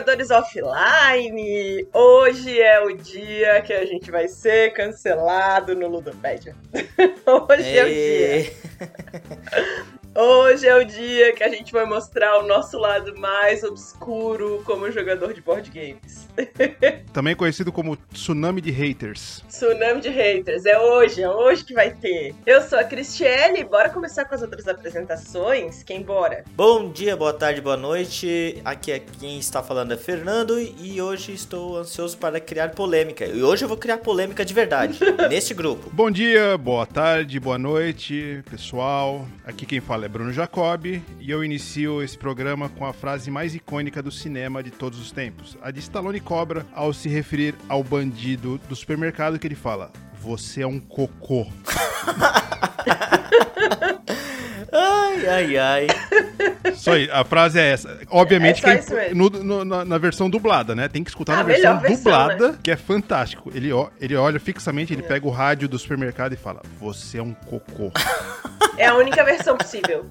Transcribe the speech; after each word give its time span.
jogadores 0.00 0.30
offline! 0.30 1.86
Hoje 1.92 2.58
é 2.58 2.80
o 2.80 2.96
dia 2.96 3.60
que 3.60 3.72
a 3.72 3.84
gente 3.84 4.10
vai 4.10 4.28
ser 4.28 4.72
cancelado 4.72 5.74
no 5.74 5.88
Ludopédia. 5.88 6.56
Hoje 7.26 7.76
é 7.76 7.84
o 7.84 7.88
dia. 7.88 8.52
Hoje 10.12 10.66
é 10.66 10.74
o 10.76 10.84
dia 10.84 11.32
que 11.32 11.44
a 11.44 11.48
gente 11.48 11.72
vai 11.72 11.84
mostrar 11.84 12.40
o 12.40 12.46
nosso 12.46 12.76
lado 12.76 13.16
mais 13.16 13.62
obscuro 13.62 14.60
como 14.66 14.90
jogador 14.90 15.32
de 15.32 15.40
board 15.40 15.70
games. 15.70 16.28
Também 17.12 17.36
conhecido 17.36 17.70
como 17.70 17.96
tsunami 18.12 18.60
de 18.60 18.72
haters. 18.72 19.44
Tsunami 19.48 20.00
de 20.00 20.08
haters, 20.08 20.66
é 20.66 20.76
hoje, 20.76 21.22
é 21.22 21.30
hoje 21.30 21.64
que 21.64 21.72
vai 21.74 21.92
ter. 21.92 22.34
Eu 22.44 22.60
sou 22.62 22.78
a 22.78 22.84
Cristiane, 22.84 23.62
bora 23.62 23.88
começar 23.88 24.24
com 24.24 24.34
as 24.34 24.42
outras 24.42 24.66
apresentações? 24.66 25.84
Quem 25.84 26.02
bora? 26.02 26.44
Bom 26.56 26.90
dia, 26.90 27.16
boa 27.16 27.32
tarde, 27.32 27.60
boa 27.60 27.76
noite. 27.76 28.60
Aqui 28.64 28.90
é 28.90 28.98
quem 28.98 29.38
está 29.38 29.62
falando 29.62 29.92
é 29.92 29.96
Fernando 29.96 30.58
e 30.58 31.00
hoje 31.00 31.32
estou 31.32 31.78
ansioso 31.78 32.18
para 32.18 32.40
criar 32.40 32.70
polêmica. 32.70 33.26
E 33.26 33.44
hoje 33.44 33.64
eu 33.64 33.68
vou 33.68 33.78
criar 33.78 33.98
polêmica 33.98 34.44
de 34.44 34.52
verdade, 34.52 34.98
neste 35.30 35.54
grupo. 35.54 35.88
Bom 35.92 36.10
dia, 36.10 36.58
boa 36.58 36.84
tarde, 36.84 37.38
boa 37.38 37.58
noite, 37.58 38.42
pessoal. 38.50 39.24
Aqui 39.44 39.64
quem 39.64 39.80
fala 39.80 39.99
é 40.04 40.08
Bruno 40.08 40.32
Jacob 40.32 40.86
e 40.86 41.30
eu 41.30 41.44
inicio 41.44 42.02
esse 42.02 42.16
programa 42.16 42.68
com 42.68 42.86
a 42.86 42.92
frase 42.92 43.30
mais 43.30 43.54
icônica 43.54 44.02
do 44.02 44.10
cinema 44.10 44.62
de 44.62 44.70
todos 44.70 44.98
os 44.98 45.12
tempos, 45.12 45.58
a 45.60 45.70
de 45.70 45.80
Stallone 45.80 46.20
Cobra, 46.20 46.66
ao 46.72 46.92
se 46.92 47.08
referir 47.08 47.54
ao 47.68 47.84
bandido 47.84 48.58
do 48.68 48.74
supermercado 48.74 49.38
que 49.38 49.46
ele 49.46 49.54
fala: 49.54 49.92
"Você 50.20 50.62
é 50.62 50.66
um 50.66 50.80
cocô". 50.80 51.46
ai, 54.72 55.26
ai, 55.26 55.56
ai. 55.58 55.86
Só 56.74 56.92
aí, 56.92 57.08
a 57.12 57.24
frase 57.24 57.58
é 57.58 57.72
essa. 57.72 57.98
Obviamente 58.10 58.64
É 58.66 58.70
é 58.74 58.78
isso 58.78 58.92
no- 59.14 59.30
no- 59.30 59.64
na, 59.64 59.84
na 59.84 59.98
versão 59.98 60.30
dublada, 60.30 60.74
né? 60.74 60.88
Tem 60.88 61.02
que 61.04 61.10
escutar 61.10 61.34
Ah, 61.34 61.36
na 61.38 61.42
versão 61.42 61.78
versão, 61.80 61.96
dublada, 61.96 62.48
né? 62.52 62.58
que 62.62 62.70
é 62.70 62.76
fantástico. 62.76 63.50
Ele, 63.54 63.72
ó- 63.72 63.88
ele 64.00 64.16
olha 64.16 64.38
fixamente, 64.40 64.92
ele 64.92 65.02
pega 65.02 65.26
o 65.26 65.30
rádio 65.30 65.68
do 65.68 65.78
supermercado 65.78 66.32
e 66.32 66.36
fala: 66.36 66.60
Você 66.78 67.18
é 67.18 67.22
um 67.22 67.34
cocô. 67.34 67.90
É 68.76 68.86
a 68.86 68.94
única 68.94 69.22
versão 69.24 69.56
possível. 69.56 70.06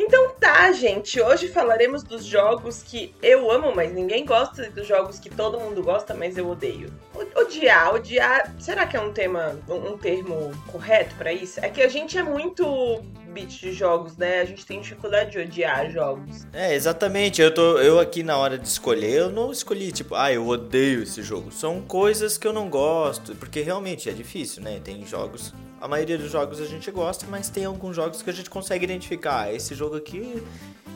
Então 0.00 0.30
tá, 0.38 0.70
gente. 0.70 1.20
Hoje 1.20 1.48
falaremos 1.48 2.04
dos 2.04 2.24
jogos 2.24 2.84
que 2.84 3.12
eu 3.20 3.50
amo, 3.50 3.74
mas 3.74 3.92
ninguém 3.92 4.24
gosta, 4.24 4.64
e 4.64 4.70
dos 4.70 4.86
jogos 4.86 5.18
que 5.18 5.28
todo 5.28 5.58
mundo 5.58 5.82
gosta, 5.82 6.14
mas 6.14 6.38
eu 6.38 6.48
odeio. 6.48 6.92
Odiar, 7.34 7.92
odiar. 7.92 8.54
Será 8.60 8.86
que 8.86 8.96
é 8.96 9.00
um 9.00 9.12
tema, 9.12 9.58
um, 9.68 9.98
termo 9.98 10.52
correto 10.68 11.16
pra 11.16 11.32
isso? 11.32 11.58
É 11.60 11.68
que 11.68 11.82
a 11.82 11.88
gente 11.88 12.16
é 12.16 12.22
muito 12.22 13.02
bit 13.32 13.60
de 13.60 13.72
jogos, 13.72 14.16
né? 14.16 14.40
A 14.40 14.44
gente 14.44 14.64
tem 14.64 14.80
dificuldade 14.80 15.32
de 15.32 15.40
odiar 15.40 15.90
jogos. 15.90 16.46
É, 16.52 16.72
exatamente. 16.76 17.42
Eu 17.42 17.52
tô 17.52 17.78
eu 17.78 17.98
aqui 17.98 18.22
na 18.22 18.36
hora 18.36 18.56
de 18.56 18.68
escolher, 18.68 19.14
eu 19.14 19.30
não 19.30 19.50
escolhi 19.50 19.90
tipo, 19.90 20.14
ah, 20.14 20.32
eu 20.32 20.46
odeio 20.46 21.02
esse 21.02 21.22
jogo. 21.22 21.50
São 21.50 21.80
coisas 21.80 22.38
que 22.38 22.46
eu 22.46 22.52
não 22.52 22.70
gosto, 22.70 23.34
porque 23.34 23.62
realmente 23.62 24.08
é 24.08 24.12
difícil, 24.12 24.62
né? 24.62 24.80
Tem 24.82 25.04
jogos, 25.04 25.52
a 25.80 25.88
maioria 25.88 26.18
dos 26.18 26.30
jogos 26.30 26.60
a 26.60 26.64
gente 26.64 26.90
gosta, 26.90 27.26
mas 27.28 27.48
tem 27.48 27.64
alguns 27.64 27.96
jogos 27.96 28.22
que 28.22 28.30
a 28.30 28.32
gente 28.32 28.50
consegue 28.50 28.84
identificar. 28.84 29.42
Ah, 29.42 29.52
esse 29.52 29.74
jogo 29.74 29.96
aqui, 29.96 30.42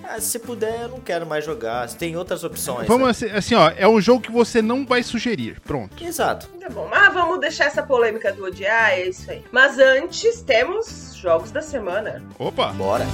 ah, 0.05 0.21
se 0.21 0.39
puder, 0.39 0.83
eu 0.83 0.89
não 0.89 1.01
quero 1.01 1.27
mais 1.27 1.45
jogar. 1.45 1.89
Tem 1.91 2.17
outras 2.17 2.43
opções. 2.45 2.89
Vamos 2.89 3.05
né? 3.05 3.11
assim, 3.11 3.37
assim, 3.37 3.55
ó, 3.55 3.71
é 3.77 3.87
um 3.87 4.01
jogo 4.01 4.21
que 4.21 4.33
você 4.33 4.61
não 4.61 4.85
vai 4.85 5.03
sugerir. 5.03 5.61
Pronto. 5.61 6.03
Exato. 6.03 6.49
Tá 6.61 6.69
bom, 6.69 6.89
mas 6.91 7.13
vamos 7.13 7.41
deixar 7.41 7.67
essa 7.67 7.83
polêmica 7.83 8.33
do 8.33 8.45
odiar, 8.45 8.91
é 8.91 9.09
isso 9.09 9.31
aí. 9.31 9.45
Mas 9.53 9.79
antes 9.79 10.43
temos 10.43 11.15
jogos 11.17 11.51
da 11.51 11.63
semana. 11.63 12.23
Opa! 12.39 12.69
Bora. 12.73 13.07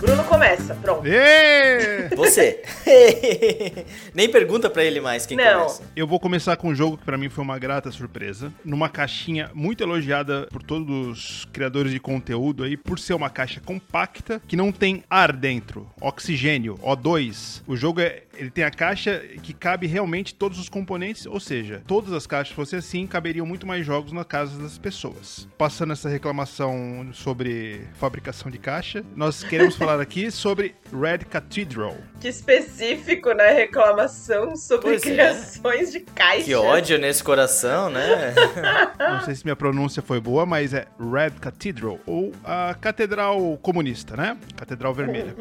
Bruno 0.00 0.22
começa, 0.24 0.76
pronto. 0.76 1.02
Ê! 1.06 2.08
Você. 2.14 2.62
Nem 4.14 4.30
pergunta 4.30 4.70
pra 4.70 4.84
ele 4.84 5.00
mais 5.00 5.26
quem 5.26 5.36
Não. 5.36 5.58
começa. 5.62 5.82
Eu 5.96 6.06
vou 6.06 6.20
começar 6.20 6.56
com 6.56 6.68
um 6.68 6.74
jogo 6.74 6.96
que 6.96 7.04
pra 7.04 7.18
mim 7.18 7.28
foi 7.28 7.42
uma 7.42 7.58
grata 7.58 7.90
surpresa, 7.90 8.52
numa 8.64 8.88
caixinha 8.88 9.50
muito 9.54 9.82
elogiada 9.82 10.46
por 10.52 10.62
todos 10.62 10.88
os 11.08 11.44
criadores 11.52 11.90
de 11.90 11.98
conteúdo 11.98 12.62
aí, 12.62 12.76
por 12.76 12.98
ser 13.00 13.14
uma 13.14 13.28
caixa 13.28 13.60
compacta 13.60 14.40
que 14.46 14.54
não 14.56 14.70
tem 14.70 15.02
ar 15.10 15.32
dentro, 15.32 15.90
oxigênio, 16.00 16.78
O2. 16.80 17.62
O 17.66 17.76
jogo 17.76 18.00
é, 18.00 18.22
ele 18.36 18.50
tem 18.50 18.62
a 18.62 18.70
caixa 18.70 19.18
que 19.42 19.52
cabe 19.52 19.88
realmente 19.88 20.32
todos 20.32 20.60
os 20.60 20.68
componentes, 20.68 21.26
ou 21.26 21.40
seja, 21.40 21.82
todas 21.88 22.12
as 22.12 22.24
caixas, 22.24 22.48
se 22.50 22.54
fosse 22.54 22.76
assim, 22.76 23.04
caberiam 23.04 23.44
muito 23.44 23.66
mais 23.66 23.84
jogos 23.84 24.12
na 24.12 24.24
casa 24.24 24.56
das 24.62 24.78
pessoas. 24.78 25.48
Passando 25.58 25.92
essa 25.92 26.08
reclamação 26.08 27.08
sobre 27.12 27.80
fabricação 27.94 28.48
de 28.48 28.58
caixa, 28.58 29.04
nós 29.16 29.42
queremos 29.42 29.74
falar 29.74 29.87
aqui 29.94 30.30
sobre 30.30 30.74
Red 30.92 31.18
Cathedral. 31.30 31.96
Que 32.20 32.28
específico, 32.28 33.32
né? 33.32 33.52
Reclamação 33.52 34.56
sobre 34.56 34.88
Pois 34.88 35.02
é. 35.02 35.10
criações 35.10 35.92
de 35.92 36.00
caixa. 36.00 36.44
Que 36.44 36.54
ódio 36.54 36.98
nesse 36.98 37.22
coração, 37.22 37.88
né? 37.90 38.34
Não 38.98 39.20
sei 39.24 39.34
se 39.36 39.44
minha 39.44 39.54
pronúncia 39.56 40.02
foi 40.02 40.18
boa, 40.20 40.44
mas 40.44 40.74
é 40.74 40.86
Red 40.98 41.38
Cathedral, 41.40 41.98
ou 42.06 42.32
a 42.44 42.74
Catedral 42.80 43.56
Comunista, 43.62 44.16
né? 44.16 44.36
Catedral 44.56 44.92
Vermelha. 44.94 45.34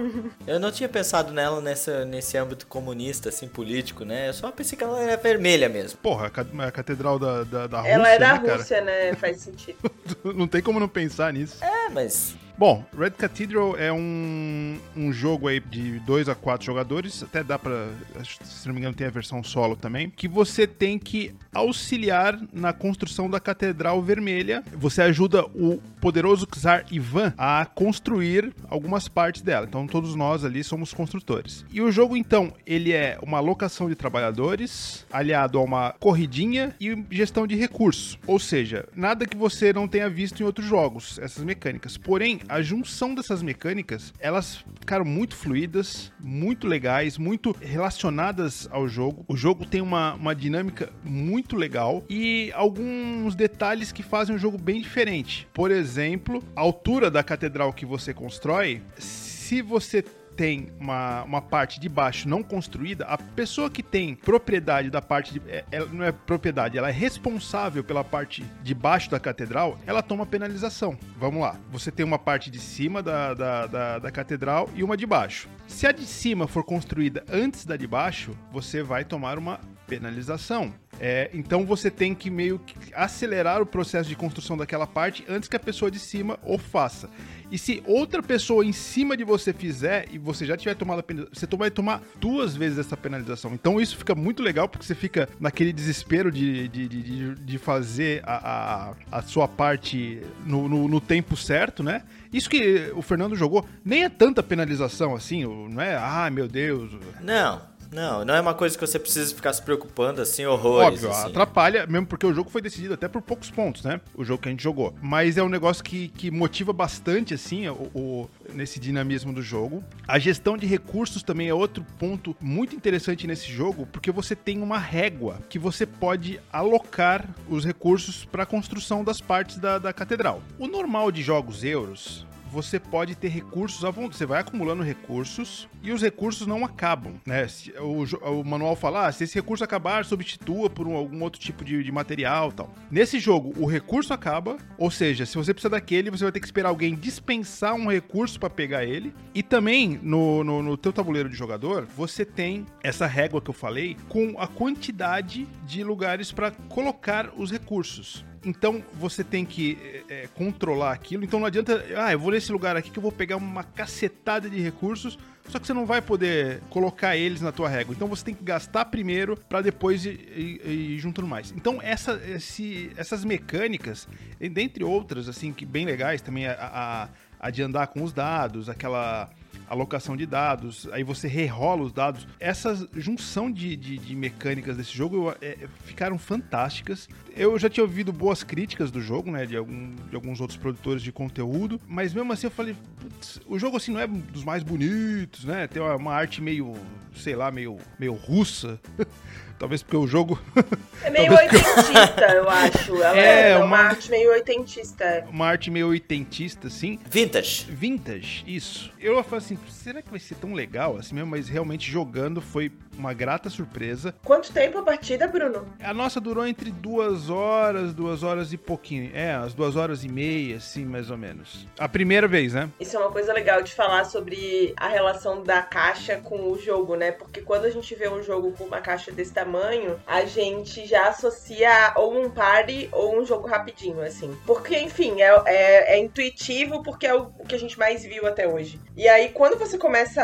Eu 0.46 0.58
não 0.58 0.70
tinha 0.72 0.88
pensado 0.88 1.32
nela 1.32 1.60
nessa, 1.60 2.04
nesse 2.04 2.36
âmbito 2.36 2.66
comunista, 2.66 3.28
assim, 3.28 3.46
político, 3.48 4.04
né? 4.04 4.28
Eu 4.28 4.32
só 4.34 4.50
pensei 4.50 4.76
que 4.76 4.84
ela 4.84 5.00
era 5.00 5.16
vermelha 5.16 5.68
mesmo. 5.68 5.98
Porra, 5.98 6.26
a 6.26 6.30
ca- 6.30 6.46
a 6.58 6.70
Catedral 6.70 7.18
da, 7.18 7.44
da, 7.44 7.66
da 7.66 7.78
Rússia, 7.78 7.92
Ela 7.92 8.08
é 8.10 8.18
da 8.18 8.32
né, 8.34 8.38
cara? 8.40 8.56
Rússia, 8.58 8.80
né? 8.80 9.14
Faz 9.14 9.40
sentido. 9.40 9.78
Não 10.34 10.46
tem 10.48 10.60
como 10.62 10.80
não 10.80 10.88
pensar 10.88 11.32
nisso. 11.32 11.62
É, 11.64 11.88
mas. 11.90 12.34
Bom, 12.56 12.84
Red 12.96 13.10
Cathedral 13.10 13.76
é 13.76 13.92
um, 13.92 14.78
um 14.96 15.12
jogo 15.12 15.48
aí 15.48 15.58
de 15.58 15.98
2 16.00 16.28
a 16.28 16.36
4 16.36 16.64
jogadores, 16.64 17.20
até 17.20 17.42
dá 17.42 17.58
que, 17.58 18.46
se 18.46 18.68
não 18.68 18.74
me 18.74 18.80
engano 18.80 18.94
tem 18.94 19.08
a 19.08 19.10
versão 19.10 19.42
solo 19.42 19.74
também, 19.74 20.08
que 20.08 20.28
você 20.28 20.64
tem 20.64 20.96
que 20.96 21.34
auxiliar 21.52 22.38
na 22.52 22.72
construção 22.72 23.28
da 23.28 23.40
Catedral 23.40 24.00
Vermelha. 24.00 24.62
Você 24.72 25.02
ajuda 25.02 25.44
o 25.46 25.80
poderoso 26.00 26.46
Czar 26.46 26.84
Ivan 26.92 27.34
a 27.36 27.66
construir 27.66 28.54
algumas 28.68 29.08
partes 29.08 29.42
dela. 29.42 29.66
Então 29.68 29.86
todos 29.86 30.14
nós 30.14 30.44
ali 30.44 30.62
somos 30.62 30.94
construtores. 30.94 31.64
E 31.72 31.80
o 31.80 31.90
jogo 31.90 32.16
então, 32.16 32.52
ele 32.64 32.92
é 32.92 33.18
uma 33.20 33.38
alocação 33.38 33.88
de 33.88 33.96
trabalhadores, 33.96 35.04
aliado 35.12 35.58
a 35.58 35.62
uma 35.62 35.92
corridinha 35.98 36.74
e 36.80 36.96
gestão 37.10 37.48
de 37.48 37.56
recursos. 37.56 38.16
Ou 38.28 38.38
seja, 38.38 38.88
nada 38.94 39.26
que 39.26 39.36
você 39.36 39.72
não 39.72 39.88
tenha 39.88 40.08
visto 40.08 40.40
em 40.40 40.46
outros 40.46 40.66
jogos, 40.68 41.18
essas 41.18 41.42
mecânicas. 41.42 41.96
Porém, 41.96 42.40
a 42.48 42.62
junção 42.62 43.14
dessas 43.14 43.42
mecânicas, 43.42 44.12
elas 44.18 44.64
ficaram 44.80 45.04
muito 45.04 45.34
fluidas, 45.36 46.12
muito 46.20 46.66
legais, 46.66 47.18
muito 47.18 47.54
relacionadas 47.60 48.68
ao 48.70 48.88
jogo. 48.88 49.24
O 49.28 49.36
jogo 49.36 49.64
tem 49.64 49.80
uma, 49.80 50.14
uma 50.14 50.34
dinâmica 50.34 50.92
muito 51.02 51.56
legal 51.56 52.04
e 52.08 52.52
alguns 52.54 53.34
detalhes 53.34 53.92
que 53.92 54.02
fazem 54.02 54.34
o 54.34 54.38
jogo 54.38 54.58
bem 54.58 54.80
diferente. 54.80 55.48
Por 55.52 55.70
exemplo, 55.70 56.42
a 56.54 56.60
altura 56.60 57.10
da 57.10 57.22
catedral 57.22 57.72
que 57.72 57.86
você 57.86 58.12
constrói, 58.12 58.82
se 58.98 59.62
você 59.62 60.04
tem 60.34 60.72
uma, 60.78 61.22
uma 61.22 61.40
parte 61.42 61.78
de 61.80 61.88
baixo 61.88 62.28
não 62.28 62.42
construída, 62.42 63.04
a 63.06 63.16
pessoa 63.16 63.70
que 63.70 63.82
tem 63.82 64.14
propriedade 64.14 64.90
da 64.90 65.00
parte 65.00 65.32
de. 65.32 65.42
é- 65.48 65.64
Ela 65.70 65.86
não 65.92 66.04
é 66.04 66.12
propriedade, 66.12 66.76
ela 66.76 66.88
é 66.88 66.92
responsável 66.92 67.82
pela 67.84 68.04
parte 68.04 68.44
de 68.62 68.74
baixo 68.74 69.10
da 69.10 69.20
catedral, 69.20 69.78
ela 69.86 70.02
toma 70.02 70.26
penalização. 70.26 70.98
Vamos 71.18 71.40
lá. 71.40 71.56
Você 71.70 71.90
tem 71.90 72.04
uma 72.04 72.18
parte 72.18 72.50
de 72.50 72.58
cima 72.58 73.02
da, 73.02 73.34
da, 73.34 73.66
da, 73.66 73.98
da 73.98 74.10
catedral 74.10 74.68
e 74.74 74.82
uma 74.82 74.96
de 74.96 75.06
baixo. 75.06 75.48
Se 75.66 75.86
a 75.86 75.92
de 75.92 76.04
cima 76.04 76.46
for 76.46 76.64
construída 76.64 77.24
antes 77.30 77.64
da 77.64 77.76
de 77.76 77.86
baixo, 77.86 78.36
você 78.52 78.82
vai 78.82 79.04
tomar 79.04 79.38
uma 79.38 79.58
penalização. 79.86 80.72
É, 81.00 81.28
então 81.34 81.66
você 81.66 81.90
tem 81.90 82.14
que 82.14 82.30
meio 82.30 82.58
que 82.60 82.76
acelerar 82.94 83.60
o 83.60 83.66
processo 83.66 84.08
de 84.08 84.14
construção 84.14 84.56
daquela 84.56 84.86
parte 84.86 85.24
antes 85.28 85.48
que 85.48 85.56
a 85.56 85.60
pessoa 85.60 85.90
de 85.90 85.98
cima 85.98 86.38
o 86.44 86.56
faça. 86.56 87.10
E 87.50 87.58
se 87.58 87.82
outra 87.86 88.22
pessoa 88.22 88.64
em 88.64 88.72
cima 88.72 89.16
de 89.16 89.24
você 89.24 89.52
fizer 89.52 90.06
e 90.12 90.18
você 90.18 90.46
já 90.46 90.56
tiver 90.56 90.74
tomado 90.74 91.00
a 91.00 91.02
penalização, 91.02 91.48
você 91.50 91.56
vai 91.56 91.70
tomar 91.70 92.00
duas 92.20 92.54
vezes 92.56 92.78
essa 92.78 92.96
penalização. 92.96 93.52
Então 93.54 93.80
isso 93.80 93.96
fica 93.96 94.14
muito 94.14 94.42
legal 94.42 94.68
porque 94.68 94.86
você 94.86 94.94
fica 94.94 95.28
naquele 95.40 95.72
desespero 95.72 96.30
de, 96.30 96.68
de, 96.68 96.88
de, 96.88 97.34
de- 97.34 97.58
fazer 97.58 98.22
a, 98.24 98.90
a, 99.10 99.18
a 99.18 99.22
sua 99.22 99.46
parte 99.48 100.20
no, 100.46 100.68
no, 100.68 100.88
no 100.88 101.00
tempo 101.00 101.36
certo, 101.36 101.82
né? 101.82 102.02
Isso 102.32 102.50
que 102.50 102.90
o 102.94 103.02
Fernando 103.02 103.36
jogou 103.36 103.64
nem 103.84 104.04
é 104.04 104.08
tanta 104.08 104.42
penalização 104.42 105.14
assim, 105.14 105.44
não 105.44 105.80
é? 105.80 105.96
Ah, 105.96 106.28
meu 106.30 106.48
Deus. 106.48 106.90
Não, 107.20 107.62
não, 107.94 108.24
não 108.24 108.34
é 108.34 108.40
uma 108.40 108.52
coisa 108.54 108.76
que 108.76 108.86
você 108.86 108.98
precisa 108.98 109.34
ficar 109.34 109.52
se 109.52 109.62
preocupando 109.62 110.20
assim, 110.20 110.44
horrores. 110.44 111.02
Óbvio, 111.04 111.10
assim. 111.10 111.30
atrapalha, 111.30 111.86
mesmo 111.86 112.06
porque 112.06 112.26
o 112.26 112.34
jogo 112.34 112.50
foi 112.50 112.60
decidido 112.60 112.94
até 112.94 113.06
por 113.08 113.22
poucos 113.22 113.50
pontos, 113.50 113.82
né? 113.84 114.00
O 114.14 114.24
jogo 114.24 114.42
que 114.42 114.48
a 114.48 114.50
gente 114.50 114.62
jogou. 114.62 114.94
Mas 115.00 115.36
é 115.38 115.42
um 115.42 115.48
negócio 115.48 115.82
que, 115.84 116.08
que 116.08 116.30
motiva 116.30 116.72
bastante, 116.72 117.32
assim, 117.34 117.68
o, 117.68 117.90
o- 117.94 118.30
nesse 118.52 118.78
dinamismo 118.80 119.32
do 119.32 119.40
jogo. 119.40 119.82
A 120.06 120.18
gestão 120.18 120.56
de 120.56 120.66
recursos 120.66 121.22
também 121.22 121.48
é 121.48 121.54
outro 121.54 121.84
ponto 121.98 122.36
muito 122.40 122.74
interessante 122.74 123.26
nesse 123.26 123.50
jogo, 123.52 123.86
porque 123.86 124.10
você 124.10 124.34
tem 124.36 124.60
uma 124.60 124.78
régua 124.78 125.38
que 125.48 125.58
você 125.58 125.86
pode 125.86 126.40
alocar 126.52 127.24
os 127.48 127.64
recursos 127.64 128.24
para 128.24 128.42
a 128.42 128.46
construção 128.46 129.04
das 129.04 129.20
partes 129.20 129.56
da, 129.58 129.78
da 129.78 129.92
catedral. 129.92 130.42
O 130.58 130.66
normal 130.66 131.12
de 131.12 131.22
jogos 131.22 131.62
euros. 131.62 132.26
Você 132.54 132.78
pode 132.78 133.16
ter 133.16 133.28
recursos 133.28 133.84
à 133.84 133.90
vontade. 133.90 134.16
Você 134.16 134.26
vai 134.26 134.40
acumulando 134.40 134.82
recursos 134.82 135.68
e 135.82 135.90
os 135.90 136.00
recursos 136.00 136.46
não 136.46 136.64
acabam, 136.64 137.14
né? 137.26 137.46
O, 137.80 138.04
o 138.40 138.44
manual 138.44 138.76
fala, 138.76 139.08
ah, 139.08 139.12
se 139.12 139.24
esse 139.24 139.34
recurso 139.34 139.64
acabar, 139.64 140.04
substitua 140.04 140.70
por 140.70 140.86
um, 140.86 140.94
algum 140.94 141.20
outro 141.22 141.40
tipo 141.40 141.64
de, 141.64 141.82
de 141.82 141.90
material 141.90 142.52
tal. 142.52 142.72
Nesse 142.90 143.18
jogo, 143.18 143.52
o 143.58 143.66
recurso 143.66 144.14
acaba, 144.14 144.56
ou 144.78 144.88
seja, 144.88 145.26
se 145.26 145.36
você 145.36 145.52
precisa 145.52 145.70
daquele, 145.70 146.10
você 146.10 146.22
vai 146.22 146.30
ter 146.30 146.38
que 146.38 146.46
esperar 146.46 146.68
alguém 146.68 146.94
dispensar 146.94 147.74
um 147.74 147.90
recurso 147.90 148.38
para 148.38 148.48
pegar 148.48 148.84
ele. 148.84 149.12
E 149.34 149.42
também, 149.42 149.98
no, 150.00 150.44
no, 150.44 150.62
no 150.62 150.76
teu 150.76 150.92
tabuleiro 150.92 151.28
de 151.28 151.34
jogador, 151.34 151.86
você 151.96 152.24
tem 152.24 152.64
essa 152.84 153.06
régua 153.06 153.42
que 153.42 153.50
eu 153.50 153.54
falei 153.54 153.96
com 154.08 154.36
a 154.38 154.46
quantidade 154.46 155.48
de 155.66 155.82
lugares 155.82 156.30
para 156.30 156.52
colocar 156.68 157.32
os 157.36 157.50
recursos. 157.50 158.24
Então 158.44 158.82
você 158.94 159.24
tem 159.24 159.44
que 159.44 159.78
é, 160.08 160.28
controlar 160.34 160.92
aquilo. 160.92 161.24
Então 161.24 161.40
não 161.40 161.46
adianta, 161.46 161.84
ah, 161.96 162.12
eu 162.12 162.18
vou 162.18 162.32
nesse 162.32 162.52
lugar 162.52 162.76
aqui 162.76 162.90
que 162.90 162.98
eu 162.98 163.02
vou 163.02 163.12
pegar 163.12 163.36
uma 163.36 163.64
cacetada 163.64 164.48
de 164.48 164.60
recursos, 164.60 165.18
só 165.48 165.58
que 165.58 165.66
você 165.66 165.74
não 165.74 165.86
vai 165.86 166.00
poder 166.00 166.60
colocar 166.70 167.16
eles 167.16 167.40
na 167.40 167.52
tua 167.52 167.68
régua. 167.68 167.94
Então 167.94 168.08
você 168.08 168.24
tem 168.24 168.34
que 168.34 168.44
gastar 168.44 168.86
primeiro 168.86 169.36
para 169.48 169.60
depois 169.60 170.04
ir, 170.04 170.18
ir, 170.36 170.70
ir, 170.70 170.98
juntando 170.98 171.28
mais. 171.28 171.52
Então 171.52 171.80
essa, 171.82 172.20
esse, 172.26 172.90
essas 172.96 173.24
mecânicas, 173.24 174.08
dentre 174.38 174.84
outras, 174.84 175.28
assim, 175.28 175.52
que 175.52 175.64
bem 175.64 175.84
legais 175.84 176.20
também, 176.20 176.46
a, 176.46 176.54
a, 176.58 177.08
a 177.40 177.50
de 177.50 177.62
andar 177.62 177.88
com 177.88 178.02
os 178.02 178.12
dados, 178.12 178.68
aquela 178.68 179.30
alocação 179.68 180.16
de 180.16 180.26
dados, 180.26 180.88
aí 180.92 181.02
você 181.02 181.28
rerola 181.28 181.82
os 181.82 181.92
dados. 181.92 182.26
Essa 182.38 182.88
junção 182.94 183.50
de, 183.50 183.76
de, 183.76 183.98
de 183.98 184.14
mecânicas 184.14 184.76
desse 184.76 184.96
jogo 184.96 185.34
é, 185.40 185.68
ficaram 185.84 186.18
fantásticas. 186.18 187.08
Eu 187.34 187.58
já 187.58 187.68
tinha 187.68 187.84
ouvido 187.84 188.12
boas 188.12 188.42
críticas 188.42 188.90
do 188.90 189.00
jogo, 189.00 189.30
né, 189.30 189.46
de, 189.46 189.56
algum, 189.56 189.94
de 189.94 190.14
alguns 190.14 190.40
outros 190.40 190.58
produtores 190.58 191.02
de 191.02 191.12
conteúdo, 191.12 191.80
mas 191.86 192.14
mesmo 192.14 192.32
assim 192.32 192.46
eu 192.46 192.50
falei, 192.50 192.76
putz, 193.00 193.40
o 193.46 193.58
jogo 193.58 193.76
assim 193.76 193.92
não 193.92 194.00
é 194.00 194.06
dos 194.06 194.44
mais 194.44 194.62
bonitos, 194.62 195.44
né, 195.44 195.66
tem 195.66 195.82
uma, 195.82 195.96
uma 195.96 196.12
arte 196.12 196.40
meio, 196.40 196.74
sei 197.14 197.34
lá, 197.34 197.50
meio, 197.50 197.78
meio 197.98 198.14
russa. 198.14 198.80
Talvez 199.58 199.82
porque 199.82 199.96
o 199.96 200.06
jogo. 200.06 200.38
É 201.02 201.10
meio 201.10 201.36
oitentista, 201.36 202.32
eu 202.32 202.48
acho. 202.48 202.94
Ela 202.94 203.18
é, 203.18 203.50
é 203.50 203.56
uma, 203.58 203.66
uma, 203.66 203.76
arte 203.76 204.10
meio 204.10 204.30
oitentista. 204.30 205.26
Uma 205.28 205.46
arte 205.46 205.70
meio 205.70 205.88
oitentista, 205.88 206.70
sim. 206.70 206.98
Vintage. 207.10 207.66
Vintage, 207.68 208.42
isso. 208.46 208.90
Eu 208.98 209.22
falei 209.22 209.44
assim, 209.44 209.58
será 209.68 210.00
que 210.00 210.08
vai 210.08 210.18
ser 210.18 210.36
tão 210.36 210.54
legal 210.54 210.96
assim 210.96 211.14
mesmo? 211.14 211.30
Mas 211.30 211.46
realmente 211.46 211.90
jogando 211.90 212.40
foi 212.40 212.72
uma 212.98 213.12
grata 213.12 213.50
surpresa. 213.50 214.14
Quanto 214.24 214.52
tempo 214.52 214.78
a 214.78 214.82
partida, 214.82 215.26
Bruno? 215.26 215.66
A 215.80 215.94
nossa 215.94 216.20
durou 216.20 216.46
entre 216.46 216.70
duas 216.70 217.30
horas, 217.30 217.92
duas 217.92 218.22
horas 218.22 218.52
e 218.52 218.56
pouquinho. 218.56 219.10
É, 219.14 219.34
as 219.34 219.54
duas 219.54 219.76
horas 219.76 220.04
e 220.04 220.08
meia, 220.08 220.56
assim, 220.56 220.84
mais 220.84 221.10
ou 221.10 221.16
menos. 221.16 221.66
A 221.78 221.88
primeira 221.88 222.26
vez, 222.26 222.54
né? 222.54 222.68
Isso 222.80 222.96
é 222.96 223.00
uma 223.00 223.10
coisa 223.10 223.32
legal 223.32 223.62
de 223.62 223.72
falar 223.72 224.04
sobre 224.04 224.72
a 224.76 224.88
relação 224.88 225.42
da 225.42 225.62
caixa 225.62 226.16
com 226.16 226.50
o 226.50 226.58
jogo, 226.58 226.96
né? 226.96 227.12
Porque 227.12 227.40
quando 227.40 227.64
a 227.64 227.70
gente 227.70 227.94
vê 227.94 228.08
um 228.08 228.22
jogo 228.22 228.52
com 228.52 228.64
uma 228.64 228.80
caixa 228.80 229.12
desse 229.12 229.32
tamanho, 229.32 230.00
a 230.06 230.24
gente 230.24 230.86
já 230.86 231.08
associa 231.08 231.92
ou 231.96 232.20
um 232.20 232.30
party 232.30 232.88
ou 232.92 233.20
um 233.20 233.24
jogo 233.24 233.46
rapidinho, 233.46 234.00
assim. 234.00 234.36
Porque, 234.46 234.78
enfim, 234.78 235.20
é, 235.20 235.42
é, 235.46 235.96
é 235.96 235.98
intuitivo 235.98 236.82
porque 236.82 237.06
é 237.06 237.14
o, 237.14 237.32
o 237.38 237.44
que 237.46 237.54
a 237.54 237.58
gente 237.58 237.78
mais 237.78 238.04
viu 238.04 238.26
até 238.26 238.46
hoje. 238.46 238.80
E 238.96 239.08
aí, 239.08 239.28
quando 239.30 239.58
você 239.58 239.76
começa 239.78 240.22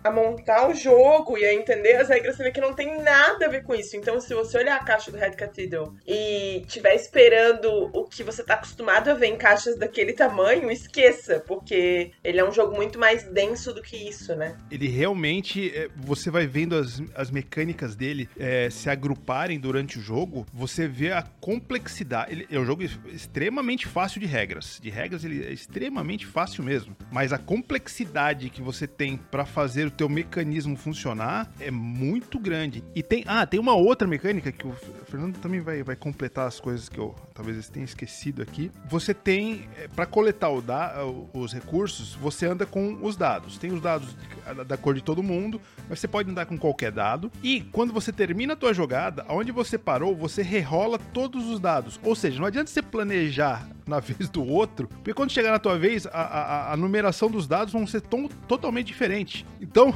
a 0.03 0.11
montar 0.11 0.69
o 0.69 0.73
jogo 0.73 1.37
e 1.37 1.45
a 1.45 1.53
entender 1.53 1.95
as 1.95 2.09
regras, 2.09 2.35
você 2.35 2.43
vê 2.43 2.51
que 2.51 2.61
não 2.61 2.73
tem 2.73 3.01
nada 3.01 3.45
a 3.45 3.49
ver 3.49 3.63
com 3.63 3.75
isso. 3.75 3.95
Então, 3.95 4.19
se 4.19 4.33
você 4.33 4.57
olhar 4.57 4.75
a 4.75 4.83
caixa 4.83 5.11
do 5.11 5.17
Red 5.17 5.31
Cathedral 5.31 5.93
e 6.05 6.61
estiver 6.65 6.95
esperando 6.95 7.89
o 7.93 8.05
que 8.05 8.23
você 8.23 8.43
tá 8.43 8.55
acostumado 8.55 9.09
a 9.09 9.13
ver 9.13 9.27
em 9.27 9.37
caixas 9.37 9.77
daquele 9.77 10.13
tamanho, 10.13 10.71
esqueça, 10.71 11.39
porque 11.39 12.11
ele 12.23 12.39
é 12.39 12.47
um 12.47 12.51
jogo 12.51 12.75
muito 12.75 12.97
mais 12.97 13.23
denso 13.23 13.73
do 13.73 13.81
que 13.81 13.95
isso, 13.95 14.35
né? 14.35 14.57
Ele 14.69 14.87
realmente, 14.87 15.71
é, 15.75 15.89
você 15.95 16.31
vai 16.31 16.47
vendo 16.47 16.75
as, 16.75 17.01
as 17.15 17.29
mecânicas 17.29 17.95
dele 17.95 18.29
é, 18.39 18.69
se 18.69 18.89
agruparem 18.89 19.59
durante 19.59 19.99
o 19.99 20.01
jogo, 20.01 20.45
você 20.51 20.87
vê 20.87 21.11
a 21.11 21.21
complexidade. 21.21 22.31
Ele 22.31 22.47
é 22.49 22.59
um 22.59 22.65
jogo 22.65 22.83
extremamente 22.83 23.87
fácil 23.87 24.19
de 24.19 24.25
regras. 24.25 24.79
De 24.81 24.89
regras, 24.89 25.23
ele 25.23 25.45
é 25.45 25.51
extremamente 25.51 26.25
fácil 26.25 26.63
mesmo. 26.63 26.95
Mas 27.11 27.31
a 27.31 27.37
complexidade 27.37 28.49
que 28.49 28.61
você 28.61 28.87
tem 28.87 29.17
para 29.17 29.45
fazer 29.45 29.90
o 29.91 29.93
teu 29.93 30.09
mecanismo 30.09 30.75
funcionar 30.75 31.51
é 31.59 31.69
muito 31.69 32.39
grande. 32.39 32.83
E 32.95 33.03
tem, 33.03 33.23
ah, 33.27 33.45
tem 33.45 33.59
uma 33.59 33.75
outra 33.75 34.07
mecânica 34.07 34.51
que 34.51 34.65
o 34.65 34.73
Fernando 35.05 35.37
também 35.37 35.59
vai, 35.59 35.83
vai 35.83 35.95
completar 35.95 36.47
as 36.47 36.59
coisas 36.59 36.87
que 36.87 36.97
eu 36.97 37.13
talvez 37.33 37.67
tenha 37.69 37.83
esquecido 37.83 38.41
aqui. 38.41 38.71
Você 38.89 39.13
tem, 39.13 39.67
é, 39.77 39.87
para 39.87 40.05
coletar 40.05 40.49
da, 40.61 40.95
os 41.33 41.53
recursos, 41.53 42.13
você 42.15 42.45
anda 42.45 42.65
com 42.65 42.97
os 43.01 43.15
dados. 43.15 43.57
Tem 43.57 43.71
os 43.71 43.81
dados 43.81 44.15
da 44.67 44.77
cor 44.77 44.95
de 44.95 45.03
todo 45.03 45.21
mundo, 45.21 45.61
mas 45.89 45.99
você 45.99 46.07
pode 46.07 46.29
andar 46.29 46.45
com 46.45 46.57
qualquer 46.57 46.91
dado. 46.91 47.31
E 47.43 47.61
quando 47.61 47.93
você 47.93 48.11
termina 48.11 48.53
a 48.53 48.55
tua 48.55 48.73
jogada, 48.73 49.25
onde 49.29 49.51
você 49.51 49.77
parou, 49.77 50.15
você 50.15 50.41
rerola 50.41 50.97
todos 50.97 51.47
os 51.47 51.59
dados. 51.59 51.99
Ou 52.03 52.15
seja, 52.15 52.39
não 52.39 52.47
adianta 52.47 52.69
você 52.69 52.81
planejar 52.81 53.67
na 53.87 53.99
vez 53.99 54.29
do 54.29 54.45
outro, 54.45 54.87
porque 54.87 55.13
quando 55.13 55.31
chegar 55.31 55.51
na 55.51 55.59
tua 55.59 55.77
vez, 55.77 56.05
a, 56.07 56.11
a, 56.11 56.73
a 56.73 56.77
numeração 56.77 57.29
dos 57.29 57.47
dados 57.47 57.73
vão 57.73 57.85
ser 57.85 58.01
tom, 58.01 58.27
totalmente 58.47 58.87
diferente. 58.87 59.45
Então, 59.59 59.80
então, 59.81 59.93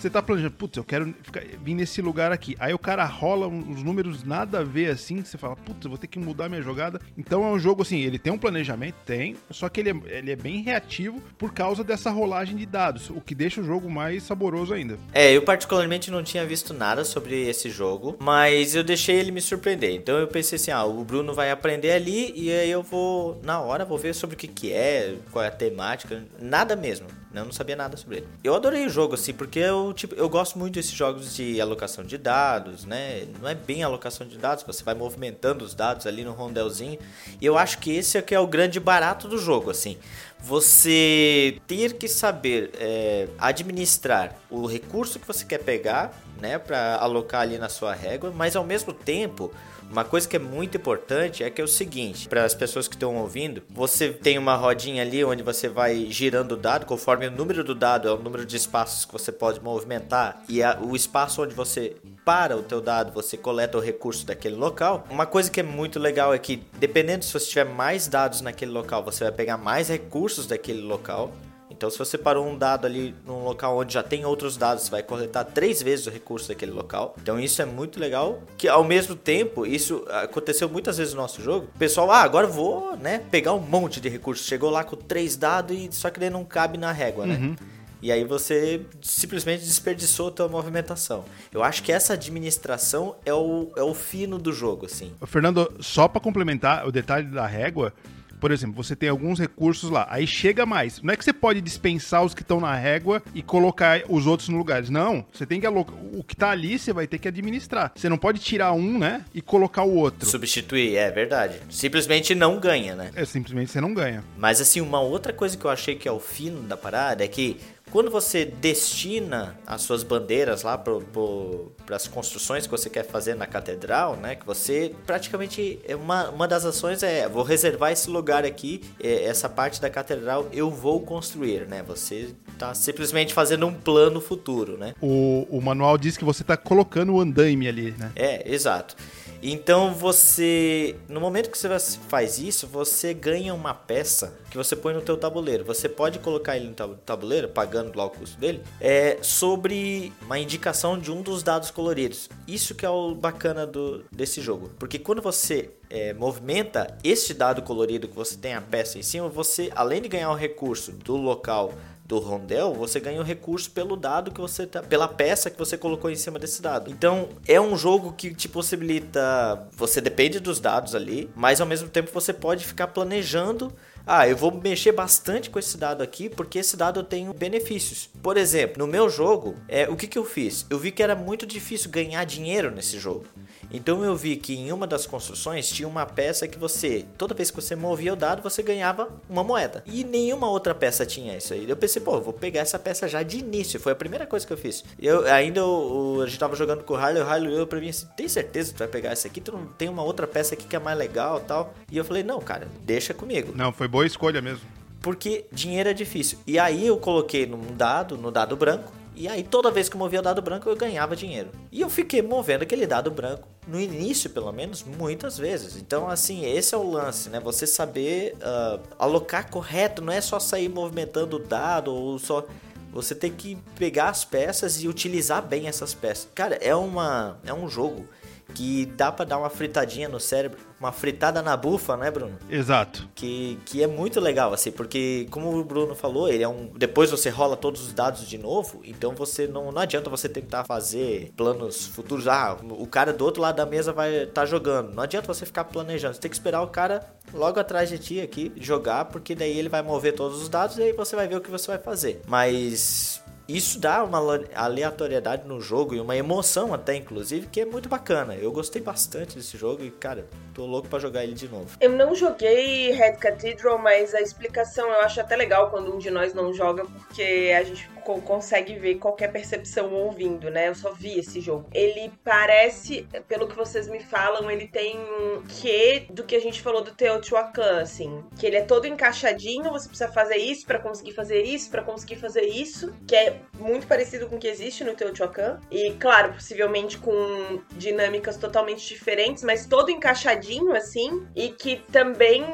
você 0.00 0.10
tá 0.10 0.22
planejando, 0.22 0.54
putz, 0.54 0.76
eu 0.76 0.84
quero 0.84 1.14
ficar, 1.22 1.42
vir 1.62 1.74
nesse 1.74 2.00
lugar 2.00 2.32
aqui. 2.32 2.56
Aí 2.58 2.72
o 2.72 2.78
cara 2.78 3.04
rola 3.04 3.46
uns 3.48 3.82
números 3.82 4.24
nada 4.24 4.60
a 4.60 4.64
ver 4.64 4.90
assim, 4.90 5.22
que 5.22 5.28
você 5.28 5.38
fala, 5.38 5.56
putz, 5.56 5.84
eu 5.84 5.90
vou 5.90 5.98
ter 5.98 6.06
que 6.06 6.18
mudar 6.18 6.48
minha 6.48 6.62
jogada. 6.62 7.00
Então 7.16 7.44
é 7.44 7.50
um 7.50 7.58
jogo 7.58 7.82
assim, 7.82 8.00
ele 8.00 8.18
tem 8.18 8.32
um 8.32 8.38
planejamento, 8.38 8.96
tem, 9.04 9.36
só 9.50 9.68
que 9.68 9.80
ele 9.80 9.90
é, 9.90 10.18
ele 10.18 10.30
é 10.32 10.36
bem 10.36 10.62
reativo 10.62 11.20
por 11.36 11.52
causa 11.52 11.82
dessa 11.82 12.10
rolagem 12.10 12.56
de 12.56 12.66
dados, 12.66 13.10
o 13.10 13.20
que 13.20 13.34
deixa 13.34 13.60
o 13.60 13.64
jogo 13.64 13.90
mais 13.90 14.22
saboroso 14.22 14.72
ainda. 14.72 14.98
É, 15.12 15.32
eu 15.32 15.42
particularmente 15.42 16.10
não 16.10 16.22
tinha 16.22 16.44
visto 16.46 16.72
nada 16.72 17.04
sobre 17.04 17.48
esse 17.48 17.70
jogo, 17.70 18.16
mas 18.20 18.74
eu 18.74 18.84
deixei 18.84 19.16
ele 19.16 19.30
me 19.30 19.40
surpreender. 19.40 19.94
Então 19.94 20.18
eu 20.18 20.28
pensei 20.28 20.56
assim, 20.56 20.70
ah, 20.70 20.84
o 20.84 21.04
Bruno 21.04 21.34
vai 21.34 21.50
aprender 21.50 21.92
ali 21.92 22.32
e 22.34 22.50
aí 22.50 22.70
eu 22.70 22.82
vou, 22.82 23.40
na 23.42 23.60
hora, 23.60 23.84
vou 23.84 23.98
ver 23.98 24.14
sobre 24.14 24.34
o 24.34 24.38
que 24.38 24.48
que 24.48 24.72
é, 24.72 25.16
qual 25.30 25.44
é 25.44 25.48
a 25.48 25.52
temática, 25.52 26.24
nada 26.40 26.76
mesmo. 26.76 27.06
Eu 27.34 27.44
não 27.44 27.52
sabia 27.52 27.76
nada 27.76 27.96
sobre 27.96 28.18
ele. 28.18 28.26
Eu 28.42 28.54
adorei 28.54 28.86
o 28.86 28.88
jogo, 28.88 29.14
assim, 29.14 29.32
porque 29.32 29.58
eu, 29.58 29.87
tipo, 29.92 30.14
eu 30.14 30.28
gosto 30.28 30.58
muito 30.58 30.74
desses 30.74 30.92
jogos 30.92 31.34
de 31.34 31.60
alocação 31.60 32.04
de 32.04 32.16
dados, 32.16 32.84
né? 32.84 33.26
Não 33.40 33.48
é 33.48 33.54
bem 33.54 33.82
alocação 33.82 34.26
de 34.26 34.38
dados, 34.38 34.64
você 34.64 34.82
vai 34.82 34.94
movimentando 34.94 35.64
os 35.64 35.74
dados 35.74 36.06
ali 36.06 36.24
no 36.24 36.32
rondelzinho. 36.32 36.98
E 37.40 37.44
eu 37.44 37.58
acho 37.58 37.78
que 37.78 37.90
esse 37.90 38.18
é 38.18 38.22
que 38.22 38.34
é 38.34 38.40
o 38.40 38.46
grande 38.46 38.78
barato 38.80 39.28
do 39.28 39.38
jogo, 39.38 39.70
assim. 39.70 39.98
Você 40.40 41.60
ter 41.66 41.94
que 41.94 42.08
saber 42.08 42.70
é, 42.78 43.28
administrar 43.38 44.34
o 44.48 44.66
recurso 44.66 45.18
que 45.18 45.26
você 45.26 45.44
quer 45.44 45.58
pegar, 45.58 46.12
né? 46.40 46.58
Para 46.58 46.96
alocar 46.96 47.42
ali 47.42 47.58
na 47.58 47.68
sua 47.68 47.94
régua, 47.94 48.32
mas 48.34 48.56
ao 48.56 48.64
mesmo 48.64 48.92
tempo 48.92 49.52
uma 49.90 50.04
coisa 50.04 50.28
que 50.28 50.36
é 50.36 50.38
muito 50.38 50.76
importante 50.76 51.42
é 51.42 51.50
que 51.50 51.60
é 51.60 51.64
o 51.64 51.68
seguinte, 51.68 52.28
para 52.28 52.44
as 52.44 52.54
pessoas 52.54 52.86
que 52.86 52.94
estão 52.94 53.16
ouvindo, 53.16 53.62
você 53.70 54.10
tem 54.10 54.38
uma 54.38 54.54
rodinha 54.54 55.02
ali 55.02 55.24
onde 55.24 55.42
você 55.42 55.68
vai 55.68 56.06
girando 56.10 56.52
o 56.52 56.56
dado, 56.56 56.86
conforme 56.86 57.26
o 57.26 57.30
número 57.30 57.64
do 57.64 57.74
dado 57.74 58.08
é 58.08 58.12
o 58.12 58.18
número 58.18 58.44
de 58.44 58.56
espaços 58.56 59.04
que 59.04 59.12
você 59.12 59.32
pode 59.32 59.60
movimentar 59.60 60.42
e 60.48 60.62
a, 60.62 60.78
o 60.80 60.94
espaço 60.94 61.42
onde 61.42 61.54
você 61.54 61.96
para 62.24 62.56
o 62.56 62.62
teu 62.62 62.80
dado, 62.80 63.12
você 63.12 63.36
coleta 63.38 63.78
o 63.78 63.80
recurso 63.80 64.26
daquele 64.26 64.54
local. 64.56 65.06
Uma 65.10 65.24
coisa 65.24 65.50
que 65.50 65.60
é 65.60 65.62
muito 65.62 65.98
legal 65.98 66.34
é 66.34 66.38
que 66.38 66.62
dependendo 66.78 67.24
se 67.24 67.32
você 67.32 67.46
tiver 67.46 67.64
mais 67.64 68.06
dados 68.06 68.42
naquele 68.42 68.70
local, 68.70 69.02
você 69.02 69.24
vai 69.24 69.32
pegar 69.32 69.56
mais 69.56 69.88
recursos 69.88 70.46
daquele 70.46 70.82
local. 70.82 71.32
Então, 71.78 71.88
se 71.88 71.96
você 71.96 72.18
parou 72.18 72.44
um 72.44 72.58
dado 72.58 72.86
ali 72.86 73.14
num 73.24 73.44
local 73.44 73.78
onde 73.78 73.94
já 73.94 74.02
tem 74.02 74.24
outros 74.24 74.56
dados, 74.56 74.82
você 74.82 74.90
vai 74.90 75.00
coletar 75.00 75.44
três 75.44 75.80
vezes 75.80 76.08
o 76.08 76.10
recurso 76.10 76.48
daquele 76.48 76.72
local. 76.72 77.14
Então, 77.22 77.38
isso 77.38 77.62
é 77.62 77.64
muito 77.64 78.00
legal. 78.00 78.42
Que 78.56 78.66
ao 78.66 78.82
mesmo 78.82 79.14
tempo, 79.14 79.64
isso 79.64 80.04
aconteceu 80.10 80.68
muitas 80.68 80.98
vezes 80.98 81.14
no 81.14 81.20
nosso 81.20 81.40
jogo. 81.40 81.68
O 81.72 81.78
pessoal, 81.78 82.10
ah, 82.10 82.22
agora 82.22 82.48
vou, 82.48 82.96
né, 82.96 83.22
pegar 83.30 83.52
um 83.52 83.60
monte 83.60 84.00
de 84.00 84.08
recursos. 84.08 84.44
Chegou 84.44 84.70
lá 84.70 84.82
com 84.82 84.96
três 84.96 85.36
dados 85.36 85.76
e 85.76 85.88
só 85.92 86.10
que 86.10 86.18
ele 86.18 86.30
não 86.30 86.44
cabe 86.44 86.76
na 86.76 86.90
régua, 86.90 87.24
né? 87.24 87.36
Uhum. 87.36 87.56
E 88.02 88.10
aí 88.10 88.24
você 88.24 88.82
simplesmente 89.00 89.64
desperdiçou 89.64 90.28
a 90.28 90.30
tua 90.30 90.48
movimentação. 90.48 91.24
Eu 91.52 91.62
acho 91.62 91.82
que 91.82 91.92
essa 91.92 92.14
administração 92.14 93.16
é 93.24 93.34
o, 93.34 93.70
é 93.76 93.82
o 93.82 93.94
fino 93.94 94.38
do 94.38 94.52
jogo, 94.52 94.86
assim. 94.86 95.12
Fernando, 95.26 95.72
só 95.80 96.06
para 96.08 96.20
complementar 96.20 96.86
o 96.86 96.92
detalhe 96.92 97.26
da 97.28 97.46
régua, 97.46 97.92
por 98.38 98.50
exemplo, 98.50 98.82
você 98.82 98.96
tem 98.96 99.08
alguns 99.08 99.38
recursos 99.38 99.90
lá, 99.90 100.06
aí 100.10 100.26
chega 100.26 100.64
mais. 100.64 101.02
Não 101.02 101.12
é 101.12 101.16
que 101.16 101.24
você 101.24 101.32
pode 101.32 101.60
dispensar 101.60 102.24
os 102.24 102.34
que 102.34 102.42
estão 102.42 102.60
na 102.60 102.74
régua 102.74 103.22
e 103.34 103.42
colocar 103.42 104.02
os 104.08 104.26
outros 104.26 104.48
no 104.48 104.58
lugar. 104.58 104.82
Não, 104.88 105.24
você 105.32 105.44
tem 105.44 105.60
que 105.60 105.66
alocar. 105.66 105.94
O 106.12 106.22
que 106.22 106.36
tá 106.36 106.50
ali 106.50 106.78
você 106.78 106.92
vai 106.92 107.06
ter 107.06 107.18
que 107.18 107.28
administrar. 107.28 107.92
Você 107.94 108.08
não 108.08 108.18
pode 108.18 108.38
tirar 108.40 108.72
um, 108.72 108.98
né? 108.98 109.24
E 109.34 109.40
colocar 109.40 109.82
o 109.82 109.94
outro. 109.94 110.28
Substituir, 110.28 110.96
é 110.96 111.10
verdade. 111.10 111.60
Simplesmente 111.68 112.34
não 112.34 112.58
ganha, 112.58 112.94
né? 112.94 113.10
É, 113.14 113.24
simplesmente 113.24 113.70
você 113.70 113.80
não 113.80 113.92
ganha. 113.92 114.22
Mas 114.36 114.60
assim, 114.60 114.80
uma 114.80 115.00
outra 115.00 115.32
coisa 115.32 115.56
que 115.56 115.64
eu 115.64 115.70
achei 115.70 115.96
que 115.96 116.08
é 116.08 116.12
o 116.12 116.20
fino 116.20 116.62
da 116.62 116.76
parada 116.76 117.24
é 117.24 117.28
que 117.28 117.58
quando 117.90 118.10
você 118.10 118.44
destina 118.44 119.58
as 119.66 119.82
suas 119.82 120.02
bandeiras 120.02 120.62
lá 120.62 120.76
para 120.76 121.96
as 121.96 122.06
construções 122.06 122.66
que 122.66 122.70
você 122.70 122.88
quer 122.90 123.04
fazer 123.04 123.34
na 123.34 123.46
catedral, 123.46 124.16
né? 124.16 124.34
Que 124.34 124.46
você 124.46 124.94
praticamente 125.06 125.78
é 125.86 125.96
uma, 125.96 126.30
uma 126.30 126.48
das 126.48 126.64
ações 126.64 127.02
é 127.02 127.28
vou 127.28 127.42
reservar 127.42 127.92
esse 127.92 128.10
lugar 128.10 128.44
aqui, 128.44 128.82
é, 129.00 129.24
essa 129.24 129.48
parte 129.48 129.80
da 129.80 129.90
catedral 129.90 130.48
eu 130.52 130.70
vou 130.70 131.00
construir, 131.00 131.66
né? 131.66 131.82
Você 131.86 132.34
está 132.52 132.74
simplesmente 132.74 133.32
fazendo 133.32 133.66
um 133.66 133.74
plano 133.74 134.20
futuro, 134.20 134.76
né? 134.76 134.94
O, 135.00 135.46
o 135.50 135.60
manual 135.60 135.96
diz 135.96 136.16
que 136.16 136.24
você 136.24 136.42
está 136.42 136.56
colocando 136.56 137.14
o 137.14 137.20
andaime 137.20 137.68
ali, 137.68 137.94
né? 137.98 138.12
É, 138.14 138.52
exato. 138.52 138.96
Então 139.42 139.94
você, 139.94 140.96
no 141.08 141.20
momento 141.20 141.50
que 141.50 141.58
você 141.58 141.68
faz 142.08 142.38
isso, 142.38 142.66
você 142.66 143.14
ganha 143.14 143.54
uma 143.54 143.72
peça 143.72 144.36
que 144.50 144.56
você 144.56 144.74
põe 144.74 144.94
no 144.94 145.00
teu 145.00 145.16
tabuleiro. 145.16 145.64
Você 145.64 145.88
pode 145.88 146.18
colocar 146.18 146.56
ele 146.56 146.68
no 146.68 146.96
tabuleiro, 146.96 147.48
pagando 147.48 147.96
lá 147.96 148.04
o 148.04 148.10
custo 148.10 148.38
dele, 148.38 148.62
é 148.80 149.18
sobre 149.22 150.12
uma 150.22 150.38
indicação 150.38 150.98
de 150.98 151.12
um 151.12 151.22
dos 151.22 151.42
dados 151.42 151.70
coloridos. 151.70 152.28
Isso 152.46 152.74
que 152.74 152.84
é 152.84 152.90
o 152.90 153.14
bacana 153.14 153.66
do, 153.66 154.04
desse 154.10 154.40
jogo, 154.40 154.70
porque 154.78 154.98
quando 154.98 155.22
você 155.22 155.70
é, 155.90 156.12
movimenta 156.12 156.96
este 157.02 157.32
dado 157.32 157.62
colorido 157.62 158.08
que 158.08 158.14
você 158.14 158.36
tem 158.36 158.54
a 158.54 158.60
peça 158.60 158.98
em 158.98 159.02
cima, 159.02 159.28
você 159.28 159.70
além 159.74 160.02
de 160.02 160.08
ganhar 160.08 160.30
o 160.30 160.34
recurso 160.34 160.92
do 160.92 161.16
local 161.16 161.72
do 162.08 162.18
rondel, 162.18 162.72
você 162.72 162.98
ganha 162.98 163.20
o 163.20 163.24
recurso 163.24 163.70
pelo 163.70 163.94
dado 163.94 164.30
que 164.30 164.40
você 164.40 164.66
tá, 164.66 164.82
pela 164.82 165.06
peça 165.06 165.50
que 165.50 165.58
você 165.58 165.76
colocou 165.76 166.10
em 166.10 166.16
cima 166.16 166.38
desse 166.38 166.62
dado. 166.62 166.90
Então, 166.90 167.28
é 167.46 167.60
um 167.60 167.76
jogo 167.76 168.14
que 168.14 168.34
te 168.34 168.48
possibilita, 168.48 169.68
você 169.72 170.00
depende 170.00 170.40
dos 170.40 170.58
dados 170.58 170.94
ali, 170.94 171.28
mas 171.36 171.60
ao 171.60 171.66
mesmo 171.66 171.88
tempo 171.90 172.10
você 172.10 172.32
pode 172.32 172.64
ficar 172.64 172.88
planejando 172.88 173.70
ah, 174.10 174.26
eu 174.26 174.34
vou 174.34 174.50
mexer 174.50 174.90
bastante 174.92 175.50
com 175.50 175.58
esse 175.58 175.76
dado 175.76 176.02
aqui 176.02 176.30
porque 176.30 176.60
esse 176.60 176.78
dado 176.78 177.02
tem 177.02 177.30
benefícios. 177.30 178.08
Por 178.22 178.38
exemplo, 178.38 178.78
no 178.78 178.90
meu 178.90 179.10
jogo, 179.10 179.54
é, 179.68 179.86
o 179.86 179.96
que, 179.96 180.06
que 180.06 180.16
eu 180.16 180.24
fiz? 180.24 180.64
Eu 180.70 180.78
vi 180.78 180.90
que 180.90 181.02
era 181.02 181.14
muito 181.14 181.44
difícil 181.44 181.90
ganhar 181.90 182.24
dinheiro 182.24 182.70
nesse 182.70 182.98
jogo. 182.98 183.26
Então 183.70 184.02
eu 184.02 184.16
vi 184.16 184.36
que 184.36 184.54
em 184.54 184.72
uma 184.72 184.86
das 184.86 185.06
construções 185.06 185.68
tinha 185.68 185.86
uma 185.86 186.06
peça 186.06 186.48
que 186.48 186.58
você, 186.58 187.04
toda 187.16 187.34
vez 187.34 187.50
que 187.50 187.56
você 187.56 187.76
movia 187.76 188.12
o 188.12 188.16
dado, 188.16 188.42
você 188.42 188.62
ganhava 188.62 189.08
uma 189.28 189.44
moeda. 189.44 189.82
E 189.86 190.04
nenhuma 190.04 190.48
outra 190.48 190.74
peça 190.74 191.04
tinha 191.04 191.36
isso 191.36 191.52
aí. 191.52 191.68
Eu 191.68 191.76
pensei, 191.76 192.00
pô, 192.00 192.20
vou 192.20 192.32
pegar 192.32 192.60
essa 192.60 192.78
peça 192.78 193.06
já 193.06 193.22
de 193.22 193.38
início. 193.38 193.78
Foi 193.78 193.92
a 193.92 193.96
primeira 193.96 194.26
coisa 194.26 194.46
que 194.46 194.52
eu 194.52 194.58
fiz. 194.58 194.84
Eu 194.98 195.26
ainda 195.26 195.60
eu, 195.60 196.20
a 196.22 196.26
gente 196.26 196.38
tava 196.38 196.56
jogando 196.56 196.82
com 196.82 196.94
o 196.94 196.96
Harley, 196.96 197.22
o 197.22 197.26
Harley 197.26 197.54
eu 197.54 197.66
pra 197.66 197.80
mim 197.80 197.90
assim, 197.90 198.06
tem 198.16 198.28
certeza 198.28 198.70
que 198.70 198.76
tu 198.76 198.78
vai 198.78 198.88
pegar 198.88 199.10
essa 199.10 199.28
aqui? 199.28 199.40
Tu 199.40 199.52
não 199.52 199.66
tem 199.66 199.88
uma 199.88 200.02
outra 200.02 200.26
peça 200.26 200.54
aqui 200.54 200.66
que 200.66 200.76
é 200.76 200.78
mais 200.78 200.96
legal, 200.96 201.40
tal? 201.40 201.74
E 201.90 201.96
eu 201.96 202.04
falei, 202.04 202.22
não, 202.22 202.40
cara, 202.40 202.68
deixa 202.82 203.12
comigo. 203.12 203.52
Não, 203.54 203.72
foi 203.72 203.88
boa 203.88 204.06
escolha 204.06 204.40
mesmo. 204.40 204.66
Porque 205.00 205.46
dinheiro 205.52 205.88
é 205.88 205.94
difícil. 205.94 206.38
E 206.46 206.58
aí 206.58 206.86
eu 206.86 206.96
coloquei 206.98 207.46
num 207.46 207.76
dado, 207.76 208.16
no 208.16 208.30
dado 208.30 208.56
branco, 208.56 208.92
e 209.14 209.28
aí 209.28 209.42
toda 209.42 209.70
vez 209.70 209.88
que 209.88 209.96
eu 209.96 209.98
movia 209.98 210.20
o 210.20 210.22
dado 210.22 210.40
branco 210.40 210.68
eu 210.68 210.76
ganhava 210.76 211.16
dinheiro. 211.16 211.50
E 211.72 211.80
eu 211.80 211.90
fiquei 211.90 212.22
movendo 212.22 212.62
aquele 212.62 212.86
dado 212.86 213.10
branco, 213.10 213.48
no 213.68 213.78
início 213.80 214.30
pelo 214.30 214.50
menos, 214.50 214.82
muitas 214.82 215.38
vezes. 215.38 215.76
Então 215.76 216.08
assim, 216.08 216.44
esse 216.44 216.74
é 216.74 216.78
o 216.78 216.90
lance, 216.90 217.28
né? 217.28 217.38
Você 217.40 217.66
saber 217.66 218.34
uh, 218.36 218.80
alocar 218.98 219.50
correto, 219.50 220.02
não 220.02 220.12
é 220.12 220.20
só 220.20 220.40
sair 220.40 220.68
movimentando 220.68 221.36
o 221.36 221.38
dado 221.38 221.92
ou 221.92 222.18
só... 222.18 222.44
Você 222.90 223.14
tem 223.14 223.30
que 223.30 223.56
pegar 223.76 224.08
as 224.08 224.24
peças 224.24 224.82
e 224.82 224.88
utilizar 224.88 225.46
bem 225.46 225.68
essas 225.68 225.92
peças. 225.92 226.26
Cara, 226.34 226.56
é, 226.56 226.74
uma, 226.74 227.38
é 227.44 227.52
um 227.52 227.68
jogo 227.68 228.08
que 228.54 228.86
dá 228.86 229.12
para 229.12 229.26
dar 229.26 229.38
uma 229.38 229.50
fritadinha 229.50 230.08
no 230.08 230.18
cérebro, 230.18 230.58
uma 230.80 230.92
fritada 230.92 231.42
na 231.42 231.56
bufa, 231.56 231.96
né, 231.96 232.10
Bruno? 232.10 232.38
Exato. 232.48 233.08
Que, 233.14 233.58
que 233.64 233.82
é 233.82 233.86
muito 233.86 234.20
legal, 234.20 234.52
assim, 234.52 234.70
porque 234.70 235.26
como 235.30 235.56
o 235.56 235.64
Bruno 235.64 235.94
falou, 235.94 236.28
ele 236.28 236.42
é 236.42 236.48
um. 236.48 236.70
Depois 236.76 237.10
você 237.10 237.28
rola 237.28 237.56
todos 237.56 237.82
os 237.82 237.92
dados 237.92 238.26
de 238.28 238.38
novo, 238.38 238.80
então 238.84 239.14
você 239.14 239.46
não, 239.46 239.72
não 239.72 239.82
adianta 239.82 240.08
você 240.08 240.28
tentar 240.28 240.64
fazer 240.64 241.32
planos 241.36 241.86
futuros. 241.86 242.28
Ah, 242.28 242.56
o 242.62 242.86
cara 242.86 243.12
do 243.12 243.24
outro 243.24 243.42
lado 243.42 243.56
da 243.56 243.66
mesa 243.66 243.92
vai 243.92 244.22
estar 244.22 244.42
tá 244.42 244.46
jogando. 244.46 244.94
Não 244.94 245.02
adianta 245.02 245.26
você 245.26 245.44
ficar 245.44 245.64
planejando. 245.64 246.14
Você 246.14 246.20
tem 246.20 246.30
que 246.30 246.36
esperar 246.36 246.62
o 246.62 246.68
cara 246.68 247.04
logo 247.32 247.58
atrás 247.58 247.88
de 247.88 247.98
ti 247.98 248.20
aqui 248.20 248.52
jogar, 248.56 249.06
porque 249.06 249.34
daí 249.34 249.58
ele 249.58 249.68
vai 249.68 249.82
mover 249.82 250.14
todos 250.14 250.40
os 250.40 250.48
dados 250.48 250.78
e 250.78 250.82
aí 250.82 250.92
você 250.92 251.16
vai 251.16 251.26
ver 251.26 251.36
o 251.36 251.40
que 251.40 251.50
você 251.50 251.66
vai 251.68 251.78
fazer. 251.78 252.22
Mas 252.26 253.22
isso 253.48 253.80
dá 253.80 254.04
uma 254.04 254.18
aleatoriedade 254.54 255.48
no 255.48 255.58
jogo 255.58 255.94
e 255.94 256.00
uma 256.00 256.14
emoção 256.14 256.74
até, 256.74 256.94
inclusive, 256.94 257.46
que 257.46 257.62
é 257.62 257.64
muito 257.64 257.88
bacana. 257.88 258.34
Eu 258.34 258.52
gostei 258.52 258.82
bastante 258.82 259.36
desse 259.36 259.56
jogo 259.56 259.82
e, 259.82 259.90
cara, 259.90 260.26
tô 260.52 260.66
louco 260.66 260.86
para 260.86 260.98
jogar 260.98 261.24
ele 261.24 261.32
de 261.32 261.48
novo. 261.48 261.70
Eu 261.80 261.90
não 261.90 262.14
joguei 262.14 262.90
Red 262.90 263.14
Cathedral, 263.14 263.78
mas 263.78 264.14
a 264.14 264.20
explicação 264.20 264.86
eu 264.86 265.00
acho 265.00 265.18
até 265.20 265.34
legal 265.34 265.70
quando 265.70 265.94
um 265.94 265.98
de 265.98 266.10
nós 266.10 266.34
não 266.34 266.52
joga, 266.52 266.84
porque 266.84 267.54
a 267.58 267.64
gente 267.64 267.88
consegue 268.20 268.74
ver 268.74 268.96
qualquer 268.96 269.30
percepção 269.30 269.92
ouvindo, 269.92 270.50
né? 270.50 270.68
Eu 270.68 270.74
só 270.74 270.92
vi 270.92 271.18
esse 271.18 271.40
jogo. 271.40 271.68
Ele 271.72 272.12
parece, 272.24 273.06
pelo 273.26 273.46
que 273.46 273.56
vocês 273.56 273.88
me 273.88 274.00
falam, 274.00 274.50
ele 274.50 274.66
tem 274.66 274.98
um 274.98 275.42
quê 275.42 276.06
do 276.10 276.24
que 276.24 276.34
a 276.34 276.40
gente 276.40 276.62
falou 276.62 276.82
do 276.82 276.92
Teotihuacan, 276.92 277.80
assim. 277.80 278.24
Que 278.38 278.46
ele 278.46 278.56
é 278.56 278.62
todo 278.62 278.86
encaixadinho, 278.86 279.70
você 279.70 279.88
precisa 279.88 280.10
fazer 280.10 280.36
isso 280.36 280.66
para 280.66 280.78
conseguir 280.78 281.12
fazer 281.12 281.42
isso, 281.42 281.70
para 281.70 281.82
conseguir 281.82 282.16
fazer 282.16 282.44
isso, 282.44 282.94
que 283.06 283.14
é 283.14 283.40
muito 283.58 283.86
parecido 283.86 284.26
com 284.26 284.36
o 284.36 284.38
que 284.38 284.48
existe 284.48 284.84
no 284.84 284.94
Teotihuacan. 284.94 285.60
E, 285.70 285.92
claro, 285.94 286.32
possivelmente 286.32 286.98
com 286.98 287.60
dinâmicas 287.72 288.36
totalmente 288.36 288.86
diferentes, 288.86 289.42
mas 289.42 289.66
todo 289.66 289.90
encaixadinho, 289.90 290.74
assim, 290.74 291.26
e 291.34 291.50
que 291.50 291.76
também 291.92 292.44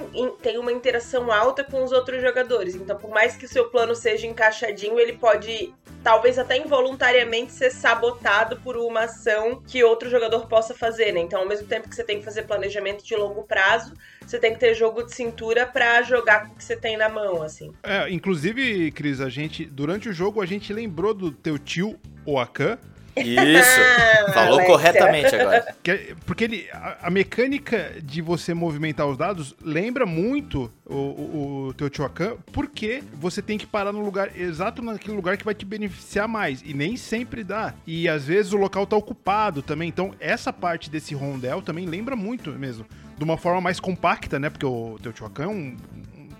tem 0.43 0.59
uma 0.59 0.73
interação 0.73 1.31
alta 1.33 1.63
com 1.63 1.83
os 1.83 1.93
outros 1.93 2.21
jogadores. 2.21 2.75
Então, 2.75 2.97
por 2.97 3.11
mais 3.11 3.37
que 3.37 3.45
o 3.45 3.49
seu 3.49 3.69
plano 3.71 3.95
seja 3.95 4.27
encaixadinho, 4.27 4.99
ele 4.99 5.15
pode 5.15 5.44
pode, 5.45 5.75
talvez 6.03 6.39
até 6.39 6.57
involuntariamente, 6.57 7.53
ser 7.53 7.71
sabotado 7.71 8.57
por 8.61 8.77
uma 8.77 9.05
ação 9.05 9.63
que 9.67 9.85
outro 9.85 10.09
jogador 10.09 10.47
possa 10.47 10.75
fazer, 10.75 11.13
né? 11.13 11.21
Então, 11.21 11.41
ao 11.41 11.49
mesmo 11.49 11.67
tempo 11.67 11.89
que 11.89 11.95
você 11.95 12.03
tem 12.03 12.19
que 12.19 12.25
fazer 12.25 12.45
planejamento 12.45 13.05
de 13.05 13.15
longo 13.15 13.43
prazo, 13.43 13.93
você 14.27 14.39
tem 14.39 14.53
que 14.53 14.59
ter 14.59 14.75
jogo 14.75 15.03
de 15.03 15.15
cintura 15.15 15.67
para 15.67 16.03
jogar 16.03 16.47
com 16.47 16.55
o 16.55 16.57
que 16.57 16.65
você 16.65 16.77
tem 16.77 16.97
na 16.97 17.09
mão, 17.09 17.43
assim. 17.43 17.73
É, 17.83 18.11
inclusive, 18.11 18.91
Cris, 18.93 19.21
a 19.21 19.29
gente, 19.29 19.65
durante 19.65 20.09
o 20.09 20.13
jogo, 20.13 20.41
a 20.41 20.47
gente 20.47 20.73
lembrou 20.73 21.13
do 21.13 21.31
teu 21.31 21.59
tio, 21.59 21.99
o 22.25 22.39
Akan, 22.39 22.79
isso, 23.16 23.80
falou 24.35 24.62
corretamente 24.64 25.35
agora. 25.35 25.75
Porque 26.26 26.44
ele, 26.44 26.68
a, 26.73 27.06
a, 27.06 27.11
mecânica 27.11 27.92
de 28.02 28.21
você 28.21 28.52
movimentar 28.52 29.06
os 29.06 29.16
dados 29.16 29.54
lembra 29.62 30.04
muito 30.04 30.71
o, 30.85 30.94
o, 30.94 31.66
o 31.68 31.75
Teotihuacan, 31.75 32.37
porque 32.52 33.02
você 33.14 33.40
tem 33.40 33.56
que 33.56 33.66
parar 33.66 33.92
no 33.92 34.04
lugar, 34.04 34.38
exato 34.38 34.83
naquele 34.83 35.14
lugar 35.14 35.37
que 35.37 35.44
vai 35.44 35.54
te 35.54 35.64
beneficiar 35.64 36.26
mais, 36.26 36.62
e 36.64 36.75
nem 36.75 36.97
sempre 36.97 37.44
dá. 37.44 37.75
E 37.87 38.09
às 38.09 38.25
vezes 38.26 38.52
o 38.52 38.56
local 38.56 38.87
tá 38.87 38.97
ocupado 38.97 39.62
também, 39.62 39.88
então 39.88 40.14
essa 40.18 40.52
parte 40.52 40.90
desse 40.90 41.14
rondel 41.14 41.62
também 41.62 41.87
lembra 41.87 42.16
muito 42.16 42.50
mesmo. 42.50 42.85
De 43.16 43.23
uma 43.23 43.37
forma 43.37 43.61
mais 43.61 43.78
compacta, 43.78 44.40
né? 44.40 44.50
Porque 44.50 44.66
o 44.66 44.99
Teotihuacan 45.00 45.44
é 45.44 45.47
um, 45.47 45.76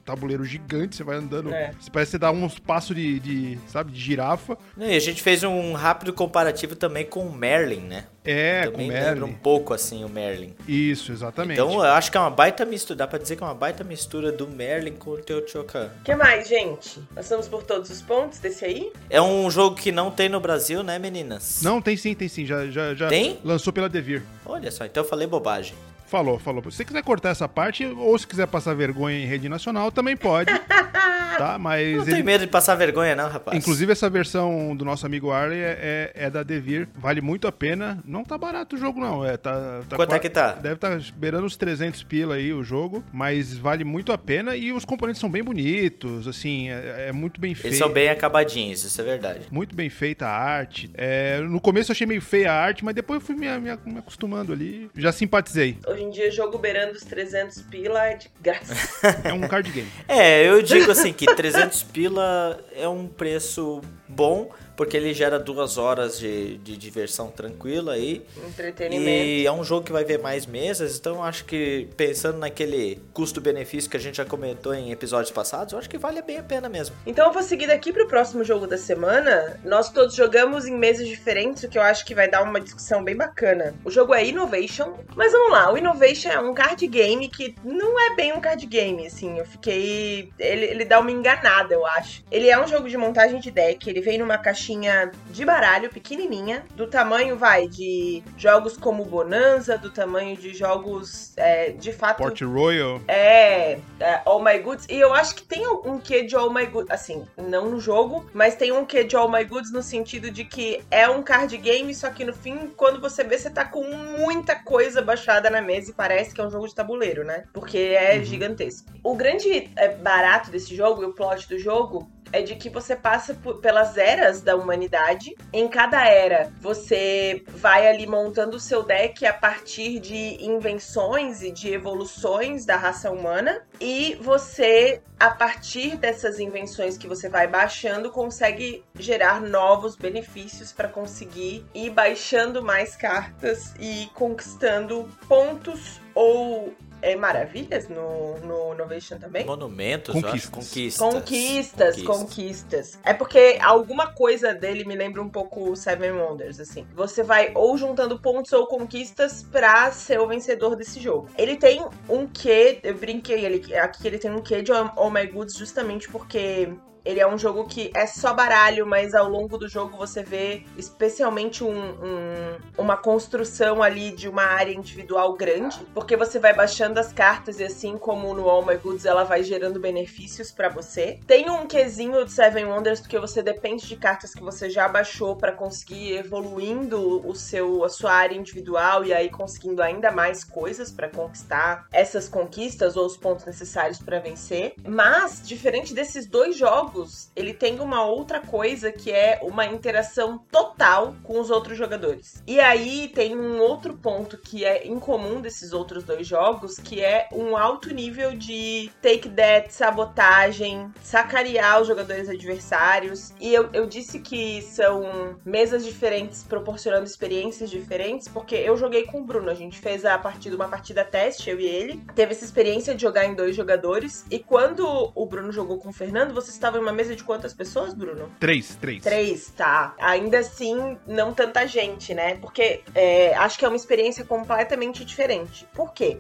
tabuleiro 0.04 0.44
gigante, 0.44 0.96
você 0.96 1.02
vai 1.02 1.16
andando. 1.16 1.52
É. 1.52 1.73
Você 1.80 1.90
parece 1.90 2.11
que 2.11 2.12
você 2.12 2.18
dá 2.18 2.30
uns 2.30 2.58
passos 2.58 2.94
de, 2.94 3.18
de, 3.20 3.58
sabe, 3.68 3.92
de 3.92 4.00
girafa. 4.00 4.56
E 4.76 4.94
a 4.94 5.00
gente 5.00 5.23
fez 5.23 5.42
um 5.42 5.73
rápido 5.73 6.12
comparativo 6.12 6.76
também 6.76 7.04
com 7.04 7.20
o 7.20 7.32
Merlin, 7.32 7.80
né? 7.80 8.04
É, 8.25 8.64
também 8.64 8.73
com 8.73 8.84
o 8.84 8.87
Merlin. 8.88 9.08
lembra 9.11 9.25
um 9.26 9.34
pouco 9.34 9.75
assim 9.75 10.04
o 10.04 10.08
Merlin. 10.08 10.54
Isso, 10.66 11.12
exatamente. 11.12 11.61
Então 11.61 11.73
eu 11.73 11.82
acho 11.82 12.11
que 12.11 12.16
é 12.16 12.20
uma 12.20 12.30
baita 12.30 12.64
mistura, 12.64 12.99
dá 12.99 13.06
pra 13.06 13.18
dizer 13.18 13.37
que 13.37 13.42
é 13.42 13.46
uma 13.46 13.54
baita 13.54 13.84
mistura 13.84 14.32
do 14.32 14.46
Merlin 14.46 14.92
com 14.92 15.11
o 15.11 15.18
Teotihuacan. 15.18 15.90
O 16.00 16.04
que 16.04 16.14
mais, 16.14 16.49
gente? 16.49 17.00
Passamos 17.14 17.49
por 17.49 17.62
todos 17.62 17.90
os 17.90 18.00
pontos 18.02 18.38
desse 18.38 18.64
aí? 18.64 18.92
É 19.11 19.20
um 19.20 19.50
jogo 19.50 19.76
que 19.76 19.92
não 19.92 20.11
tem 20.11 20.28
no 20.28 20.40
Brasil, 20.40 20.82
né, 20.82 20.99
meninas? 20.99 21.61
Não, 21.62 21.80
tem 21.80 21.96
sim, 21.96 22.14
tem 22.14 22.28
sim. 22.28 22.46
Já, 22.46 22.66
já, 22.66 22.94
já 22.94 23.08
tem? 23.08 23.38
lançou 23.44 23.73
pela 23.73 23.88
Devir. 23.88 24.23
Olha 24.44 24.70
só, 24.70 24.84
então 24.84 25.02
eu 25.02 25.08
falei 25.08 25.26
bobagem. 25.26 25.75
Falou, 26.14 26.38
falou. 26.38 26.62
Se 26.71 26.76
você 26.76 26.85
quiser 26.85 27.02
cortar 27.02 27.30
essa 27.30 27.49
parte, 27.49 27.85
ou 27.85 28.16
se 28.16 28.25
quiser 28.25 28.47
passar 28.47 28.73
vergonha 28.73 29.18
em 29.18 29.26
rede 29.26 29.49
nacional, 29.49 29.90
também 29.90 30.16
pode. 30.16 30.49
tá? 31.37 31.59
Mas. 31.59 31.97
Não 31.97 32.02
ele... 32.04 32.12
tem 32.12 32.23
medo 32.23 32.42
de 32.42 32.47
passar 32.47 32.76
vergonha, 32.76 33.16
não, 33.16 33.28
rapaz. 33.28 33.59
Inclusive, 33.59 33.90
essa 33.90 34.09
versão 34.09 34.76
do 34.76 34.85
nosso 34.85 35.04
amigo 35.04 35.33
Arley 35.33 35.59
é, 35.59 36.12
é, 36.14 36.26
é, 36.26 36.30
da 36.30 36.44
Devir. 36.44 36.88
Vale 36.94 37.21
muito 37.21 37.49
a 37.49 37.52
pena. 37.52 37.99
Não 38.04 38.23
tá 38.23 38.38
barato 38.38 38.76
o 38.76 38.78
jogo, 38.78 39.00
não. 39.00 39.25
É, 39.25 39.37
tá, 39.37 39.80
tá 39.88 39.97
Quanto 39.97 40.14
é 40.14 40.18
que 40.21 40.30
tá? 40.30 40.52
Deve 40.52 40.76
estar 40.76 40.97
tá 40.97 41.04
beirando 41.16 41.47
os 41.47 41.56
300 41.56 42.02
pila 42.04 42.37
aí 42.37 42.52
o 42.52 42.62
jogo. 42.62 43.02
Mas 43.12 43.56
vale 43.56 43.83
muito 43.83 44.12
a 44.12 44.18
pena 44.18 44.54
e 44.54 44.73
os 44.73 44.85
componentes 44.85 45.21
são 45.21 45.28
bem 45.28 45.42
bonitos. 45.42 46.28
Assim, 46.28 46.71
é, 46.71 47.06
é 47.09 47.12
muito 47.12 47.40
bem 47.40 47.56
feito. 47.56 47.66
Eles 47.68 47.78
são 47.78 47.90
bem 47.90 48.09
acabadinhos, 48.09 48.85
isso 48.85 49.00
é 49.00 49.04
verdade. 49.04 49.40
Muito 49.50 49.75
bem 49.75 49.90
feita 49.90 50.28
a 50.28 50.30
arte. 50.33 50.90
É, 50.94 51.40
no 51.40 51.61
começo 51.61 51.90
eu 51.90 51.94
achei 51.94 52.06
meio 52.06 52.23
feia 52.23 52.52
a 52.52 52.54
arte, 52.54 52.85
mas 52.85 52.94
depois 52.94 53.21
eu 53.21 53.26
fui 53.26 53.35
me, 53.35 53.49
me, 53.59 53.76
me 53.85 53.99
acostumando 53.99 54.52
ali. 54.52 54.88
Já 54.97 55.11
simpatizei. 55.11 55.76
Hoje 55.87 56.03
em 56.04 56.11
dia, 56.11 56.30
jogo 56.30 56.58
beirando 56.58 56.92
os 56.92 57.02
300 57.02 57.62
pila 57.62 58.06
é 58.06 58.16
de 58.16 58.30
graça. 58.40 58.75
é 59.25 59.32
um 59.32 59.40
card 59.42 59.70
game. 59.70 59.90
É, 60.06 60.46
eu 60.46 60.62
digo 60.62 60.90
assim 60.90 61.12
que 61.12 61.26
300 61.26 61.82
pila 61.84 62.61
é 62.76 62.87
um 62.87 63.06
preço 63.06 63.80
bom, 64.08 64.50
porque 64.76 64.96
ele 64.96 65.14
gera 65.14 65.38
duas 65.38 65.78
horas 65.78 66.18
de, 66.18 66.58
de 66.58 66.76
diversão 66.76 67.30
tranquila 67.30 67.94
aí. 67.94 68.25
Entretenimento. 68.46 69.08
E 69.08 69.46
é 69.46 69.52
um 69.52 69.64
jogo 69.64 69.87
que 69.87 69.92
vai 69.92 70.04
ver 70.04 70.18
mais 70.18 70.46
mesas, 70.46 70.99
então 70.99 71.16
eu 71.16 71.23
acho 71.23 71.44
que 71.44 71.88
pensando 71.96 72.38
naquele 72.38 73.00
custo-benefício 73.12 73.88
que 73.88 73.96
a 73.96 74.00
gente 74.00 74.16
já 74.16 74.25
comentou 74.25 74.75
em 74.75 74.90
episódios 74.90 75.30
passados, 75.30 75.73
eu 75.73 75.78
acho 75.78 75.88
que 75.88 75.99
vale 75.99 76.20
bem 76.23 76.38
a 76.38 76.42
pena 76.42 76.68
mesmo. 76.68 76.96
Então 77.06 77.26
eu 77.26 77.32
vou 77.32 77.42
seguir 77.42 77.66
daqui 77.66 77.92
pro 77.92 78.08
próximo 78.08 78.44
jogo 78.44 78.66
da 78.66 78.76
semana. 78.76 79.61
Nós 79.64 79.90
todos 79.90 80.14
jogamos 80.14 80.66
em 80.66 80.76
mesas 80.76 81.06
diferentes, 81.06 81.62
o 81.62 81.68
que 81.68 81.78
eu 81.78 81.82
acho 81.82 82.04
que 82.04 82.14
vai 82.14 82.28
dar 82.28 82.42
uma 82.42 82.61
discussão 82.61 83.02
bem 83.02 83.16
bacana. 83.16 83.75
O 83.84 83.90
jogo 83.90 84.14
é 84.14 84.26
Innovation, 84.26 84.94
mas 85.14 85.32
vamos 85.32 85.52
lá, 85.52 85.73
o 85.73 85.78
Innovation 85.78 86.28
é 86.28 86.40
um 86.40 86.52
card 86.52 86.87
game 86.88 87.28
que 87.28 87.54
não 87.64 87.99
é 88.00 88.14
bem 88.16 88.32
um 88.32 88.40
card 88.40 88.66
game, 88.66 89.06
assim, 89.06 89.38
eu 89.38 89.46
fiquei... 89.46 90.30
Ele, 90.38 90.66
ele 90.66 90.84
dá 90.84 90.99
uma 91.00 91.11
enganada, 91.11 91.75
eu 91.75 91.87
acho. 91.87 92.23
Ele 92.30 92.49
é 92.49 92.62
um 92.62 92.66
jogo 92.66 92.88
de 92.88 92.96
montagem 92.96 93.40
de 93.40 93.50
deck, 93.50 93.88
ele 93.94 94.00
vem 94.00 94.18
numa 94.18 94.36
caixinha 94.36 95.12
de 95.30 95.44
baralho 95.44 95.88
pequenininha, 95.88 96.64
do 96.74 96.88
tamanho, 96.88 97.36
vai, 97.36 97.68
de 97.68 98.24
jogos 98.36 98.76
como 98.76 99.04
Bonanza, 99.04 99.78
do 99.78 99.88
tamanho 99.88 100.36
de 100.36 100.52
jogos, 100.52 101.32
é, 101.36 101.70
de 101.70 101.92
fato... 101.92 102.16
Port 102.18 102.40
Royal. 102.42 103.00
É, 103.06 103.78
é, 104.00 104.20
All 104.24 104.42
My 104.42 104.58
Goods. 104.58 104.86
E 104.90 104.98
eu 104.98 105.14
acho 105.14 105.36
que 105.36 105.44
tem 105.44 105.64
um 105.68 106.00
quê 106.00 106.24
de 106.24 106.34
All 106.34 106.52
My 106.52 106.66
Goods, 106.66 106.90
assim, 106.90 107.24
não 107.38 107.70
no 107.70 107.78
jogo, 107.78 108.28
mas 108.34 108.56
tem 108.56 108.72
um 108.72 108.84
quê 108.84 109.04
de 109.04 109.14
All 109.14 109.30
My 109.30 109.44
Goods 109.44 109.72
no 109.72 109.82
sentido 109.82 110.28
de 110.28 110.44
que 110.44 110.82
é 110.90 111.08
um 111.08 111.22
card 111.22 111.56
game, 111.56 111.94
só 111.94 112.10
que 112.10 112.24
no 112.24 112.32
fim, 112.32 112.72
quando 112.76 113.00
você 113.00 113.22
vê, 113.22 113.38
você 113.38 113.48
tá 113.48 113.64
com 113.64 113.84
muita 113.84 114.56
coisa 114.56 115.00
baixada 115.00 115.48
na 115.48 115.60
mesa 115.62 115.92
e 115.92 115.94
parece 115.94 116.34
que 116.34 116.40
é 116.40 116.44
um 116.44 116.50
jogo 116.50 116.66
de 116.66 116.74
tabuleiro, 116.74 117.22
né? 117.22 117.44
Porque 117.52 117.78
é 117.78 118.16
Uhum. 118.16 118.24
gigantesco. 118.24 118.88
O 119.04 119.14
grande 119.14 119.70
é, 119.76 119.88
barato 119.88 120.50
desse 120.50 120.74
jogo 120.74 121.00
e 121.02 121.06
o 121.06 121.12
plot 121.12 121.48
do 121.48 121.58
jogo 121.60 122.10
é 122.34 122.42
de 122.42 122.56
que 122.56 122.68
você 122.68 122.96
passa 122.96 123.32
por- 123.34 123.60
pelas 123.60 123.96
eras 123.96 124.40
da 124.40 124.56
humanidade. 124.56 125.36
Em 125.52 125.68
cada 125.68 126.04
era, 126.04 126.52
você 126.60 127.44
vai 127.48 127.86
ali 127.86 128.06
montando 128.06 128.56
o 128.56 128.60
seu 128.60 128.82
deck 128.82 129.24
a 129.24 129.32
partir 129.32 130.00
de 130.00 130.44
invenções 130.44 131.42
e 131.42 131.52
de 131.52 131.72
evoluções 131.72 132.66
da 132.66 132.76
raça 132.76 133.10
humana. 133.10 133.62
E 133.80 134.18
você, 134.20 135.00
a 135.18 135.30
partir 135.30 135.96
dessas 135.96 136.40
invenções 136.40 136.98
que 136.98 137.06
você 137.06 137.28
vai 137.28 137.46
baixando, 137.46 138.10
consegue 138.10 138.84
gerar 138.98 139.40
novos 139.40 139.94
benefícios 139.94 140.72
para 140.72 140.88
conseguir 140.88 141.64
ir 141.72 141.90
baixando 141.90 142.62
mais 142.62 142.96
cartas 142.96 143.74
e 143.78 144.10
conquistando 144.14 145.08
pontos 145.28 146.00
ou 146.14 146.74
é, 147.04 147.14
maravilhas 147.14 147.88
no, 147.88 148.38
no 148.38 148.73
Innovation 148.73 149.18
também. 149.18 149.44
Monumentos, 149.44 150.14
Conquistas. 150.14 150.49
conquistas. 150.50 150.99
Conquistas, 150.99 152.02
conquistas. 152.02 152.99
É 153.04 153.12
porque 153.12 153.58
alguma 153.61 154.06
coisa 154.06 154.54
dele 154.54 154.84
me 154.84 154.96
lembra 154.96 155.20
um 155.20 155.28
pouco 155.28 155.70
o 155.70 155.76
Seven 155.76 156.12
Wonders, 156.12 156.58
assim. 156.58 156.87
Você 156.94 157.23
vai 157.23 157.52
ou 157.54 157.76
juntando 157.76 158.18
pontos 158.18 158.52
ou 158.52 158.66
conquistas 158.66 159.42
pra 159.42 159.92
ser 159.92 160.18
o 160.18 160.26
vencedor 160.26 160.76
desse 160.76 160.99
jogo. 160.99 161.28
Ele 161.37 161.56
tem 161.56 161.84
um 162.08 162.26
quê, 162.26 162.80
eu 162.82 162.94
brinquei 162.94 163.44
ele, 163.44 163.76
aqui 163.76 164.06
ele 164.06 164.18
tem 164.18 164.30
um 164.30 164.40
quê 164.40 164.62
de 164.62 164.73
Oh 164.73 165.11
My 165.11 165.26
Goods 165.26 165.56
justamente 165.56 166.08
porque 166.08 166.70
ele 167.04 167.20
é 167.20 167.26
um 167.26 167.38
jogo 167.38 167.64
que 167.66 167.90
é 167.94 168.06
só 168.06 168.32
baralho, 168.32 168.87
mas 168.87 169.14
ao 169.14 169.28
longo 169.28 169.58
do 169.58 169.68
jogo 169.68 169.96
você 169.96 170.23
vê 170.23 170.64
especialmente 170.76 171.62
um, 171.62 171.70
um- 171.70 172.58
uma 172.78 172.96
construção 172.96 173.82
ali 173.82 174.11
de 174.11 174.28
uma 174.28 174.42
área 174.44 174.73
individual 174.73 175.34
grande, 175.34 175.78
porque 175.92 176.16
você 176.16 176.38
vai 176.38 176.54
baixando 176.54 176.99
as 176.99 177.12
cartas 177.12 177.61
e 177.61 177.64
assim 177.64 177.99
como 177.99 178.32
no 178.34 178.49
All 178.49 178.64
My 178.64 178.76
Goods 178.76 179.04
ela 179.04 179.25
vai 179.25 179.42
gerando 179.42 179.78
benefícios 179.80 180.50
pra 180.50 180.68
você. 180.68 181.18
Tem 181.26 181.50
um 181.50 181.66
quesinho 181.66 182.25
de 182.25 182.32
Seven 182.32 182.64
Wonders 182.66 183.00
porque 183.00 183.18
você 183.18 183.42
depende 183.42 183.87
de 183.87 183.96
cartas 183.96 184.34
que 184.34 184.42
você 184.42 184.70
já 184.70 184.88
baixou 184.88 185.37
pra 185.37 185.52
conseguir 185.52 186.12
ir 186.12 186.18
evoluindo 186.18 187.26
o 187.28 187.34
seu 187.34 187.84
a 187.84 187.88
sua 187.88 188.12
área 188.12 188.34
individual 188.37 189.04
e 189.04 189.12
aí 189.12 189.28
conseguindo 189.30 189.82
ainda 189.82 190.11
mais 190.11 190.44
coisas 190.44 190.90
pra 190.90 191.08
conquistar 191.08 191.87
essas 191.92 192.28
conquistas 192.28 192.96
ou 192.96 193.06
os 193.06 193.16
pontos 193.16 193.44
necessários 193.44 193.99
pra 193.99 194.18
vencer. 194.20 194.75
Mas 194.87 195.42
diferente 195.46 195.92
desses 195.94 196.26
dois 196.26 196.56
jogos, 196.56 196.93
ele 197.34 197.52
tem 197.52 197.80
uma 197.80 198.04
outra 198.04 198.40
coisa 198.40 198.92
que 198.92 199.10
é 199.10 199.38
uma 199.42 199.66
interação 199.66 200.38
total 200.50 201.14
com 201.22 201.40
os 201.40 201.50
outros 201.50 201.76
jogadores. 201.76 202.42
E 202.46 202.60
aí 202.60 203.08
tem 203.08 203.36
um 203.36 203.60
outro 203.60 203.94
ponto 203.94 204.38
que 204.38 204.64
é 204.64 204.86
incomum 204.86 205.40
desses 205.40 205.72
outros 205.72 206.04
dois 206.04 206.26
jogos, 206.26 206.76
que 206.76 207.02
é 207.02 207.28
um 207.32 207.56
alto 207.56 207.92
nível 207.92 208.36
de 208.36 208.90
take 209.02 209.28
that, 209.30 209.72
sabotagem, 209.72 210.90
sacarear 211.02 211.80
os 211.80 211.88
jogadores 211.88 212.28
adversários. 212.28 213.33
E 213.40 213.52
eu, 213.52 213.68
eu 213.72 213.87
disse 213.87 214.20
que 214.20 214.62
são 214.62 215.37
mesas 215.44 215.85
diferentes 215.85 216.42
proporcionando 216.42 217.04
experiências 217.04 217.70
diferentes, 217.70 218.28
porque 218.28 218.54
eu 218.54 218.76
joguei 218.76 219.04
com 219.04 219.20
o 219.20 219.24
Bruno. 219.24 219.50
A 219.50 219.54
gente 219.54 219.78
fez 219.78 220.04
a 220.04 220.18
partida, 220.18 220.57
uma 220.57 220.68
partida 220.68 221.04
teste, 221.04 221.50
eu 221.50 221.61
e 221.61 221.66
ele. 221.66 222.02
Teve 222.14 222.33
essa 222.33 222.44
experiência 222.44 222.94
de 222.94 223.02
jogar 223.02 223.24
em 223.24 223.35
dois 223.35 223.57
jogadores. 223.57 224.24
E 224.30 224.38
quando 224.38 225.12
o 225.14 225.26
Bruno 225.26 225.52
jogou 225.52 225.78
com 225.78 225.88
o 225.88 225.92
Fernando, 225.92 226.35
você 226.35 226.50
estava 226.50 226.78
em 226.85 226.87
uma 226.87 226.92
mesa 226.92 227.16
de 227.16 227.25
quantas 227.25 227.55
pessoas, 227.55 227.94
Bruno? 227.94 228.31
Três, 228.38 228.77
três. 228.77 229.03
Três, 229.03 229.51
tá. 229.51 229.94
Ainda 229.99 230.38
assim, 230.38 230.99
não 231.07 231.33
tanta 231.33 231.66
gente, 231.66 232.14
né? 232.14 232.37
Porque 232.37 232.83
é, 232.94 233.35
acho 233.35 233.59
que 233.59 233.64
é 233.64 233.68
uma 233.68 233.77
experiência 233.77 234.25
completamente 234.25 235.05
diferente. 235.05 235.66
Por 235.73 235.92
quê? 235.92 236.18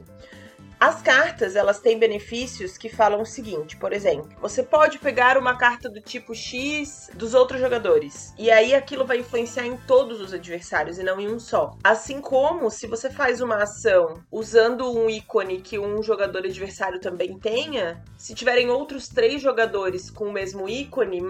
As 0.78 1.00
cartas, 1.00 1.56
elas 1.56 1.80
têm 1.80 1.98
benefícios 1.98 2.76
que 2.76 2.88
falam 2.88 3.22
o 3.22 3.26
seguinte, 3.26 3.76
por 3.76 3.92
exemplo, 3.92 4.28
você 4.40 4.62
pode 4.62 4.98
pegar 4.98 5.38
uma 5.38 5.56
carta 5.56 5.88
do 5.88 6.00
tipo 6.00 6.34
X 6.34 7.10
dos 7.14 7.34
outros 7.34 7.60
jogadores, 7.60 8.34
e 8.38 8.50
aí 8.50 8.74
aquilo 8.74 9.04
vai 9.04 9.18
influenciar 9.18 9.66
em 9.66 9.76
todos 9.76 10.20
os 10.20 10.34
adversários 10.34 10.98
e 10.98 11.02
não 11.02 11.20
em 11.20 11.32
um 11.32 11.38
só. 11.38 11.76
Assim 11.82 12.20
como 12.20 12.70
se 12.70 12.86
você 12.86 13.08
faz 13.08 13.40
uma 13.40 13.62
ação 13.62 14.22
usando 14.30 14.90
um 14.92 15.08
ícone 15.08 15.60
que 15.60 15.78
um 15.78 16.02
jogador 16.02 16.44
adversário 16.44 17.00
também 17.00 17.38
tenha, 17.38 18.02
se 18.18 18.34
tiverem 18.34 18.70
outros 18.70 19.08
três 19.08 19.40
jogadores 19.40 20.10
com 20.10 20.26
o 20.26 20.32
mesmo 20.32 20.68
ícone, 20.68 21.22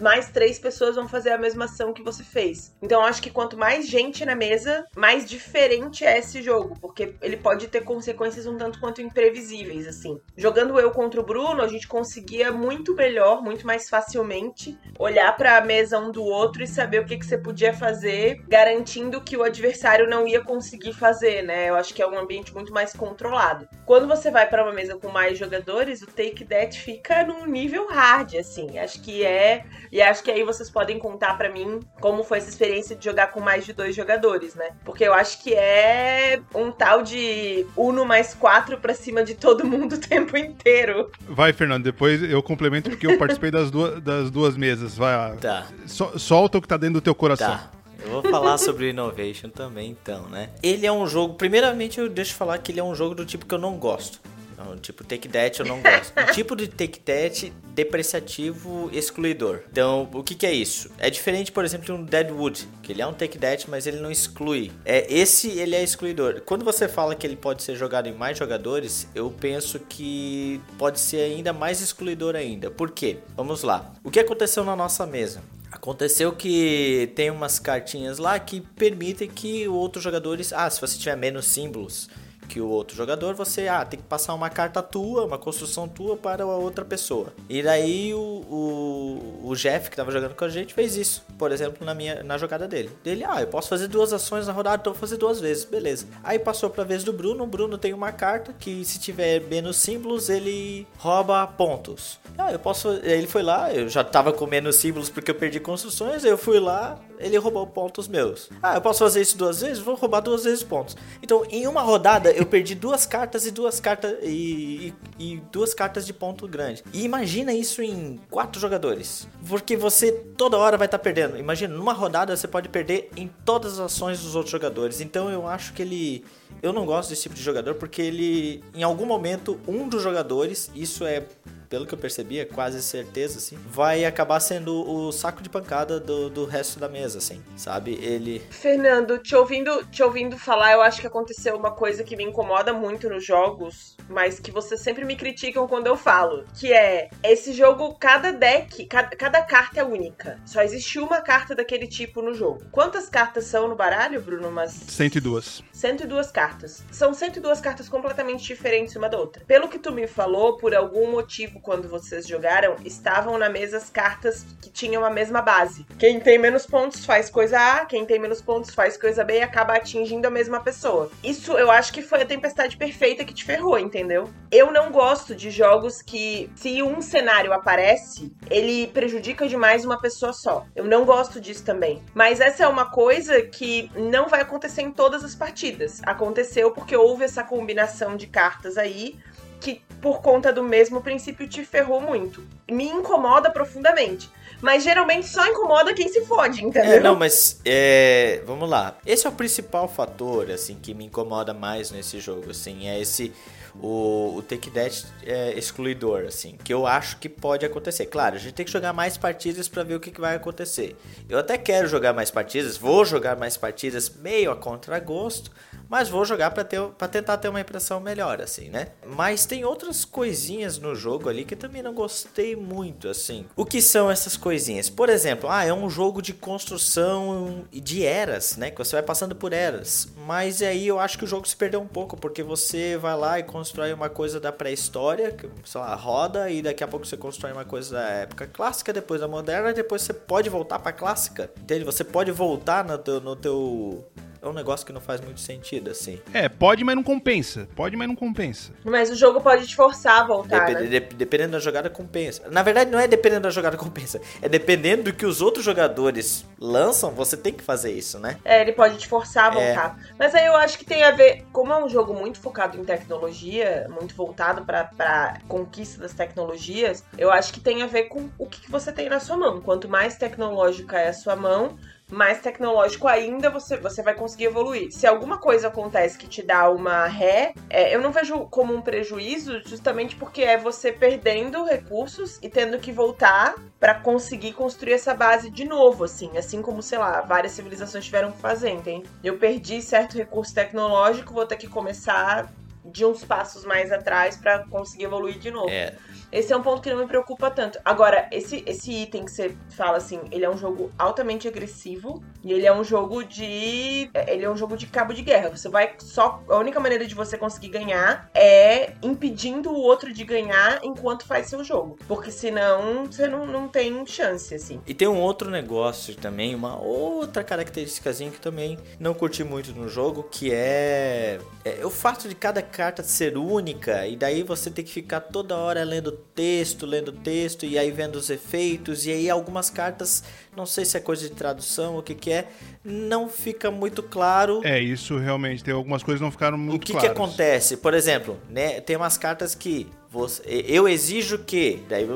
mais 0.00 0.30
três 0.30 0.58
pessoas 0.58 0.96
vão 0.96 1.08
fazer 1.08 1.30
a 1.30 1.38
mesma 1.38 1.64
ação 1.64 1.92
que 1.92 2.02
você 2.02 2.22
fez. 2.22 2.74
Então 2.82 3.04
acho 3.04 3.22
que 3.22 3.30
quanto 3.30 3.56
mais 3.56 3.88
gente 3.88 4.24
na 4.24 4.34
mesa, 4.34 4.84
mais 4.96 5.28
diferente 5.28 6.04
é 6.04 6.18
esse 6.18 6.42
jogo, 6.42 6.76
porque 6.80 7.14
ele 7.20 7.36
pode 7.36 7.68
ter 7.68 7.82
consequências 7.84 8.46
um 8.46 8.56
tanto 8.56 8.80
quanto 8.80 8.89
imprevisíveis, 8.98 9.86
assim. 9.86 10.18
Jogando 10.36 10.78
eu 10.80 10.90
contra 10.90 11.20
o 11.20 11.24
Bruno, 11.24 11.62
a 11.62 11.68
gente 11.68 11.86
conseguia 11.86 12.50
muito 12.50 12.94
melhor, 12.94 13.42
muito 13.42 13.66
mais 13.66 13.88
facilmente 13.88 14.78
olhar 14.98 15.36
pra 15.36 15.60
mesa 15.60 15.98
um 15.98 16.10
do 16.10 16.24
outro 16.24 16.62
e 16.62 16.66
saber 16.66 17.00
o 17.00 17.04
que, 17.04 17.18
que 17.18 17.26
você 17.26 17.36
podia 17.36 17.74
fazer, 17.74 18.42
garantindo 18.48 19.20
que 19.20 19.36
o 19.36 19.42
adversário 19.42 20.08
não 20.08 20.26
ia 20.26 20.42
conseguir 20.42 20.92
fazer, 20.92 21.42
né? 21.42 21.68
Eu 21.68 21.76
acho 21.76 21.92
que 21.92 22.02
é 22.02 22.06
um 22.06 22.18
ambiente 22.18 22.54
muito 22.54 22.72
mais 22.72 22.92
controlado. 22.94 23.68
Quando 23.84 24.06
você 24.06 24.30
vai 24.30 24.48
pra 24.48 24.62
uma 24.62 24.72
mesa 24.72 24.96
com 24.96 25.08
mais 25.08 25.38
jogadores, 25.38 26.02
o 26.02 26.06
take 26.06 26.44
that 26.44 26.80
fica 26.80 27.24
num 27.24 27.46
nível 27.46 27.88
hard, 27.88 28.34
assim. 28.36 28.78
Acho 28.78 29.02
que 29.02 29.24
é 29.24 29.64
e 29.92 30.00
acho 30.00 30.22
que 30.22 30.30
aí 30.30 30.44
vocês 30.44 30.70
podem 30.70 30.98
contar 30.98 31.36
pra 31.36 31.50
mim 31.50 31.80
como 32.00 32.22
foi 32.22 32.38
essa 32.38 32.48
experiência 32.48 32.94
de 32.94 33.04
jogar 33.04 33.28
com 33.28 33.40
mais 33.40 33.64
de 33.64 33.72
dois 33.72 33.94
jogadores, 33.94 34.54
né? 34.54 34.70
Porque 34.84 35.04
eu 35.04 35.12
acho 35.12 35.42
que 35.42 35.54
é 35.54 36.40
um 36.54 36.70
tal 36.70 37.02
de 37.02 37.66
Uno 37.76 38.04
mais 38.04 38.34
quatro 38.34 38.78
pra 38.80 38.94
cima 38.94 39.22
de 39.22 39.34
todo 39.34 39.64
mundo 39.66 39.94
o 39.94 39.98
tempo 39.98 40.36
inteiro. 40.36 41.10
Vai, 41.28 41.52
Fernando, 41.52 41.84
depois 41.84 42.22
eu 42.22 42.42
complemento 42.42 42.90
porque 42.90 43.06
eu 43.06 43.16
participei 43.18 43.50
das 43.50 43.70
duas, 43.70 44.00
das 44.02 44.30
duas 44.30 44.56
mesas. 44.56 44.96
Vai, 44.96 45.36
Tá. 45.36 45.66
so- 45.86 46.18
solta 46.18 46.58
o 46.58 46.62
que 46.62 46.68
tá 46.68 46.76
dentro 46.76 46.94
do 46.94 47.00
teu 47.00 47.14
coração. 47.14 47.48
Tá. 47.48 47.70
Eu 48.02 48.08
vou 48.10 48.22
falar 48.22 48.56
sobre 48.56 48.86
o 48.86 48.88
Innovation 48.88 49.50
também, 49.50 49.90
então, 49.90 50.22
né? 50.30 50.48
Ele 50.62 50.86
é 50.86 50.92
um 50.92 51.06
jogo. 51.06 51.34
Primeiramente, 51.34 52.00
eu 52.00 52.08
deixo 52.08 52.34
falar 52.34 52.56
que 52.56 52.72
ele 52.72 52.80
é 52.80 52.82
um 52.84 52.94
jogo 52.94 53.14
do 53.14 53.26
tipo 53.26 53.44
que 53.44 53.54
eu 53.54 53.58
não 53.58 53.74
gosto. 53.76 54.18
Então, 54.60 54.76
tipo, 54.76 55.02
Take 55.02 55.28
That 55.28 55.58
eu 55.58 55.66
não 55.66 55.80
gosto. 55.80 56.12
Um 56.20 56.32
tipo 56.32 56.54
de 56.54 56.68
Take 56.68 57.00
That 57.00 57.52
depreciativo 57.74 58.90
excluidor. 58.92 59.62
Então, 59.70 60.08
o 60.12 60.22
que, 60.22 60.34
que 60.34 60.46
é 60.46 60.52
isso? 60.52 60.90
É 60.98 61.08
diferente, 61.08 61.50
por 61.50 61.64
exemplo, 61.64 61.86
de 61.86 61.92
um 61.92 62.04
Deadwood, 62.04 62.68
que 62.82 62.92
ele 62.92 63.00
é 63.00 63.06
um 63.06 63.12
Take 63.12 63.38
That, 63.38 63.70
mas 63.70 63.86
ele 63.86 63.98
não 64.00 64.10
exclui. 64.10 64.70
É, 64.84 65.12
esse 65.12 65.48
ele 65.58 65.74
é 65.74 65.82
excluidor. 65.82 66.42
Quando 66.42 66.64
você 66.64 66.86
fala 66.86 67.14
que 67.14 67.26
ele 67.26 67.36
pode 67.36 67.62
ser 67.62 67.74
jogado 67.74 68.08
em 68.08 68.12
mais 68.12 68.36
jogadores, 68.36 69.08
eu 69.14 69.30
penso 69.30 69.78
que 69.80 70.60
pode 70.76 71.00
ser 71.00 71.22
ainda 71.22 71.52
mais 71.52 71.80
excluidor 71.80 72.36
ainda. 72.36 72.70
Por 72.70 72.90
quê? 72.90 73.18
Vamos 73.36 73.62
lá. 73.62 73.94
O 74.04 74.10
que 74.10 74.20
aconteceu 74.20 74.62
na 74.62 74.76
nossa 74.76 75.06
mesa? 75.06 75.42
Aconteceu 75.72 76.32
que 76.32 77.12
tem 77.14 77.30
umas 77.30 77.58
cartinhas 77.58 78.18
lá 78.18 78.38
que 78.38 78.60
permitem 78.60 79.28
que 79.28 79.68
outros 79.68 80.02
jogadores. 80.02 80.52
Ah, 80.52 80.68
se 80.68 80.80
você 80.80 80.98
tiver 80.98 81.16
menos 81.16 81.46
símbolos 81.46 82.10
que 82.50 82.60
o 82.60 82.68
outro 82.68 82.96
jogador, 82.96 83.32
você 83.32 83.68
ah, 83.68 83.84
tem 83.84 84.00
que 84.00 84.06
passar 84.06 84.34
uma 84.34 84.50
carta 84.50 84.82
tua, 84.82 85.24
uma 85.24 85.38
construção 85.38 85.86
tua 85.86 86.16
para 86.16 86.42
a 86.42 86.46
outra 86.46 86.84
pessoa. 86.84 87.32
E 87.48 87.62
daí 87.62 88.12
o, 88.12 88.18
o, 88.18 89.42
o 89.44 89.54
Jeff, 89.54 89.88
que 89.88 89.96
tava 89.96 90.10
jogando 90.10 90.34
com 90.34 90.44
a 90.44 90.48
gente, 90.48 90.74
fez 90.74 90.96
isso, 90.96 91.24
por 91.38 91.52
exemplo, 91.52 91.86
na, 91.86 91.94
minha, 91.94 92.24
na 92.24 92.36
jogada 92.36 92.66
dele. 92.66 92.90
Dele, 93.04 93.24
ah, 93.24 93.40
eu 93.40 93.46
posso 93.46 93.68
fazer 93.68 93.86
duas 93.86 94.12
ações 94.12 94.48
na 94.48 94.52
rodada, 94.52 94.80
então 94.80 94.92
vou 94.92 94.98
fazer 94.98 95.16
duas 95.16 95.40
vezes, 95.40 95.64
beleza. 95.64 96.06
Aí 96.24 96.40
passou 96.40 96.68
pra 96.68 96.82
vez 96.82 97.04
do 97.04 97.12
Bruno, 97.12 97.44
o 97.44 97.46
Bruno 97.46 97.78
tem 97.78 97.94
uma 97.94 98.10
carta 98.10 98.52
que 98.52 98.84
se 98.84 98.98
tiver 98.98 99.40
menos 99.42 99.76
símbolos, 99.76 100.28
ele 100.28 100.88
rouba 100.98 101.46
pontos. 101.46 102.18
Ah, 102.36 102.50
eu 102.50 102.58
posso. 102.58 102.88
Ele 103.02 103.28
foi 103.28 103.42
lá, 103.42 103.72
eu 103.72 103.88
já 103.88 104.02
tava 104.02 104.32
com 104.32 104.46
menos 104.46 104.76
símbolos 104.76 105.08
porque 105.08 105.30
eu 105.30 105.34
perdi 105.34 105.60
construções, 105.60 106.24
eu 106.24 106.36
fui 106.36 106.58
lá, 106.58 106.98
ele 107.18 107.36
roubou 107.36 107.66
pontos 107.66 108.08
meus. 108.08 108.48
Ah, 108.62 108.76
eu 108.76 108.80
posso 108.80 109.00
fazer 109.00 109.20
isso 109.20 109.36
duas 109.36 109.60
vezes? 109.60 109.78
Vou 109.78 109.94
roubar 109.94 110.20
duas 110.20 110.44
vezes 110.44 110.62
pontos. 110.62 110.96
Então, 111.22 111.44
em 111.50 111.66
uma 111.66 111.82
rodada, 111.82 112.30
eu 112.40 112.46
perdi 112.46 112.74
duas 112.74 113.04
cartas 113.04 113.46
e 113.46 113.50
duas 113.50 113.78
cartas. 113.78 114.16
E, 114.22 114.94
e, 115.18 115.34
e 115.34 115.36
duas 115.52 115.74
cartas 115.74 116.06
de 116.06 116.12
ponto 116.12 116.48
grande. 116.48 116.82
E 116.92 117.04
imagina 117.04 117.52
isso 117.52 117.82
em 117.82 118.18
quatro 118.30 118.60
jogadores. 118.60 119.28
Porque 119.48 119.76
você 119.76 120.10
toda 120.36 120.56
hora 120.56 120.76
vai 120.78 120.86
estar 120.86 120.98
tá 120.98 121.04
perdendo. 121.04 121.36
Imagina, 121.36 121.74
numa 121.74 121.92
rodada 121.92 122.34
você 122.36 122.48
pode 122.48 122.68
perder 122.68 123.10
em 123.16 123.28
todas 123.44 123.74
as 123.74 123.80
ações 123.80 124.20
dos 124.20 124.34
outros 124.34 124.50
jogadores. 124.50 125.00
Então 125.00 125.30
eu 125.30 125.46
acho 125.46 125.72
que 125.72 125.82
ele. 125.82 126.24
Eu 126.62 126.72
não 126.72 126.86
gosto 126.86 127.10
desse 127.10 127.22
tipo 127.22 127.34
de 127.34 127.42
jogador 127.42 127.74
porque 127.74 128.02
ele, 128.02 128.64
em 128.74 128.82
algum 128.82 129.06
momento, 129.06 129.58
um 129.68 129.88
dos 129.88 130.02
jogadores, 130.02 130.70
isso 130.74 131.04
é 131.04 131.24
pelo 131.70 131.86
que 131.86 131.94
eu 131.94 131.98
percebi, 131.98 132.40
é 132.40 132.44
quase 132.44 132.82
certeza, 132.82 133.38
assim, 133.38 133.56
vai 133.68 134.04
acabar 134.04 134.40
sendo 134.40 134.74
o 134.90 135.12
saco 135.12 135.40
de 135.40 135.48
pancada 135.48 136.00
do, 136.00 136.28
do 136.28 136.44
resto 136.44 136.80
da 136.80 136.88
mesa, 136.88 137.18
assim, 137.18 137.40
sabe? 137.56 137.94
Ele. 138.02 138.40
Fernando, 138.50 139.18
te 139.18 139.36
ouvindo, 139.36 139.86
te 139.86 140.02
ouvindo 140.02 140.36
falar, 140.36 140.72
eu 140.72 140.82
acho 140.82 141.00
que 141.00 141.06
aconteceu 141.06 141.56
uma 141.56 141.70
coisa 141.70 142.02
que 142.02 142.16
me 142.16 142.24
incomoda 142.24 142.72
muito 142.72 143.08
nos 143.08 143.24
jogos, 143.24 143.96
mas 144.08 144.40
que 144.40 144.50
vocês 144.50 144.80
sempre 144.80 145.04
me 145.04 145.14
criticam 145.14 145.68
quando 145.68 145.86
eu 145.86 145.96
falo, 145.96 146.44
que 146.58 146.72
é 146.72 147.08
esse 147.22 147.52
jogo, 147.52 147.94
cada 147.94 148.32
deck, 148.32 148.84
cada, 148.86 149.10
cada 149.10 149.42
carta 149.42 149.78
é 149.78 149.84
única. 149.84 150.40
Só 150.44 150.62
existe 150.62 150.98
uma 150.98 151.20
carta 151.20 151.54
daquele 151.54 151.86
tipo 151.86 152.20
no 152.20 152.34
jogo. 152.34 152.64
Quantas 152.72 153.08
cartas 153.08 153.44
são 153.44 153.68
no 153.68 153.76
baralho, 153.76 154.20
Bruno? 154.20 154.48
Umas 154.48 154.72
102. 154.72 155.62
102 155.72 156.32
cartas. 156.32 156.82
São 156.90 157.14
102 157.14 157.60
cartas 157.60 157.88
completamente 157.88 158.44
diferentes 158.44 158.96
uma 158.96 159.08
da 159.08 159.16
outra. 159.16 159.44
Pelo 159.46 159.68
que 159.68 159.78
tu 159.78 159.92
me 159.92 160.08
falou, 160.08 160.56
por 160.56 160.74
algum 160.74 161.12
motivo 161.12 161.59
quando 161.62 161.88
vocês 161.88 162.26
jogaram, 162.26 162.76
estavam 162.84 163.38
na 163.38 163.48
mesa 163.48 163.76
as 163.76 163.90
cartas 163.90 164.44
que 164.60 164.70
tinham 164.70 165.04
a 165.04 165.10
mesma 165.10 165.42
base. 165.42 165.86
Quem 165.98 166.20
tem 166.20 166.38
menos 166.38 166.66
pontos 166.66 167.04
faz 167.04 167.30
coisa 167.30 167.58
A, 167.58 167.84
quem 167.84 168.04
tem 168.04 168.18
menos 168.18 168.40
pontos 168.40 168.74
faz 168.74 168.96
coisa 168.96 169.24
B 169.24 169.38
e 169.38 169.42
acaba 169.42 169.74
atingindo 169.74 170.26
a 170.26 170.30
mesma 170.30 170.60
pessoa. 170.60 171.10
Isso 171.22 171.52
eu 171.52 171.70
acho 171.70 171.92
que 171.92 172.02
foi 172.02 172.22
a 172.22 172.26
tempestade 172.26 172.76
perfeita 172.76 173.24
que 173.24 173.34
te 173.34 173.44
ferrou, 173.44 173.78
entendeu? 173.78 174.30
Eu 174.50 174.70
não 174.70 174.90
gosto 174.90 175.34
de 175.34 175.50
jogos 175.50 176.02
que, 176.02 176.50
se 176.56 176.82
um 176.82 177.00
cenário 177.00 177.52
aparece, 177.52 178.32
ele 178.50 178.86
prejudica 178.88 179.48
demais 179.48 179.84
uma 179.84 180.00
pessoa 180.00 180.32
só. 180.32 180.66
Eu 180.74 180.84
não 180.84 181.04
gosto 181.04 181.40
disso 181.40 181.64
também. 181.64 182.02
Mas 182.14 182.40
essa 182.40 182.64
é 182.64 182.68
uma 182.68 182.90
coisa 182.90 183.42
que 183.42 183.90
não 183.94 184.28
vai 184.28 184.40
acontecer 184.40 184.82
em 184.82 184.90
todas 184.90 185.24
as 185.24 185.34
partidas. 185.34 186.00
Aconteceu 186.04 186.70
porque 186.72 186.96
houve 186.96 187.24
essa 187.24 187.42
combinação 187.42 188.16
de 188.16 188.26
cartas 188.26 188.76
aí 188.76 189.18
que 189.60 189.82
por 190.00 190.22
conta 190.22 190.52
do 190.52 190.62
mesmo 190.62 191.02
princípio 191.02 191.46
te 191.46 191.64
ferrou 191.64 192.00
muito. 192.00 192.42
Me 192.70 192.84
incomoda 192.84 193.50
profundamente. 193.50 194.30
Mas 194.60 194.82
geralmente 194.82 195.26
só 195.28 195.46
incomoda 195.46 195.94
quem 195.94 196.08
se 196.08 196.24
fode, 196.26 196.64
entendeu? 196.64 196.92
É, 196.92 197.00
não, 197.00 197.16
mas 197.16 197.60
é, 197.64 198.42
vamos 198.46 198.68
lá. 198.68 198.96
Esse 199.06 199.26
é 199.26 199.30
o 199.30 199.32
principal 199.32 199.88
fator, 199.88 200.50
assim, 200.50 200.74
que 200.74 200.92
me 200.92 201.06
incomoda 201.06 201.54
mais 201.54 201.90
nesse 201.90 202.20
jogo, 202.20 202.50
assim, 202.50 202.86
é 202.86 203.00
esse 203.00 203.32
o, 203.74 204.36
o 204.36 204.42
Take 204.42 204.70
That 204.70 205.06
é, 205.24 205.52
excluidor, 205.58 206.24
assim, 206.26 206.56
que 206.62 206.72
eu 206.72 206.86
acho 206.86 207.18
que 207.18 207.28
pode 207.28 207.64
acontecer. 207.64 208.06
Claro, 208.06 208.36
a 208.36 208.38
gente 208.38 208.54
tem 208.54 208.66
que 208.66 208.72
jogar 208.72 208.92
mais 208.92 209.16
partidas 209.16 209.68
para 209.68 209.82
ver 209.82 209.94
o 209.94 210.00
que, 210.00 210.10
que, 210.10 210.20
vai 210.20 210.36
acontecer. 210.36 210.96
Eu 211.28 211.38
até 211.38 211.56
quero 211.56 211.88
jogar 211.88 212.12
mais 212.12 212.30
partidas, 212.30 212.76
vou 212.76 213.04
jogar 213.04 213.36
mais 213.36 213.56
partidas 213.56 214.10
meio 214.10 214.50
a 214.50 214.56
contragosto, 214.56 215.50
mas 215.90 216.08
vou 216.08 216.24
jogar 216.24 216.52
para 216.52 217.08
tentar 217.08 217.36
ter 217.38 217.48
uma 217.48 217.60
impressão 217.60 217.98
melhor 217.98 218.40
assim, 218.40 218.68
né? 218.70 218.92
Mas 219.04 219.44
tem 219.44 219.64
outras 219.64 220.04
coisinhas 220.04 220.78
no 220.78 220.94
jogo 220.94 221.28
ali 221.28 221.44
que 221.44 221.56
também 221.56 221.82
não 221.82 221.92
gostei 221.92 222.54
muito, 222.54 223.08
assim. 223.08 223.44
O 223.56 223.64
que 223.66 223.82
são 223.82 224.08
essas 224.08 224.36
coisinhas? 224.36 224.88
Por 224.88 225.08
exemplo, 225.08 225.50
ah, 225.50 225.64
é 225.64 225.74
um 225.74 225.90
jogo 225.90 226.22
de 226.22 226.32
construção 226.32 227.64
de 227.72 228.04
eras, 228.04 228.56
né? 228.56 228.70
Que 228.70 228.78
você 228.78 228.94
vai 228.94 229.02
passando 229.02 229.34
por 229.34 229.52
eras. 229.52 230.06
Mas 230.26 230.62
aí 230.62 230.86
eu 230.86 231.00
acho 231.00 231.18
que 231.18 231.24
o 231.24 231.26
jogo 231.26 231.48
se 231.48 231.56
perdeu 231.56 231.80
um 231.80 231.88
pouco 231.88 232.16
porque 232.16 232.42
você 232.42 232.96
vai 232.96 233.16
lá 233.16 233.40
e 233.40 233.42
constrói 233.42 233.92
uma 233.92 234.08
coisa 234.08 234.38
da 234.38 234.52
pré-história, 234.52 235.36
sei 235.64 235.80
lá, 235.80 235.92
roda 235.96 236.48
e 236.48 236.62
daqui 236.62 236.84
a 236.84 236.88
pouco 236.88 237.04
você 237.04 237.16
constrói 237.16 237.52
uma 237.52 237.64
coisa 237.64 237.96
da 237.96 238.08
época 238.10 238.46
clássica, 238.46 238.92
depois 238.92 239.20
da 239.20 239.26
moderna, 239.26 239.70
e 239.70 239.74
depois 239.74 240.02
você 240.02 240.12
pode 240.12 240.48
voltar 240.48 240.78
para 240.78 240.92
clássica. 240.92 241.50
Entende? 241.60 241.84
Você 241.84 242.04
pode 242.04 242.30
voltar 242.30 242.84
no 242.84 242.96
teu, 242.96 243.20
no 243.20 243.34
teu 243.34 244.04
é 244.42 244.48
um 244.48 244.52
negócio 244.52 244.86
que 244.86 244.92
não 244.92 245.00
faz 245.00 245.20
muito 245.20 245.40
sentido, 245.40 245.90
assim. 245.90 246.20
É, 246.32 246.48
pode, 246.48 246.82
mas 246.82 246.96
não 246.96 247.02
compensa. 247.02 247.68
Pode, 247.76 247.96
mas 247.96 248.08
não 248.08 248.16
compensa. 248.16 248.72
Mas 248.84 249.10
o 249.10 249.14
jogo 249.14 249.40
pode 249.40 249.66
te 249.66 249.76
forçar 249.76 250.20
a 250.20 250.26
voltar, 250.26 250.66
Dep 250.66 250.80
né? 250.80 250.86
de 250.86 251.00
dependendo 251.14 251.52
da 251.52 251.58
jogada, 251.58 251.90
compensa. 251.90 252.48
Na 252.50 252.62
verdade, 252.62 252.90
não 252.90 252.98
é 252.98 253.06
dependendo 253.06 253.42
da 253.42 253.50
jogada, 253.50 253.76
compensa. 253.76 254.20
É 254.40 254.48
dependendo 254.48 255.04
do 255.04 255.12
que 255.12 255.26
os 255.26 255.42
outros 255.42 255.64
jogadores 255.64 256.46
lançam, 256.58 257.10
você 257.10 257.36
tem 257.36 257.52
que 257.52 257.62
fazer 257.62 257.92
isso, 257.92 258.18
né? 258.18 258.38
É, 258.44 258.62
ele 258.62 258.72
pode 258.72 258.96
te 258.98 259.06
forçar 259.06 259.52
a 259.52 259.60
é. 259.60 259.66
voltar. 259.66 259.98
É. 259.98 260.14
Mas 260.18 260.34
aí 260.34 260.46
eu 260.46 260.56
acho 260.56 260.78
que 260.78 260.84
tem 260.84 261.02
a 261.02 261.10
ver... 261.10 261.44
Como 261.52 261.72
é 261.72 261.84
um 261.84 261.88
jogo 261.88 262.14
muito 262.14 262.40
focado 262.40 262.78
em 262.78 262.84
tecnologia, 262.84 263.86
muito 263.90 264.14
voltado 264.14 264.64
pra, 264.64 264.84
pra 264.84 265.38
conquista 265.48 266.00
das 266.00 266.14
tecnologias, 266.14 267.04
eu 267.18 267.30
acho 267.30 267.52
que 267.52 267.60
tem 267.60 267.82
a 267.82 267.86
ver 267.86 268.04
com 268.04 268.30
o 268.38 268.46
que 268.46 268.70
você 268.70 268.92
tem 268.92 269.08
na 269.08 269.20
sua 269.20 269.36
mão. 269.36 269.60
Quanto 269.60 269.88
mais 269.88 270.16
tecnológica 270.16 270.98
é 270.98 271.08
a 271.08 271.12
sua 271.12 271.36
mão, 271.36 271.76
mais 272.10 272.40
tecnológico 272.40 273.08
ainda, 273.08 273.50
você, 273.50 273.76
você 273.76 274.02
vai 274.02 274.14
conseguir 274.14 274.44
evoluir. 274.44 274.90
Se 274.90 275.06
alguma 275.06 275.38
coisa 275.38 275.68
acontece 275.68 276.18
que 276.18 276.26
te 276.26 276.42
dá 276.42 276.70
uma 276.70 277.06
ré, 277.06 277.54
é, 277.68 277.94
eu 277.94 278.00
não 278.00 278.12
vejo 278.12 278.46
como 278.46 278.74
um 278.74 278.82
prejuízo, 278.82 279.60
justamente 279.64 280.16
porque 280.16 280.42
é 280.42 280.56
você 280.56 280.92
perdendo 280.92 281.64
recursos 281.64 282.38
e 282.42 282.48
tendo 282.48 282.78
que 282.78 282.92
voltar 282.92 283.54
para 283.78 283.94
conseguir 283.94 284.52
construir 284.52 284.92
essa 284.92 285.14
base 285.14 285.50
de 285.50 285.64
novo, 285.64 286.04
assim. 286.04 286.36
Assim 286.36 286.60
como, 286.60 286.82
sei 286.82 286.98
lá, 286.98 287.20
várias 287.22 287.52
civilizações 287.52 288.04
tiveram 288.04 288.32
que 288.32 288.38
fazer, 288.38 288.70
entende? 288.70 289.08
Eu 289.22 289.38
perdi 289.38 289.80
certo 289.80 290.16
recurso 290.16 290.54
tecnológico, 290.54 291.32
vou 291.32 291.46
ter 291.46 291.56
que 291.56 291.68
começar 291.68 292.52
de 292.84 293.04
uns 293.04 293.24
passos 293.24 293.64
mais 293.64 293.92
atrás 293.92 294.36
para 294.36 294.60
conseguir 294.66 295.04
evoluir 295.04 295.38
de 295.38 295.50
novo. 295.50 295.70
É. 295.70 295.94
Esse 296.32 296.52
é 296.52 296.56
um 296.56 296.62
ponto 296.62 296.80
que 296.80 296.90
não 296.90 296.98
me 296.98 297.06
preocupa 297.06 297.50
tanto. 297.50 297.78
Agora, 297.84 298.28
esse, 298.30 298.62
esse 298.66 298.92
item 298.92 299.24
que 299.24 299.30
você 299.30 299.56
fala 299.70 299.96
assim, 299.96 300.20
ele 300.30 300.44
é 300.44 300.50
um 300.50 300.56
jogo 300.56 300.90
altamente 300.98 301.48
agressivo 301.48 302.22
e 302.42 302.52
ele 302.52 302.66
é 302.66 302.72
um 302.72 302.84
jogo 302.84 303.24
de. 303.24 304.10
Ele 304.26 304.44
é 304.44 304.50
um 304.50 304.56
jogo 304.56 304.76
de 304.76 304.86
cabo 304.86 305.12
de 305.12 305.22
guerra. 305.22 305.50
Você 305.50 305.68
vai 305.68 305.94
só. 305.98 306.42
A 306.48 306.56
única 306.56 306.78
maneira 306.78 307.06
de 307.06 307.14
você 307.14 307.36
conseguir 307.36 307.68
ganhar 307.68 308.30
é 308.34 308.92
impedindo 309.02 309.70
o 309.70 309.80
outro 309.80 310.12
de 310.12 310.24
ganhar 310.24 310.80
enquanto 310.82 311.26
faz 311.26 311.48
seu 311.48 311.64
jogo. 311.64 311.98
Porque 312.06 312.30
senão 312.30 313.06
você 313.06 313.26
não, 313.26 313.46
não 313.46 313.68
tem 313.68 314.04
chance, 314.06 314.54
assim. 314.54 314.80
E 314.86 314.94
tem 314.94 315.08
um 315.08 315.20
outro 315.20 315.50
negócio 315.50 316.14
também, 316.14 316.54
uma 316.54 316.80
outra 316.80 317.42
característicazinha 317.42 318.30
que 318.30 318.40
também 318.40 318.78
não 318.98 319.14
curti 319.14 319.42
muito 319.42 319.72
no 319.72 319.88
jogo, 319.88 320.22
que 320.30 320.52
é, 320.52 321.38
é 321.64 321.84
o 321.84 321.90
fato 321.90 322.28
de 322.28 322.34
cada 322.34 322.62
carta 322.62 323.02
ser 323.02 323.36
única 323.36 324.06
e 324.06 324.16
daí 324.16 324.42
você 324.42 324.70
tem 324.70 324.84
que 324.84 324.90
ficar 324.90 325.20
toda 325.20 325.56
hora 325.56 325.82
lendo 325.84 326.19
texto, 326.20 326.86
lendo 326.86 327.12
texto 327.12 327.64
e 327.66 327.78
aí 327.78 327.90
vendo 327.90 328.16
os 328.16 328.30
efeitos 328.30 329.06
e 329.06 329.12
aí 329.12 329.30
algumas 329.30 329.70
cartas, 329.70 330.22
não 330.56 330.66
sei 330.66 330.84
se 330.84 330.96
é 330.96 331.00
coisa 331.00 331.28
de 331.28 331.34
tradução 331.34 331.94
ou 331.94 332.00
o 332.00 332.02
que 332.02 332.14
que 332.14 332.30
é, 332.30 332.48
não 332.84 333.28
fica 333.28 333.70
muito 333.70 334.02
claro. 334.02 334.60
É, 334.64 334.80
isso 334.80 335.18
realmente 335.18 335.64
tem 335.64 335.74
algumas 335.74 336.02
coisas 336.02 336.20
que 336.20 336.24
não 336.24 336.30
ficaram 336.30 336.58
muito 336.58 336.82
O 336.82 336.86
que 336.86 336.92
claras. 336.92 337.08
que 337.08 337.12
acontece? 337.16 337.76
Por 337.76 337.94
exemplo, 337.94 338.38
né, 338.48 338.80
tem 338.80 338.96
umas 338.96 339.16
cartas 339.18 339.54
que 339.54 339.86
você, 340.10 340.42
eu 340.66 340.88
exijo 340.88 341.38
que, 341.38 341.82
daí 341.88 342.06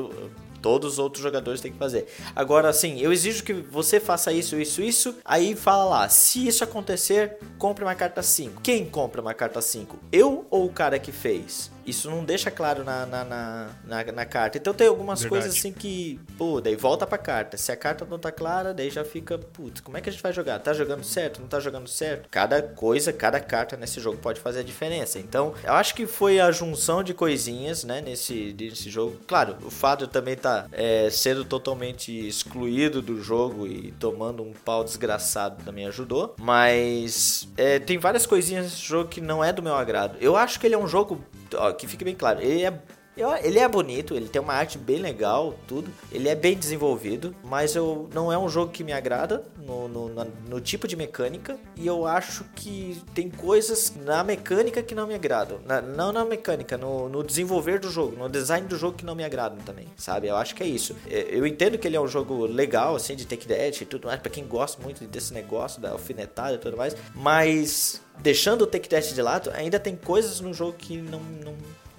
Todos 0.65 0.93
os 0.93 0.99
outros 0.99 1.21
jogadores 1.21 1.61
têm 1.61 1.71
que 1.71 1.77
fazer. 1.77 2.07
Agora, 2.35 2.67
assim, 2.69 2.99
eu 2.99 3.13
exijo 3.13 3.43
que 3.43 3.53
você 3.53 3.99
faça 3.99 4.33
isso, 4.33 4.59
isso, 4.59 4.81
isso. 4.81 5.15
Aí 5.23 5.55
fala 5.55 5.85
lá, 5.85 6.09
se 6.09 6.47
isso 6.47 6.63
acontecer, 6.63 7.37
compre 7.59 7.85
uma 7.85 7.93
carta 7.93 8.23
5. 8.23 8.63
Quem 8.63 8.83
compra 8.83 9.21
uma 9.21 9.35
carta 9.35 9.61
5? 9.61 9.95
Eu 10.11 10.47
ou 10.49 10.65
o 10.65 10.71
cara 10.71 10.97
que 10.97 11.11
fez? 11.11 11.69
Isso 11.85 12.09
não 12.09 12.23
deixa 12.23 12.49
claro 12.49 12.83
na, 12.83 13.05
na, 13.05 13.23
na, 13.23 13.69
na, 13.85 14.03
na 14.11 14.25
carta. 14.25 14.57
Então 14.57 14.73
tem 14.73 14.87
algumas 14.87 15.21
Verdade. 15.21 15.41
coisas 15.41 15.57
assim 15.57 15.71
que, 15.71 16.19
pô, 16.37 16.59
daí 16.59 16.75
volta 16.75 17.05
pra 17.05 17.17
carta. 17.17 17.57
Se 17.57 17.71
a 17.71 17.75
carta 17.75 18.05
não 18.09 18.17
tá 18.17 18.31
clara, 18.31 18.73
daí 18.73 18.89
já 18.89 19.05
fica, 19.05 19.37
putz, 19.37 19.81
como 19.81 19.97
é 19.97 20.01
que 20.01 20.09
a 20.09 20.11
gente 20.11 20.21
vai 20.21 20.33
jogar? 20.33 20.59
Tá 20.59 20.73
jogando 20.73 21.03
certo? 21.03 21.41
Não 21.41 21.47
tá 21.47 21.59
jogando 21.59 21.87
certo? 21.87 22.27
Cada 22.29 22.61
coisa, 22.61 23.13
cada 23.13 23.39
carta 23.39 23.77
nesse 23.77 23.99
jogo 23.99 24.17
pode 24.17 24.39
fazer 24.39 24.59
a 24.59 24.63
diferença. 24.63 25.19
Então, 25.19 25.53
eu 25.63 25.73
acho 25.73 25.93
que 25.95 26.05
foi 26.05 26.39
a 26.39 26.51
junção 26.51 27.03
de 27.03 27.13
coisinhas, 27.13 27.83
né, 27.83 28.01
nesse, 28.01 28.55
nesse 28.59 28.89
jogo. 28.89 29.17
Claro, 29.27 29.57
o 29.63 29.69
Fábio 29.69 30.07
também 30.07 30.35
tá 30.35 30.67
é, 30.71 31.09
sendo 31.09 31.45
totalmente 31.45 32.11
excluído 32.27 33.01
do 33.01 33.21
jogo 33.21 33.67
e 33.67 33.91
tomando 33.99 34.43
um 34.43 34.53
pau 34.53 34.83
desgraçado 34.83 35.63
também 35.63 35.85
ajudou. 35.87 36.35
Mas 36.39 37.47
é, 37.57 37.79
tem 37.79 37.97
várias 37.97 38.25
coisinhas 38.25 38.65
nesse 38.65 38.81
jogo 38.81 39.09
que 39.09 39.21
não 39.21 39.43
é 39.43 39.53
do 39.53 39.61
meu 39.61 39.75
agrado. 39.75 40.17
Eu 40.19 40.35
acho 40.35 40.59
que 40.59 40.67
ele 40.67 40.75
é 40.75 40.77
um 40.77 40.87
jogo, 40.87 41.23
ó, 41.57 41.71
que 41.73 41.87
fique 41.87 42.03
bem 42.03 42.15
claro, 42.15 42.41
ele 42.41 42.63
é 42.63 42.81
eu- 43.17 43.35
Ele 43.37 43.59
é 43.59 43.67
bonito, 43.67 44.13
ele 44.15 44.27
tem 44.27 44.41
uma 44.41 44.53
arte 44.53 44.77
bem 44.77 44.97
legal, 44.97 45.55
tudo. 45.67 45.89
Ele 46.11 46.27
é 46.29 46.35
bem 46.35 46.55
desenvolvido, 46.57 47.35
mas 47.43 47.75
eu 47.75 48.09
não 48.13 48.31
é 48.31 48.37
um 48.37 48.47
jogo 48.49 48.71
que 48.71 48.83
me 48.83 48.91
agrada 48.93 49.43
no, 49.57 49.87
no, 49.87 50.13
na- 50.13 50.27
no 50.49 50.59
tipo 50.61 50.87
de 50.87 50.95
mecânica. 50.95 51.57
E 51.75 51.85
eu 51.87 52.05
acho 52.05 52.43
que 52.55 53.01
tem 53.13 53.29
coisas 53.29 53.93
na 53.95 54.23
mecânica 54.23 54.81
que 54.83 54.93
não 54.95 55.07
me 55.07 55.13
agradam. 55.15 55.59
Na- 55.65 55.81
não 55.81 56.11
na 56.11 56.23
mecânica, 56.25 56.77
no, 56.77 57.07
no 57.09 57.23
desenvolver 57.23 57.79
do 57.79 57.89
jogo, 57.89 58.15
no 58.17 58.27
design 58.29 58.67
do 58.67 58.77
jogo 58.77 58.97
que 58.97 59.05
não 59.05 59.15
me 59.15 59.23
agradam 59.23 59.57
também, 59.59 59.87
sabe? 59.97 60.27
Eu 60.27 60.35
acho 60.35 60.53
que 60.55 60.63
é 60.63 60.67
isso. 60.67 60.95
É, 61.09 61.25
Eu 61.29 61.45
entendo 61.47 61.77
que 61.77 61.87
ele 61.87 61.95
é 61.97 62.01
um 62.01 62.07
jogo 62.07 62.45
legal, 62.45 62.95
assim, 62.95 63.15
de 63.15 63.25
take 63.25 63.47
that 63.47 63.81
e 63.83 63.85
tudo 63.85 64.07
mais, 64.07 64.19
pra 64.19 64.29
quem 64.29 64.45
gosta 64.45 64.81
muito 64.81 65.03
desse 65.05 65.33
negócio 65.33 65.81
da 65.81 65.91
alfinetada 65.91 66.55
e 66.55 66.57
tudo 66.57 66.77
mais. 66.77 66.95
Mas 67.13 68.01
deixando 68.19 68.61
o 68.63 68.67
take 68.67 68.87
that 68.87 69.13
de 69.13 69.21
lado, 69.21 69.49
ainda 69.53 69.79
tem 69.79 69.95
coisas 69.95 70.39
no 70.39 70.53
jogo 70.53 70.73
que 70.77 70.97
não, 70.97 71.19
não, 71.43 71.53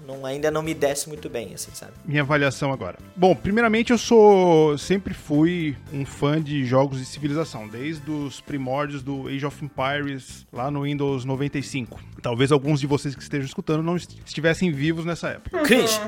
não 0.07 0.25
ainda 0.25 0.51
não 0.51 0.63
me 0.63 0.73
desce 0.75 1.09
muito 1.09 1.29
bem, 1.29 1.53
assim, 1.55 1.71
sabe? 1.75 1.93
Minha 2.05 2.23
avaliação 2.23 2.73
agora. 2.73 2.99
Bom, 3.17 3.35
primeiramente 3.35 3.91
eu 3.93 3.99
sou. 3.99 4.79
Sempre 4.79 5.13
fui 5.15 5.77
um 5.93 6.05
fã 6.07 6.41
de 6.41 6.65
jogos 6.65 6.99
de 6.99 7.05
civilização, 7.05 7.67
desde 7.69 8.11
os 8.11 8.41
primórdios 8.41 9.03
do 9.03 9.27
Age 9.29 9.45
of 9.47 9.65
Empires, 9.65 10.47
lá 10.53 10.71
no 10.71 10.83
Windows 10.83 11.25
95. 11.25 12.01
Talvez 12.23 12.53
alguns 12.53 12.81
de 12.81 12.87
vocês 12.87 13.15
que 13.15 13.23
estejam 13.23 13.47
escutando 13.47 13.83
não 13.83 13.97
est- 13.97 14.17
estivessem 14.25 14.71
vivos 14.73 15.05
nessa 15.05 15.29
época. 15.29 15.63
Cringe. 15.63 15.99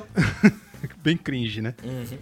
Bem 1.02 1.16
cringe, 1.16 1.60
né? 1.60 1.74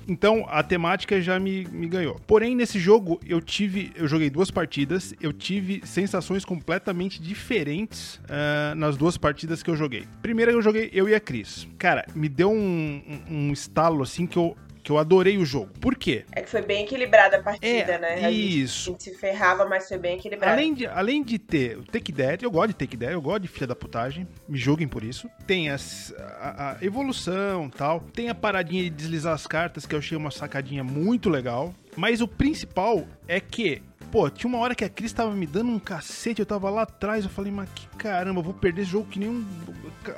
Então 0.06 0.46
a 0.48 0.62
temática 0.62 1.20
já 1.20 1.38
me, 1.38 1.64
me 1.66 1.88
ganhou. 1.88 2.20
Porém, 2.26 2.54
nesse 2.54 2.78
jogo 2.78 3.20
eu 3.26 3.40
tive. 3.40 3.92
Eu 3.94 4.06
joguei 4.06 4.30
duas 4.30 4.50
partidas, 4.50 5.14
eu 5.20 5.32
tive 5.32 5.82
sensações 5.84 6.44
completamente 6.44 7.20
diferentes 7.20 8.20
ah, 8.28 8.74
nas 8.74 8.96
duas 8.96 9.16
partidas 9.16 9.62
que 9.62 9.70
eu 9.70 9.76
joguei. 9.76 10.06
Primeira 10.22 10.52
eu 10.52 10.62
joguei 10.62 10.90
eu 10.92 11.08
e 11.08 11.14
a 11.14 11.20
Cris. 11.20 11.66
Cara, 11.78 12.06
me 12.14 12.28
deu 12.28 12.50
um, 12.50 13.02
um, 13.28 13.48
um 13.48 13.52
estalo 13.52 14.02
assim 14.02 14.26
que 14.26 14.36
eu. 14.38 14.56
Que 14.86 14.92
eu 14.92 14.98
adorei 14.98 15.36
o 15.36 15.44
jogo. 15.44 15.70
Por 15.80 15.96
quê? 15.96 16.24
É 16.30 16.40
que 16.42 16.48
foi 16.48 16.62
bem 16.62 16.84
equilibrada 16.84 17.38
a 17.38 17.42
partida, 17.42 17.94
É, 17.94 17.98
né? 17.98 18.14
A 18.24 18.30
gente- 18.30 18.62
isso. 18.62 18.90
A 18.90 18.92
gente 18.92 19.02
se 19.02 19.14
ferrava, 19.16 19.66
mas 19.66 19.88
foi 19.88 19.98
bem 19.98 20.16
equilibrada. 20.16 20.52
Além 20.54 20.72
de, 20.74 20.86
além 20.86 21.24
de 21.24 21.40
ter 21.40 21.76
o 21.76 21.82
Take 21.82 22.12
That, 22.12 22.44
eu 22.44 22.50
gosto 22.52 22.68
de 22.68 22.74
Take 22.74 22.96
That, 22.96 23.12
eu 23.12 23.20
gosto 23.20 23.42
de 23.42 23.48
filha 23.48 23.66
da 23.66 23.74
putagem, 23.74 24.28
me 24.48 24.56
julguem 24.56 24.86
por 24.86 25.02
isso. 25.02 25.28
Tem 25.44 25.70
as- 25.70 26.14
a, 26.38 26.76
a 26.80 26.84
evolução 26.84 27.68
tal, 27.68 27.98
tem 27.98 28.28
a 28.28 28.34
paradinha 28.34 28.84
de 28.84 28.90
deslizar 28.90 29.34
as 29.34 29.44
cartas, 29.44 29.84
que 29.86 29.92
eu 29.94 29.98
achei 29.98 30.16
uma 30.16 30.30
sacadinha 30.30 30.84
muito 30.84 31.28
legal. 31.28 31.74
Mas 31.96 32.20
o 32.20 32.28
principal 32.28 33.06
é 33.26 33.40
que, 33.40 33.82
pô, 34.12 34.28
tinha 34.30 34.48
uma 34.48 34.58
hora 34.58 34.74
que 34.74 34.84
a 34.84 34.88
Cris 34.88 35.12
tava 35.12 35.34
me 35.34 35.46
dando 35.46 35.70
um 35.70 35.78
cacete, 35.78 36.40
eu 36.40 36.46
tava 36.46 36.68
lá 36.70 36.82
atrás, 36.82 37.24
eu 37.24 37.30
falei, 37.30 37.50
mas 37.50 37.68
que 37.74 37.86
caramba, 37.96 38.40
eu 38.40 38.44
vou 38.44 38.54
perder 38.54 38.82
esse 38.82 38.90
jogo 38.90 39.06
que 39.08 39.18
nem 39.18 39.28
um. 39.28 39.44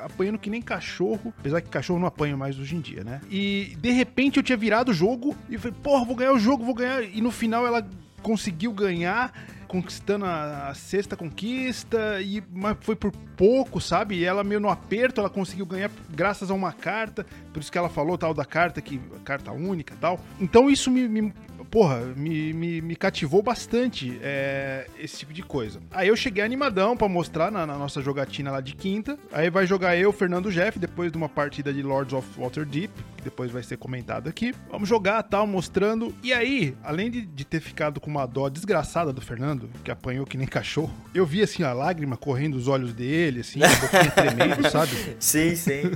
apanhando 0.05 0.39
que 0.39 0.51
nem 0.51 0.61
cachorro. 0.61 1.33
Apesar 1.39 1.61
que 1.61 1.69
cachorro 1.69 1.99
não 2.01 2.07
apanha 2.09 2.37
mais 2.37 2.59
hoje 2.59 2.75
em 2.77 2.81
dia, 2.81 3.05
né? 3.05 3.21
E 3.31 3.77
de 3.81 3.91
repente 3.91 4.37
eu 4.39 4.43
tinha 4.43 4.57
virado 4.59 4.91
o 4.91 4.95
jogo 4.95 5.37
e 5.49 5.57
falei, 5.57 5.77
porra, 5.83 6.05
vou 6.05 6.17
ganhar 6.17 6.33
o 6.33 6.39
jogo, 6.39 6.65
vou 6.65 6.75
ganhar. 6.75 7.03
E 7.03 7.21
no 7.21 7.31
final 7.31 7.67
ela 7.67 7.87
conseguiu 8.21 8.73
ganhar, 8.73 9.33
conquistando 9.69 10.25
a, 10.25 10.69
a 10.71 10.75
sexta 10.75 11.17
conquista, 11.17 12.21
e, 12.21 12.43
mas 12.53 12.77
foi 12.81 12.97
por 12.97 13.13
pouco, 13.37 13.81
sabe? 13.81 14.17
E 14.17 14.25
ela 14.25 14.43
meio 14.43 14.59
no 14.61 14.69
aperto, 14.69 15.21
ela 15.21 15.31
conseguiu 15.31 15.65
ganhar 15.65 15.91
graças 16.11 16.51
a 16.51 16.55
uma 16.55 16.73
carta, 16.73 17.25
por 17.53 17.61
isso 17.61 17.71
que 17.71 17.79
ela 17.79 17.89
falou 17.89 18.19
tal 18.19 18.35
da 18.35 18.45
carta, 18.45 18.81
que 18.81 19.01
carta 19.25 19.53
única 19.53 19.95
tal. 20.01 20.21
Então 20.41 20.69
isso 20.69 20.91
me. 20.91 21.07
me- 21.09 21.33
Porra, 21.71 22.01
me, 22.17 22.53
me, 22.53 22.81
me 22.81 22.97
cativou 22.97 23.43
bastante 23.43 24.19
é, 24.23 24.87
esse 24.99 25.19
tipo 25.19 25.33
de 25.33 25.43
coisa. 25.43 25.81
Aí 25.91 26.09
eu 26.09 26.17
cheguei 26.17 26.43
animadão 26.43 26.97
pra 26.97 27.09
mostrar 27.09 27.51
na, 27.51 27.67
na 27.67 27.77
nossa 27.77 28.01
jogatina 28.01 28.51
lá 28.51 28.61
de 28.61 28.75
quinta. 28.75 29.19
Aí 29.31 29.51
vai 29.51 29.67
jogar 29.67 29.97
eu, 29.97 30.13
Fernando 30.13 30.51
Jeff, 30.51 30.79
depois 30.79 31.13
de 31.13 31.19
uma 31.19 31.29
partida 31.29 31.73
de 31.73 31.83
Lords 31.83 32.15
of 32.15 32.27
Waterdeep, 32.39 32.91
que 33.17 33.23
depois 33.23 33.51
vai 33.51 33.63
ser 33.63 33.77
comentado 33.77 34.29
aqui. 34.29 34.55
Vamos 34.71 34.89
jogar 34.89 35.23
tal, 35.25 35.47
mostrando. 35.47 36.15
E 36.23 36.33
aí, 36.33 36.75
além 36.83 37.11
de, 37.11 37.23
de 37.23 37.45
ter 37.45 37.61
ficado 37.61 38.01
com 38.01 38.11
uma 38.11 38.25
dó 38.25 38.49
desgraçada 38.49 39.13
do 39.13 39.21
Fernando, 39.21 39.69
que 39.85 39.91
apanhou 39.91 40.25
que 40.25 40.39
nem 40.39 40.47
cachorro, 40.47 40.93
eu 41.15 41.27
vi 41.27 41.43
assim 41.43 41.63
a 41.63 41.73
lágrima 41.73 42.17
correndo 42.17 42.57
dos 42.57 42.69
olhos 42.69 42.95
dele, 42.95 43.41
assim, 43.41 43.61
a 43.63 43.69
boquinha 43.69 44.11
tremendo, 44.11 44.71
sabe? 44.71 44.91
Sim, 45.21 45.55
sim. 45.55 45.93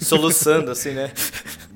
Soluçando, 0.00 0.70
assim, 0.70 0.92
né? 0.92 1.12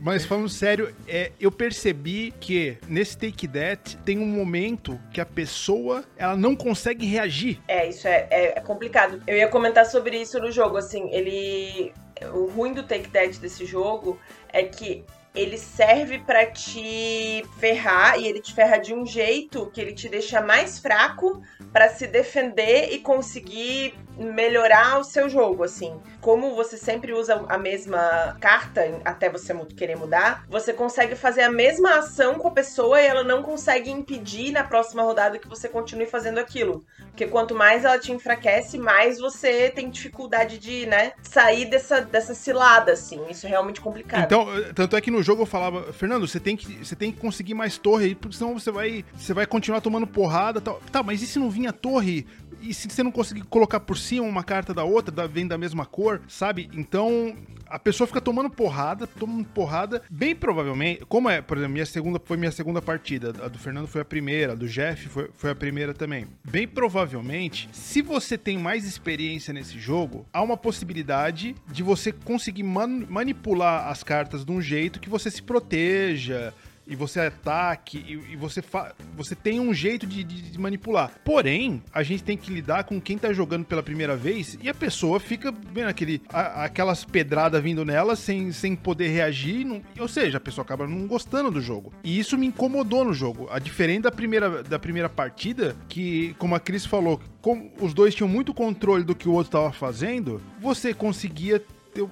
Mas 0.01 0.25
falando 0.25 0.49
sério, 0.49 0.95
é, 1.09 1.33
eu 1.41 1.51
percebi 1.51 2.33
que 2.41 2.79
nesse 2.87 3.19
Take 3.19 3.49
That 3.49 3.97
tem 3.99 4.19
um 4.19 4.27
momento 4.27 4.99
que 5.13 5.21
a 5.21 5.27
pessoa 5.27 6.05
ela 6.17 6.37
não 6.37 6.55
consegue 6.55 7.05
reagir. 7.05 7.61
É, 7.67 7.89
isso 7.89 8.07
é, 8.07 8.29
é- 8.31 8.59
é 8.59 8.61
complicado. 8.61 9.21
Eu 9.27 9.37
ia 9.37 9.49
comentar 9.49 9.85
sobre 9.87 10.17
isso 10.21 10.39
no 10.39 10.51
jogo, 10.53 10.77
assim, 10.77 11.11
ele. 11.13 11.93
O 12.33 12.47
ruim 12.47 12.73
do 12.73 12.83
Take 12.83 13.09
That 13.11 13.39
desse 13.39 13.65
jogo 13.65 14.19
é 14.53 14.63
que 14.65 15.05
ele 15.35 15.57
serve 15.59 16.19
pra 16.19 16.47
te 16.47 17.45
ferrar 17.61 18.19
e 18.19 18.27
ele 18.27 18.41
te 18.41 18.53
ferra 18.53 18.79
de 18.79 18.93
um 18.93 19.07
jeito 19.07 19.71
que 19.73 19.81
ele 19.81 19.93
te 19.93 20.09
deixa 20.09 20.41
mais 20.41 20.79
fraco 20.81 21.41
pra 21.73 21.89
se 21.91 22.07
defender 22.09 22.89
e 22.93 22.99
conseguir 22.99 23.95
melhorar 24.19 24.99
o 24.99 25.05
seu 25.05 25.29
jogo, 25.29 25.63
assim. 25.63 25.95
Como 26.21 26.55
você 26.55 26.77
sempre 26.77 27.13
usa 27.13 27.45
a 27.49 27.57
mesma 27.57 28.37
carta 28.41 29.01
até 29.05 29.31
você 29.31 29.55
querer 29.77 29.97
mudar, 29.97 30.45
você 30.49 30.73
consegue 30.73 31.15
fazer 31.15 31.43
a 31.43 31.51
mesma 31.51 31.99
ação 31.99 32.35
com 32.35 32.49
a 32.49 32.51
pessoa 32.51 33.01
e 33.01 33.07
ela 33.07 33.23
não 33.23 33.43
consegue 33.43 33.91
impedir 33.91 34.53
na 34.53 34.65
próxima 34.65 35.03
rodada 35.03 35.39
que 35.39 35.49
você 35.49 35.69
continue 35.69 36.07
fazendo 36.07 36.39
aquilo. 36.39 36.85
Porque 37.07 37.27
quanto 37.27 37.55
mais 37.55 37.85
ela 37.85 37.99
te 37.99 38.13
enfraquece, 38.13 38.79
mais 38.79 39.19
você 39.19 39.71
tem 39.71 39.91
dificuldade 39.91 40.59
de, 40.59 40.87
né, 40.87 41.13
sair 41.23 41.65
dessa, 41.67 42.01
dessa 42.01 42.35
cilada, 42.35 42.93
assim. 42.93 43.21
Isso 43.29 43.47
é 43.47 43.51
realmente 43.51 43.81
complicado. 43.81 44.25
Então, 44.25 44.57
eh, 44.57 44.73
tanto 44.75 44.97
é 44.97 45.01
que 45.01 45.11
no 45.11 45.23
jogo 45.23 45.43
eu 45.43 45.47
falava, 45.47 45.93
Fernando, 45.93 46.27
você 46.27 46.41
tem 46.41 46.57
que, 46.57 46.85
você 46.85 46.97
tem 46.97 47.13
que 47.13 47.19
conseguir 47.19 47.55
mais 47.55 47.79
torre 47.79 48.07
aí, 48.07 48.15
porque 48.15 48.37
senão 48.37 48.59
você 48.59 48.71
vai, 48.71 49.05
você 49.17 49.33
vai 49.33 49.47
continuar 49.47 49.81
tomando 49.81 50.07
porrada, 50.07 50.61
tal. 50.61 50.81
Tá, 50.93 51.03
mas 51.03 51.23
e 51.23 51.27
se 51.27 51.39
não 51.39 51.51
vinha 51.51 51.73
torre? 51.73 52.27
E 52.61 52.75
se 52.75 52.89
você 52.89 53.03
não 53.03 53.11
conseguir 53.11 53.43
colocar 53.43 53.81
por 53.81 53.97
cima 53.97 54.27
uma 54.27 54.45
carta 54.45 54.75
da 54.75 54.85
outra, 54.85 55.27
vem 55.29 55.47
da 55.47 55.57
mesma 55.59 55.87
cor, 55.87 56.21
sabe? 56.29 56.69
Então, 56.73 57.37
a 57.67 57.79
pessoa 57.79 58.07
fica 58.07 58.21
tomando 58.21 58.51
porrada, 58.51 59.07
tomando 59.07 59.45
porrada, 59.49 60.03
bem 60.11 60.35
provavelmente, 60.35 61.05
como 61.07 61.29
é, 61.29 61.41
por 61.41 61.57
exemplo, 61.57 61.75
minha 61.75 61.87
segunda 61.87 62.21
foi 62.25 62.37
minha 62.37 62.51
segunda 62.51 62.81
partida, 62.81 63.35
a 63.45 63.49
do 63.49 63.59
Fernando 63.59 63.87
foi 63.87 64.01
a 64.01 64.05
primeira, 64.05 64.53
a 64.53 64.57
do 64.57 64.67
Jeff 64.67 65.09
foi, 65.09 65.31
foi 65.35 65.51
a 65.51 65.55
primeira 65.55 65.93
também. 65.95 66.27
Bem 66.45 66.67
provavelmente, 66.67 67.69
se 67.73 68.03
você 68.03 68.37
tem 68.39 68.59
mais 68.59 68.85
experiência 68.85 69.53
nesse 69.53 69.79
jogo, 69.79 70.27
há 70.33 70.43
uma 70.43 70.57
possibilidade 70.57 71.55
de 71.71 71.83
você 71.83 72.13
conseguir 72.13 72.63
man- 72.63 73.07
manipular 73.09 73.89
as 73.89 74.03
cartas 74.03 74.45
de 74.45 74.53
um 74.53 74.61
jeito 74.61 75.01
que 75.01 75.09
você 75.09 75.31
se 75.31 75.43
proteja, 75.43 76.53
e 76.89 76.97
você 76.97 77.21
ataque, 77.21 77.99
e, 78.07 78.33
e 78.33 78.37
você, 78.37 78.63
fa 78.63 78.95
você 79.17 79.35
tem 79.35 79.61
um 79.61 79.75
jeito 79.75 80.07
de, 80.07 80.25
de- 80.25 80.43
de 80.51 80.59
manipular. 80.59 81.13
Porém, 81.25 81.83
a 81.93 82.03
gente 82.03 82.23
tem 82.25 82.37
que 82.37 82.51
lidar 82.53 82.85
com 82.85 83.01
quem 83.01 83.19
tá 83.19 83.33
jogando 83.33 83.65
pela 83.65 83.83
primeira 83.83 84.17
vez 84.17 84.57
e 84.63 84.69
a 84.69 84.75
pessoa 84.75 85.21
fica 85.21 85.53
vendo 85.73 85.89
aquele, 85.89 86.23
a- 86.31 86.65
aquelas 86.65 87.05
pedradas 87.05 87.63
vindo 87.63 87.85
nela 87.85 88.17
sem, 88.17 88.51
sem 88.53 88.75
poder 88.75 89.09
reagir. 89.09 89.65
não- 89.65 89.83
ou 89.99 90.09
seja, 90.09 90.39
a 90.39 90.41
pessoa 90.41 90.65
acaba 90.65 90.87
não 90.87 91.07
gostando 91.07 91.51
do 91.51 91.61
jogo. 91.61 91.93
E 92.03 92.19
isso 92.19 92.37
me 92.39 92.47
incomodou 92.47 93.05
no 93.05 93.13
jogo. 93.13 93.49
A 93.51 93.59
diferente 93.59 94.03
da 94.03 94.11
primeira, 94.11 94.63
da 94.63 94.79
primeira 94.79 95.09
partida, 95.09 95.77
que, 95.89 96.35
como 96.39 96.55
a 96.55 96.61
Cris 96.61 96.87
falou, 96.87 97.21
como 97.43 97.71
os 97.81 97.93
dois 97.93 98.15
tinham 98.15 98.29
muito 98.29 98.55
controle 98.55 99.05
do 99.05 99.15
que 99.15 99.29
o 99.29 99.33
outro 99.33 99.53
tava 99.53 99.73
fazendo, 99.73 100.41
você 100.61 100.95
conseguia 100.95 101.63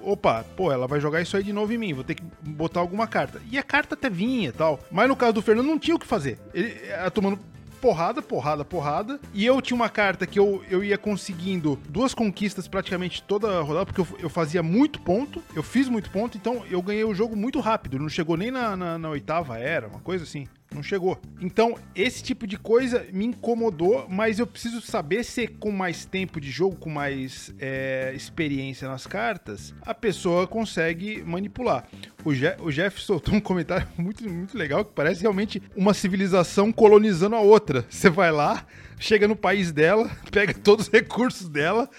opa, 0.01 0.43
pô, 0.55 0.71
ela 0.71 0.87
vai 0.87 0.99
jogar 0.99 1.21
isso 1.21 1.37
aí 1.37 1.43
de 1.43 1.53
novo 1.53 1.71
em 1.73 1.77
mim, 1.77 1.93
vou 1.93 2.03
ter 2.03 2.15
que 2.15 2.23
botar 2.41 2.79
alguma 2.79 3.07
carta. 3.07 3.41
E 3.51 3.57
a 3.57 3.63
carta 3.63 3.95
até 3.95 4.09
vinha 4.09 4.49
e 4.49 4.51
tal. 4.51 4.79
Mas 4.91 5.07
no 5.07 5.15
caso 5.15 5.33
do 5.33 5.41
Fernando 5.41 5.67
não 5.67 5.79
tinha 5.79 5.95
o 5.95 5.99
que 5.99 6.07
fazer. 6.07 6.39
Ele 6.53 6.79
era 6.85 7.11
tomando 7.11 7.39
porrada, 7.77 8.21
porrada, 8.21 8.65
porrada. 8.65 9.19
E 9.33 9.45
eu 9.45 9.61
tinha 9.61 9.75
uma 9.75 9.89
carta 9.89 10.25
que 10.25 10.39
eu, 10.39 10.63
eu 10.69 10.83
ia 10.83 10.97
conseguindo 10.97 11.79
duas 11.89 12.13
conquistas 12.13 12.67
praticamente 12.67 13.23
toda 13.23 13.59
a 13.59 13.61
rodada, 13.61 13.85
porque 13.85 14.01
eu, 14.01 14.07
eu 14.19 14.29
fazia 14.29 14.61
muito 14.61 14.99
ponto, 15.01 15.41
eu 15.55 15.63
fiz 15.63 15.87
muito 15.87 16.09
ponto, 16.09 16.37
então 16.37 16.63
eu 16.69 16.81
ganhei 16.81 17.03
o 17.03 17.13
jogo 17.13 17.35
muito 17.35 17.59
rápido. 17.59 17.99
Não 17.99 18.09
chegou 18.09 18.35
nem 18.35 18.51
na, 18.51 18.75
na, 18.75 18.97
na 18.97 19.09
oitava 19.09 19.57
era, 19.57 19.87
uma 19.87 19.99
coisa 19.99 20.23
assim. 20.23 20.47
Não 20.73 20.83
chegou. 20.83 21.19
Então, 21.39 21.77
esse 21.95 22.21
tipo 22.21 22.45
de 22.45 22.57
coisa 22.57 23.05
me 23.13 23.25
incomodou, 23.25 24.05
mas 24.09 24.37
eu 24.37 24.45
preciso 24.45 24.81
saber 24.81 25.23
se 25.23 25.47
com 25.47 25.71
mais 25.71 26.05
tempo 26.05 26.41
de 26.41 26.51
jogo, 26.51 26.75
com 26.75 26.89
mais 26.89 27.53
é, 27.57 28.11
experiência 28.13 28.87
nas 28.87 29.07
cartas, 29.07 29.73
a 29.81 29.93
pessoa 29.93 30.45
consegue 30.45 31.23
manipular. 31.23 31.87
O, 32.23 32.33
Je 32.33 32.55
o 32.59 32.69
Jeff 32.69 32.99
soltou 33.01 33.33
um 33.33 33.39
comentário 33.39 33.87
muito, 33.97 34.29
muito 34.29 34.57
legal 34.57 34.83
que 34.83 34.91
parece 34.93 35.21
realmente 35.21 35.61
uma 35.75 35.93
civilização 35.93 36.71
colonizando 36.71 37.35
a 37.35 37.39
outra. 37.39 37.85
Você 37.89 38.09
vai 38.09 38.31
lá, 38.31 38.65
chega 38.99 39.27
no 39.27 39.35
país 39.35 39.71
dela, 39.71 40.11
pega 40.29 40.53
todos 40.53 40.87
os 40.87 40.91
recursos 40.91 41.47
dela, 41.47 41.89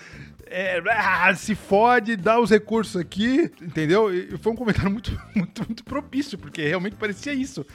é, 0.51 0.83
ah, 0.91 1.35
se 1.35 1.55
fode, 1.55 2.17
dá 2.17 2.41
os 2.41 2.51
recursos 2.51 2.97
aqui, 2.97 3.51
entendeu? 3.61 4.13
E 4.13 4.37
foi 4.39 4.53
um 4.53 4.57
comentário 4.57 4.91
muito, 4.91 5.19
muito, 5.35 5.65
muito 5.67 5.85
propício, 5.85 6.39
porque 6.39 6.67
realmente 6.67 6.97
parecia 6.97 7.33
isso. 7.33 7.67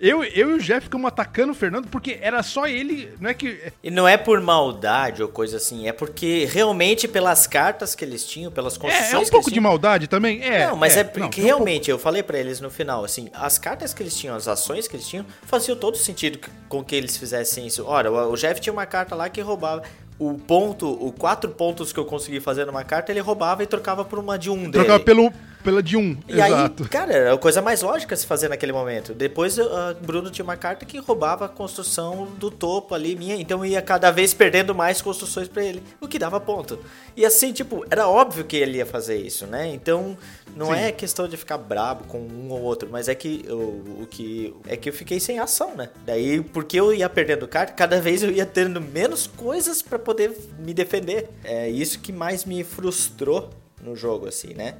Eu, 0.00 0.24
eu 0.24 0.52
e 0.52 0.54
o 0.54 0.58
Jeff 0.58 0.84
ficamos 0.84 1.06
atacando 1.06 1.52
o 1.52 1.54
Fernando 1.54 1.86
porque 1.88 2.18
era 2.22 2.42
só 2.42 2.66
ele, 2.66 3.12
não 3.20 3.28
é 3.28 3.34
que. 3.34 3.70
E 3.82 3.90
não 3.90 4.08
é 4.08 4.16
por 4.16 4.40
maldade 4.40 5.22
ou 5.22 5.28
coisa 5.28 5.58
assim, 5.58 5.86
é 5.86 5.92
porque 5.92 6.48
realmente 6.50 7.06
pelas 7.06 7.46
cartas 7.46 7.94
que 7.94 8.02
eles 8.02 8.24
tinham, 8.24 8.50
pelas 8.50 8.78
construções. 8.78 9.12
É, 9.12 9.14
é 9.14 9.18
um 9.18 9.26
pouco 9.26 9.50
de 9.50 9.60
maldade 9.60 10.06
também? 10.06 10.42
É. 10.42 10.68
Não, 10.68 10.76
mas 10.76 10.96
é, 10.96 11.00
é 11.00 11.04
porque 11.04 11.42
não, 11.42 11.46
realmente, 11.46 11.90
um 11.90 11.94
eu 11.94 11.98
falei 11.98 12.22
para 12.22 12.38
eles 12.38 12.60
no 12.60 12.70
final, 12.70 13.04
assim, 13.04 13.28
as 13.34 13.58
cartas 13.58 13.92
que 13.92 14.02
eles 14.02 14.16
tinham, 14.16 14.34
as 14.34 14.48
ações 14.48 14.88
que 14.88 14.96
eles 14.96 15.06
tinham, 15.06 15.26
faziam 15.42 15.76
todo 15.76 15.98
sentido 15.98 16.38
com 16.66 16.82
que 16.82 16.96
eles 16.96 17.18
fizessem 17.18 17.66
isso. 17.66 17.84
Ora, 17.86 18.10
o 18.10 18.36
Jeff 18.36 18.58
tinha 18.58 18.72
uma 18.72 18.86
carta 18.86 19.14
lá 19.14 19.28
que 19.28 19.42
roubava 19.42 19.82
o 20.18 20.34
ponto, 20.34 20.86
o 20.86 21.12
quatro 21.12 21.50
pontos 21.50 21.92
que 21.92 21.98
eu 21.98 22.04
consegui 22.04 22.40
fazer 22.40 22.66
numa 22.66 22.84
carta, 22.84 23.10
ele 23.10 23.20
roubava 23.20 23.62
e 23.62 23.66
trocava 23.66 24.04
por 24.04 24.18
uma 24.18 24.38
de 24.38 24.50
um 24.50 24.70
dele. 24.70 24.72
Trocava 24.72 25.00
pelo, 25.00 25.32
pela 25.62 25.82
de 25.82 25.96
um, 25.96 26.16
e 26.28 26.40
exato. 26.40 26.82
Aí, 26.82 26.88
cara, 26.88 27.12
era 27.12 27.34
a 27.34 27.38
coisa 27.38 27.60
mais 27.60 27.82
lógica 27.82 28.16
se 28.16 28.26
fazer 28.26 28.48
naquele 28.48 28.72
momento. 28.72 29.14
Depois, 29.14 29.58
uh, 29.58 29.66
Bruno 30.00 30.30
tinha 30.30 30.44
uma 30.44 30.56
carta 30.56 30.84
que 30.84 30.98
roubava 30.98 31.44
a 31.44 31.48
construção 31.48 32.26
do 32.38 32.50
topo 32.50 32.94
ali, 32.94 33.16
minha, 33.16 33.36
então 33.36 33.64
eu 33.64 33.72
ia 33.72 33.82
cada 33.82 34.10
vez 34.10 34.32
perdendo 34.32 34.74
mais 34.74 35.02
construções 35.02 35.48
para 35.48 35.64
ele, 35.64 35.82
o 36.00 36.08
que 36.08 36.18
dava 36.18 36.40
ponto. 36.40 36.78
E 37.16 37.24
assim, 37.24 37.52
tipo, 37.52 37.84
era 37.90 38.08
óbvio 38.08 38.44
que 38.44 38.56
ele 38.56 38.78
ia 38.78 38.86
fazer 38.86 39.16
isso, 39.16 39.46
né? 39.46 39.68
Então, 39.68 40.16
não 40.56 40.66
Sim. 40.66 40.80
é 40.80 40.92
questão 40.92 41.28
de 41.28 41.36
ficar 41.36 41.58
brabo 41.58 42.04
com 42.04 42.18
um 42.18 42.50
ou 42.50 42.60
outro, 42.62 42.88
mas 42.90 43.08
é 43.08 43.14
que 43.14 43.44
o, 43.48 44.02
o 44.02 44.06
que 44.10 44.54
é 44.66 44.76
que 44.76 44.88
eu 44.88 44.92
fiquei 44.92 45.20
sem 45.20 45.38
ação, 45.38 45.74
né? 45.76 45.90
Daí, 46.04 46.40
porque 46.40 46.78
eu 46.78 46.92
ia 46.92 47.08
perdendo 47.08 47.46
carta, 47.46 47.72
cada 47.72 48.00
vez 48.00 48.22
eu 48.22 48.30
ia 48.30 48.46
tendo 48.46 48.80
menos 48.80 49.26
coisas 49.26 49.82
para 49.82 49.98
poder 49.98 50.36
me 50.58 50.72
defender. 50.72 51.28
É 51.44 51.68
isso 51.68 52.00
que 52.00 52.12
mais 52.12 52.44
me 52.44 52.64
frustrou 52.64 53.50
no 53.82 53.96
jogo, 53.96 54.28
assim, 54.28 54.54
né? 54.54 54.76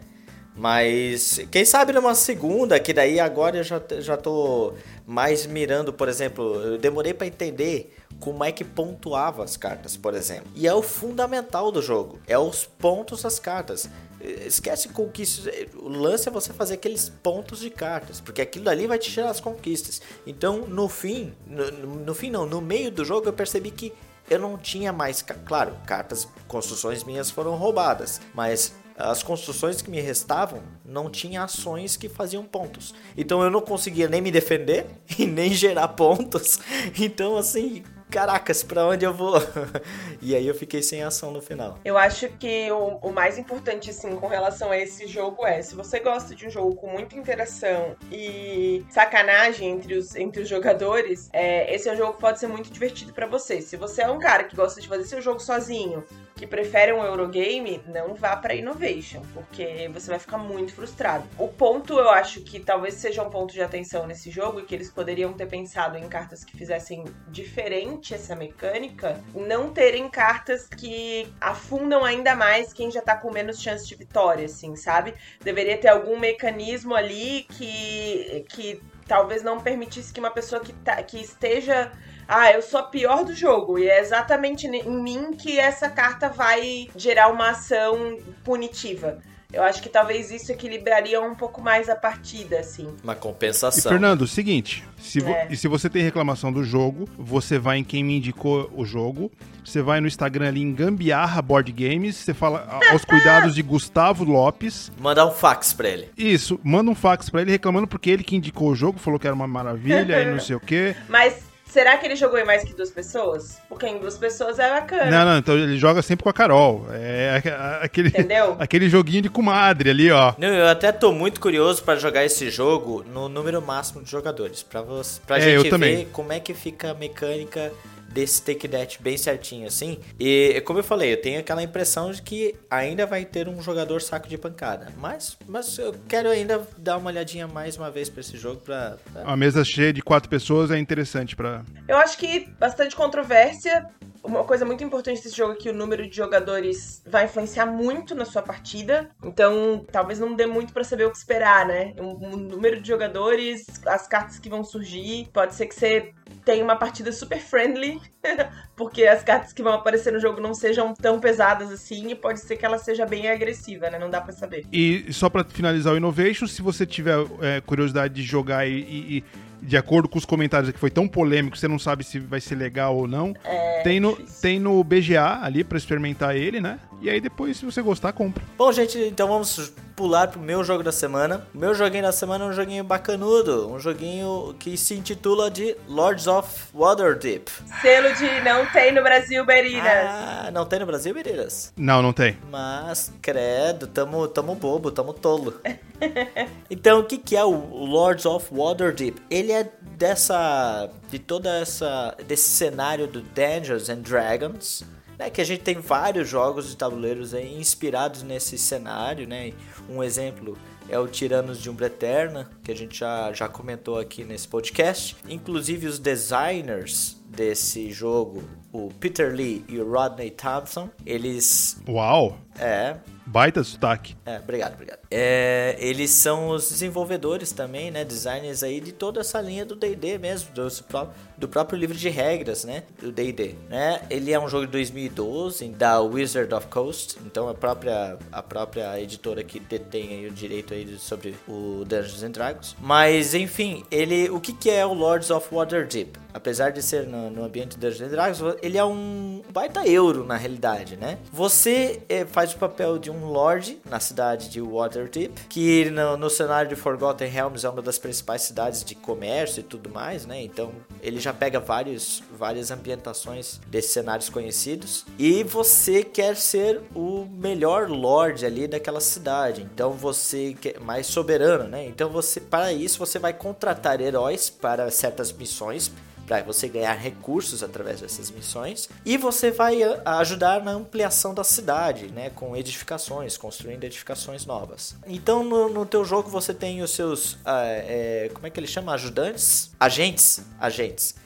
Mas 0.57 1.41
quem 1.51 1.65
sabe 1.65 1.93
numa 1.93 2.15
segunda, 2.15 2.79
que 2.79 2.93
daí 2.93 3.21
agora 3.21 3.59
eu 3.59 3.65
já, 3.65 3.81
já 3.99 4.17
tô 4.17 4.75
mais 5.07 5.47
mirando, 5.47 5.93
por 5.93 6.09
exemplo, 6.09 6.55
eu 6.61 6.79
demorei 6.79 7.15
para 7.15 7.27
entender 7.27 7.97
como 8.19 8.45
é 8.45 8.53
que 8.53 8.65
pontuava 8.65 9.43
as 9.43 9.57
cartas, 9.57 9.97
por 9.97 10.15
exemplo. 10.15 10.51
E 10.55 10.67
é 10.67 10.75
o 10.75 10.83
fundamental 10.83 11.73
do 11.73 11.81
jogo, 11.81 12.21
é 12.27 12.39
os 12.39 12.65
pontos 12.65 13.23
das 13.23 13.39
cartas. 13.39 13.89
Esquece 14.21 14.91
conquistas, 14.91 15.53
o 15.75 15.89
lance 15.89 16.29
é 16.29 16.33
você 16.33 16.53
fazer 16.53 16.75
aqueles 16.75 17.09
pontos 17.09 17.61
de 17.61 17.71
cartas, 17.71 18.21
porque 18.21 18.43
aquilo 18.43 18.69
ali 18.69 18.87
vai 18.87 18.99
te 18.99 19.11
tirar 19.11 19.31
as 19.31 19.41
conquistas. 19.41 20.03
Então, 20.27 20.67
no 20.67 20.89
fim, 20.89 21.33
no, 21.47 21.71
no 21.71 22.15
fim 22.15 22.31
não, 22.31 22.45
no 22.45 22.61
meio 22.61 22.91
do 22.91 23.03
jogo 23.03 23.29
eu 23.29 23.33
percebi 23.33 23.71
que 23.71 23.95
eu 24.29 24.39
não 24.39 24.59
tinha 24.59 24.93
mais, 24.93 25.23
claro, 25.23 25.75
cartas, 25.87 26.29
construções 26.47 27.03
minhas 27.03 27.31
foram 27.31 27.57
roubadas, 27.57 28.21
mas 28.35 28.75
as 29.03 29.23
construções 29.23 29.83
que 29.83 29.91
me 29.91 30.01
restavam 30.01 30.63
não 30.85 31.11
tinha 31.11 31.45
ações 31.45 31.97
que 31.97 32.09
faziam 32.09 32.45
pontos. 32.45 32.95
Então 33.17 33.43
eu 33.43 33.51
não 33.51 33.61
conseguia 33.61 34.09
nem 34.09 34.21
me 34.21 34.31
defender 34.31 34.87
e 35.19 35.27
nem 35.27 35.53
gerar 35.53 35.89
pontos. 35.89 36.59
Então 36.99 37.37
assim, 37.37 37.83
caracas, 38.11 38.63
pra 38.63 38.85
onde 38.85 39.07
eu 39.07 39.15
vou? 39.15 39.35
e 40.21 40.35
aí 40.35 40.47
eu 40.47 40.55
fiquei 40.55 40.83
sem 40.83 41.03
ação 41.03 41.31
no 41.31 41.41
final. 41.41 41.79
Eu 41.85 41.97
acho 41.97 42.29
que 42.31 42.71
o, 42.71 42.99
o, 43.01 43.13
mais 43.13 43.39
importante, 43.39 43.89
assim, 43.91 44.17
com 44.17 44.27
relação 44.27 44.71
a 44.71 44.77
esse 44.77 45.07
jogo 45.07 45.47
é, 45.47 45.63
se 45.63 45.75
você 45.75 46.01
gosta 46.01 46.35
de 46.35 46.47
um 46.47 46.51
jogo 46.51 46.75
com 46.75 46.89
muita 46.89 47.17
interação 47.17 47.97
e 48.11 48.85
sacanagem 48.91 49.71
entre 49.71 49.95
os, 49.95 50.15
entre 50.17 50.43
os 50.43 50.49
jogadores, 50.49 51.31
é, 51.33 51.73
esse 51.73 51.89
é 51.89 51.93
um 51.93 51.97
jogo 51.97 52.15
que 52.15 52.21
pode 52.21 52.41
ser 52.41 52.49
muito 52.49 52.71
divertido 52.71 53.13
para 53.13 53.27
você. 53.27 53.63
Se 53.63 53.77
você 53.77 54.03
é 54.03 54.11
um 54.11 54.19
cara 54.19 54.45
que 54.45 54.57
gosta 54.57 54.81
de 54.81 54.89
fazer 54.89 55.05
seu 55.05 55.23
jogo 55.23 55.41
sozinho, 55.41 56.05
que 56.35 56.47
prefere 56.47 56.93
um 56.93 57.05
Eurogame, 57.05 57.83
não 57.87 58.15
vá 58.15 58.37
para 58.37 58.55
Innovation, 58.55 59.23
porque 59.33 59.89
você 59.93 60.11
vai 60.11 60.19
ficar 60.19 60.39
muito 60.39 60.75
frustrado. 60.75 61.25
O 61.39 61.49
ponto, 61.49 61.99
eu 61.99 62.11
acho 62.11 62.41
que 62.41 62.59
talvez 62.59 62.95
seja 62.95 63.23
um 63.23 63.31
ponto 63.31 63.53
de 63.53 63.63
atenção 63.63 64.07
nesse 64.07 64.31
jogo 64.31 64.61
e 64.61 64.65
que 64.65 64.75
eles 64.75 64.91
poderiam 64.91 65.33
ter 65.33 65.47
pensado 65.47 65.97
em 65.97 66.09
cartas 66.09 66.45
que 66.45 66.57
fizessem 66.57 67.05
diferente 67.29 68.00
essa 68.15 68.35
mecânica, 68.35 69.23
não 69.35 69.73
terem 69.73 70.09
cartas 70.09 70.67
que 70.67 71.33
afundam 71.41 72.05
ainda 72.05 72.35
mais 72.35 72.73
quem 72.73 72.91
já 72.91 73.03
tá 73.03 73.17
com 73.17 73.31
menos 73.31 73.61
chance 73.61 73.87
de 73.87 73.95
vitória, 73.95 74.47
assim, 74.47 74.75
sabe? 74.77 75.15
Deveria 75.41 75.79
ter 75.79 75.89
algum 75.89 76.19
mecanismo 76.19 76.95
ali 76.95 77.47
que, 77.51 78.45
que 78.49 78.83
talvez 79.07 79.43
não 79.43 79.61
permitisse 79.61 80.13
que 80.13 80.21
uma 80.21 80.31
pessoa 80.31 80.61
que, 80.61 80.73
tá, 80.73 81.03
que 81.03 81.21
esteja 81.21 81.93
ah, 82.33 82.53
eu 82.53 82.63
sou 82.63 82.79
a 82.79 82.85
pior 82.85 83.25
do 83.25 83.35
jogo. 83.35 83.77
E 83.77 83.91
é 83.91 83.99
exatamente 83.99 84.65
em 84.69 85.03
mim 85.03 85.33
que 85.33 85.59
essa 85.59 85.91
carta 85.91 86.29
vai 86.29 86.89
gerar 86.95 87.27
uma 87.27 87.51
ação 87.51 88.17
punitiva. 88.45 89.19
Eu 89.53 89.63
acho 89.63 89.83
que 89.83 89.89
talvez 89.89 90.31
isso 90.31 90.53
equilibraria 90.53 91.21
um 91.21 91.35
pouco 91.35 91.61
mais 91.61 91.89
a 91.89 91.97
partida, 91.97 92.61
assim. 92.61 92.89
Uma 93.03 93.15
compensação. 93.15 93.91
E, 93.91 93.93
Fernando, 93.93 94.27
seguinte, 94.27 94.85
se 94.99 95.23
é. 95.25 95.49
e 95.51 95.57
se 95.57 95.67
você 95.67 95.91
tem 95.91 96.03
reclamação 96.03 96.53
do 96.53 96.63
jogo, 96.63 97.09
você 97.19 97.59
vai 97.59 97.79
em 97.79 97.85
quem 97.85 98.05
me 98.05 98.17
indicou 98.17 98.71
o 98.75 98.85
jogo, 98.85 99.31
você 99.65 99.83
vai 99.83 100.01
no 100.01 100.07
Instagram 100.07 100.49
ali 100.49 100.63
em 100.63 100.73
Gambiarra 100.73 101.43
Board 101.43 101.73
Games, 101.73 102.17
você 102.17 102.33
fala 102.33 102.81
aos 102.91 103.05
cuidados 103.05 103.55
de 103.55 103.63
Gustavo 103.63 104.25
Lopes. 104.25 104.93
Mandar 104.99 105.27
um 105.27 105.33
fax 105.33 105.73
pra 105.73 105.89
ele. 105.89 106.11
Isso, 106.17 106.61
manda 106.63 106.91
um 106.91 106.95
fax 106.95 107.29
pra 107.29 107.43
ele 107.43 107.51
reclamando 107.51 107.89
porque 107.89 108.11
ele 108.11 108.23
que 108.23 108.37
indicou 108.37 108.71
o 108.71 108.75
jogo, 108.75 108.99
falou 108.99 109.19
que 109.19 109.27
era 109.27 109.35
uma 109.35 109.49
maravilha 109.49 110.23
e 110.23 110.31
não 110.31 110.41
sei 110.41 110.57
o 110.57 110.61
quê. 110.61 110.95
Mas 111.09 111.50
Será 111.71 111.97
que 111.97 112.07
ele 112.07 112.17
jogou 112.17 112.39
em 112.39 112.45
mais 112.45 112.65
que 112.65 112.75
duas 112.75 112.91
pessoas? 112.91 113.59
Porque 113.69 113.87
em 113.87 113.99
duas 113.99 114.19
pessoas 114.19 114.59
é 114.59 114.69
bacana. 114.69 115.11
Não, 115.11 115.25
não, 115.25 115.39
então 115.39 115.57
ele 115.57 115.79
joga 115.79 116.03
sempre 116.03 116.25
com 116.25 116.29
a 116.29 116.33
Carol. 116.33 116.87
É 116.91 117.41
aquele, 117.81 118.09
Entendeu? 118.09 118.57
aquele 118.59 118.89
joguinho 118.89 119.23
de 119.23 119.31
comadre 119.31 119.91
ali, 119.91 120.11
ó. 120.11 120.35
Não, 120.37 120.49
eu 120.49 120.67
até 120.67 120.91
tô 120.91 121.13
muito 121.13 121.41
curioso 121.41 121.83
para 121.85 121.99
jogar 121.99 122.25
esse 122.25 122.51
jogo 122.51 123.05
no 123.13 123.29
número 123.29 123.63
máximo 123.63 124.03
de 124.03 124.11
jogadores. 124.11 124.65
Pra, 124.65 124.83
você, 124.83 125.21
pra 125.25 125.39
é, 125.39 125.43
gente 125.43 125.63
ver 125.63 125.71
também. 125.71 126.09
como 126.13 126.33
é 126.33 126.41
que 126.41 126.55
fica 126.55 126.91
a 126.91 126.95
mecânica 126.95 127.73
desse 128.11 128.43
take 128.43 128.69
that 128.69 129.03
bem 129.03 129.17
certinho 129.17 129.67
assim. 129.67 129.99
E 130.19 130.61
como 130.67 130.79
eu 130.79 130.85
falei, 130.85 131.13
eu 131.13 131.21
tenho 131.21 131.41
aquela 131.41 131.63
impressão 131.63 132.11
de 132.11 132.23
que 132.23 132.55
ainda 132.71 133.07
vai 133.07 133.25
ter 133.25 133.49
um 133.49 133.63
jogador 133.63 134.03
saco 134.03 134.29
de 134.29 134.37
pancada. 134.37 134.89
Mas, 134.99 135.37
mas 135.47 135.79
eu 135.79 135.95
quero 136.09 136.29
ainda 136.29 136.67
dar 136.77 136.97
uma 136.97 137.11
olhadinha 137.11 137.47
mais 137.47 137.77
uma 137.77 137.91
vez 137.91 138.09
para 138.09 138.21
esse 138.21 138.37
jogo 138.37 138.61
para 138.61 138.99
A 139.25 139.37
mesa 139.37 139.65
cheia 139.65 139.93
de 139.93 140.03
quatro 140.03 140.29
pessoas 140.29 140.71
é 140.71 140.79
interessante 140.79 141.37
para 141.37 141.65
Eu 141.89 141.97
acho 141.97 142.19
que 142.19 142.49
bastante 142.59 142.97
controvérsia. 142.97 143.89
Uma 144.23 144.45
coisa 144.45 144.67
muito 144.67 144.85
importante 144.85 145.23
desse 145.23 145.35
jogo 145.35 145.55
é 145.55 145.57
que 145.57 145.71
o 145.71 145.73
número 145.73 146.07
de 146.07 146.15
jogadores 146.15 147.03
vai 147.07 147.25
influenciar 147.25 147.65
muito 147.65 148.15
na 148.15 148.27
sua 148.27 148.43
partida. 148.43 149.09
Então, 149.25 149.85
talvez 149.91 150.19
não 150.19 150.35
dê 150.35 150.45
muito 150.45 150.75
para 150.75 150.85
saber 150.85 151.07
o 151.07 151.11
que 151.11 151.17
esperar, 151.17 151.67
né? 151.67 151.95
O 151.99 152.37
número 152.37 152.83
de 152.83 152.87
jogadores, 152.87 153.65
as 153.87 154.07
cartas 154.07 154.39
que 154.39 154.51
vão 154.51 154.63
surgir. 154.63 155.31
Pode 155.33 155.55
ser 155.55 155.67
que 155.67 155.75
você 155.75 156.13
tem 156.45 156.63
uma 156.63 156.77
partida 156.77 157.13
super 157.13 157.39
friendly, 157.39 158.01
porque 158.77 159.05
as 159.05 159.23
cartas 159.23 159.53
que 159.53 159.63
vão 159.63 159.75
aparecer 159.75 160.13
no 160.13 160.21
jogo 160.21 160.41
não 160.41 160.55
sejam 160.55 160.95
tão 160.95 161.21
pesadas 161.21 161.71
assim, 161.71 162.11
e 162.11 162.15
pode 162.15 162.41
ser 162.41 162.57
que 162.57 162.65
ela 162.65 162.79
seja 162.79 163.07
bem 163.07 163.29
agressiva, 163.29 163.91
né? 163.91 163.99
Não 163.99 164.11
dá 164.11 164.21
para 164.21 164.33
saber. 164.33 164.67
E 164.73 165.13
só 165.13 165.29
para 165.29 165.45
finalizar 165.45 165.95
o 165.95 165.97
Innovation, 165.97 166.47
se 166.47 166.63
você 166.63 166.87
tiver 166.87 167.19
é, 167.41 167.61
curiosidade 167.61 168.15
de 168.15 168.23
jogar 168.23 168.67
e, 168.67 168.81
e, 168.81 169.25
de 169.63 169.77
acordo 169.77 170.09
com 170.09 170.19
os 170.19 170.25
comentários 170.25 170.71
que 170.73 170.79
foi 170.79 170.91
tão 170.91 171.07
polêmico, 171.07 171.57
você 171.57 171.69
não 171.69 171.79
sabe 171.79 172.05
se 172.05 172.19
vai 172.19 172.41
ser 172.41 172.55
legal 172.55 172.97
ou 172.97 173.07
não, 173.07 173.35
é 173.45 173.83
tem, 173.83 174.01
no, 174.01 174.17
tem 174.17 174.59
no 174.59 174.83
BGA 174.83 175.41
ali 175.43 175.65
para 175.65 175.79
experimentar 175.79 176.37
ele, 176.37 176.61
né? 176.61 176.79
E 177.01 177.09
aí 177.09 177.21
depois, 177.21 177.57
se 177.57 177.65
você 177.65 177.81
gostar, 177.81 178.13
compra. 178.13 178.45
Bom, 178.59 178.71
gente, 178.73 178.99
então 178.99 179.27
vamos 179.27 179.73
pular 179.97 180.29
pro 180.29 180.41
meu 180.41 180.63
jogo 180.63 180.83
da 180.83 180.93
semana. 180.93 181.47
O 181.55 181.59
meu 181.59 181.75
joguinho 181.75 182.03
da 182.03 182.13
semana 182.13 182.45
é 182.45 182.49
um 182.49 182.53
joguinho 182.53 182.85
bacanudo. 182.85 183.73
Um 183.73 183.79
joguinho 183.79 184.55
que 184.59 184.77
se 184.77 184.95
intitula 184.95 185.51
de 185.51 185.77
Lords 185.89 186.27
of 186.27 186.49
Waterdeep. 186.75 187.51
Selo 187.81 188.15
de 188.15 188.41
não 188.43 188.67
tem 188.67 188.93
no 188.93 189.03
Brasil, 189.03 189.45
Beriras. 189.47 189.87
Ah, 189.87 190.51
não 190.53 190.67
tem 190.67 190.79
no 190.79 190.87
Brasil, 190.87 191.15
Beriras? 191.15 191.73
Não, 191.77 192.03
não 192.03 192.13
tem. 192.13 192.37
Mas, 192.51 193.13
credo, 193.23 193.87
tamo, 193.87 194.29
tamo 194.29 194.55
bobo, 194.55 194.91
tamo 194.91 195.15
tolo. 195.15 195.55
então, 196.71 197.01
o 197.01 197.05
que, 197.05 197.19
que 197.19 197.37
é 197.37 197.45
o 197.45 197.51
Lords 197.85 198.27
of 198.27 198.49
Waterdeep? 198.53 199.21
Ele 199.31 199.53
é 199.53 199.71
dessa... 199.97 200.91
de 201.09 201.19
toda 201.19 201.51
essa... 201.59 202.17
desse 202.27 202.51
cenário 202.51 203.07
do 203.07 203.21
Dungeons 203.21 203.89
and 203.89 204.01
Dragons 204.01 204.85
né, 205.21 205.29
que 205.29 205.43
a 205.43 205.45
gente 205.45 205.61
tem 205.61 205.75
vários 205.75 206.27
jogos 206.27 206.71
de 206.71 206.77
tabuleiros 206.79 207.35
aí 207.35 207.55
inspirados 207.61 208.23
nesse 208.23 208.57
cenário, 208.57 209.29
né? 209.29 209.53
Um 209.87 210.03
exemplo 210.03 210.57
é 210.89 210.99
o 210.99 211.07
Tiranos 211.07 211.61
de 211.61 211.69
Umbra 211.69 211.87
Eterna, 211.87 212.51
que 212.65 212.73
a 212.73 212.75
gente 212.75 212.99
já, 212.99 213.31
já 213.33 213.47
comentou 213.47 213.99
aqui 213.99 214.25
nesse 214.25 214.49
podcast. 214.49 215.17
Inclusive 215.29 215.87
os 215.87 215.99
designers 215.99 217.21
desse 217.29 217.93
jogo, 217.93 218.43
o 218.73 218.89
Peter 218.99 219.33
Lee 219.33 219.63
e 219.69 219.79
o 219.79 219.89
Rodney 219.89 220.31
Thompson, 220.31 220.89
eles... 221.05 221.81
Uau! 221.87 222.39
É, 222.59 222.97
Baita 223.31 223.63
sotaque. 223.63 224.17
é, 224.27 224.39
obrigado, 224.39 224.75
obrigado. 224.75 224.99
É, 225.09 225.77
eles 225.79 226.11
são 226.11 226.49
os 226.49 226.69
desenvolvedores 226.69 227.53
também, 227.53 227.89
né? 227.91 228.05
Designers 228.05 228.65
aí 228.65 228.81
de 228.81 228.91
toda 228.91 229.21
essa 229.21 229.41
linha 229.41 229.65
do 229.65 229.77
D&D 229.77 230.19
mesmo, 230.19 230.53
do, 230.53 230.83
pró- 230.83 231.11
do 231.41 231.49
próprio 231.49 231.79
livro 231.79 231.97
de 231.97 232.09
regras, 232.11 232.65
né? 232.65 232.83
Do 233.01 233.11
D&D, 233.11 233.55
né? 233.69 234.03
Ele 234.11 234.31
é 234.31 234.39
um 234.39 234.47
jogo 234.47 234.67
de 234.67 234.73
2012 234.73 235.69
da 235.71 235.99
Wizard 236.01 236.53
of 236.55 236.67
Coast, 236.67 237.17
então 237.25 237.49
a 237.49 237.55
própria 237.55 238.19
a 238.31 238.43
própria 238.43 239.01
editora 239.01 239.43
que 239.43 239.59
detém 239.59 240.27
o 240.27 240.31
direito 240.31 240.75
aí 240.75 240.99
sobre 240.99 241.35
o 241.49 241.83
Dungeons 241.87 242.23
and 242.23 242.31
Dragons. 242.33 242.77
Mas 242.79 243.35
enfim, 243.35 243.83
ele 243.91 244.29
o 244.29 244.39
que 244.39 244.53
que 244.53 244.71
é 244.71 244.85
o 244.85 244.93
Lords 244.93 245.31
of 245.31 245.53
Waterdeep? 245.53 246.13
Apesar 246.33 246.71
de 246.71 246.83
ser 246.83 247.07
no, 247.07 247.31
no 247.31 247.45
ambiente 247.45 247.77
de 247.77 247.79
Dungeons 247.79 248.03
and 248.03 248.11
Dragons, 248.11 248.59
ele 248.63 248.77
é 248.77 248.85
um 248.85 249.43
baita 249.51 249.87
euro 249.89 250.25
na 250.25 250.37
realidade, 250.37 250.97
né? 250.97 251.19
Você 251.33 252.03
eh, 252.09 252.25
faz 252.25 252.53
o 252.53 252.59
papel 252.59 252.99
de 252.99 253.11
um 253.11 253.25
lord 253.25 253.81
na 253.89 253.99
cidade 253.99 254.49
de 254.51 254.61
Waterdeep, 254.61 255.47
que 255.49 255.91
no, 255.91 256.17
no 256.17 256.31
cenário 256.31 256.69
de 256.69 256.77
Forgotten 256.77 257.29
Realms 257.29 257.65
é 257.65 257.71
uma 257.71 257.83
das 257.83 257.99
principais 257.99 258.43
cidades 258.43 258.85
de 258.85 258.95
comércio 258.95 259.61
e 259.61 259.63
tudo 259.63 259.89
mais, 259.89 260.27
né? 260.27 260.41
Então 260.43 260.71
ele 261.03 261.19
já 261.19 261.30
pega 261.33 261.61
vários, 261.61 262.23
várias 262.37 262.71
ambientações 262.71 263.61
desses 263.67 263.93
cenários 263.93 264.29
conhecidos. 264.29 265.05
E 265.19 265.43
você 265.45 266.03
quer 266.03 266.37
ser 266.37 266.81
o 266.95 267.27
melhor 267.27 267.89
lord 267.89 268.45
ali 268.45 268.67
daquela 268.67 269.01
cidade. 269.01 269.63
Então 269.63 269.93
você 269.93 270.57
quer 270.61 270.81
mais 270.81 271.07
soberano, 271.07 271.65
né? 271.65 271.87
Então 271.87 272.09
você 272.09 272.41
para 272.41 272.73
isso 272.73 272.99
você 272.99 273.19
vai 273.19 273.33
contratar 273.33 274.01
heróis 274.01 274.51
para 274.51 274.91
certas 274.91 275.33
missões 275.33 275.91
para 276.31 276.45
você 276.45 276.69
ganhar 276.69 276.93
recursos 276.95 277.61
através 277.61 278.01
dessas 278.01 278.31
missões 278.31 278.89
e 279.05 279.17
você 279.17 279.51
vai 279.51 279.83
a- 279.83 280.19
ajudar 280.21 280.63
na 280.63 280.71
ampliação 280.71 281.35
da 281.35 281.43
cidade, 281.43 282.07
né, 282.07 282.31
com 282.31 282.57
edificações, 282.57 283.37
construindo 283.37 283.83
edificações 283.83 284.47
novas. 284.47 284.95
Então 285.09 285.43
no, 285.43 285.69
no 285.69 285.85
teu 285.85 286.05
jogo 286.05 286.31
você 286.31 286.55
tem 286.55 286.83
os 286.83 286.93
seus, 286.93 287.37
ah, 287.45 287.65
é, 287.67 288.31
como 288.33 288.47
é 288.47 288.51
que 288.51 288.61
ele 288.61 288.69
chama, 288.69 288.95
ajudantes, 288.95 289.73
agentes, 289.81 290.41
agentes. 290.61 291.17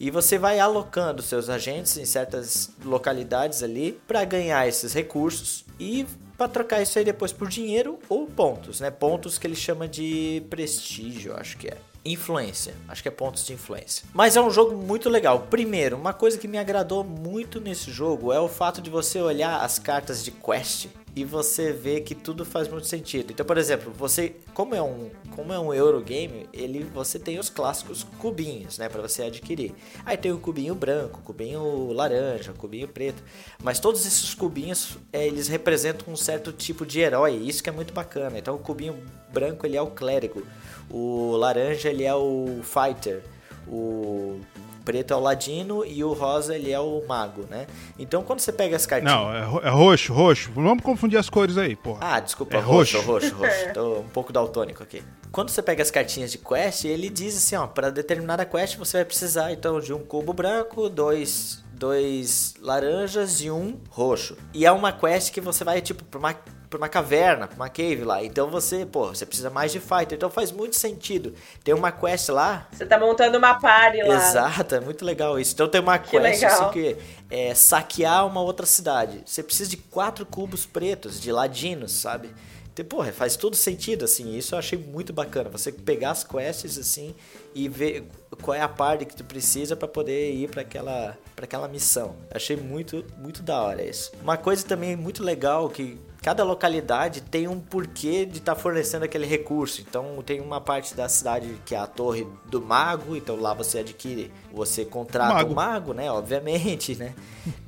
E 0.00 0.10
você 0.10 0.38
vai 0.38 0.58
alocando 0.58 1.20
seus 1.20 1.50
agentes 1.50 1.98
em 1.98 2.06
certas 2.06 2.70
localidades 2.82 3.62
ali 3.62 3.92
para 4.08 4.24
ganhar 4.24 4.66
esses 4.66 4.94
recursos 4.94 5.66
e 5.78 6.06
para 6.38 6.48
trocar 6.48 6.80
isso 6.80 6.98
aí 6.98 7.04
depois 7.04 7.30
por 7.30 7.46
dinheiro 7.48 7.98
ou 8.08 8.26
pontos, 8.26 8.80
né? 8.80 8.90
Pontos 8.90 9.36
que 9.38 9.46
ele 9.46 9.54
chama 9.56 9.86
de 9.86 10.42
prestígio, 10.48 11.34
acho 11.36 11.58
que 11.58 11.68
é. 11.68 11.76
Influência, 12.06 12.72
acho 12.86 13.02
que 13.02 13.08
é 13.08 13.10
pontos 13.10 13.44
de 13.44 13.52
influência. 13.52 14.06
Mas 14.14 14.36
é 14.36 14.40
um 14.40 14.48
jogo 14.48 14.76
muito 14.76 15.08
legal. 15.08 15.46
Primeiro, 15.50 15.96
uma 15.96 16.12
coisa 16.12 16.38
que 16.38 16.46
me 16.46 16.56
agradou 16.56 17.02
muito 17.02 17.60
nesse 17.60 17.90
jogo 17.90 18.32
é 18.32 18.38
o 18.38 18.48
fato 18.48 18.80
de 18.80 18.88
você 18.88 19.20
olhar 19.20 19.60
as 19.60 19.78
cartas 19.78 20.24
de 20.24 20.30
quest 20.30 20.86
e 21.16 21.24
você 21.24 21.72
vê 21.72 22.02
que 22.02 22.14
tudo 22.14 22.44
faz 22.44 22.68
muito 22.68 22.86
sentido. 22.86 23.32
Então, 23.32 23.46
por 23.46 23.56
exemplo, 23.56 23.90
você, 23.90 24.36
como 24.52 24.74
é 24.74 24.82
um, 24.82 25.10
como 25.34 25.50
é 25.50 25.58
um 25.58 25.72
Eurogame, 25.72 26.46
ele 26.52 26.84
você 26.84 27.18
tem 27.18 27.38
os 27.38 27.48
clássicos 27.48 28.04
cubinhos, 28.18 28.76
né, 28.76 28.86
para 28.86 29.00
você 29.00 29.22
adquirir. 29.22 29.74
Aí 30.04 30.18
tem 30.18 30.30
o 30.30 30.38
cubinho 30.38 30.74
branco, 30.74 31.22
cubinho 31.24 31.90
laranja, 31.92 32.52
cubinho 32.52 32.86
preto, 32.86 33.24
mas 33.62 33.80
todos 33.80 34.06
esses 34.06 34.34
cubinhos, 34.34 34.98
é, 35.10 35.26
eles 35.26 35.48
representam 35.48 36.12
um 36.12 36.16
certo 36.16 36.52
tipo 36.52 36.84
de 36.84 37.00
herói, 37.00 37.34
isso 37.36 37.62
que 37.62 37.70
é 37.70 37.72
muito 37.72 37.94
bacana. 37.94 38.38
Então, 38.38 38.54
o 38.54 38.58
cubinho 38.58 39.02
branco 39.32 39.64
ele 39.64 39.76
é 39.78 39.82
o 39.82 39.86
clérigo, 39.86 40.46
o 40.90 41.36
laranja 41.36 41.88
ele 41.88 42.04
é 42.04 42.14
o 42.14 42.60
fighter, 42.62 43.22
o 43.66 44.40
preto 44.84 45.12
é 45.12 45.16
o 45.16 45.20
ladino 45.20 45.84
e 45.84 46.04
o 46.04 46.12
rosa 46.12 46.54
ele 46.54 46.70
é 46.70 46.78
o 46.78 47.02
mago, 47.08 47.44
né? 47.50 47.66
Então, 47.98 48.22
quando 48.22 48.38
você 48.38 48.52
pega 48.52 48.76
as 48.76 48.86
cartinhas 48.86 49.12
Não, 49.16 49.34
é, 49.34 49.42
ro- 49.42 49.60
é 49.64 49.68
roxo, 49.68 50.12
roxo. 50.12 50.52
Não 50.54 50.62
vamos 50.62 50.84
confundir 50.84 51.18
as 51.18 51.28
cores 51.28 51.58
aí, 51.58 51.74
porra. 51.74 51.98
ah, 52.02 52.20
desculpa, 52.20 52.56
É 52.56 52.60
roxo, 52.60 53.00
roxo. 53.00 53.34
roxo, 53.34 53.34
roxo. 53.34 53.72
Tô 53.74 53.98
um 53.98 54.08
pouco 54.08 54.32
daltônico 54.32 54.84
aqui. 54.84 55.02
Quando 55.32 55.48
você 55.50 55.60
pega 55.60 55.82
as 55.82 55.90
cartinhas 55.90 56.30
de 56.30 56.38
quest, 56.38 56.84
ele 56.84 57.08
diz 57.10 57.36
assim, 57.36 57.56
ó, 57.56 57.66
para 57.66 57.90
determinada 57.90 58.44
quest 58.46 58.76
você 58.76 58.98
vai 58.98 59.04
precisar 59.04 59.52
então 59.52 59.80
de 59.80 59.92
um 59.92 59.98
cubo 59.98 60.32
branco, 60.32 60.88
dois, 60.88 61.64
dois 61.72 62.54
laranjas 62.60 63.40
e 63.40 63.50
um 63.50 63.80
roxo. 63.90 64.36
E 64.54 64.64
é 64.64 64.70
uma 64.70 64.92
quest 64.92 65.32
que 65.32 65.40
você 65.40 65.64
vai 65.64 65.80
tipo 65.80 66.04
pra 66.04 66.20
uma 66.20 66.34
pra 66.68 66.78
uma 66.78 66.88
caverna, 66.88 67.46
pra 67.46 67.56
uma 67.56 67.68
cave 67.68 68.04
lá. 68.04 68.24
Então 68.24 68.50
você, 68.50 68.84
pô, 68.84 69.08
você 69.08 69.24
precisa 69.24 69.50
mais 69.50 69.72
de 69.72 69.80
fighter. 69.80 70.14
Então 70.14 70.30
faz 70.30 70.50
muito 70.50 70.76
sentido. 70.76 71.34
Tem 71.62 71.74
uma 71.74 71.92
quest 71.92 72.28
lá 72.28 72.68
Você 72.72 72.84
tá 72.86 72.98
montando 72.98 73.38
uma 73.38 73.54
party 73.54 74.02
lá. 74.02 74.16
Exato, 74.16 74.74
é 74.74 74.80
muito 74.80 75.04
legal 75.04 75.38
isso. 75.38 75.54
Então 75.54 75.68
tem 75.68 75.80
uma 75.80 75.98
Que 75.98 76.10
quest 76.10 76.42
legal. 76.42 76.62
assim 76.62 76.72
que 76.72 76.96
é 77.30 77.54
saquear 77.54 78.26
uma 78.26 78.40
outra 78.40 78.66
cidade. 78.66 79.22
Você 79.24 79.42
precisa 79.42 79.70
de 79.70 79.76
quatro 79.76 80.26
cubos 80.26 80.66
pretos, 80.66 81.20
de 81.20 81.30
ladinos, 81.32 81.92
sabe? 81.92 82.30
Então, 82.72 82.84
porra, 82.84 83.10
faz 83.10 83.36
todo 83.36 83.56
sentido, 83.56 84.04
assim. 84.04 84.36
Isso 84.36 84.54
eu 84.54 84.58
achei 84.58 84.78
muito 84.78 85.10
bacana. 85.10 85.48
Você 85.48 85.72
pegar 85.72 86.10
as 86.10 86.22
quests, 86.22 86.76
assim, 86.76 87.14
e 87.54 87.70
ver 87.70 88.04
qual 88.42 88.54
é 88.54 88.60
a 88.60 88.68
parte 88.68 89.06
que 89.06 89.16
tu 89.16 89.24
precisa 89.24 89.74
pra 89.74 89.88
poder 89.88 90.32
ir 90.34 90.50
pra 90.50 90.60
aquela, 90.60 91.16
pra 91.34 91.46
aquela 91.46 91.68
missão. 91.68 92.16
Achei 92.30 92.54
muito, 92.54 93.02
muito 93.16 93.42
da 93.42 93.62
hora 93.62 93.82
isso. 93.82 94.12
Uma 94.22 94.36
coisa 94.36 94.62
também 94.66 94.94
muito 94.94 95.24
legal 95.24 95.70
que 95.70 95.98
cada 96.26 96.42
localidade 96.42 97.20
tem 97.20 97.46
um 97.46 97.60
porquê 97.60 98.26
de 98.26 98.38
estar 98.38 98.56
fornecendo 98.56 99.04
aquele 99.04 99.24
recurso. 99.24 99.80
Então 99.80 100.20
tem 100.26 100.40
uma 100.40 100.60
parte 100.60 100.92
da 100.92 101.08
cidade 101.08 101.56
que 101.64 101.72
é 101.72 101.78
a 101.78 101.86
torre 101.86 102.26
do 102.46 102.60
mago, 102.60 103.14
então 103.14 103.36
lá 103.36 103.54
você 103.54 103.78
adquire, 103.78 104.32
você 104.52 104.84
contrata 104.84 105.34
Mago. 105.34 105.52
o 105.52 105.54
mago, 105.54 105.92
né? 105.94 106.10
Obviamente, 106.10 106.96
né? 106.96 107.14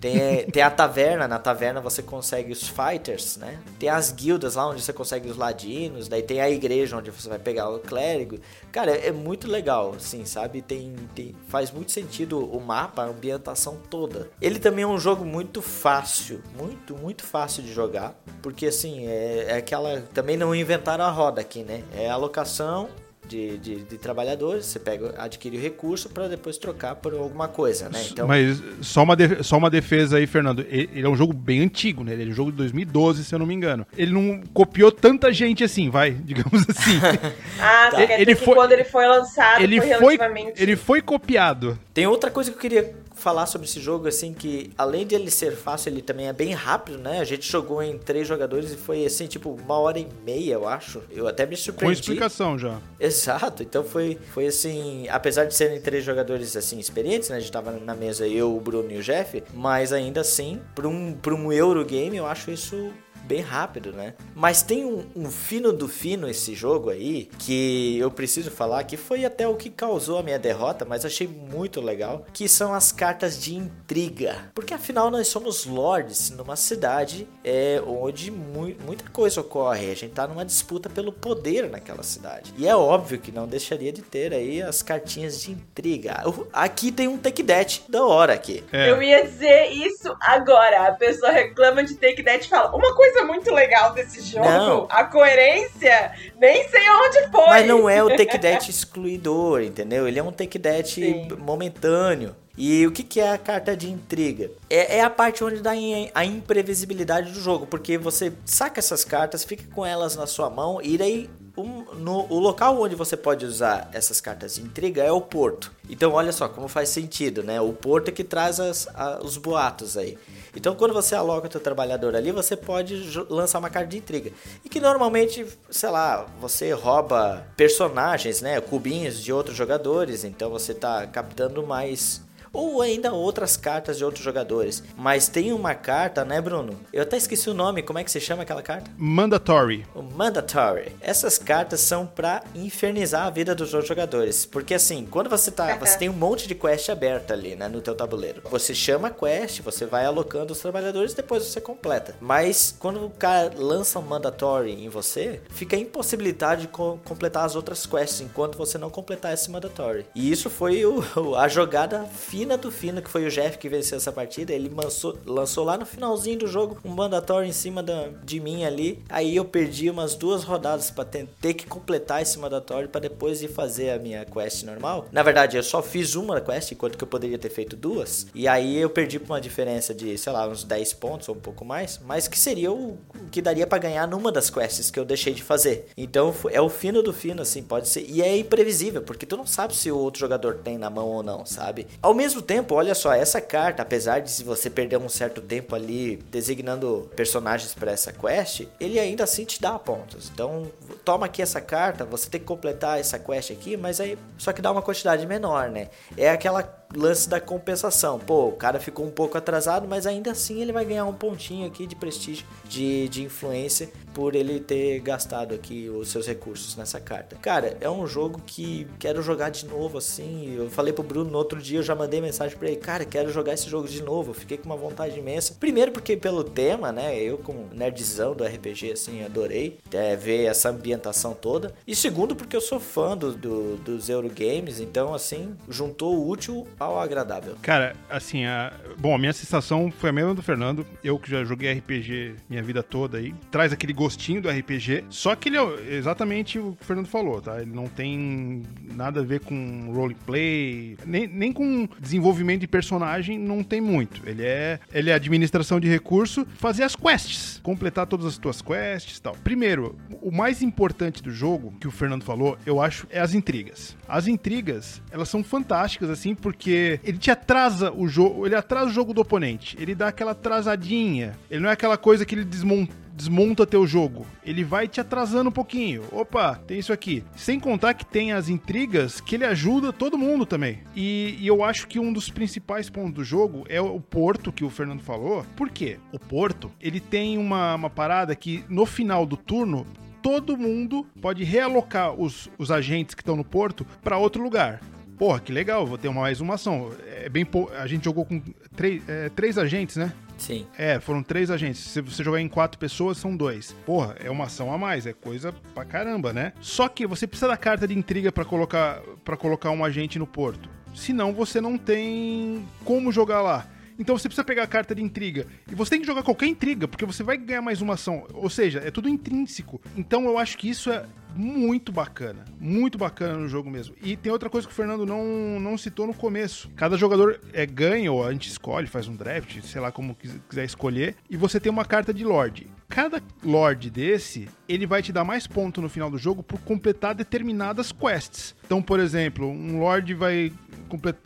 Tem, 0.00 0.44
tem 0.50 0.61
a 0.61 0.72
taverna, 0.72 1.28
na 1.28 1.38
taverna 1.38 1.80
você 1.80 2.02
consegue 2.02 2.50
os 2.50 2.66
fighters, 2.66 3.36
né? 3.36 3.61
Tem 3.78 3.88
as 3.88 4.11
guildas 4.11 4.56
lá 4.56 4.66
onde 4.66 4.82
você 4.82 4.92
consegue 4.92 5.28
os 5.28 5.36
ladinos, 5.36 6.09
daí 6.09 6.24
tem 6.24 6.40
a 6.40 6.50
igreja 6.50 6.96
onde 6.96 7.12
você 7.12 7.28
vai 7.28 7.38
pegar 7.38 7.70
o 7.70 7.78
clérigo. 7.78 8.40
Cara, 8.79 8.93
é 8.93 9.11
muito 9.11 9.51
legal, 9.51 9.95
assim, 9.97 10.24
sabe? 10.24 10.62
Tem, 10.62 10.95
tem 11.12 11.35
faz 11.49 11.72
muito 11.72 11.91
sentido 11.91 12.39
o 12.39 12.61
mapa, 12.61 13.03
a 13.03 13.07
ambientação 13.07 13.76
toda. 13.91 14.31
Ele 14.41 14.61
também 14.61 14.85
é 14.85 14.87
um 14.87 15.01
jogo 15.01 15.24
muito 15.24 15.61
fácil, 15.61 16.41
muito, 16.57 16.97
muito 16.97 17.24
fácil 17.24 17.61
de 17.64 17.72
jogar, 17.72 18.14
porque 18.41 18.66
assim, 18.66 19.05
é, 19.09 19.47
é 19.49 19.57
aquela 19.57 20.03
também 20.14 20.37
não 20.37 20.55
inventaram 20.55 21.05
a 21.05 21.11
roda 21.11 21.41
aqui, 21.41 21.64
né? 21.64 21.83
É 21.93 22.09
a 22.09 22.14
alocação 22.14 22.89
de, 23.29 23.59
de, 23.59 23.76
de 23.85 23.99
trabalhadores, 23.99 24.66
você 24.66 24.79
pega, 24.79 25.14
adquire 25.18 25.57
o 25.57 25.61
recurso 25.61 26.09
para 26.09 26.26
depois 26.29 26.57
trocar 26.57 26.95
por 26.97 27.12
alguma 27.14 27.47
coisa, 27.49 27.89
né? 27.89 28.03
Então, 28.11 28.26
Mas 28.26 28.62
só 28.81 29.03
uma, 29.03 29.14
de- 29.14 29.45
só 29.45 29.57
uma 29.59 29.68
defesa 29.70 30.16
aí, 30.16 30.26
Fernando. 30.26 30.61
Ele, 30.68 30.89
ele 30.95 31.07
é 31.07 31.09
um 31.09 31.16
jogo 31.16 31.33
bem 31.33 31.61
antigo, 31.61 32.03
né? 32.03 32.12
Ele 32.12 32.24
é 32.24 32.26
um 32.29 32.33
jogo 32.35 32.51
de 32.51 32.57
2012, 32.59 33.24
se 33.24 33.35
eu 33.35 33.39
não 33.39 33.47
me 33.47 33.55
engano. 33.55 33.87
Ele 33.97 34.12
não 34.12 34.41
copiou 34.55 34.91
tanta 34.91 35.33
gente 35.33 35.62
assim, 35.62 35.91
vai, 35.91 36.11
digamos 36.24 36.64
assim. 36.68 36.99
Ah, 37.61 37.89
Tá. 37.91 38.03
Ele 38.03 38.16
dizer 38.16 38.37
que 38.37 38.45
foi- 38.45 38.55
quando 38.55 38.72
ele 38.72 38.85
foi 38.85 39.07
lançado 39.07 39.62
ele, 39.62 39.79
foi 39.81 39.89
foi, 39.89 39.99
relativamente... 40.16 40.62
ele 40.62 40.76
foi 40.76 41.03
copiado. 41.03 41.79
Tem 41.93 42.07
outra 42.07 42.31
coisa 42.31 42.51
que 42.51 42.57
eu 42.57 42.61
queria 42.61 42.95
falar 43.18 43.46
sobre 43.46 43.66
esse 43.66 43.80
jogo, 43.80 44.08
assim, 44.08 44.32
que 44.32 44.70
além 44.78 45.06
de 45.06 45.14
ele 45.14 45.30
ser 45.30 45.56
fácil, 45.56 45.90
ele 45.90 46.02
também 46.02 46.28
é 46.28 46.32
bem 46.32 46.52
rápido, 46.52 46.98
né? 46.98 47.20
A 47.20 47.24
gente 47.24 47.50
jogou 47.50 47.82
em 47.82 47.98
três 47.98 48.26
jogadores 48.26 48.72
e 48.72 48.76
foi, 48.76 49.04
assim, 49.04 49.26
tipo, 49.26 49.50
uma 49.50 49.78
hora 49.78 49.98
e 49.98 50.06
meia, 50.24 50.54
eu 50.54 50.66
acho. 50.68 51.02
Eu 51.10 51.26
até 51.26 51.44
me 51.44 51.56
Com 51.56 51.62
surpreendi. 51.62 52.00
explicação 52.00 52.58
já. 52.58 52.78
Exato, 52.98 53.62
então 53.62 53.84
foi, 53.84 54.18
foi 54.32 54.46
assim, 54.46 55.06
apesar 55.08 55.44
de 55.44 55.54
serem 55.54 55.80
três 55.80 56.04
jogadores 56.04 56.56
assim 56.56 56.78
experientes, 56.78 57.28
né? 57.28 57.36
A 57.36 57.40
gente 57.40 57.52
tava 57.52 57.72
na 57.72 57.94
mesa 57.94 58.26
eu, 58.26 58.56
o 58.56 58.60
Bruno 58.60 58.90
e 58.90 58.98
o 58.98 59.02
Jeff, 59.02 59.42
mas 59.54 59.92
ainda 59.92 60.20
assim, 60.20 60.60
para 60.74 60.86
um, 60.88 61.12
pra 61.12 61.34
um 61.34 61.52
Eurogame, 61.52 62.16
eu 62.16 62.26
acho 62.26 62.50
isso 62.50 62.90
bem 63.29 63.43
rápido, 63.43 63.93
né? 63.93 64.14
Mas 64.35 64.62
tem 64.62 64.85
um, 64.85 65.05
um 65.14 65.31
fino 65.31 65.72
do 65.72 65.87
fino 65.87 66.29
esse 66.29 66.55
jogo 66.55 66.89
aí, 66.89 67.29
que 67.39 67.99
eu 67.99 68.11
preciso 68.11 68.51
falar, 68.51 68.83
que 68.85 68.97
foi 68.97 69.24
até 69.24 69.47
o 69.47 69.55
que 69.55 69.68
causou 69.68 70.18
a 70.18 70.22
minha 70.22 70.39
derrota, 70.39 70.85
mas 70.85 71.05
achei 71.05 71.29
muito 71.29 71.81
legal, 71.81 72.24
que 72.33 72.49
são 72.49 72.72
as 72.72 72.91
cartas 72.91 73.39
de 73.39 73.55
intriga. 73.55 74.51
Porque 74.55 74.72
afinal 74.72 75.11
nós 75.11 75.29
somos 75.29 75.66
lords 75.66 76.31
numa 76.31 76.57
cidade 76.57 77.29
é, 77.45 77.83
onde 77.87 78.31
mu 78.31 78.74
muita 78.85 79.09
coisa 79.11 79.41
ocorre, 79.41 79.91
a 79.91 79.95
gente 79.95 80.12
tá 80.12 80.26
numa 80.26 80.45
disputa 80.45 80.89
pelo 80.89 81.12
poder 81.12 81.68
naquela 81.68 82.03
cidade. 82.03 82.53
E 82.57 82.66
é 82.66 82.74
óbvio 82.74 83.18
que 83.18 83.31
não 83.31 83.47
deixaria 83.47 83.93
de 83.93 84.03
ter 84.03 84.33
aí 84.33 84.62
as 84.62 84.83
cartinhas 84.83 85.41
de 85.41 85.53
intriga. 85.53 86.22
Aqui 86.53 86.91
tem 86.91 87.09
um 87.09 87.18
take 87.18 87.43
that 87.45 87.85
da 87.89 88.05
hora 88.05 88.33
aqui. 88.33 88.64
É. 88.72 88.91
Eu 88.91 89.03
ia 89.03 89.24
dizer 89.24 89.70
isso 89.72 90.14
agora. 90.20 90.89
A 90.89 90.93
pessoa 90.93 91.31
reclama 91.33 91.83
de 91.85 91.95
Take 91.95 92.22
That 92.22 92.47
e 92.47 92.49
fala: 92.49 92.74
Uma 92.74 92.95
coisa 92.95 93.17
muito 93.24 93.52
legal 93.52 93.92
desse 93.92 94.20
jogo, 94.22 94.48
Não. 94.48 94.86
a 94.90 95.04
coerência, 95.04 96.12
nem 96.38 96.68
sei 96.68 96.90
onde 96.90 97.30
foi. 97.30 97.46
Mas 97.46 97.66
não 97.66 97.88
é 97.88 98.02
o 98.02 98.08
take 98.08 98.38
that 98.38 98.70
excluidor, 98.70 99.62
entendeu? 99.62 100.06
Ele 100.06 100.18
é 100.18 100.22
um 100.22 100.32
take 100.32 100.58
that 100.58 100.88
Sim. 100.88 101.28
momentâneo. 101.38 102.34
E 102.60 102.84
o 102.84 102.90
que, 102.90 103.04
que 103.04 103.20
é 103.20 103.30
a 103.30 103.38
carta 103.38 103.76
de 103.76 103.88
intriga? 103.88 104.50
É, 104.68 104.96
é 104.96 105.00
a 105.00 105.08
parte 105.08 105.44
onde 105.44 105.62
dá 105.62 105.70
a 106.12 106.24
imprevisibilidade 106.24 107.30
do 107.30 107.40
jogo, 107.40 107.68
porque 107.68 107.96
você 107.96 108.32
saca 108.44 108.80
essas 108.80 109.04
cartas, 109.04 109.44
fica 109.44 109.62
com 109.72 109.86
elas 109.86 110.16
na 110.16 110.26
sua 110.26 110.50
mão 110.50 110.80
e 110.82 110.98
daí 110.98 111.30
um, 111.56 111.84
no, 111.94 112.26
o 112.28 112.38
local 112.40 112.80
onde 112.80 112.96
você 112.96 113.16
pode 113.16 113.46
usar 113.46 113.88
essas 113.92 114.20
cartas 114.20 114.56
de 114.56 114.62
intriga 114.62 115.04
é 115.04 115.12
o 115.12 115.20
porto. 115.20 115.72
Então 115.88 116.12
olha 116.12 116.32
só 116.32 116.48
como 116.48 116.66
faz 116.66 116.88
sentido, 116.88 117.44
né? 117.44 117.60
O 117.60 117.72
porto 117.72 118.08
é 118.08 118.12
que 118.12 118.24
traz 118.24 118.58
as, 118.58 118.88
a, 118.92 119.20
os 119.22 119.36
boatos 119.36 119.96
aí. 119.96 120.18
Então 120.59 120.74
quando 120.74 120.92
você 120.92 121.14
aloca 121.14 121.46
o 121.46 121.52
seu 121.52 121.61
trabalhador 121.61 122.16
ali, 122.16 122.32
você 122.32 122.56
pode 122.56 123.16
lançar 123.30 123.61
uma 123.61 123.70
carta 123.70 123.90
de 123.90 123.98
intriga. 123.98 124.32
E 124.64 124.68
que 124.68 124.80
normalmente, 124.80 125.46
sei 125.70 125.88
lá, 125.88 126.26
você 126.40 126.72
rouba 126.72 127.46
personagens, 127.56 128.42
né? 128.42 128.61
Cubinhos 128.61 129.22
de 129.22 129.32
outros 129.32 129.56
jogadores. 129.56 130.24
Então 130.24 130.50
você 130.50 130.72
está 130.72 131.06
captando 131.06 131.64
mais 131.64 132.20
ou 132.53 132.80
ainda 132.82 133.12
outras 133.12 133.57
cartas 133.57 133.99
de 133.99 134.05
outros 134.05 134.24
jogadores. 134.24 134.82
Mas 134.96 135.28
tem 135.28 135.53
uma 135.53 135.74
carta, 135.74 136.24
né, 136.24 136.40
Bruno? 136.40 136.78
Eu 136.92 137.03
até 137.03 137.16
esqueci 137.16 137.49
o 137.51 137.55
nome, 137.55 137.82
como 137.82 137.99
é 137.99 138.05
que 138.05 138.11
se 138.11 138.20
chama 138.20 138.42
aquela 138.42 138.62
carta? 138.62 138.90
Mandatory. 138.96 139.86
O 139.94 140.03
Mandatory. 140.03 140.92
Essas 141.01 141.38
cartas 141.38 141.80
são 141.80 142.07
para 142.07 142.42
infernizar 142.55 143.26
a 143.26 143.30
vida 143.30 143.55
dos 143.55 143.74
outros 143.74 143.88
jogadores, 143.88 144.46
porque 144.46 144.74
assim, 144.74 145.07
quando 145.11 145.30
você 145.30 145.51
tá, 145.51 145.76
você 145.76 145.99
tem 145.99 146.09
um 146.09 146.14
monte 146.14 146.49
de 146.49 146.55
quest 146.55 146.88
aberta 146.88 147.34
ali, 147.34 147.55
né, 147.55 147.68
no 147.68 147.80
teu 147.80 147.94
tabuleiro. 147.94 148.42
Você 148.51 148.74
chama 148.74 149.09
a 149.09 149.11
quest, 149.11 149.61
você 149.61 149.86
vai 149.86 150.05
alocando 150.05 150.53
os 150.53 150.61
trabalhadores, 150.61 151.14
depois 151.14 151.44
você 151.44 151.61
completa. 151.61 152.16
Mas 152.20 152.74
quando 152.78 153.05
o 153.05 153.11
cara 153.11 153.53
lança 153.57 153.99
um 153.99 154.03
Mandatory 154.03 154.72
em 154.72 154.88
você, 154.88 155.40
fica 155.51 155.76
impossibilitado 155.76 156.62
de 156.62 156.68
co 156.68 156.99
completar 157.05 157.44
as 157.44 157.55
outras 157.55 157.84
quests 157.86 158.20
enquanto 158.20 158.57
você 158.57 158.78
não 158.78 158.90
completar 158.90 159.34
esse 159.34 159.51
Mandatory. 159.51 160.07
E 160.14 160.30
isso 160.30 160.49
foi 160.49 160.84
o, 160.84 161.03
a 161.36 161.49
jogada 161.49 162.05
final 162.05 162.38
fina 162.39 162.57
do 162.57 162.70
fino, 162.70 163.03
que 163.03 163.11
foi 163.11 163.26
o 163.26 163.30
Jeff 163.30 163.59
que 163.59 163.68
venceu 163.68 163.97
essa 163.97 164.12
partida. 164.12 164.53
Ele 164.53 164.72
lançou, 164.72 165.18
lançou 165.26 165.64
lá 165.64 165.76
no 165.76 165.84
finalzinho 165.84 166.39
do 166.39 166.47
jogo 166.47 166.78
um 166.84 166.91
mandatório 166.91 167.49
em 167.49 167.53
cima 167.53 167.82
da, 167.82 168.11
de 168.22 168.39
mim 168.39 168.64
ali. 168.64 169.03
Aí 169.09 169.34
eu 169.34 169.45
perdi 169.45 169.91
umas 169.91 170.14
duas 170.14 170.45
rodadas 170.45 170.89
para 170.89 171.05
ter, 171.05 171.55
que 171.55 171.66
completar 171.66 172.22
esse 172.22 172.39
mandatório 172.39 172.89
para 172.89 173.01
depois 173.01 173.43
ir 173.43 173.49
fazer 173.49 173.91
a 173.91 173.99
minha 173.99 174.24
quest 174.24 174.62
normal. 174.62 175.07
Na 175.11 175.24
verdade, 175.24 175.57
eu 175.57 175.64
só 175.64 175.82
fiz 175.82 176.14
uma 176.14 176.41
quest, 176.41 176.70
enquanto 176.70 176.97
que 176.97 177.03
eu 177.03 177.09
poderia 177.09 177.36
ter 177.39 177.51
feito 177.51 177.74
duas. 177.74 178.28
E 178.32 178.47
aí 178.47 178.76
eu 178.76 178.89
perdi 178.89 179.18
por 179.18 179.32
uma 179.32 179.41
diferença 179.41 179.93
de, 179.93 180.16
sei 180.16 180.32
lá, 180.32 180.47
uns 180.47 180.62
10 180.62 180.93
pontos 180.93 181.28
ou 181.28 181.34
um 181.34 181.41
pouco 181.41 181.64
mais. 181.64 182.01
Mas 182.07 182.28
que 182.28 182.39
seria 182.39 182.70
o, 182.70 182.93
o 182.93 183.28
que 183.32 183.43
daria 183.43 183.66
para 183.66 183.78
ganhar 183.78 184.07
numa 184.07 184.30
das 184.30 184.49
quests 184.49 184.93
que 184.93 185.01
eu 185.01 185.05
deixei 185.05 185.34
de 185.34 185.43
fazer. 185.43 185.89
Então 185.97 186.32
é 186.53 186.61
o 186.61 186.68
fino 186.68 187.03
do 187.03 187.12
fino, 187.12 187.43
assim, 187.43 187.64
pode 187.64 187.89
ser. 187.89 188.07
E 188.09 188.22
é 188.22 188.39
imprevisível, 188.39 189.03
porque 189.03 189.26
tu 189.26 189.36
não 189.36 189.47
sabe 189.47 189.74
se 189.74 189.91
o 189.91 189.99
outro 189.99 190.20
jogador 190.20 190.59
tem 190.59 190.78
na 190.78 190.89
mão 190.89 191.09
ou 191.09 191.22
não, 191.24 191.45
sabe? 191.45 191.89
Ao 192.01 192.14
mesmo 192.14 192.28
mesmo 192.29 192.43
tempo, 192.43 192.74
olha 192.74 192.95
só, 192.95 193.14
essa 193.14 193.41
carta, 193.41 193.83
apesar 193.83 194.20
de 194.20 194.31
se 194.31 194.45
você 194.45 194.68
perder 194.68 194.99
um 194.99 195.09
certo 195.09 195.41
tempo 195.41 195.74
ali 195.74 196.16
designando 196.31 197.11
personagens 197.16 197.72
para 197.72 197.91
essa 197.91 198.12
quest, 198.12 198.68
ele 198.79 198.99
ainda 198.99 199.24
assim 199.24 199.47
te 199.47 199.61
dá 199.61 199.79
pontos. 199.79 200.31
Então, 200.33 200.70
toma 201.07 201.24
aqui 201.24 201.41
essa 201.41 201.59
carta, 201.59 202.05
você 202.05 202.29
tem 202.29 202.39
que 202.39 202.47
completar 202.47 203.01
essa 203.01 203.18
quest 203.18 203.51
aqui, 203.51 203.79
mas 203.79 203.99
aí 203.99 204.18
só 204.37 204.53
que 204.53 204.61
dá 204.61 204.70
uma 204.70 204.83
quantidade 204.83 205.26
menor, 205.26 205.70
né? 205.70 205.89
É 206.18 206.29
aquela 206.29 206.79
lance 206.95 207.29
da 207.29 207.41
compensação. 207.41 208.18
Pô, 208.18 208.49
o 208.49 208.53
cara 208.53 208.79
ficou 208.79 209.07
um 209.07 209.11
pouco 209.11 209.39
atrasado, 209.39 209.89
mas 209.89 210.07
ainda 210.07 210.31
assim 210.31 210.61
ele 210.61 210.72
vai 210.72 210.85
ganhar 210.85 211.07
um 211.07 211.14
pontinho 211.14 211.66
aqui 211.66 211.87
de 211.87 211.97
prestígio, 211.97 212.47
de, 212.64 213.09
de 213.09 213.22
influência, 213.22 213.91
por 214.18 214.34
ele 214.34 214.58
ter 214.58 214.98
gastado 214.98 215.54
aqui 215.54 215.88
os 215.88 216.08
seus 216.08 216.26
recursos 216.26 216.74
nessa 216.74 216.98
carta. 216.98 217.36
Cara, 217.36 217.76
é 217.80 217.88
um 217.88 218.04
jogo 218.04 218.42
que 218.44 218.84
quero 218.98 219.22
jogar 219.22 219.48
de 219.48 219.64
novo, 219.64 219.96
assim. 219.96 220.56
Eu 220.56 220.68
falei 220.68 220.92
pro 220.92 221.04
Bruno 221.04 221.30
no 221.30 221.38
outro 221.38 221.62
dia, 221.62 221.78
eu 221.78 221.84
já 221.84 221.94
mandei 221.94 222.20
mensagem 222.20 222.58
para 222.58 222.66
ele, 222.66 222.78
cara, 222.78 223.04
quero 223.04 223.30
jogar 223.30 223.54
esse 223.54 223.70
jogo 223.70 223.86
de 223.86 224.02
novo. 224.02 224.34
Fiquei 224.34 224.58
com 224.58 224.64
uma 224.64 224.76
vontade 224.76 225.16
imensa. 225.16 225.54
Primeiro 225.60 225.92
porque 225.92 226.16
pelo 226.16 226.42
tema, 226.42 226.90
né? 226.90 227.16
Eu 227.16 227.38
como 227.38 227.68
nerdzão 227.72 228.34
do 228.34 228.42
RPG, 228.42 228.90
assim, 228.94 229.22
adorei 229.24 229.78
é, 229.92 230.16
ver 230.16 230.46
essa 230.46 230.70
ambientação 230.70 231.32
toda. 231.32 231.72
E 231.86 231.94
segundo 231.94 232.34
porque 232.34 232.56
eu 232.56 232.60
sou 232.60 232.80
fã 232.80 233.16
do, 233.16 233.32
do, 233.32 233.76
dos 233.76 234.08
Eurogames, 234.08 234.80
então 234.80 235.14
assim, 235.14 235.54
juntou 235.68 236.16
o 236.16 236.28
útil 236.28 236.66
ao 236.80 236.98
agradável. 236.98 237.54
Cara, 237.62 237.94
assim, 238.10 238.46
a... 238.46 238.72
bom, 238.98 239.14
a 239.14 239.18
minha 239.18 239.32
sensação 239.32 239.92
foi 239.96 240.10
a 240.10 240.12
mesma 240.12 240.34
do 240.34 240.42
Fernando. 240.42 240.84
Eu 241.04 241.20
que 241.20 241.30
já 241.30 241.44
joguei 241.44 241.72
RPG 241.72 242.34
minha 242.50 242.64
vida 242.64 242.82
toda 242.82 243.18
aí, 243.18 243.32
traz 243.48 243.72
aquele 243.72 243.92
gostinho 244.09 244.40
do 244.40 244.48
RPG. 244.48 245.04
Só 245.11 245.36
que 245.36 245.50
ele 245.50 245.59
é 245.59 245.94
exatamente 245.94 246.59
o 246.59 246.72
que 246.72 246.82
o 246.82 246.86
Fernando 246.86 247.06
falou, 247.06 247.42
tá? 247.42 247.61
Ele 247.61 247.70
não 247.70 247.86
tem 247.86 248.62
nada 248.94 249.20
a 249.20 249.22
ver 249.22 249.40
com 249.40 249.92
roleplay, 249.92 250.96
nem, 251.04 251.26
nem 251.26 251.52
com 251.52 251.86
desenvolvimento 252.00 252.62
de 252.62 252.66
personagem, 252.66 253.38
não 253.38 253.62
tem 253.62 253.80
muito. 253.80 254.26
Ele 254.26 254.44
é, 254.44 254.80
ele 254.92 255.11
é 255.11 255.14
administração 255.14 255.78
de 255.78 255.86
recurso, 255.86 256.46
fazer 256.56 256.84
as 256.84 256.96
quests, 256.96 257.61
completar 257.62 258.06
todas 258.06 258.24
as 258.24 258.38
tuas 258.38 258.62
quests 258.62 259.20
tal. 259.20 259.36
Primeiro, 259.44 259.94
o 260.22 260.30
mais 260.30 260.62
importante 260.62 261.22
do 261.22 261.30
jogo, 261.30 261.74
que 261.78 261.86
o 261.86 261.90
Fernando 261.90 262.24
falou, 262.24 262.56
eu 262.64 262.80
acho, 262.80 263.06
é 263.11 263.20
as 263.20 263.34
intrigas. 263.34 263.94
As 264.09 264.26
intrigas, 264.26 265.02
elas 265.11 265.28
são 265.28 265.44
fantásticas, 265.44 266.09
assim, 266.09 266.34
porque 266.34 266.98
ele 267.04 267.18
te 267.18 267.30
atrasa 267.30 267.92
o 267.92 268.09
jogo, 268.09 268.46
ele 268.46 268.54
atrasa 268.54 268.86
o 268.86 268.92
jogo 268.92 269.12
do 269.12 269.20
oponente, 269.20 269.76
ele 269.78 269.94
dá 269.94 270.09
aquela 270.09 270.32
atrasadinha. 270.32 271.36
Ele 271.50 271.61
não 271.61 271.68
é 271.68 271.72
aquela 271.72 271.98
coisa 271.98 272.24
que 272.24 272.34
ele 272.34 272.44
desmonta 272.44 273.07
desmonta 273.18 273.66
teu 273.66 273.84
jogo. 273.84 274.24
Ele 274.44 274.62
vai 274.62 274.86
te 274.86 275.00
atrasando 275.00 275.50
um 275.50 275.52
pouquinho. 275.52 276.04
Opa, 276.12 276.54
tem 276.54 276.78
isso 276.78 276.92
aqui. 276.92 277.24
Sem 277.36 277.58
contar 277.58 277.94
que 277.94 278.06
tem 278.06 278.32
as 278.32 278.48
intrigas 278.48 279.20
que 279.20 279.34
ele 279.34 279.44
ajuda 279.44 279.92
todo 279.92 280.16
mundo 280.16 280.46
também. 280.46 280.78
E, 280.94 281.36
e, 281.40 281.46
eu 281.46 281.64
acho 281.64 281.88
que 281.88 281.98
um 281.98 282.12
dos 282.12 282.30
principais 282.30 282.88
pontos 282.88 283.14
do 283.14 283.24
jogo 283.24 283.64
é 283.68 283.80
o 283.80 284.00
porto 284.00 284.52
que 284.52 284.64
o 284.64 284.70
Fernando 284.70 285.02
falou. 285.02 285.44
Por 285.56 285.68
quê? 285.68 285.98
O 286.12 286.18
porto, 286.18 286.70
ele 286.80 287.00
tem 287.00 287.36
uma, 287.36 287.74
uma 287.74 287.90
parada 287.90 288.34
que 288.36 288.64
no 288.68 288.86
final 288.86 289.26
do 289.26 289.36
turno 289.36 289.84
todo 290.22 290.56
mundo 290.56 291.04
pode 291.20 291.42
realocar 291.42 292.12
os, 292.12 292.48
os 292.56 292.70
agentes 292.70 293.14
que 293.14 293.22
estão 293.22 293.36
no 293.36 293.44
porto 293.44 293.84
para 294.02 294.16
outro 294.16 294.42
lugar 294.42 294.80
porra, 295.18 295.40
que 295.40 295.50
legal, 295.50 295.84
vou 295.84 295.98
ter 295.98 296.08
mais 296.10 296.40
uma 296.40 296.54
ação. 296.54 296.92
É 297.04 297.28
bem. 297.28 297.44
A 297.76 297.88
gente 297.88 298.04
jogou 298.04 298.24
com 298.24 298.40
três, 298.76 299.02
é, 299.08 299.28
três 299.28 299.58
agentes, 299.58 299.96
né? 299.96 300.12
Sim. 300.39 300.66
É, 300.78 300.99
foram 301.01 301.22
três 301.22 301.51
agentes. 301.51 301.80
Se 301.80 302.01
você 302.01 302.24
jogar 302.24 302.41
em 302.41 302.49
quatro 302.49 302.78
pessoas, 302.78 303.18
são 303.18 303.36
dois. 303.36 303.72
Porra, 303.84 304.16
é 304.22 304.30
uma 304.30 304.45
ação 304.45 304.72
a 304.72 304.78
mais, 304.78 305.07
é 305.07 305.12
coisa 305.12 305.53
pra 305.74 305.84
caramba, 305.84 306.32
né? 306.32 306.53
Só 306.61 306.89
que 306.89 307.07
você 307.07 307.26
precisa 307.26 307.49
da 307.49 307.57
carta 307.57 307.86
de 307.86 307.97
intriga 307.97 308.32
para 308.32 308.45
colocar 308.45 309.03
para 309.24 309.36
colocar 309.36 309.70
um 309.70 309.84
agente 309.84 310.18
no 310.18 310.26
porto. 310.26 310.70
Senão 310.95 311.32
você 311.34 311.61
não 311.61 311.76
tem 311.76 312.64
como 312.84 313.12
jogar 313.12 313.43
lá. 313.43 313.66
Então 313.99 314.16
você 314.16 314.28
precisa 314.28 314.44
pegar 314.44 314.62
a 314.62 314.66
carta 314.66 314.94
de 314.94 315.03
intriga. 315.03 315.46
E 315.70 315.74
você 315.74 315.90
tem 315.90 316.01
que 316.01 316.07
jogar 316.07 316.22
qualquer 316.22 316.46
intriga, 316.46 316.86
porque 316.86 317.05
você 317.05 317.22
vai 317.22 317.36
ganhar 317.36 317.62
mais 317.62 317.82
uma 317.82 317.94
ação. 317.94 318.26
Ou 318.32 318.49
seja, 318.49 318.80
é 318.84 318.90
tudo 318.90 319.09
intrínseco. 319.09 319.80
Então 319.96 320.24
eu 320.24 320.38
acho 320.38 320.57
que 320.57 320.68
isso 320.68 320.90
é 320.90 321.05
muito 321.34 321.92
bacana. 321.92 322.44
Muito 322.61 322.99
bacana 322.99 323.36
no 323.36 323.49
jogo 323.49 323.70
mesmo. 323.70 323.94
E 324.03 324.16
tem 324.16 324.32
outra 324.32 324.51
coisa 324.51 324.66
que 324.66 324.72
o 324.72 324.76
Fernando 324.76 325.07
não, 325.07 325.61
não 325.61 325.76
citou 325.78 326.07
no 326.07 326.14
começo. 326.14 326.70
Cada 326.76 326.96
jogador 326.96 327.40
é 327.53 327.66
ganha, 327.66 328.11
ou 328.12 328.24
a 328.24 328.32
gente 328.32 328.49
escolhe, 328.49 328.86
faz 328.86 329.09
um 329.09 329.16
draft, 329.16 329.61
sei 329.62 329.80
lá 329.80 329.92
como 329.92 330.16
quiser 330.49 330.64
escolher. 330.64 331.16
E 331.28 331.36
você 331.36 331.61
tem 331.61 331.70
uma 331.70 331.84
carta 331.84 332.12
de 332.12 332.24
Lorde. 332.24 332.66
Cada 332.88 333.22
Lorde 333.44 333.90
desse, 333.90 334.49
ele 334.68 334.86
vai 334.86 335.03
te 335.03 335.12
dar 335.12 335.22
mais 335.22 335.46
ponto 335.46 335.82
no 335.82 335.88
final 335.88 336.11
do 336.11 336.18
jogo 336.18 336.42
por 336.42 336.59
completar 336.61 337.14
determinadas 337.14 337.92
quests. 337.92 338.57
Então, 338.64 338.82
por 338.82 338.99
exemplo, 338.99 339.46
um 339.46 339.78
Lorde 339.78 340.14
vai 340.14 340.53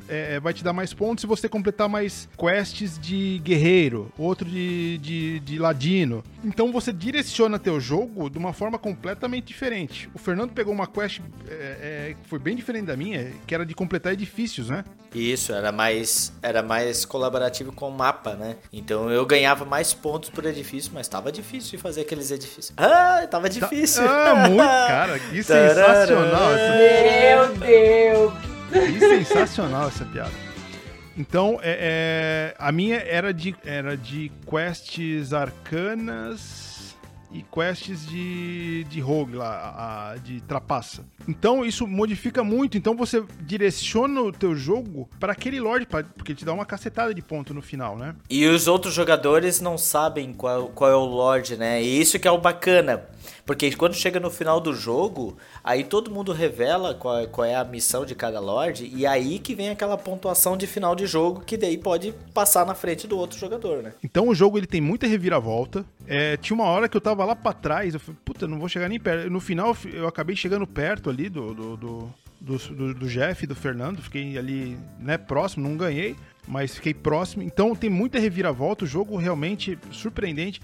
é, 0.08 0.34
é, 0.34 0.40
vai 0.40 0.52
te 0.52 0.64
dar 0.64 0.72
mais 0.72 0.92
pontos 0.92 1.22
se 1.22 1.26
você 1.26 1.48
completar 1.48 1.88
mais 1.88 2.28
quests 2.36 2.98
de 2.98 3.40
guerreiro, 3.44 4.12
outro 4.18 4.48
de, 4.48 4.98
de, 4.98 5.40
de 5.40 5.58
ladino. 5.58 6.22
Então 6.44 6.72
você 6.72 6.92
direciona 6.92 7.58
teu 7.58 7.80
jogo 7.80 8.28
de 8.28 8.38
uma 8.38 8.52
forma 8.52 8.78
completamente 8.78 9.46
diferente. 9.46 10.10
O 10.14 10.18
Fernando 10.18 10.52
pegou 10.52 10.72
uma 10.72 10.86
quest 10.86 11.20
é, 11.48 11.52
é, 11.54 12.16
que 12.20 12.28
foi 12.28 12.38
bem 12.38 12.56
diferente 12.56 12.86
da 12.86 12.96
minha, 12.96 13.32
que 13.46 13.54
era 13.54 13.64
de 13.64 13.74
completar 13.74 14.12
edifícios, 14.12 14.68
né? 14.68 14.84
Isso, 15.14 15.52
era 15.52 15.70
mais, 15.70 16.32
era 16.42 16.62
mais 16.62 17.04
colaborativo 17.04 17.72
com 17.72 17.88
o 17.88 17.92
mapa, 17.92 18.34
né? 18.34 18.56
Então 18.72 19.10
eu 19.10 19.24
ganhava 19.26 19.64
mais 19.64 19.92
pontos 19.92 20.30
por 20.30 20.44
edifício, 20.46 20.90
mas 20.94 21.06
tava 21.06 21.30
difícil 21.30 21.72
de 21.72 21.78
fazer 21.78 22.02
aqueles 22.02 22.30
edifícios. 22.30 22.72
Ah, 22.76 23.26
tava 23.30 23.48
tá, 23.48 23.48
difícil. 23.48 24.02
Ah, 24.06 24.48
muito, 24.48 24.62
cara, 24.62 25.18
que 25.18 25.42
sensacional. 25.44 26.50
Meu 26.78 27.56
Deus! 27.56 28.61
Que 28.72 29.00
sensacional 29.00 29.88
essa 29.88 30.04
piada. 30.04 30.32
Então, 31.16 31.58
é, 31.62 32.52
é, 32.52 32.54
a 32.58 32.72
minha 32.72 32.96
era 32.96 33.34
de, 33.34 33.54
era 33.64 33.96
de 33.96 34.32
quests 34.48 35.32
arcanas 35.32 36.72
e 37.32 37.42
quests 37.42 38.06
de, 38.06 38.84
de 38.84 39.00
rogue 39.00 39.36
lá, 39.36 40.12
a, 40.12 40.16
de 40.16 40.40
trapaça. 40.42 41.04
Então 41.26 41.64
isso 41.64 41.86
modifica 41.86 42.44
muito. 42.44 42.76
Então 42.76 42.94
você 42.94 43.24
direciona 43.40 44.20
o 44.20 44.32
teu 44.32 44.54
jogo 44.54 45.08
para 45.18 45.32
aquele 45.32 45.58
lord, 45.58 45.86
pra, 45.86 46.02
porque 46.02 46.34
te 46.34 46.44
dá 46.44 46.52
uma 46.52 46.66
cacetada 46.66 47.14
de 47.14 47.22
ponto 47.22 47.54
no 47.54 47.62
final, 47.62 47.96
né? 47.96 48.14
E 48.28 48.46
os 48.46 48.68
outros 48.68 48.92
jogadores 48.92 49.60
não 49.60 49.78
sabem 49.78 50.32
qual, 50.32 50.68
qual 50.68 50.90
é 50.90 50.94
o 50.94 51.04
lord, 51.04 51.56
né? 51.56 51.82
E 51.82 52.00
isso 52.00 52.18
que 52.18 52.28
é 52.28 52.30
o 52.30 52.38
bacana. 52.38 53.04
Porque 53.44 53.74
quando 53.74 53.94
chega 53.94 54.20
no 54.20 54.30
final 54.30 54.60
do 54.60 54.74
jogo, 54.74 55.36
aí 55.64 55.82
todo 55.82 56.10
mundo 56.10 56.32
revela 56.32 56.94
qual, 56.94 57.26
qual 57.26 57.44
é 57.44 57.56
a 57.56 57.64
missão 57.64 58.06
de 58.06 58.14
cada 58.14 58.38
lord, 58.38 58.88
e 58.94 59.04
aí 59.04 59.38
que 59.38 59.54
vem 59.54 59.70
aquela 59.70 59.98
pontuação 59.98 60.56
de 60.56 60.66
final 60.66 60.94
de 60.94 61.06
jogo 61.06 61.40
que 61.40 61.56
daí 61.56 61.76
pode 61.76 62.14
passar 62.32 62.64
na 62.64 62.74
frente 62.74 63.06
do 63.06 63.18
outro 63.18 63.38
jogador, 63.38 63.82
né? 63.82 63.92
Então 64.02 64.28
o 64.28 64.34
jogo 64.34 64.58
ele 64.58 64.66
tem 64.66 64.80
muita 64.80 65.06
reviravolta. 65.06 65.84
É, 66.06 66.36
tinha 66.36 66.54
uma 66.54 66.66
hora 66.66 66.88
que 66.88 66.96
eu 66.96 67.00
tava 67.00 67.24
lá 67.24 67.34
para 67.34 67.52
trás, 67.52 67.94
eu 67.94 68.00
falei, 68.00 68.18
puta, 68.24 68.46
não 68.46 68.58
vou 68.58 68.68
chegar 68.68 68.88
nem 68.88 69.00
perto. 69.00 69.28
No 69.28 69.40
final 69.40 69.76
eu 69.92 70.06
acabei 70.06 70.36
chegando 70.36 70.66
perto 70.66 71.10
ali 71.10 71.28
do, 71.28 71.52
do, 71.52 71.76
do, 71.76 72.14
do, 72.40 72.58
do, 72.58 72.94
do 72.94 73.08
Jeff 73.08 73.42
e 73.42 73.46
do 73.46 73.54
Fernando, 73.54 74.02
fiquei 74.02 74.38
ali, 74.38 74.78
né, 74.98 75.18
próximo, 75.18 75.68
não 75.68 75.76
ganhei, 75.76 76.16
mas 76.46 76.76
fiquei 76.76 76.94
próximo. 76.94 77.42
Então 77.42 77.74
tem 77.74 77.90
muita 77.90 78.18
reviravolta, 78.18 78.84
o 78.84 78.88
jogo 78.88 79.16
realmente 79.16 79.78
surpreendente. 79.90 80.60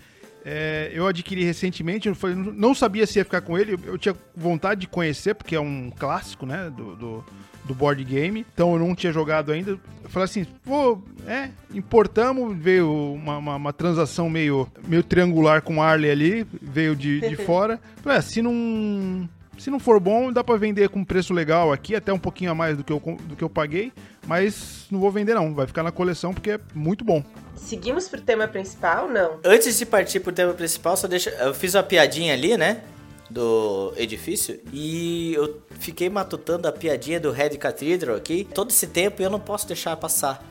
É, 0.51 0.91
eu 0.95 1.07
adquiri 1.07 1.45
recentemente, 1.45 2.09
eu 2.09 2.15
falei, 2.15 2.35
não 2.35 2.75
sabia 2.75 3.07
se 3.07 3.19
ia 3.19 3.25
ficar 3.25 3.43
com 3.43 3.59
ele, 3.59 3.79
eu 3.85 3.99
tinha 3.99 4.17
vontade 4.35 4.81
de 4.81 4.89
conhecer, 4.89 5.35
porque 5.35 5.55
é 5.55 5.61
um 5.61 5.91
clássico, 5.91 6.47
né, 6.47 6.73
do, 6.75 6.97
do, 6.97 7.25
do 7.67 7.75
board 7.75 8.03
game, 8.03 8.47
então 8.55 8.73
eu 8.73 8.79
não 8.79 8.95
tinha 8.95 9.13
jogado 9.13 9.53
ainda. 9.53 9.73
Eu 9.73 10.09
falei 10.09 10.25
assim, 10.25 10.47
pô, 10.65 11.03
é, 11.27 11.51
importamos, 11.75 12.57
veio 12.57 12.91
uma, 12.91 13.37
uma, 13.37 13.57
uma 13.57 13.73
transação 13.75 14.31
meio, 14.31 14.67
meio 14.87 15.03
triangular 15.03 15.61
com 15.61 15.83
Arley 15.83 16.11
ali, 16.11 16.47
veio 16.63 16.97
de, 16.97 17.21
de 17.21 17.37
fora. 17.45 17.79
Falei, 18.03 18.17
ah, 18.17 18.23
se 18.23 18.41
não 18.41 19.29
se 19.59 19.71
não 19.71 19.79
for 19.79 19.99
bom, 20.01 20.33
dá 20.33 20.43
para 20.43 20.57
vender 20.57 20.89
com 20.89 21.05
preço 21.05 21.35
legal 21.35 21.73
aqui, 21.73 21.95
até 21.95 22.13
um 22.13 22.19
pouquinho 22.19 22.51
a 22.51 22.55
mais 22.55 22.77
do 22.77 22.85
que, 22.85 22.93
eu, 22.93 23.01
do 23.25 23.37
que 23.37 23.43
eu 23.43 23.51
paguei, 23.51 23.93
mas 24.27 24.87
não 24.91 25.01
vou 25.01 25.11
vender 25.11 25.35
não, 25.35 25.55
vai 25.55 25.67
ficar 25.67 25.83
na 25.83 25.91
coleção 25.91 26.33
porque 26.33 26.53
é 26.53 26.61
muito 26.75 27.05
bom. 27.05 27.23
Seguimos 27.57 28.09
pro 28.09 28.21
tema 28.21 28.47
principal, 28.47 29.09
não? 29.09 29.41
Antes 29.45 29.79
de 29.79 29.85
partir 29.85 30.21
pro 30.21 30.33
tema 30.33 30.55
principal, 30.55 30.97
só 30.97 31.09
deixa. 31.09 31.31
Eu 31.31 31.53
fiz 31.53 31.75
uma 31.75 31.83
piadinha 31.83 32.33
ali, 32.33 32.57
né? 32.57 32.83
Do 33.29 33.93
edifício. 33.97 34.61
E 34.73 35.35
eu 35.35 35.61
fiquei 35.79 36.09
matutando 36.09 36.67
a 36.67 36.73
piadinha 36.73 37.21
do 37.21 37.31
Red 37.31 37.51
Cathedral 37.51 38.17
aqui. 38.17 38.47
Todo 38.55 38.71
esse 38.71 38.87
tempo 38.87 39.21
eu 39.21 39.29
não 39.29 39.41
posso 39.41 39.67
deixar 39.67 39.97
passar. 39.97 40.43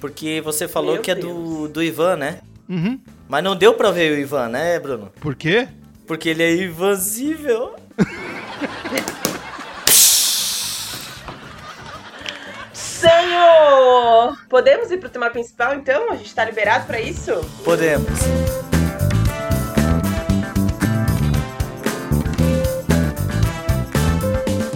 Porque 0.00 0.40
você 0.40 0.68
falou 0.68 0.94
Meu 0.94 1.02
que 1.02 1.10
é 1.10 1.14
Deus. 1.14 1.26
do, 1.26 1.68
do 1.68 1.82
Ivan, 1.82 2.16
né? 2.16 2.40
Uhum. 2.68 3.00
Mas 3.28 3.42
não 3.42 3.56
deu 3.56 3.74
pra 3.74 3.90
ver 3.90 4.12
o 4.12 4.18
Ivan, 4.20 4.48
né, 4.48 4.78
Bruno? 4.78 5.10
Por 5.20 5.34
quê? 5.34 5.66
Porque 6.06 6.28
ele 6.28 6.42
é 6.42 6.54
invisível. 6.54 7.74
Podemos 14.48 14.90
ir 14.90 14.98
pro 14.98 15.08
tema 15.08 15.30
principal, 15.30 15.74
então? 15.74 16.10
A 16.10 16.16
gente 16.16 16.34
tá 16.34 16.44
liberado 16.44 16.86
pra 16.86 17.00
isso? 17.00 17.32
Podemos. 17.64 18.08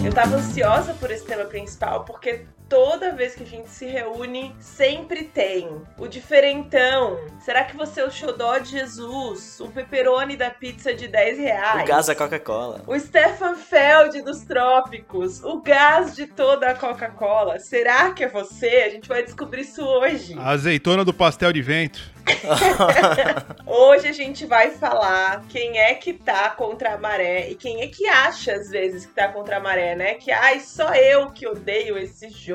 Eu 0.03 0.13
tava 0.13 0.37
ansiosa 0.37 0.93
por 0.93 1.11
esse 1.11 1.25
tema 1.25 1.45
principal, 1.45 2.05
porque 2.05 2.45
toda 2.69 3.11
vez 3.11 3.35
que 3.35 3.43
a 3.43 3.45
gente 3.45 3.69
se 3.69 3.85
reúne, 3.85 4.55
sempre 4.59 5.23
tem 5.23 5.69
o 5.97 6.07
diferentão. 6.07 7.19
Será 7.39 7.63
que 7.63 7.75
você 7.75 8.01
é 8.01 8.05
o 8.05 8.11
xodó 8.11 8.57
de 8.57 8.71
Jesus? 8.71 9.59
O 9.59 9.69
pepperoni 9.69 10.35
da 10.35 10.49
pizza 10.49 10.93
de 10.93 11.07
10 11.07 11.37
reais? 11.37 11.83
O 11.83 11.87
gás 11.87 12.05
da 12.07 12.15
Coca-Cola. 12.15 12.81
O 12.87 12.99
Stefan 12.99 13.55
Feld 13.55 14.21
dos 14.21 14.41
trópicos, 14.41 15.43
o 15.43 15.61
gás 15.61 16.15
de 16.15 16.27
toda 16.27 16.69
a 16.69 16.75
Coca-Cola. 16.75 17.59
Será 17.59 18.11
que 18.11 18.23
é 18.23 18.27
você? 18.27 18.83
A 18.85 18.89
gente 18.89 19.07
vai 19.07 19.23
descobrir 19.23 19.61
isso 19.61 19.83
hoje. 19.83 20.35
A 20.37 20.49
azeitona 20.49 21.05
do 21.05 21.13
pastel 21.13 21.51
de 21.53 21.61
vento. 21.61 22.15
Hoje 23.65 24.07
a 24.07 24.11
gente 24.11 24.45
vai 24.45 24.71
falar 24.71 25.43
quem 25.47 25.77
é 25.77 25.93
que 25.93 26.13
tá 26.13 26.49
contra 26.49 26.93
a 26.93 26.97
maré 26.97 27.49
e 27.49 27.55
quem 27.55 27.81
é 27.81 27.87
que 27.87 28.07
acha 28.07 28.53
às 28.53 28.69
vezes 28.69 29.05
que 29.05 29.13
tá 29.13 29.27
contra 29.27 29.57
a 29.57 29.59
maré, 29.59 29.95
né? 29.95 30.15
Que 30.15 30.31
ai, 30.31 30.59
só 30.59 30.93
eu 30.95 31.31
que 31.31 31.47
odeio 31.47 31.97
esse 31.97 32.29
jogo, 32.29 32.54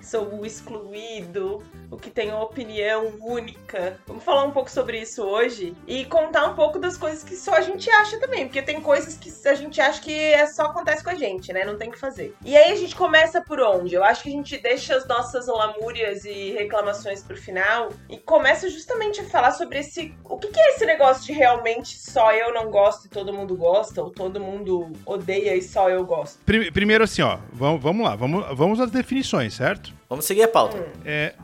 sou 0.00 0.40
o 0.40 0.46
excluído, 0.46 1.62
o 1.90 1.96
que 1.96 2.10
tem 2.10 2.28
uma 2.30 2.42
opinião 2.42 3.12
única. 3.20 3.98
Vamos 4.06 4.24
falar 4.24 4.44
um 4.44 4.50
pouco 4.50 4.70
sobre 4.70 5.00
isso 5.00 5.22
hoje 5.24 5.74
e 5.86 6.04
contar 6.04 6.46
um 6.46 6.54
pouco 6.54 6.78
das 6.78 6.96
coisas 6.96 7.22
que 7.22 7.34
só 7.36 7.54
a 7.54 7.60
gente 7.60 7.88
acha 7.90 8.18
também, 8.20 8.46
porque 8.46 8.62
tem 8.62 8.80
coisas 8.80 9.16
que 9.16 9.32
a 9.48 9.54
gente 9.54 9.80
acha 9.80 10.00
que 10.00 10.12
é 10.12 10.46
só 10.46 10.64
acontece 10.66 11.02
com 11.02 11.10
a 11.10 11.14
gente, 11.14 11.52
né? 11.52 11.64
Não 11.64 11.76
tem 11.78 11.88
o 11.88 11.92
que 11.92 11.98
fazer. 11.98 12.34
E 12.44 12.56
aí 12.56 12.72
a 12.72 12.76
gente 12.76 12.94
começa 12.94 13.40
por 13.40 13.60
onde? 13.60 13.94
Eu 13.94 14.04
acho 14.04 14.22
que 14.22 14.28
a 14.28 14.32
gente 14.32 14.58
deixa 14.58 14.96
as 14.96 15.06
nossas 15.06 15.46
lamúrias 15.46 16.24
e 16.24 16.52
reclamações 16.52 17.22
pro 17.22 17.36
final 17.36 17.88
e 18.08 18.18
começa 18.18 18.68
justamente 18.68 19.20
a 19.20 19.24
falar 19.24 19.52
sobre 19.52 19.78
esse. 19.78 20.14
O 20.24 20.36
que, 20.36 20.58
é 20.58 20.68
esse 20.70 20.84
negócio 20.86 21.24
de 21.24 21.32
realmente 21.32 21.96
só 21.98 22.32
eu 22.32 22.52
não 22.52 22.70
gosto 22.70 23.06
e 23.06 23.08
todo 23.08 23.32
mundo 23.32 23.56
gosta, 23.56 24.02
ou 24.02 24.10
todo 24.10 24.40
mundo 24.40 24.92
odeia 25.06 25.54
e 25.56 25.62
só 25.62 25.88
eu 25.88 26.04
gosto? 26.04 26.38
Pri- 26.44 26.70
Primeiro 26.70 27.04
assim, 27.04 27.22
ó, 27.22 27.38
vamos, 27.52 27.82
vamos 27.82 28.06
lá, 28.06 28.14
vamos, 28.14 28.44
vamos 28.56 28.80
às 28.80 28.90
definições, 28.90 29.54
certo? 29.54 29.92
Vamos 30.08 30.24
seguir 30.24 30.42
a 30.44 30.48
pauta. 30.48 30.78
É, 31.04 31.34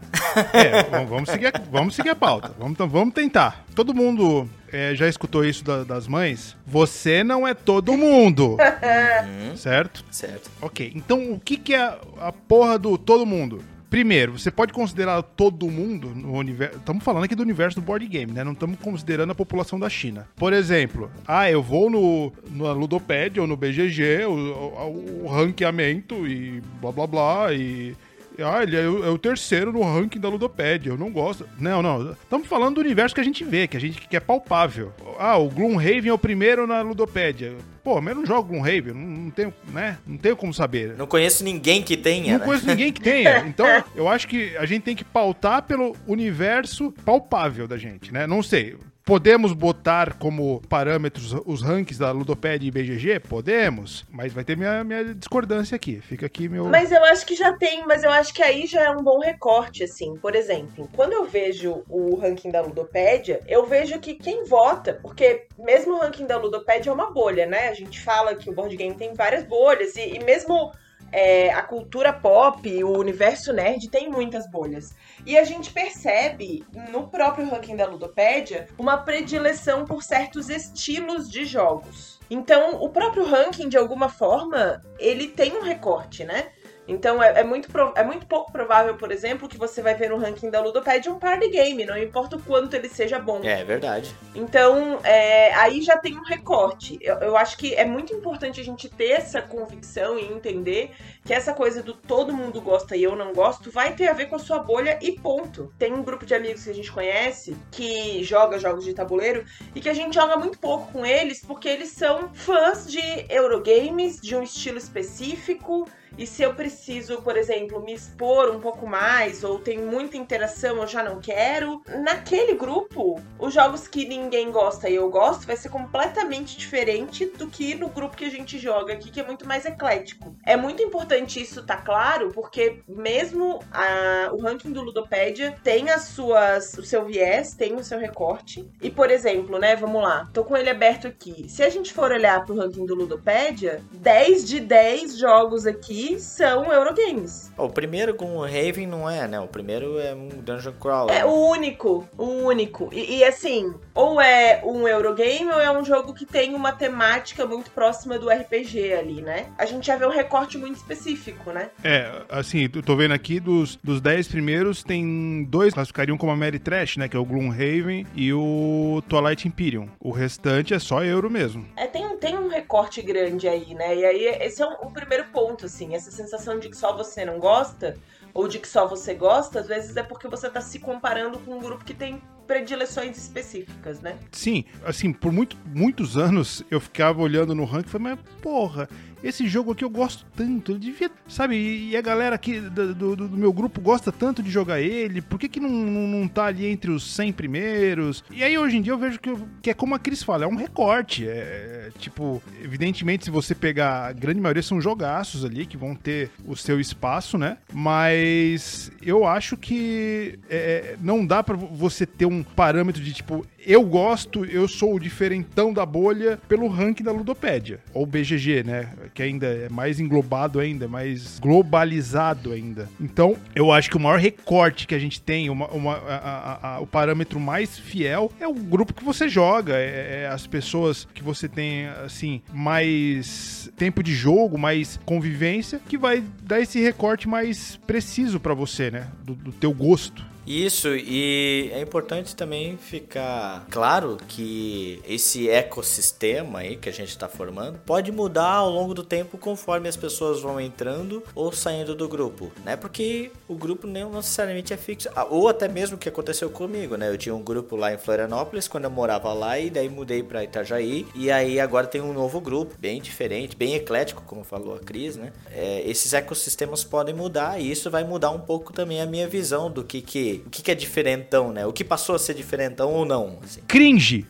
é, 0.55 0.83
vamos, 0.85 1.11
vamos 1.11 1.29
seguir 1.29 1.47
a, 1.49 1.53
vamos 1.71 1.95
seguir 1.95 2.09
a 2.09 2.17
pauta. 2.17 2.51
Vamos, 2.59 2.79
vamos 2.79 3.13
tentar. 3.13 3.63
Todo 3.75 3.93
mundo 3.93 4.49
é, 4.73 4.95
já 4.95 5.07
escutou 5.07 5.45
isso 5.45 5.63
da- 5.63 5.85
das 5.85 6.09
mães? 6.09 6.57
Você 6.67 7.23
não 7.23 7.47
é 7.47 7.53
todo 7.53 7.95
mundo, 7.95 8.57
Uhum, 8.57 9.55
certo? 9.55 10.03
certo. 10.11 10.51
Ok, 10.63 10.93
então 10.95 11.33
o 11.33 11.39
que, 11.39 11.59
que 11.59 11.75
é 11.75 11.83
a, 11.83 11.99
a 12.23 12.33
porra 12.33 12.79
do 12.79 12.97
todo 12.97 13.27
mundo? 13.27 13.63
Primeiro, 13.91 14.39
você 14.39 14.51
pode 14.51 14.73
considerar 14.73 15.23
todo 15.23 15.71
mundo 15.71 16.09
no 16.09 16.33
universo. 16.33 16.79
Estamos 16.79 17.05
falando 17.05 17.25
aqui 17.25 17.35
do 17.35 17.43
universo 17.43 17.79
do 17.79 17.85
board 17.85 18.05
game, 18.09 18.33
né? 18.33 18.43
Não 18.43 18.53
estamos 18.53 18.79
considerando 18.81 19.31
a 19.31 19.35
população 19.37 19.79
da 19.79 19.89
China. 19.91 20.27
Por 20.37 20.53
exemplo, 20.55 21.11
ah, 21.29 21.49
eu 21.51 21.63
vou 21.63 21.89
no, 21.91 22.33
no 22.51 22.73
Ludopad 22.73 23.39
ou 23.39 23.47
no 23.47 23.57
BGG, 23.59 24.25
o, 24.25 24.33
o, 24.33 25.25
o 25.27 25.29
ranqueamento 25.29 26.27
e 26.27 26.63
blá 26.81 26.91
blá 26.91 27.07
blá 27.07 27.53
e. 27.53 27.95
Ah, 28.39 28.63
ele 28.63 28.77
é 28.77 28.89
o, 28.89 29.05
é 29.05 29.11
o 29.11 29.19
terceiro 29.19 29.73
no 29.73 29.83
ranking 29.83 30.19
da 30.19 30.29
Ludopad. 30.29 30.87
Eu 30.89 30.97
não 30.97 31.11
gosto. 31.11 31.49
Não, 31.59 31.83
não. 31.83 32.13
Estamos 32.13 32.49
falando 32.49 32.77
do 32.77 32.81
universo 32.81 33.15
que 33.15 33.21
a 33.21 33.25
gente 33.25 33.45
vê, 33.45 33.67
que 33.67 33.77
a 33.77 33.81
gente 33.81 34.01
que 34.01 34.17
é 34.17 34.21
palpável. 34.21 34.93
Ah, 35.19 35.37
o 35.37 35.49
Gloomhaven 35.49 36.09
é 36.09 36.13
o 36.13 36.19
primeiro 36.19 36.67
na 36.67 36.81
Ludopédia. 36.83 37.55
Pô, 37.83 38.01
mas 38.01 38.15
eu 38.15 38.21
não 38.21 38.27
jogo 38.27 38.49
Gloomhaven, 38.49 38.95
não, 38.95 39.25
não 39.25 39.31
tenho, 39.31 39.53
né? 39.73 39.99
Não 40.07 40.17
tenho 40.17 40.37
como 40.37 40.55
saber. 40.55 40.97
Não 40.97 41.07
conheço 41.07 41.45
ninguém 41.45 41.83
que 41.83 41.97
tenha, 41.97 42.33
Não 42.33 42.39
né? 42.41 42.45
conheço 42.47 42.67
ninguém 42.67 42.93
que 42.93 43.01
tenha. 43.01 43.45
Então, 43.47 43.67
eu 43.95 44.09
acho 44.09 44.27
que 44.27 44.57
a 44.57 44.65
gente 44.65 44.83
tem 44.83 44.97
que 44.97 45.05
pautar 45.05 45.63
pelo 45.63 45.95
universo 46.07 46.93
palpável 47.05 47.69
da 47.69 47.77
gente, 47.77 48.13
né? 48.13 48.27
Não 48.27 48.43
sei. 48.43 48.77
Podemos 49.05 49.53
botar 49.53 50.15
como 50.15 50.63
parâmetros 50.67 51.35
os 51.45 51.61
rankings 51.61 51.99
da 51.99 52.11
Ludopad 52.11 52.67
e 52.67 52.71
BGG? 52.71 53.21
Podemos. 53.21 54.03
Mas 54.09 54.33
vai 54.33 54.45
ter 54.45 54.57
minha, 54.57 54.83
minha 54.83 55.15
discordância 55.15 55.77
aqui. 55.77 56.01
Fica 56.01 56.25
aqui 56.25 56.49
meu. 56.49 56.65
Mas 56.65 56.91
eu 56.91 57.05
acho 57.05 57.27
que 57.27 57.37
já 57.37 57.53
tem, 57.53 57.87
mas 57.87 58.03
eu 58.03 58.11
acho 58.11 58.33
que 58.33 58.43
aí 58.43 58.67
já 58.67 58.81
é 58.81 58.91
um 58.91 59.03
bom 59.03 59.19
recorte, 59.19 59.85
assim. 59.85 60.17
Por 60.17 60.35
exemplo, 60.35 60.89
quando 60.97 61.13
eu 61.13 61.27
vejo 61.27 61.83
o 61.87 62.17
ranking 62.17 62.51
da 62.51 62.63
Ludopédia, 62.63 63.43
eu 63.47 63.67
vejo 63.67 63.99
que 63.99 64.15
quem 64.15 64.45
vota, 64.45 64.99
porque 65.03 65.49
mesmo 65.59 65.93
o 65.93 65.99
ranking 65.99 66.27
da 66.27 66.39
Ludopédia 66.39 66.89
é 66.89 66.93
uma 66.95 67.11
bolha, 67.11 67.45
né? 67.45 67.69
A 67.69 67.75
gente 67.75 68.01
fala 68.01 68.35
que 68.35 68.49
o 68.49 68.55
board 68.55 68.75
game 68.75 68.95
tem 68.95 69.13
várias 69.13 69.45
bolhas, 69.45 69.97
e, 69.97 70.15
e 70.15 70.25
mesmo 70.25 70.73
é, 71.15 71.53
a 71.53 71.63
cultura 71.63 72.13
pop, 72.13 72.83
o 72.83 72.99
universo 72.99 73.53
nerd 73.53 73.89
tem 73.89 74.11
muitas 74.11 74.51
bolhas. 74.51 74.97
E 75.25 75.39
a 75.39 75.45
gente 75.45 75.73
percebe 75.73 76.65
no 76.91 77.07
próprio 77.07 77.49
ranking 77.49 77.77
da 77.77 77.87
Ludopédia 77.87 78.67
uma 78.77 78.99
predileção 78.99 79.85
por 79.85 80.03
certos 80.03 80.51
estilos 80.51 81.31
de 81.31 81.45
jogos. 81.45 82.19
Então, 82.29 82.83
o 82.83 82.89
próprio 82.89 83.25
ranking, 83.25 83.69
de 83.69 83.77
alguma 83.77 84.09
forma, 84.09 84.83
ele 84.99 85.29
tem 85.29 85.57
um 85.57 85.63
recorte, 85.63 86.25
né? 86.25 86.51
Então 86.87 87.23
é, 87.23 87.41
é 87.41 87.45
muito 87.45 87.69
é 87.97 88.05
muito 88.05 88.27
pouco 88.27 88.53
provável, 88.53 88.97
por 88.97 89.11
exemplo, 89.11 89.49
que 89.49 89.57
você 89.57 89.83
vai 89.83 89.95
ver 89.95 90.11
no 90.11 90.19
ranking 90.19 90.51
da 90.51 90.61
Ludopad 90.61 91.09
um 91.09 91.19
party 91.19 91.49
game, 91.49 91.85
não 91.85 91.97
importa 91.97 92.37
o 92.37 92.43
quanto 92.43 92.75
ele 92.75 92.89
seja 92.89 93.19
bom. 93.19 93.41
É 93.43 93.65
verdade. 93.65 94.15
Então, 94.35 94.99
é, 95.03 95.53
aí 95.55 95.81
já 95.83 95.97
tem 95.97 96.17
um 96.17 96.23
recorte. 96.23 96.99
Eu, 97.01 97.17
eu 97.17 97.37
acho 97.37 97.57
que 97.57 97.75
é 97.75 97.85
muito 97.85 98.13
importante 98.13 98.61
a 98.61 98.65
gente 98.65 98.89
ter 98.89 99.13
essa 99.13 99.41
convicção 99.41 100.19
e 100.19 100.25
entender 100.25 100.91
que 101.25 101.33
essa 101.33 101.55
coisa 101.55 101.83
do 101.83 101.95
todo 101.95 102.33
mundo 102.33 102.61
gosta 102.61 102.97
e 102.97 103.03
eu 103.03 103.17
não 103.17 103.33
gosto 103.33 103.71
vai 103.71 103.95
ter 103.95 104.09
a 104.09 104.13
ver 104.13 104.27
com 104.27 104.37
a 104.37 104.39
sua 104.39 104.59
bolha 104.59 104.99
e 105.01 105.13
ponto. 105.13 105.73
Tem 105.79 105.93
um 105.93 106.03
grupo 106.03 106.27
de 106.27 106.35
amigos 106.35 106.65
que 106.65 106.71
a 106.71 106.75
gente 106.75 106.93
conhece 106.93 107.57
que 107.71 108.23
joga 108.23 108.59
jogos 108.59 108.85
de 108.85 108.93
tabuleiro 108.93 109.45
e 109.75 109.81
que 109.81 109.89
a 109.89 109.95
gente 109.95 110.15
joga 110.15 110.37
muito 110.37 110.59
pouco 110.59 110.93
com 110.93 111.07
eles 111.07 111.41
porque 111.41 111.69
eles 111.69 111.91
são 111.91 112.33
fãs 112.35 112.91
de 112.91 113.01
Eurogames, 113.29 114.21
de 114.21 114.37
um 114.37 114.43
estilo 114.43 114.79
específico. 114.79 115.89
E 116.17 116.27
se 116.27 116.43
eu 116.43 116.55
preciso, 116.55 117.21
por 117.23 117.37
exemplo, 117.37 117.83
me 117.83 117.93
expor 117.93 118.51
um 118.51 118.61
pouco 118.61 118.87
mais 118.87 119.43
ou 119.43 119.59
tem 119.59 119.79
muita 119.79 120.17
interação, 120.17 120.77
eu 120.77 120.87
já 120.87 121.03
não 121.03 121.21
quero. 121.21 121.83
Naquele 122.03 122.55
grupo, 122.55 123.21
os 123.39 123.53
jogos 123.53 123.89
que 123.89 124.07
ninguém 124.07 124.51
gosta 124.51 124.89
e 124.89 124.95
eu 124.95 125.09
gosto 125.11 125.47
vai 125.47 125.57
ser 125.57 125.69
completamente 125.69 126.57
diferente 126.57 127.27
do 127.27 127.49
que 127.49 127.75
no 127.75 127.89
grupo 127.89 128.17
que 128.17 128.25
a 128.25 128.31
gente 128.31 128.59
joga 128.59 128.93
aqui, 128.93 129.11
que 129.11 129.21
é 129.21 129.27
muito 129.27 129.47
mais 129.47 129.65
eclético. 129.65 130.35
É 130.45 130.57
muito 130.57 130.83
importante 130.83 131.43
isso 131.43 131.65
tá 131.65 131.77
claro, 131.77 132.31
porque 132.33 132.83
mesmo 132.87 133.61
a, 133.73 134.31
o 134.33 134.41
ranking 134.41 134.73
do 134.73 134.83
Ludopédia 134.83 135.57
tem 135.65 135.91
as 135.91 136.03
suas, 136.03 136.75
o 136.75 136.83
seu 136.85 137.05
viés, 137.05 137.55
tem 137.55 137.75
o 137.75 137.85
seu 137.85 137.99
recorte. 137.99 138.69
E, 138.81 138.91
por 138.91 139.11
exemplo, 139.11 139.59
né, 139.59 139.75
vamos 139.75 140.03
lá, 140.03 140.29
tô 140.33 140.45
com 140.45 140.57
ele 140.57 140.71
aberto 140.71 141.09
aqui. 141.09 141.49
Se 141.49 141.63
a 141.63 141.71
gente 141.71 141.93
for 141.93 142.13
olhar 142.13 142.45
pro 142.45 142.57
ranking 142.57 142.87
do 142.87 142.95
Ludopédia, 142.95 143.83
10 143.93 144.47
de 144.47 144.61
10 144.61 145.19
jogos 145.19 145.67
aqui 145.67 146.04
são 146.19 146.73
Eurogames. 146.73 147.53
O 147.57 147.69
primeiro 147.69 148.15
com 148.15 148.37
o 148.37 148.43
Raven 148.43 148.87
não 148.87 149.09
é, 149.09 149.27
né? 149.27 149.41
O 149.41 149.47
primeiro 149.47 149.99
é 149.99 150.15
um 150.15 150.29
Dungeon 150.29 150.73
Crawler. 150.73 151.17
É 151.17 151.25
o 151.25 151.33
único, 151.33 152.09
o 152.17 152.25
único. 152.25 152.89
E, 152.93 153.19
e, 153.19 153.25
assim, 153.25 153.75
ou 153.95 154.21
é 154.21 154.63
um 154.65 154.87
Eurogame 154.87 155.51
ou 155.51 155.61
é 155.61 155.71
um 155.71 155.85
jogo 155.85 156.13
que 156.15 156.27
tem 156.27 156.55
uma 156.55 156.73
temática 156.73 157.47
muito 157.47 157.71
próxima 157.71 158.19
do 158.19 158.29
RPG 158.29 158.93
ali, 158.95 159.23
né? 159.23 159.47
A 159.59 159.67
gente 159.67 159.87
já 159.87 159.97
vê 159.97 160.07
um 160.07 160.11
recorte 160.11 160.59
muito 160.59 160.77
específico, 160.77 161.51
né? 161.51 161.71
É, 161.83 162.23
assim, 162.29 162.69
eu 162.75 162.83
tô 162.83 162.97
vendo 162.97 163.15
aqui 163.15 163.41
dos, 163.41 163.77
dos 163.77 164.01
10 164.01 164.29
primeiros, 164.29 164.83
tem 164.83 165.45
dois 165.45 165.69
que 165.69 165.75
classificariam 165.75 166.17
como 166.17 166.33
a 166.33 166.37
Mary 166.37 166.59
Trash, 166.59 166.97
né? 166.97 167.09
Que 167.09 167.17
é 167.17 167.21
o 167.21 167.25
Gloomhaven 167.25 168.07
e 168.15 168.33
o 168.33 169.03
Twilight 169.09 169.47
Imperium. 169.47 169.89
O 170.01 170.11
restante 170.11 170.75
é 170.75 170.79
só 170.79 171.05
euro 171.05 171.31
mesmo. 171.31 171.67
É, 171.77 171.87
tem, 171.87 172.17
tem 172.17 172.37
um 172.37 172.49
recorte 172.49 173.03
grande 173.03 173.49
aí, 173.49 173.75
né? 173.75 173.95
E 173.97 174.05
aí 174.05 174.25
esse 174.41 174.63
é 174.63 174.67
um, 174.67 174.89
um 174.89 174.93
primeiro 174.93 175.25
ponto, 175.33 175.67
assim, 175.67 175.94
essa 175.95 176.11
sensação 176.11 176.59
de 176.59 176.69
que 176.69 176.77
só 176.77 176.97
você 176.97 177.25
não 177.25 177.39
gosta 177.39 177.97
ou 178.33 178.49
de 178.49 178.59
que 178.59 178.69
só 178.69 178.87
você 178.87 179.15
gosta, 179.15 179.61
às 179.61 179.69
vezes 179.69 179.97
é 179.97 180.03
porque 180.03 180.27
você 180.27 180.51
tá 180.51 180.61
se 180.61 180.79
comparando 180.79 181.39
com 181.39 181.57
um 181.57 181.61
grupo 181.61 181.85
que 181.85 181.95
tem 181.95 182.21
predileções 182.47 183.17
específicas, 183.17 184.01
né? 184.01 184.19
Sim, 184.33 184.65
assim, 184.85 185.13
por 185.13 185.33
muito, 185.33 185.57
muitos 185.65 186.17
anos 186.17 186.63
eu 186.71 186.81
ficava 186.81 187.23
olhando 187.23 187.55
no 187.55 187.65
ranking 187.65 187.89
e 187.89 187.91
falei, 187.91 188.09
mas 188.09 188.19
porra, 188.43 188.89
esse 189.25 189.49
jogo 189.49 189.73
aqui 189.73 189.83
eu 189.83 189.91
gosto 189.91 190.27
tanto, 190.37 190.73
eu 190.73 190.79
devia, 190.79 191.11
sabe, 191.27 191.57
e 191.57 191.97
a 191.97 192.03
galera 192.03 192.35
aqui 192.35 192.61
do, 192.61 192.95
do, 192.95 193.17
do 193.17 193.37
meu 193.37 193.53
grupo 193.55 193.81
gosta 193.81 194.13
tanto 194.13 194.43
de 194.43 194.51
jogar 194.51 194.81
ele, 194.81 195.23
por 195.23 195.39
que 195.39 195.49
que 195.49 195.59
não, 195.59 195.71
não, 195.71 196.07
não, 196.07 196.29
tá 196.29 196.45
ali 196.45 196.67
entre 196.67 196.91
os 196.91 197.15
100 197.15 197.33
primeiros? 197.33 198.23
E 198.31 198.45
aí 198.45 198.59
hoje 198.59 198.77
em 198.77 198.83
dia 198.83 198.93
eu 198.93 198.99
vejo 198.99 199.19
que, 199.19 199.35
que 199.63 199.71
é 199.71 199.75
como 199.75 199.95
a 199.95 199.99
Cris 199.99 200.23
fala, 200.23 200.45
é 200.45 200.47
um 200.47 200.57
recorte, 200.57 201.27
é, 201.27 201.31
é, 201.31 201.91
tipo, 201.99 202.43
evidentemente 202.63 203.25
se 203.25 203.31
você 203.31 203.55
pegar, 203.55 204.09
a 204.09 204.13
grande 204.13 204.41
maioria 204.41 204.63
são 204.63 204.79
jogaços 204.79 205.43
ali, 205.43 205.65
que 205.65 205.77
vão 205.77 205.95
ter 205.95 206.31
o 206.47 206.55
seu 206.55 206.79
espaço, 206.79 207.39
né, 207.39 207.57
mas 207.73 208.93
eu 209.01 209.27
acho 209.27 209.57
que 209.57 210.39
é, 210.51 210.97
não 211.01 211.25
dá 211.25 211.43
para 211.43 211.57
você 211.57 212.05
ter 212.05 212.27
um 212.27 212.43
parâmetro 212.43 213.03
de 213.03 213.13
tipo, 213.15 213.47
eu 213.67 213.83
gosto, 213.83 214.45
eu 214.45 214.69
sou 214.69 214.95
o 214.95 215.01
diferentão 215.01 215.73
da 215.73 215.87
bolha 215.87 216.39
pelo 216.47 216.69
ranking 216.69 217.03
da 217.03 217.13
Ludopédia, 217.13 217.81
ou 217.95 218.05
BGG, 218.05 218.63
né? 218.63 218.91
Que 219.15 219.23
ainda 219.23 219.47
é 219.47 219.69
mais 219.69 220.01
englobado 220.01 220.59
ainda, 220.59 220.89
mais 220.89 221.39
globalizado 221.39 222.53
ainda. 222.53 222.89
Então, 223.01 223.37
eu 223.55 223.71
acho 223.73 223.89
que 223.89 223.97
o 223.97 224.01
maior 224.01 224.19
recorte 224.19 224.87
que 224.87 224.95
a 224.95 224.99
gente 224.99 225.23
tem, 225.23 225.49
uma, 225.49 225.69
uma 225.69 225.95
a, 225.95 226.17
a, 226.17 226.75
a, 226.75 226.81
o 226.81 226.87
parâmetro 226.87 227.39
mais 227.39 227.79
fiel, 227.79 228.33
é 228.41 228.49
o 228.49 228.55
grupo 228.55 228.93
que 228.93 229.05
você 229.05 229.29
joga, 229.29 229.75
é, 229.77 230.23
é 230.25 230.29
as 230.29 230.47
pessoas 230.47 231.07
que 231.15 231.23
você 231.23 231.49
tem, 231.49 231.87
assim, 232.05 232.43
mais 232.53 233.71
tempo 233.77 234.03
de 234.03 234.13
jogo, 234.13 234.59
mais 234.59 234.99
convivência, 235.05 235.81
que 235.89 235.97
vai 235.97 236.23
dar 236.43 236.61
esse 236.61 236.81
recorte 236.81 237.29
mais 237.29 237.77
preciso 237.87 238.41
para 238.41 238.53
você, 238.55 238.91
né? 238.91 239.09
Do, 239.23 239.35
do 239.35 239.53
teu 239.53 239.73
gosto. 239.73 240.34
Isso, 240.47 240.95
e 240.95 241.71
é 241.73 241.81
importante 241.81 242.37
também 242.37 242.77
ficar 242.77 243.67
claro 243.71 244.19
que 244.29 245.01
esse 245.09 245.49
ecossistema 245.49 246.61
aí 246.61 246.77
que 246.77 246.89
a 246.89 246.93
gente 246.93 247.09
está 247.09 247.29
formando 247.29 247.79
pode 247.87 248.13
mudar 248.13 248.55
ao 248.57 248.71
longo 248.71 248.93
do 248.93 249.03
tempo 249.03 249.39
conforme 249.39 249.89
as 249.89 249.97
pessoas 249.97 250.41
vão 250.41 250.61
entrando 250.61 251.23
ou 251.35 251.51
saindo 251.53 251.95
do 251.95 252.09
grupo, 252.09 252.53
né? 252.65 252.77
Porque 252.77 253.31
o 253.49 253.55
grupo 253.55 253.87
não 253.87 254.13
necessariamente 254.13 254.73
é 254.73 254.77
fixo, 254.77 255.09
ah, 255.17 255.25
ou 255.25 255.49
até 255.49 255.67
mesmo 255.67 255.97
o 255.97 255.99
que 255.99 256.09
aconteceu 256.09 256.51
comigo, 256.51 256.97
né? 256.97 257.09
Eu 257.09 257.17
tinha 257.17 257.35
um 257.35 257.43
grupo 257.43 257.75
lá 257.77 257.93
em 257.93 257.99
Florianópolis 257.99 258.69
quando 258.69 258.85
eu 258.85 258.91
morava 258.91 259.33
lá 259.33 259.59
e 259.59 259.71
daí 259.71 259.89
mudei 259.89 260.23
para 260.23 260.45
Itajaí 260.45 261.07
e 261.15 261.31
aí 261.31 261.59
agora 261.59 261.87
tem 261.87 262.01
um 262.01 262.13
novo 262.13 262.41
grupo, 262.41 262.75
bem 262.79 263.01
diferente, 263.01 263.57
bem 263.57 263.75
eclético, 263.75 264.23
como 264.27 264.45
falou 264.45 264.75
a 264.75 264.79
Cris, 264.79 265.17
né? 265.17 265.33
É, 265.51 265.83
esses 265.89 266.13
ecossistemas 266.13 266.85
podem 266.85 267.15
mudar 267.15 267.61
e 267.61 267.71
isso 267.71 267.91
vai 267.91 268.05
mudar 268.05 268.31
um 268.31 268.41
pouco 268.41 268.73
também 268.73 269.01
a 269.01 269.07
minha 269.07 269.27
visão 269.27 269.71
do 269.71 269.83
que 269.83 270.03
que 270.03 270.34
o 270.47 270.51
que, 270.51 270.63
que 270.63 270.71
é 270.71 270.75
diferentão, 270.75 271.53
né? 271.53 271.67
O 271.67 271.73
que 271.73 271.85
passou 271.85 272.15
a 272.15 272.19
ser 272.19 272.35
diferentão 272.35 272.93
ou 272.93 273.05
não. 273.05 273.39
Assim. 273.43 273.61
Cringe. 273.67 274.27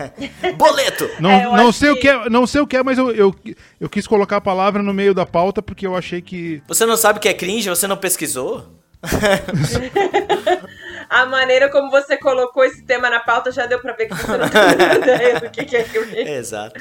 Boleto! 0.56 1.08
Não, 1.20 1.30
é, 1.30 1.44
não 1.56 1.72
sei 1.72 1.92
que... 1.92 1.98
o 1.98 2.00
que 2.00 2.08
é, 2.08 2.30
não 2.30 2.46
sei 2.46 2.60
o 2.60 2.66
que 2.66 2.76
é, 2.76 2.82
mas 2.82 2.98
eu, 2.98 3.10
eu, 3.12 3.34
eu 3.80 3.88
quis 3.88 4.06
colocar 4.06 4.36
a 4.36 4.40
palavra 4.40 4.82
no 4.82 4.94
meio 4.94 5.14
da 5.14 5.26
pauta 5.26 5.62
porque 5.62 5.86
eu 5.86 5.96
achei 5.96 6.20
que. 6.20 6.62
Você 6.66 6.84
não 6.86 6.96
sabe 6.96 7.18
o 7.18 7.22
que 7.22 7.28
é 7.28 7.34
cringe? 7.34 7.68
Você 7.68 7.86
não 7.86 7.96
pesquisou? 7.96 8.66
a 11.14 11.26
maneira 11.26 11.70
como 11.70 11.92
você 11.92 12.16
colocou 12.16 12.64
esse 12.64 12.82
tema 12.82 13.08
na 13.08 13.20
pauta 13.20 13.52
já 13.52 13.66
deu 13.66 13.78
pra 13.78 13.92
ver 13.92 14.06
que 14.06 14.16
você 14.16 14.36
não 14.36 14.48
tem 14.48 14.98
ideia 14.98 15.40
do 15.40 15.48
que, 15.48 15.76
é 15.76 15.84
cringe. 15.84 16.18
Exato. 16.18 16.74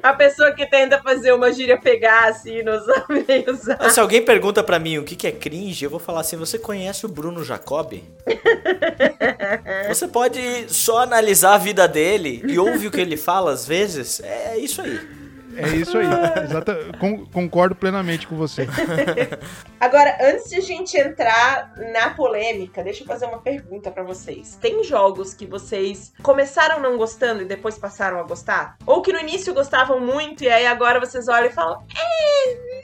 A 0.00 0.12
pessoa 0.14 0.52
que 0.52 0.64
tenta 0.66 1.02
fazer 1.02 1.32
uma 1.32 1.52
gíria 1.52 1.76
pegar, 1.76 2.28
assim, 2.28 2.62
não 2.62 2.80
sabe 2.80 3.24
nem 3.26 3.44
usar. 3.50 3.90
Se 3.90 3.98
alguém 3.98 4.24
pergunta 4.24 4.62
pra 4.62 4.78
mim 4.78 4.98
o 4.98 5.02
que, 5.02 5.26
é 5.26 5.32
cringe, 5.32 5.84
eu 5.84 5.90
vou 5.90 5.98
falar 5.98 6.20
assim, 6.20 6.36
você 6.36 6.60
conhece 6.60 7.04
o 7.04 7.08
Bruno 7.08 7.42
Jacob? 7.42 7.94
você 9.88 10.06
pode 10.06 10.72
só 10.72 10.98
analisar 10.98 11.54
a 11.54 11.58
vida 11.58 11.88
dele 11.88 12.40
e 12.46 12.60
ouvir 12.60 12.86
o 12.86 12.90
que 12.92 13.00
ele 13.00 13.16
fala 13.16 13.50
às 13.50 13.66
vezes. 13.66 14.20
É 14.20 14.56
isso 14.58 14.80
aí. 14.80 15.21
É 15.56 15.76
isso 15.76 15.98
aí. 15.98 16.06
Exata, 16.44 16.76
concordo 17.32 17.74
plenamente 17.74 18.26
com 18.26 18.36
você. 18.36 18.66
Agora, 19.80 20.16
antes 20.20 20.48
de 20.48 20.56
a 20.56 20.60
gente 20.60 20.96
entrar 20.96 21.72
na 21.92 22.10
polêmica, 22.10 22.82
deixa 22.82 23.02
eu 23.02 23.06
fazer 23.06 23.26
uma 23.26 23.38
pergunta 23.38 23.90
para 23.90 24.02
vocês. 24.02 24.56
Tem 24.60 24.82
jogos 24.84 25.34
que 25.34 25.46
vocês 25.46 26.12
começaram 26.22 26.80
não 26.80 26.96
gostando 26.96 27.42
e 27.42 27.46
depois 27.46 27.78
passaram 27.78 28.18
a 28.18 28.22
gostar? 28.22 28.76
Ou 28.86 29.02
que 29.02 29.12
no 29.12 29.20
início 29.20 29.54
gostavam 29.54 30.00
muito 30.00 30.44
e 30.44 30.48
aí 30.48 30.66
agora 30.66 31.00
vocês 31.00 31.28
olham 31.28 31.48
e 31.48 31.52
falam: 31.52 31.82
é, 31.96 32.82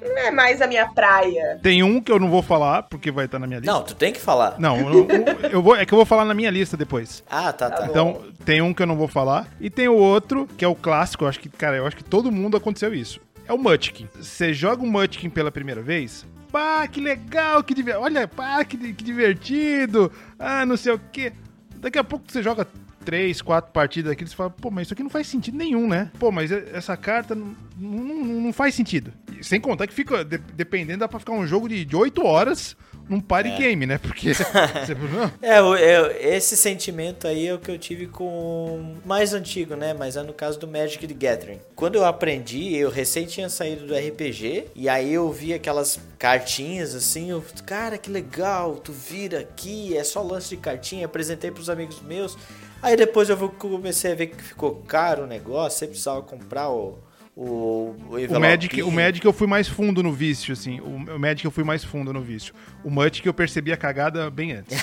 não 0.00 0.18
é 0.18 0.30
mais 0.30 0.62
a 0.62 0.66
minha 0.66 0.86
praia. 0.86 1.58
Tem 1.62 1.82
um 1.82 2.00
que 2.00 2.10
eu 2.10 2.18
não 2.18 2.30
vou 2.30 2.42
falar, 2.42 2.84
porque 2.84 3.10
vai 3.10 3.24
estar 3.24 3.38
na 3.38 3.46
minha 3.46 3.60
lista. 3.60 3.72
Não, 3.72 3.82
tu 3.82 3.94
tem 3.94 4.12
que 4.12 4.20
falar. 4.20 4.54
Não, 4.58 4.78
eu, 4.78 5.06
eu 5.50 5.62
vou, 5.62 5.76
é 5.76 5.84
que 5.84 5.92
eu 5.92 5.96
vou 5.96 6.06
falar 6.06 6.24
na 6.24 6.34
minha 6.34 6.50
lista 6.50 6.76
depois. 6.76 7.22
Ah, 7.28 7.52
tá, 7.52 7.70
tá. 7.70 7.86
Então, 7.86 8.22
tem 8.44 8.62
um 8.62 8.72
que 8.72 8.82
eu 8.82 8.86
não 8.86 8.96
vou 8.96 9.08
falar. 9.08 9.48
E 9.60 9.68
tem 9.68 9.88
o 9.88 9.96
outro, 9.96 10.48
que 10.56 10.64
é 10.64 10.68
o 10.68 10.74
clássico, 10.74 11.24
eu 11.24 11.28
acho 11.28 11.40
que, 11.40 11.48
cara, 11.48 11.76
eu 11.76 11.86
acho 11.86 11.96
que 11.96 12.04
todo 12.04 12.30
mundo 12.30 12.56
aconteceu 12.56 12.94
isso. 12.94 13.20
É 13.46 13.52
o 13.52 13.58
Munchkin. 13.58 14.08
Você 14.16 14.52
joga 14.52 14.82
o 14.82 14.86
Munchkin 14.86 15.30
pela 15.30 15.50
primeira 15.50 15.80
vez, 15.80 16.24
pá, 16.52 16.86
que 16.86 17.00
legal, 17.00 17.62
que 17.62 17.74
divertido. 17.74 18.04
Olha, 18.04 18.28
pá, 18.28 18.64
que, 18.64 18.76
que 18.92 19.04
divertido. 19.04 20.12
Ah, 20.38 20.64
não 20.66 20.76
sei 20.76 20.92
o 20.92 21.00
quê. 21.12 21.32
Daqui 21.76 21.98
a 21.98 22.04
pouco 22.04 22.24
você 22.28 22.42
joga 22.42 22.66
três, 23.04 23.40
quatro 23.40 23.72
partidas 23.72 24.12
aqui, 24.12 24.26
você 24.26 24.34
fala, 24.34 24.50
pô, 24.50 24.70
mas 24.70 24.86
isso 24.86 24.94
aqui 24.94 25.02
não 25.02 25.10
faz 25.10 25.26
sentido 25.26 25.56
nenhum, 25.56 25.88
né? 25.88 26.10
Pô, 26.18 26.30
mas 26.30 26.50
essa 26.50 26.96
carta 26.96 27.34
não, 27.34 27.54
não, 27.76 28.24
não 28.24 28.52
faz 28.52 28.74
sentido. 28.74 29.12
Sem 29.40 29.60
contar 29.60 29.86
que 29.86 29.94
fica, 29.94 30.24
de, 30.24 30.38
dependendo, 30.38 31.00
dá 31.00 31.08
pra 31.08 31.18
ficar 31.18 31.32
um 31.32 31.46
jogo 31.46 31.68
de, 31.68 31.96
8 31.96 32.24
horas 32.24 32.76
num 33.08 33.20
party 33.20 33.50
é. 33.50 33.56
game, 33.56 33.86
né? 33.86 33.98
Porque. 33.98 34.32
é, 35.40 35.58
é, 35.58 36.36
esse 36.36 36.56
sentimento 36.56 37.26
aí 37.26 37.46
é 37.46 37.54
o 37.54 37.58
que 37.58 37.70
eu 37.70 37.78
tive 37.78 38.06
com 38.06 38.96
mais 39.04 39.32
antigo, 39.32 39.74
né? 39.74 39.94
Mas 39.94 40.16
é 40.16 40.22
no 40.22 40.34
caso 40.34 40.58
do 40.58 40.68
Magic 40.68 41.06
the 41.06 41.14
Gathering. 41.14 41.60
Quando 41.74 41.94
eu 41.94 42.04
aprendi, 42.04 42.76
eu 42.76 42.90
recém 42.90 43.24
tinha 43.26 43.48
saído 43.48 43.86
do 43.86 43.94
RPG, 43.94 44.66
e 44.74 44.88
aí 44.88 45.14
eu 45.14 45.32
vi 45.32 45.54
aquelas 45.54 45.98
cartinhas 46.18 46.94
assim, 46.94 47.30
eu, 47.30 47.42
cara, 47.64 47.96
que 47.96 48.10
legal, 48.10 48.76
tu 48.76 48.92
vira 48.92 49.40
aqui, 49.40 49.96
é 49.96 50.04
só 50.04 50.22
lance 50.22 50.50
de 50.50 50.56
cartinha, 50.58 51.06
apresentei 51.06 51.50
pros 51.50 51.70
amigos 51.70 52.02
meus. 52.02 52.36
Aí 52.82 52.96
depois 52.96 53.28
eu 53.28 53.36
comecei 53.50 54.12
a 54.12 54.14
ver 54.14 54.28
que 54.28 54.42
ficou 54.42 54.76
caro 54.86 55.24
o 55.24 55.26
negócio, 55.26 55.78
você 55.78 55.86
precisava 55.86 56.22
comprar 56.22 56.70
o 56.70 56.98
o, 57.40 57.94
o, 58.10 58.36
o 58.36 58.40
Magic, 58.40 58.82
o 58.82 58.90
Magic 58.90 59.24
eu 59.24 59.32
fui 59.32 59.46
mais 59.46 59.68
fundo 59.68 60.02
no 60.02 60.12
vício, 60.12 60.52
assim. 60.52 60.80
O, 60.80 61.14
o 61.14 61.18
Magic 61.20 61.44
eu 61.44 61.52
fui 61.52 61.62
mais 61.62 61.84
fundo 61.84 62.12
no 62.12 62.20
vício. 62.20 62.52
O 62.82 62.90
Magic 62.90 63.24
eu 63.24 63.32
percebi 63.32 63.72
a 63.72 63.76
cagada 63.76 64.28
bem 64.28 64.54
antes. 64.54 64.76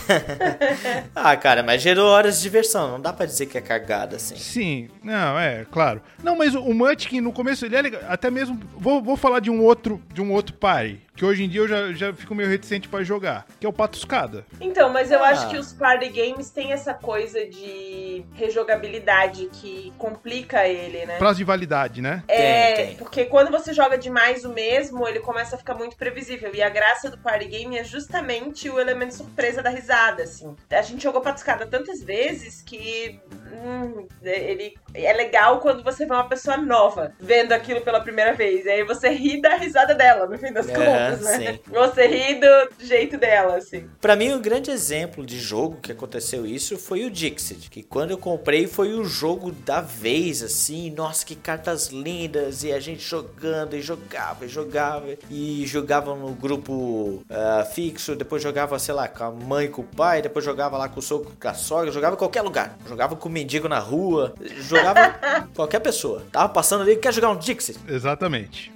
ah, 1.14 1.36
cara, 1.36 1.62
mas 1.62 1.82
gerou 1.82 2.08
horas 2.08 2.38
de 2.38 2.43
diversão. 2.43 2.91
Não 2.91 3.02
dá 3.02 3.12
para 3.12 3.26
dizer 3.26 3.48
que 3.48 3.58
é 3.58 3.62
cagada, 3.62 4.16
assim. 4.16 4.38
Sim, 4.38 4.88
não, 5.04 5.38
é, 5.38 5.66
claro. 5.70 6.02
Não, 6.24 6.38
mas 6.38 6.56
o, 6.56 6.62
o 6.62 6.74
Magic 6.74 7.20
no 7.20 7.34
começo, 7.34 7.66
ele 7.66 7.76
é 7.76 7.82
legal. 7.82 8.02
Até 8.08 8.32
mesmo. 8.32 8.58
Vou, 8.78 9.04
vou 9.04 9.18
falar 9.18 9.41
de 9.41 9.52
um 9.52 9.62
outro, 9.62 10.02
de 10.14 10.22
um 10.22 10.32
outro 10.32 10.56
party 10.56 11.05
que 11.16 11.24
hoje 11.26 11.43
em 11.43 11.49
dia 11.49 11.61
eu 11.61 11.68
já, 11.68 11.93
já 11.93 12.13
fico 12.13 12.36
meio 12.36 12.49
reticente 12.49 12.88
pra 12.88 13.03
jogar, 13.03 13.45
que 13.59 13.66
é 13.66 13.70
o 13.70 13.74
Patuscada. 13.74 14.45
Então, 14.59 14.89
mas 14.91 15.11
eu 15.11 15.24
Ah. 15.24 15.30
acho 15.30 15.49
que 15.49 15.57
os 15.57 15.72
party 15.74 16.09
games 16.09 16.49
têm 16.49 16.74
essa 16.74 16.93
coisa 16.93 17.45
de 17.45 18.24
rejogabilidade 18.34 19.49
que 19.53 19.93
complica 19.97 20.68
ele, 20.68 21.05
né? 21.05 21.18
Prazo 21.18 21.38
de 21.38 21.43
validade, 21.43 22.01
né? 22.01 22.24
É, 22.28 22.74
Tem, 22.74 22.86
tem. 22.88 22.95
porque 22.97 23.26
quando 23.26 23.51
você 23.51 23.74
joga 23.74 23.97
demais 23.97 24.43
o 24.43 24.49
mesmo, 24.49 25.07
ele 25.07 25.20
começa 25.20 25.55
a 25.55 25.59
ficar 25.59 25.76
muito 25.76 25.95
previsível. 25.95 26.53
E 26.53 26.61
a 26.61 26.70
graça 26.70 27.09
do 27.09 27.18
party 27.18 27.45
game 27.45 27.78
é 27.78 27.84
justamente 27.84 28.70
o 28.70 28.80
elemento 28.80 29.13
surpresa 29.16 29.61
da 29.61 29.70
risada, 29.70 30.24
assim. 30.24 30.55
A 30.72 30.82
gente 30.82 31.03
jogou 31.03 31.22
Patuscada 31.22 31.66
tantas 31.66 32.03
vezes 32.03 32.61
que 32.61 33.20
hum, 33.53 34.07
ele 34.24 34.76
é 35.04 35.14
legal 35.14 35.60
quando 35.60 35.84
você 35.84 36.06
vê 36.06 36.14
uma 36.14 36.28
pessoa 36.28 36.58
nova 36.58 37.14
vendo 37.20 37.52
aquilo 37.52 37.82
pela 37.82 38.00
primeira 38.00 38.34
vez. 38.34 38.66
E 38.66 38.70
aí 38.70 38.84
você 38.84 39.10
ri 39.10 39.41
da 39.41 39.56
risada 39.56 39.93
dela, 39.93 40.28
no 40.28 40.38
fim 40.38 40.52
das 40.52 40.68
Aham, 40.70 40.76
contas, 40.76 41.22
né? 41.22 41.38
sim. 41.38 41.60
Você 41.68 42.08
ri 42.08 42.36
do 42.36 42.86
jeito 42.86 43.18
dela, 43.18 43.58
assim. 43.58 43.89
Pra 44.00 44.16
mim, 44.16 44.34
um 44.34 44.41
grande 44.41 44.72
exemplo 44.72 45.26
de 45.26 45.39
jogo 45.39 45.80
que 45.82 45.91
aconteceu 45.91 46.46
isso 46.46 46.78
foi 46.78 47.06
o 47.06 47.12
Dixit, 47.12 47.70
que 47.70 47.84
quando 47.84 48.12
eu 48.12 48.18
comprei 48.18 48.68
foi 48.68 48.93
o 48.93 49.04
jogo 49.04 49.52
da 49.52 49.82
vez, 49.82 50.43
assim, 50.43 50.91
nossa, 50.91 51.26
que 51.26 51.36
cartas 51.36 51.88
lindas, 51.88 52.64
e 52.64 52.72
a 52.72 52.80
gente 52.80 53.02
jogando, 53.02 53.76
e 53.76 53.82
jogava, 53.82 54.46
e 54.46 54.48
jogava, 54.48 55.08
e 55.30 55.66
jogava 55.66 56.16
no 56.16 56.32
grupo 56.34 57.24
ah, 57.30 57.66
fixo, 57.66 58.16
depois 58.16 58.41
jogava, 58.41 58.78
sei 58.80 58.93
lá, 58.93 59.08
com 59.08 59.24
a 59.24 59.32
mãe, 59.32 59.68
com 59.68 59.82
o 59.82 59.86
pai, 59.86 60.22
depois 60.22 60.46
jogava 60.46 60.78
lá 60.78 60.88
com 60.88 61.00
o 61.00 61.04
soco, 61.04 61.32
com 61.39 61.48
a 61.48 61.54
sogra, 61.54 61.91
jogava 61.91 62.16
em 62.16 62.20
qualquer 62.20 62.41
lugar, 62.41 62.78
jogava 62.88 63.16
com 63.16 63.28
o 63.28 63.32
mendigo 63.32 63.68
na 63.68 63.80
rua, 63.80 64.34
jogava 64.41 64.85
qualquer 65.56 65.80
pessoa. 65.80 66.24
Tava 66.32 66.50
passando 66.50 66.82
ali, 66.82 66.96
quer 66.96 67.14
jogar 67.14 67.30
um 67.30 67.38
Dixit? 67.38 67.80
Exatamente. 67.88 68.72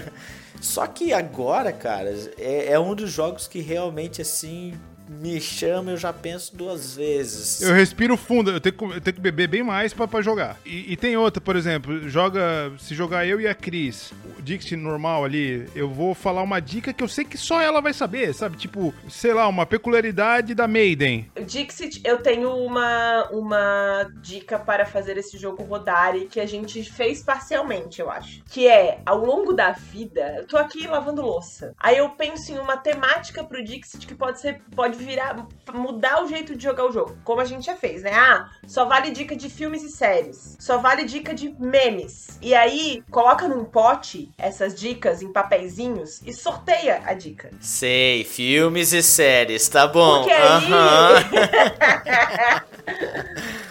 Só 0.60 0.86
que 0.86 1.12
agora, 1.12 1.72
cara, 1.72 2.14
é, 2.38 2.72
é 2.72 2.78
um 2.78 2.94
dos 2.94 3.10
jogos 3.10 3.46
que 3.46 3.60
realmente, 3.60 4.22
assim, 4.22 4.74
me 5.08 5.40
chama, 5.40 5.92
eu 5.92 5.96
já 5.96 6.12
penso 6.12 6.56
duas 6.56 6.96
vezes. 6.96 7.62
Eu 7.62 7.74
respiro 7.74 8.16
fundo, 8.16 8.50
eu 8.50 8.60
tenho 8.60 8.74
que, 8.74 8.84
eu 8.84 9.00
tenho 9.00 9.14
que 9.14 9.20
beber 9.20 9.48
bem 9.48 9.62
mais 9.62 9.92
pra, 9.92 10.08
pra 10.08 10.20
jogar. 10.20 10.58
E, 10.64 10.92
e 10.92 10.96
tem 10.96 11.16
outra, 11.16 11.40
por 11.40 11.56
exemplo, 11.56 12.08
joga. 12.08 12.72
Se 12.78 12.94
jogar 12.94 13.26
eu 13.26 13.40
e 13.40 13.46
a 13.46 13.54
Cris, 13.54 14.12
o 14.38 14.42
Dixit 14.42 14.76
normal 14.76 15.24
ali, 15.24 15.68
eu 15.74 15.88
vou 15.88 16.14
falar 16.14 16.42
uma 16.42 16.60
dica 16.60 16.92
que 16.92 17.02
eu 17.02 17.08
sei 17.08 17.24
que 17.24 17.38
só 17.38 17.60
ela 17.60 17.80
vai 17.80 17.92
saber, 17.92 18.34
sabe? 18.34 18.56
Tipo, 18.56 18.92
sei 19.08 19.32
lá, 19.32 19.46
uma 19.48 19.64
peculiaridade 19.64 20.54
da 20.54 20.66
Maiden. 20.66 21.30
Dixit, 21.46 22.00
eu 22.04 22.18
tenho 22.18 22.54
uma, 22.54 23.28
uma 23.30 24.10
dica 24.20 24.58
para 24.58 24.84
fazer 24.84 25.16
esse 25.16 25.38
jogo 25.38 25.62
rodar 25.62 26.16
e 26.16 26.26
que 26.26 26.40
a 26.40 26.46
gente 26.46 26.82
fez 26.90 27.22
parcialmente, 27.22 28.00
eu 28.00 28.10
acho. 28.10 28.42
Que 28.44 28.68
é, 28.68 29.00
ao 29.06 29.24
longo 29.24 29.52
da 29.52 29.72
vida, 29.72 30.36
eu 30.38 30.46
tô 30.46 30.56
aqui 30.56 30.86
lavando 30.86 31.22
louça. 31.22 31.74
Aí 31.78 31.98
eu 31.98 32.10
penso 32.10 32.52
em 32.52 32.58
uma 32.58 32.76
temática 32.76 33.44
pro 33.44 33.62
Dixit 33.62 34.06
que 34.06 34.14
pode 34.14 34.40
ser, 34.40 34.60
pode 34.74 34.95
virar, 35.04 35.46
mudar 35.72 36.22
o 36.22 36.28
jeito 36.28 36.54
de 36.56 36.62
jogar 36.62 36.84
o 36.86 36.92
jogo. 36.92 37.16
Como 37.24 37.40
a 37.40 37.44
gente 37.44 37.66
já 37.66 37.76
fez, 37.76 38.02
né? 38.02 38.10
Ah, 38.12 38.48
só 38.66 38.84
vale 38.84 39.10
dica 39.10 39.36
de 39.36 39.48
filmes 39.48 39.82
e 39.82 39.88
séries. 39.90 40.56
Só 40.60 40.78
vale 40.78 41.04
dica 41.04 41.34
de 41.34 41.54
memes. 41.58 42.38
E 42.42 42.54
aí, 42.54 43.02
coloca 43.10 43.46
num 43.48 43.64
pote 43.64 44.30
essas 44.38 44.74
dicas 44.74 45.22
em 45.22 45.32
papeizinhos 45.32 46.20
e 46.24 46.32
sorteia 46.32 47.02
a 47.04 47.14
dica. 47.14 47.50
Sei, 47.60 48.24
filmes 48.24 48.92
e 48.92 49.02
séries, 49.02 49.68
tá 49.68 49.86
bom. 49.86 50.18
Porque 50.20 50.32
aí. 50.32 50.42
aham. 50.42 51.14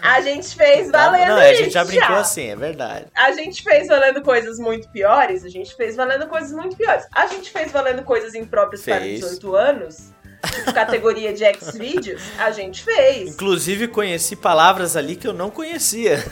a 0.01 0.21
gente 0.21 0.55
fez 0.55 0.89
Tá 0.91 1.09
valendo 1.09 1.28
Não, 1.30 1.38
a 1.38 1.51
isso. 1.51 1.63
gente 1.63 1.73
já 1.73 1.84
brincou 1.84 2.15
assim, 2.15 2.47
é 2.47 2.55
verdade. 2.55 3.05
A 3.15 3.32
gente 3.32 3.63
fez 3.63 3.88
valendo 3.88 4.21
coisas 4.21 4.59
muito 4.59 4.89
piores, 4.89 5.43
a 5.43 5.49
gente 5.49 5.76
fez 5.76 5.95
valendo 5.95 6.28
coisas 6.28 6.51
muito 6.51 6.76
piores. 6.76 7.05
A 7.13 7.28
gente 7.28 7.49
fez 7.51 7.71
valendo 7.71 8.03
coisas 8.03 8.34
impróprias 8.36 8.84
para 8.84 8.99
Fez. 8.99 9.19
18 9.21 9.55
anos, 9.55 10.11
categoria 10.74 11.34
de 11.34 11.43
X-Videos, 11.43 12.22
a 12.38 12.52
gente 12.52 12.84
fez. 12.84 13.30
Inclusive, 13.30 13.88
conheci 13.88 14.36
palavras 14.36 14.96
ali 14.96 15.16
que 15.16 15.28
eu 15.28 15.34
não 15.34 15.50
conhecia. 15.50 16.24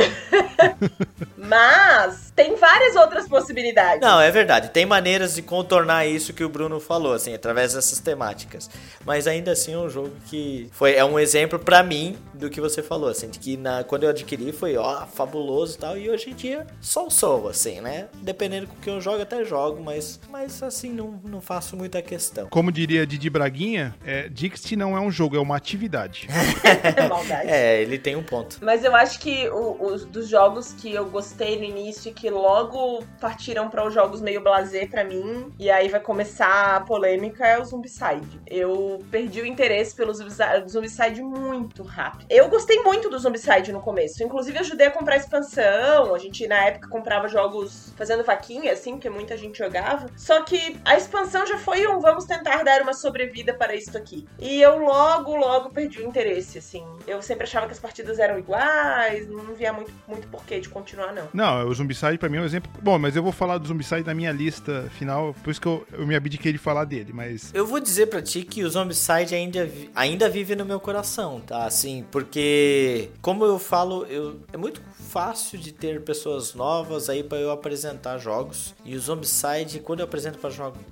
Mas 1.36 2.29
tem 2.42 2.56
várias 2.56 2.96
outras 2.96 3.28
possibilidades. 3.28 4.00
Não, 4.00 4.20
é 4.20 4.30
verdade. 4.30 4.70
Tem 4.70 4.86
maneiras 4.86 5.34
de 5.34 5.42
contornar 5.42 6.06
isso 6.06 6.32
que 6.32 6.42
o 6.42 6.48
Bruno 6.48 6.80
falou, 6.80 7.12
assim, 7.12 7.34
através 7.34 7.74
dessas 7.74 7.98
temáticas. 8.00 8.70
Mas 9.04 9.26
ainda 9.26 9.52
assim 9.52 9.74
é 9.74 9.78
um 9.78 9.90
jogo 9.90 10.10
que 10.26 10.68
foi 10.72 10.94
é 10.94 11.04
um 11.04 11.18
exemplo 11.18 11.58
pra 11.58 11.82
mim 11.82 12.16
do 12.32 12.48
que 12.48 12.60
você 12.60 12.82
falou, 12.82 13.10
assim, 13.10 13.28
de 13.28 13.38
que 13.38 13.56
na, 13.58 13.84
quando 13.84 14.04
eu 14.04 14.10
adquiri 14.10 14.52
foi, 14.52 14.76
ó, 14.76 15.04
fabuloso 15.06 15.76
e 15.76 15.78
tal, 15.78 15.98
e 15.98 16.08
hoje 16.08 16.30
em 16.30 16.34
dia 16.34 16.66
só 16.80 17.10
sou, 17.10 17.48
assim, 17.48 17.80
né? 17.82 18.08
Dependendo 18.22 18.66
do 18.66 18.72
que 18.76 18.88
eu 18.88 19.00
jogo, 19.00 19.20
até 19.20 19.44
jogo, 19.44 19.82
mas, 19.82 20.18
mas 20.30 20.62
assim, 20.62 20.90
não, 20.90 21.20
não 21.24 21.40
faço 21.42 21.76
muita 21.76 22.00
questão. 22.00 22.48
Como 22.48 22.72
diria 22.72 23.06
Didi 23.06 23.28
Braguinha, 23.28 23.94
é, 24.04 24.28
Dixit 24.30 24.76
não 24.76 24.96
é 24.96 25.00
um 25.00 25.10
jogo, 25.10 25.36
é 25.36 25.40
uma 25.40 25.56
atividade. 25.56 26.26
Maldade. 27.08 27.50
É, 27.50 27.82
ele 27.82 27.98
tem 27.98 28.16
um 28.16 28.22
ponto. 28.22 28.58
Mas 28.62 28.84
eu 28.84 28.94
acho 28.94 29.18
que 29.20 29.48
o- 29.50 29.76
os 29.92 30.04
dos 30.06 30.28
jogos 30.28 30.72
que 30.72 30.94
eu 30.94 31.04
gostei 31.06 31.58
no 31.58 31.64
início 31.64 32.10
e 32.10 32.14
que 32.14 32.29
logo 32.30 33.04
partiram 33.20 33.68
para 33.68 33.86
os 33.86 33.92
jogos 33.92 34.20
meio 34.20 34.42
blazer 34.42 34.88
pra 34.88 35.04
mim, 35.04 35.52
e 35.58 35.70
aí 35.70 35.88
vai 35.88 36.00
começar 36.00 36.76
a 36.76 36.80
polêmica, 36.80 37.46
é 37.46 37.58
o 37.60 37.64
Zombicide. 37.64 38.40
Eu 38.46 39.04
perdi 39.10 39.40
o 39.40 39.46
interesse 39.46 39.94
pelo 39.94 40.12
Zombicide, 40.14 41.22
muito 41.22 41.82
rápido. 41.82 42.26
Eu 42.30 42.48
gostei 42.48 42.80
muito 42.82 43.08
do 43.10 43.18
Zombicide 43.18 43.72
no 43.72 43.80
começo, 43.80 44.22
inclusive 44.22 44.58
ajudei 44.58 44.86
a 44.86 44.90
comprar 44.90 45.14
a 45.14 45.18
expansão, 45.18 46.14
a 46.14 46.18
gente 46.18 46.46
na 46.46 46.66
época 46.66 46.88
comprava 46.88 47.28
jogos 47.28 47.92
fazendo 47.96 48.24
vaquinha, 48.24 48.72
assim, 48.72 48.92
porque 48.92 49.10
muita 49.10 49.36
gente 49.36 49.58
jogava. 49.58 50.06
Só 50.16 50.42
que 50.42 50.78
a 50.84 50.96
expansão 50.96 51.46
já 51.46 51.58
foi 51.58 51.86
um 51.86 52.00
vamos 52.00 52.24
tentar 52.24 52.62
dar 52.62 52.82
uma 52.82 52.92
sobrevida 52.92 53.52
para 53.54 53.74
isso 53.74 53.96
aqui. 53.96 54.26
E 54.38 54.60
eu 54.60 54.78
logo, 54.78 55.36
logo 55.36 55.70
perdi 55.70 56.00
o 56.00 56.06
interesse, 56.06 56.58
assim. 56.58 56.86
Eu 57.06 57.20
sempre 57.22 57.44
achava 57.44 57.66
que 57.66 57.72
as 57.72 57.78
partidas 57.78 58.18
eram 58.18 58.38
iguais, 58.38 59.28
não 59.28 59.54
via 59.54 59.72
muito, 59.72 59.92
muito 60.06 60.28
porquê 60.28 60.60
de 60.60 60.68
continuar, 60.68 61.12
não. 61.12 61.28
Não, 61.32 61.66
o 61.66 61.74
Zombicide 61.74 62.18
pra 62.20 62.28
mim 62.28 62.36
é 62.36 62.40
um 62.42 62.44
exemplo. 62.44 62.70
Bom, 62.80 62.98
mas 62.98 63.16
eu 63.16 63.22
vou 63.22 63.32
falar 63.32 63.58
do 63.58 63.66
Zombicide 63.66 64.04
na 64.04 64.14
minha 64.14 64.30
lista 64.30 64.88
final, 64.96 65.34
por 65.42 65.50
isso 65.50 65.60
que 65.60 65.66
eu, 65.66 65.86
eu 65.92 66.06
me 66.06 66.14
abdiquei 66.14 66.52
de 66.52 66.58
falar 66.58 66.84
dele, 66.84 67.12
mas. 67.12 67.50
Eu 67.52 67.66
vou 67.66 67.80
dizer 67.80 68.06
pra 68.06 68.22
ti 68.22 68.42
que 68.42 68.62
o 68.62 68.70
Zombicide 68.70 69.34
ainda, 69.34 69.68
ainda 69.94 70.28
vive 70.28 70.54
no 70.54 70.64
meu 70.64 70.78
coração, 70.78 71.40
tá? 71.40 71.64
Assim, 71.64 72.04
porque, 72.10 73.08
como 73.20 73.44
eu 73.44 73.58
falo, 73.58 74.04
eu, 74.04 74.38
é 74.52 74.56
muito 74.56 74.80
fácil 75.10 75.58
de 75.58 75.72
ter 75.72 76.02
pessoas 76.02 76.54
novas 76.54 77.08
aí 77.08 77.24
pra 77.24 77.38
eu 77.38 77.50
apresentar 77.50 78.16
jogos. 78.18 78.74
E 78.84 78.94
o 78.94 79.00
Zombicide, 79.00 79.80
quando 79.80 80.00
eu 80.00 80.04
apresento 80.04 80.38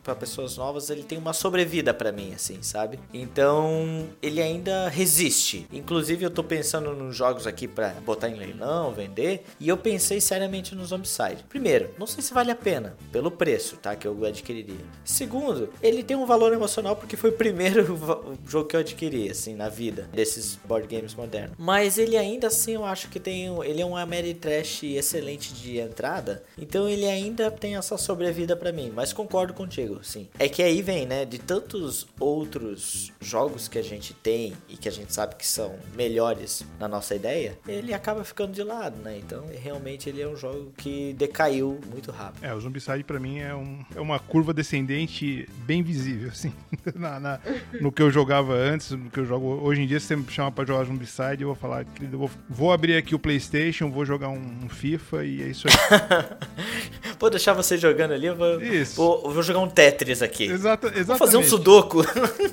pra 0.02 0.14
pessoas 0.14 0.56
novas, 0.56 0.90
ele 0.90 1.04
tem 1.04 1.16
uma 1.16 1.32
sobrevida 1.32 1.94
pra 1.94 2.10
mim, 2.10 2.32
assim, 2.34 2.60
sabe? 2.60 2.98
Então, 3.14 4.08
ele 4.20 4.42
ainda 4.42 4.88
resiste. 4.88 5.66
Inclusive, 5.72 6.24
eu 6.24 6.30
tô 6.30 6.42
pensando 6.42 6.92
nos 6.94 7.16
jogos 7.16 7.46
aqui 7.46 7.68
pra 7.68 7.90
botar 8.04 8.28
em 8.28 8.34
leilão, 8.34 8.92
vender. 8.92 9.44
E 9.60 9.68
eu 9.68 9.76
pensei 9.76 10.20
seriamente 10.20 10.74
no 10.74 10.84
Zombicide. 10.84 11.44
Primeiro, 11.48 11.90
não 11.96 12.06
sei 12.06 12.22
se 12.22 12.34
vale 12.34 12.50
a 12.50 12.56
pena, 12.56 12.96
pelo 13.12 13.30
preço, 13.30 13.76
tá? 13.76 13.94
Que 13.94 14.08
eu 14.08 14.24
adquiriria. 14.24 14.84
Segundo, 15.04 15.68
ele 15.80 16.02
tem 16.02 16.16
um 16.16 16.26
valor 16.26 16.52
emocional 16.52 16.96
porque 16.96 17.16
foi 17.16 17.30
o 17.30 17.34
primeiro 17.34 17.96
jogo 18.46 18.68
que 18.68 18.74
eu 18.74 18.80
adquiri, 18.80 19.30
assim, 19.30 19.54
na 19.54 19.68
vida, 19.68 20.08
desses 20.12 20.58
board 20.64 20.88
games 20.88 21.14
modernos. 21.14 21.56
Mas 21.56 21.98
ele 21.98 22.16
ainda 22.16 22.48
assim, 22.48 22.74
eu 22.74 22.84
acho 22.84 23.08
que 23.08 23.20
tem. 23.20 23.46
Ele 23.64 23.80
é 23.80 23.86
um 23.86 23.96
Ameritrash 24.12 24.82
excelente 24.84 25.52
de 25.54 25.78
entrada. 25.78 26.42
Então 26.56 26.88
ele 26.88 27.06
ainda 27.06 27.50
tem 27.50 27.76
essa 27.76 27.96
sobrevida 27.98 28.56
pra 28.56 28.72
mim. 28.72 28.90
Mas 28.94 29.12
concordo 29.12 29.52
contigo, 29.52 30.00
sim. 30.02 30.28
É 30.38 30.48
que 30.48 30.62
aí 30.62 30.80
vem, 30.82 31.06
né? 31.06 31.24
De 31.24 31.38
tantos 31.38 32.06
outros 32.18 33.12
jogos 33.20 33.68
que 33.68 33.78
a 33.78 33.82
gente 33.82 34.14
tem 34.14 34.52
e 34.68 34.76
que 34.76 34.88
a 34.88 34.92
gente 34.92 35.12
sabe 35.12 35.34
que 35.36 35.46
são 35.46 35.76
melhores 35.94 36.64
na 36.80 36.88
nossa 36.88 37.14
ideia, 37.14 37.59
ele 37.66 37.92
acaba 37.92 38.24
ficando 38.24 38.52
de 38.52 38.62
lado, 38.62 38.96
né? 39.02 39.18
Então 39.18 39.44
realmente 39.62 40.09
ele 40.09 40.22
é 40.22 40.26
um 40.28 40.36
jogo 40.36 40.72
que 40.76 41.12
decaiu 41.14 41.78
muito 41.90 42.11
rápido. 42.11 42.44
É, 42.44 42.54
o 42.54 42.61
Zombicide 42.61 43.04
pra 43.04 43.20
mim 43.20 43.38
é, 43.38 43.54
um, 43.54 43.84
é 43.94 44.00
uma 44.00 44.18
curva 44.18 44.54
descendente 44.54 45.48
bem 45.66 45.82
visível, 45.82 46.30
assim. 46.32 46.52
na- 46.94 47.20
na- 47.20 47.40
no 47.80 47.92
que 47.92 48.02
eu 48.02 48.11
jogava 48.11 48.54
antes, 48.54 48.90
no 48.92 49.11
que 49.11 49.18
eu 49.20 49.26
jogo 49.26 49.46
hoje 49.62 49.82
em 49.82 49.86
dia, 49.86 50.00
se 50.00 50.06
você 50.06 50.16
me 50.16 50.24
chamar 50.30 50.52
pra 50.52 50.64
jogar 50.64 50.84
Zombicide, 50.84 51.42
eu 51.42 51.48
vou 51.48 51.54
falar, 51.56 51.84
eu 52.00 52.18
vou, 52.18 52.30
vou 52.48 52.72
abrir 52.72 52.96
aqui 52.96 53.14
o 53.14 53.18
PlayStation, 53.18 53.90
vou 53.99 54.05
jogar 54.05 54.28
um, 54.28 54.61
um 54.64 54.68
FIFA 54.68 55.24
e 55.24 55.42
é 55.42 55.46
isso 55.46 55.66
aí. 55.66 55.74
Vou 57.18 57.28
deixar 57.30 57.53
você 57.53 57.76
jogando 57.76 58.12
ali, 58.12 58.26
eu 58.26 58.36
vou, 58.36 58.62
Isso. 58.62 58.94
vou, 58.94 59.32
vou 59.32 59.42
jogar 59.42 59.59
um 59.59 59.68
Tetris 59.68 60.22
aqui. 60.22 60.44
Exata, 60.44 60.86
exatamente. 60.86 61.05
Vou 61.05 61.16
fazer 61.16 61.36
um 61.36 61.42
sudoku. 61.42 61.99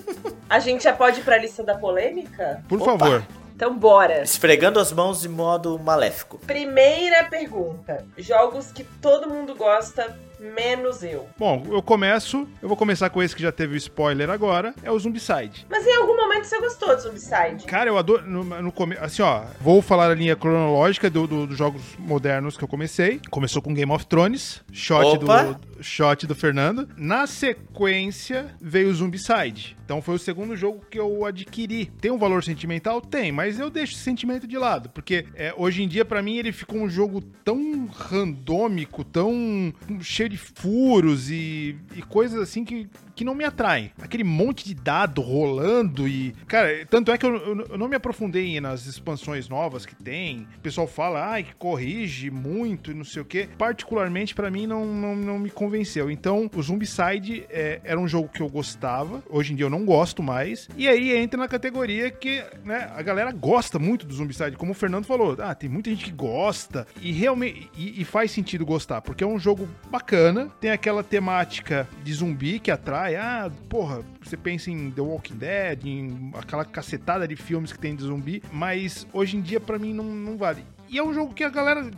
A 0.49 0.57
gente 0.57 0.83
já 0.83 0.91
pode 0.91 1.19
ir 1.19 1.23
pra 1.23 1.37
lista 1.37 1.61
da 1.61 1.75
polêmica? 1.75 2.63
Por 2.67 2.81
Opa. 2.81 2.97
favor. 2.97 3.23
Então 3.55 3.77
bora. 3.77 4.23
Esfregando 4.23 4.79
as 4.79 4.91
mãos 4.91 5.21
de 5.21 5.29
modo 5.29 5.77
maléfico. 5.77 6.39
Primeira 6.39 7.25
pergunta. 7.25 8.03
Jogos 8.17 8.71
que 8.71 8.83
todo 8.83 9.29
mundo 9.29 9.53
gosta 9.53 10.17
menos 10.39 11.03
eu. 11.03 11.27
Bom, 11.37 11.65
eu 11.69 11.81
começo, 11.81 12.47
eu 12.61 12.67
vou 12.67 12.77
começar 12.77 13.09
com 13.09 13.21
esse 13.21 13.35
que 13.35 13.41
já 13.41 13.51
teve 13.51 13.73
o 13.73 13.77
spoiler 13.77 14.29
agora, 14.29 14.73
é 14.83 14.91
o 14.91 14.99
Zombicide. 14.99 15.65
Mas 15.69 15.85
em 15.85 15.95
algum 15.95 16.15
momento 16.15 16.45
você 16.45 16.59
gostou 16.59 16.95
de 16.95 17.01
Zombicide? 17.03 17.65
Cara, 17.65 17.89
eu 17.89 17.97
adoro. 17.97 18.25
No, 18.25 18.43
no 18.43 18.71
come- 18.71 18.97
assim, 18.99 19.21
ó, 19.21 19.43
vou 19.61 19.81
falar 19.81 20.09
a 20.11 20.15
linha 20.15 20.35
cronológica 20.35 21.09
do- 21.09 21.27
do- 21.27 21.47
dos 21.47 21.57
jogos 21.57 21.81
modernos 21.97 22.57
que 22.57 22.63
eu 22.63 22.67
comecei. 22.67 23.19
Começou 23.29 23.61
com 23.61 23.73
Game 23.73 23.91
of 23.91 24.05
Thrones, 24.05 24.61
shot 24.71 25.05
Opa! 25.17 25.43
do 25.43 25.74
shot 25.81 26.25
do 26.25 26.35
Fernando. 26.35 26.87
Na 26.97 27.27
sequência 27.27 28.53
veio 28.61 28.89
o 28.89 28.93
Zombicide. 28.93 29.75
Então 29.85 30.01
foi 30.01 30.15
o 30.15 30.19
segundo 30.19 30.55
jogo 30.55 30.83
que 30.89 30.99
eu 30.99 31.25
adquiri. 31.25 31.85
Tem 31.85 32.11
um 32.11 32.17
valor 32.17 32.43
sentimental? 32.43 32.99
Tem, 32.99 33.31
mas 33.31 33.59
eu 33.59 33.69
deixo 33.69 33.93
esse 33.93 34.01
sentimento 34.01 34.47
de 34.47 34.57
lado, 34.57 34.89
porque 34.89 35.25
é, 35.35 35.53
hoje 35.55 35.83
em 35.83 35.87
dia 35.87 36.03
pra 36.03 36.21
mim 36.21 36.37
ele 36.37 36.51
ficou 36.51 36.79
um 36.79 36.89
jogo 36.89 37.21
tão 37.21 37.85
randômico, 37.85 39.03
tão 39.03 39.73
cheio 40.01 40.29
de 40.29 40.37
furos 40.37 41.29
e, 41.29 41.75
e 41.95 42.01
coisas 42.01 42.39
assim 42.39 42.65
que, 42.65 42.87
que 43.15 43.23
não 43.23 43.33
me 43.35 43.43
atraem. 43.45 43.91
Aquele 44.01 44.23
monte 44.23 44.65
de 44.65 44.73
dado 44.73 45.21
rolando 45.21 46.07
e. 46.07 46.33
Cara, 46.47 46.85
tanto 46.89 47.11
é 47.11 47.17
que 47.17 47.25
eu, 47.25 47.35
eu- 47.35 47.67
eu 47.71 47.77
não 47.77 47.87
me 47.87 47.95
aprofundei 47.95 48.59
nas 48.59 48.85
expansões 48.85 49.47
novas 49.49 49.85
que 49.85 49.95
tem. 49.95 50.47
O 50.57 50.59
pessoal 50.61 50.87
fala, 50.87 51.25
ai, 51.31 51.43
que 51.43 51.55
corrige 51.55 52.29
muito 52.29 52.91
e 52.91 52.93
não 52.93 53.03
sei 53.03 53.21
o 53.21 53.25
quê. 53.25 53.47
Particularmente, 53.57 54.35
pra 54.35 54.51
mim, 54.51 54.67
não, 54.67 54.85
não, 54.85 55.15
não 55.15 55.39
me 55.39 55.49
convenceu. 55.49 56.09
Então, 56.11 56.49
o 56.53 56.61
Zombicide 56.61 57.45
é, 57.49 57.79
era 57.83 57.99
um 57.99 58.07
jogo 58.07 58.29
que 58.29 58.41
eu 58.41 58.49
gostava. 58.49 59.23
Hoje 59.29 59.53
em 59.53 59.55
dia 59.55 59.65
eu 59.65 59.69
não 59.69 59.85
gosto 59.85 60.21
mais. 60.21 60.67
E 60.77 60.87
aí 60.87 61.15
entra 61.15 61.39
na 61.39 61.47
categoria 61.47 62.11
que 62.11 62.43
né, 62.63 62.91
a 62.95 63.01
galera 63.01 63.31
gosta 63.31 63.79
muito 63.79 64.05
do 64.05 64.13
Zombicide. 64.13 64.57
Como 64.57 64.71
o 64.71 64.75
Fernando 64.75 65.05
falou, 65.05 65.35
ah, 65.39 65.55
tem 65.55 65.69
muita 65.69 65.89
gente 65.89 66.05
que 66.05 66.11
gosta. 66.11 66.85
E 67.01 67.11
realmente. 67.11 67.69
E, 67.77 68.01
e 68.01 68.03
faz 68.05 68.31
sentido 68.31 68.65
gostar, 68.65 69.01
porque 69.01 69.23
é 69.23 69.27
um 69.27 69.39
jogo 69.39 69.67
bacana. 69.89 70.49
Tem 70.59 70.71
aquela 70.71 71.03
temática 71.03 71.87
de 72.03 72.13
zumbi 72.13 72.59
que 72.59 72.71
atrai. 72.71 73.04
Ah, 73.13 73.51
porra, 73.69 74.01
você 74.23 74.35
pensa 74.35 74.71
em 74.71 74.89
The 74.89 75.01
Walking 75.01 75.35
Dead, 75.35 75.85
em 75.85 76.31
aquela 76.33 76.65
cacetada 76.65 77.27
de 77.27 77.35
filmes 77.35 77.71
que 77.71 77.77
tem 77.77 77.95
de 77.95 78.03
zumbi. 78.03 78.41
Mas 78.51 79.05
hoje 79.13 79.37
em 79.37 79.41
dia, 79.41 79.59
pra 79.59 79.77
mim, 79.77 79.93
não, 79.93 80.05
não 80.05 80.37
vale. 80.37 80.63
E 80.89 80.97
é 80.97 81.03
um 81.03 81.13
jogo 81.13 81.33
que 81.33 81.43
a 81.43 81.49
galera. 81.49 81.91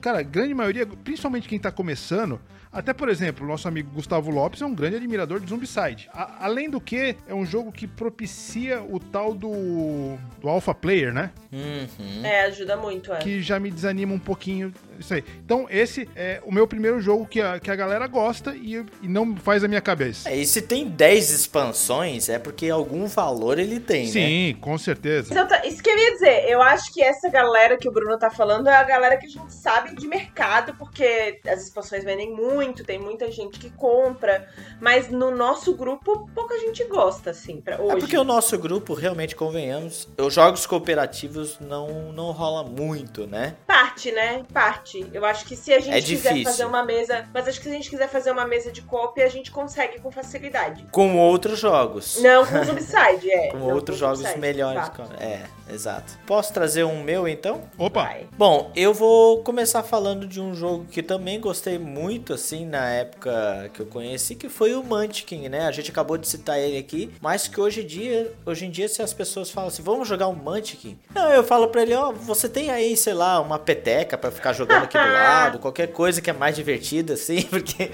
Cara, 0.00 0.22
grande 0.22 0.54
maioria, 0.54 0.86
principalmente 0.86 1.48
quem 1.48 1.58
tá 1.58 1.70
começando, 1.70 2.40
até, 2.72 2.92
por 2.92 3.08
exemplo, 3.08 3.44
o 3.44 3.48
nosso 3.48 3.66
amigo 3.68 3.90
Gustavo 3.92 4.30
Lopes 4.30 4.60
é 4.62 4.66
um 4.66 4.74
grande 4.74 4.96
admirador 4.96 5.40
de 5.40 5.48
Zombicide. 5.48 6.08
A- 6.12 6.44
além 6.44 6.68
do 6.68 6.80
que, 6.80 7.16
é 7.26 7.34
um 7.34 7.44
jogo 7.46 7.72
que 7.72 7.86
propicia 7.86 8.82
o 8.82 8.98
tal 8.98 9.34
do, 9.34 10.16
do 10.40 10.48
Alpha 10.48 10.74
Player, 10.74 11.12
né? 11.12 11.30
Uhum. 11.52 12.24
É, 12.24 12.42
ajuda 12.42 12.76
muito, 12.76 13.12
é. 13.12 13.18
Que 13.18 13.40
já 13.42 13.58
me 13.58 13.70
desanima 13.70 14.12
um 14.14 14.18
pouquinho 14.18 14.72
isso 14.98 15.14
aí. 15.14 15.24
Então, 15.44 15.66
esse 15.70 16.08
é 16.16 16.42
o 16.44 16.52
meu 16.52 16.66
primeiro 16.66 17.00
jogo 17.00 17.24
que 17.26 17.40
a, 17.40 17.58
que 17.60 17.70
a 17.70 17.76
galera 17.76 18.06
gosta 18.06 18.54
e, 18.54 18.84
e 19.02 19.08
não 19.08 19.36
faz 19.36 19.62
a 19.64 19.68
minha 19.68 19.80
cabeça. 19.80 20.28
É, 20.28 20.36
e 20.36 20.44
se 20.46 20.60
tem 20.60 20.88
10 20.88 21.30
expansões, 21.30 22.28
é 22.28 22.38
porque 22.38 22.68
algum 22.68 23.06
valor 23.06 23.58
ele 23.58 23.78
tem, 23.80 24.06
né? 24.06 24.10
Sim, 24.12 24.56
com 24.60 24.76
certeza. 24.76 25.32
Então, 25.32 25.46
tá- 25.46 25.64
Isso 25.64 25.82
que 25.82 25.88
eu 25.88 25.96
ia 25.96 26.12
dizer, 26.12 26.44
eu 26.48 26.60
acho 26.60 26.92
que 26.92 27.02
essa 27.02 27.28
galera 27.30 27.76
que 27.76 27.88
o 27.88 27.92
Bruno 27.92 28.18
tá 28.18 28.30
falando 28.30 28.68
é 28.68 28.74
a 28.74 28.82
galera 28.82 29.16
que 29.16 29.26
a 29.26 29.28
gente 29.28 29.52
sabe 29.54 29.94
de 29.94 30.06
mercado, 30.08 30.74
porque 30.74 31.40
as 31.46 31.62
expansões 31.64 32.02
vendem 32.04 32.34
muito, 32.34 32.57
tem 32.84 32.98
muita 32.98 33.30
gente 33.30 33.58
que 33.58 33.70
compra, 33.70 34.48
mas 34.80 35.08
no 35.10 35.30
nosso 35.30 35.74
grupo 35.74 36.28
pouca 36.34 36.58
gente 36.58 36.82
gosta, 36.84 37.30
assim, 37.30 37.60
pra 37.60 37.80
hoje. 37.80 37.96
É 37.96 37.98
porque 37.98 38.16
o 38.18 38.24
nosso 38.24 38.58
grupo, 38.58 38.94
realmente, 38.94 39.34
convenhamos, 39.36 40.08
os 40.18 40.34
jogos 40.34 40.66
cooperativos 40.66 41.58
não, 41.60 42.12
não 42.12 42.30
rola 42.32 42.64
muito, 42.64 43.26
né? 43.26 43.54
Parte, 43.66 44.10
né? 44.12 44.44
Parte. 44.52 45.06
Eu 45.12 45.24
acho 45.24 45.44
que 45.44 45.54
se 45.56 45.72
a 45.72 45.80
gente 45.80 45.94
É 45.96 46.00
quiser 46.00 46.30
difícil. 46.30 46.44
fazer 46.44 46.64
uma 46.64 46.84
mesa. 46.84 47.28
Mas 47.32 47.46
acho 47.48 47.58
que 47.58 47.64
se 47.64 47.70
a 47.70 47.74
gente 47.74 47.90
quiser 47.90 48.08
fazer 48.08 48.30
uma 48.30 48.46
mesa 48.46 48.72
de 48.72 48.82
cópia, 48.82 49.24
a 49.24 49.28
gente 49.28 49.50
consegue 49.50 50.00
com 50.00 50.10
facilidade. 50.10 50.84
Com 50.90 51.16
outros 51.16 51.58
jogos. 51.58 52.20
Não 52.22 52.44
com 52.44 52.64
Zombicide, 52.64 53.30
é. 53.30 53.48
Com 53.52 53.58
não 53.58 53.70
outros 53.74 53.98
jogos 53.98 54.18
Zombicide, 54.18 54.40
melhores. 54.40 54.88
com- 54.90 55.02
É, 55.20 55.44
exato. 55.72 56.18
Posso 56.26 56.52
trazer 56.52 56.84
um 56.84 57.02
meu, 57.02 57.26
então? 57.28 57.62
Opa, 57.78 58.02
Vai. 58.04 58.26
Bom, 58.36 58.70
eu 58.76 58.94
vou 58.94 59.42
começar 59.42 59.82
falando 59.82 60.26
de 60.26 60.40
um 60.40 60.54
jogo 60.54 60.86
que 60.90 61.02
também 61.02 61.40
gostei 61.40 61.78
muito, 61.78 62.32
assim, 62.32 62.47
na 62.64 62.88
época 62.90 63.70
que 63.74 63.80
eu 63.80 63.86
conheci, 63.86 64.34
que 64.34 64.48
foi 64.48 64.74
o 64.74 64.82
Munchkin, 64.82 65.48
né? 65.48 65.66
A 65.66 65.72
gente 65.72 65.90
acabou 65.90 66.16
de 66.16 66.26
citar 66.28 66.58
ele 66.58 66.78
aqui, 66.78 67.10
mas 67.20 67.46
que 67.48 67.60
hoje 67.60 67.82
em 67.82 67.86
dia, 67.86 68.32
hoje 68.46 68.66
em 68.66 68.70
dia, 68.70 68.88
se 68.88 69.02
as 69.02 69.12
pessoas 69.12 69.50
falam 69.50 69.68
assim, 69.68 69.82
vamos 69.82 70.08
jogar 70.08 70.28
um 70.28 70.34
Munchkin? 70.34 70.98
Não, 71.14 71.30
eu 71.32 71.44
falo 71.44 71.68
pra 71.68 71.82
ele, 71.82 71.94
ó, 71.94 72.12
você 72.12 72.48
tem 72.48 72.70
aí, 72.70 72.96
sei 72.96 73.14
lá, 73.14 73.40
uma 73.40 73.58
peteca 73.58 74.16
pra 74.16 74.30
ficar 74.30 74.52
jogando 74.52 74.84
aqui 74.84 74.96
do 74.98 75.04
lado, 75.12 75.58
qualquer 75.60 75.88
coisa 75.88 76.20
que 76.20 76.30
é 76.30 76.32
mais 76.32 76.56
divertida, 76.56 77.14
assim, 77.14 77.42
porque... 77.50 77.90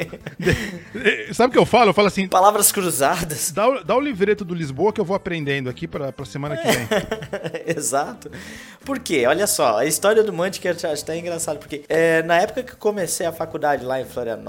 sabe 1.32 1.50
o 1.50 1.52
que 1.52 1.58
eu 1.58 1.66
falo? 1.66 1.90
Eu 1.90 1.94
falo 1.94 2.08
assim, 2.08 2.28
Palavras 2.28 2.70
cruzadas. 2.70 3.50
dá, 3.52 3.68
o- 3.68 3.84
dá 3.84 3.96
o 3.96 4.00
livreto 4.00 4.44
do 4.44 4.54
Lisboa 4.54 4.92
que 4.92 5.00
eu 5.00 5.04
vou 5.04 5.16
aprendendo 5.16 5.68
aqui 5.70 5.86
pra, 5.88 6.12
pra 6.12 6.24
semana 6.24 6.56
que 6.56 6.66
vem. 6.68 6.88
Exato. 7.66 8.30
Por 8.84 8.98
quê? 8.98 9.26
Olha 9.26 9.46
só, 9.46 9.78
a 9.78 9.86
história 9.86 10.22
do 10.22 10.32
eu 10.84 10.92
acho 10.92 11.02
até 11.02 11.16
engraçado, 11.18 11.58
porque 11.58 11.84
é, 11.88 12.22
na 12.22 12.38
época 12.40 12.62
que 12.62 12.72
eu 12.72 12.76
comecei 12.76 13.24
a 13.26 13.32
faculdade 13.32 13.84
lá 13.84 14.00
em 14.00 14.04
Florianópolis, 14.04 14.43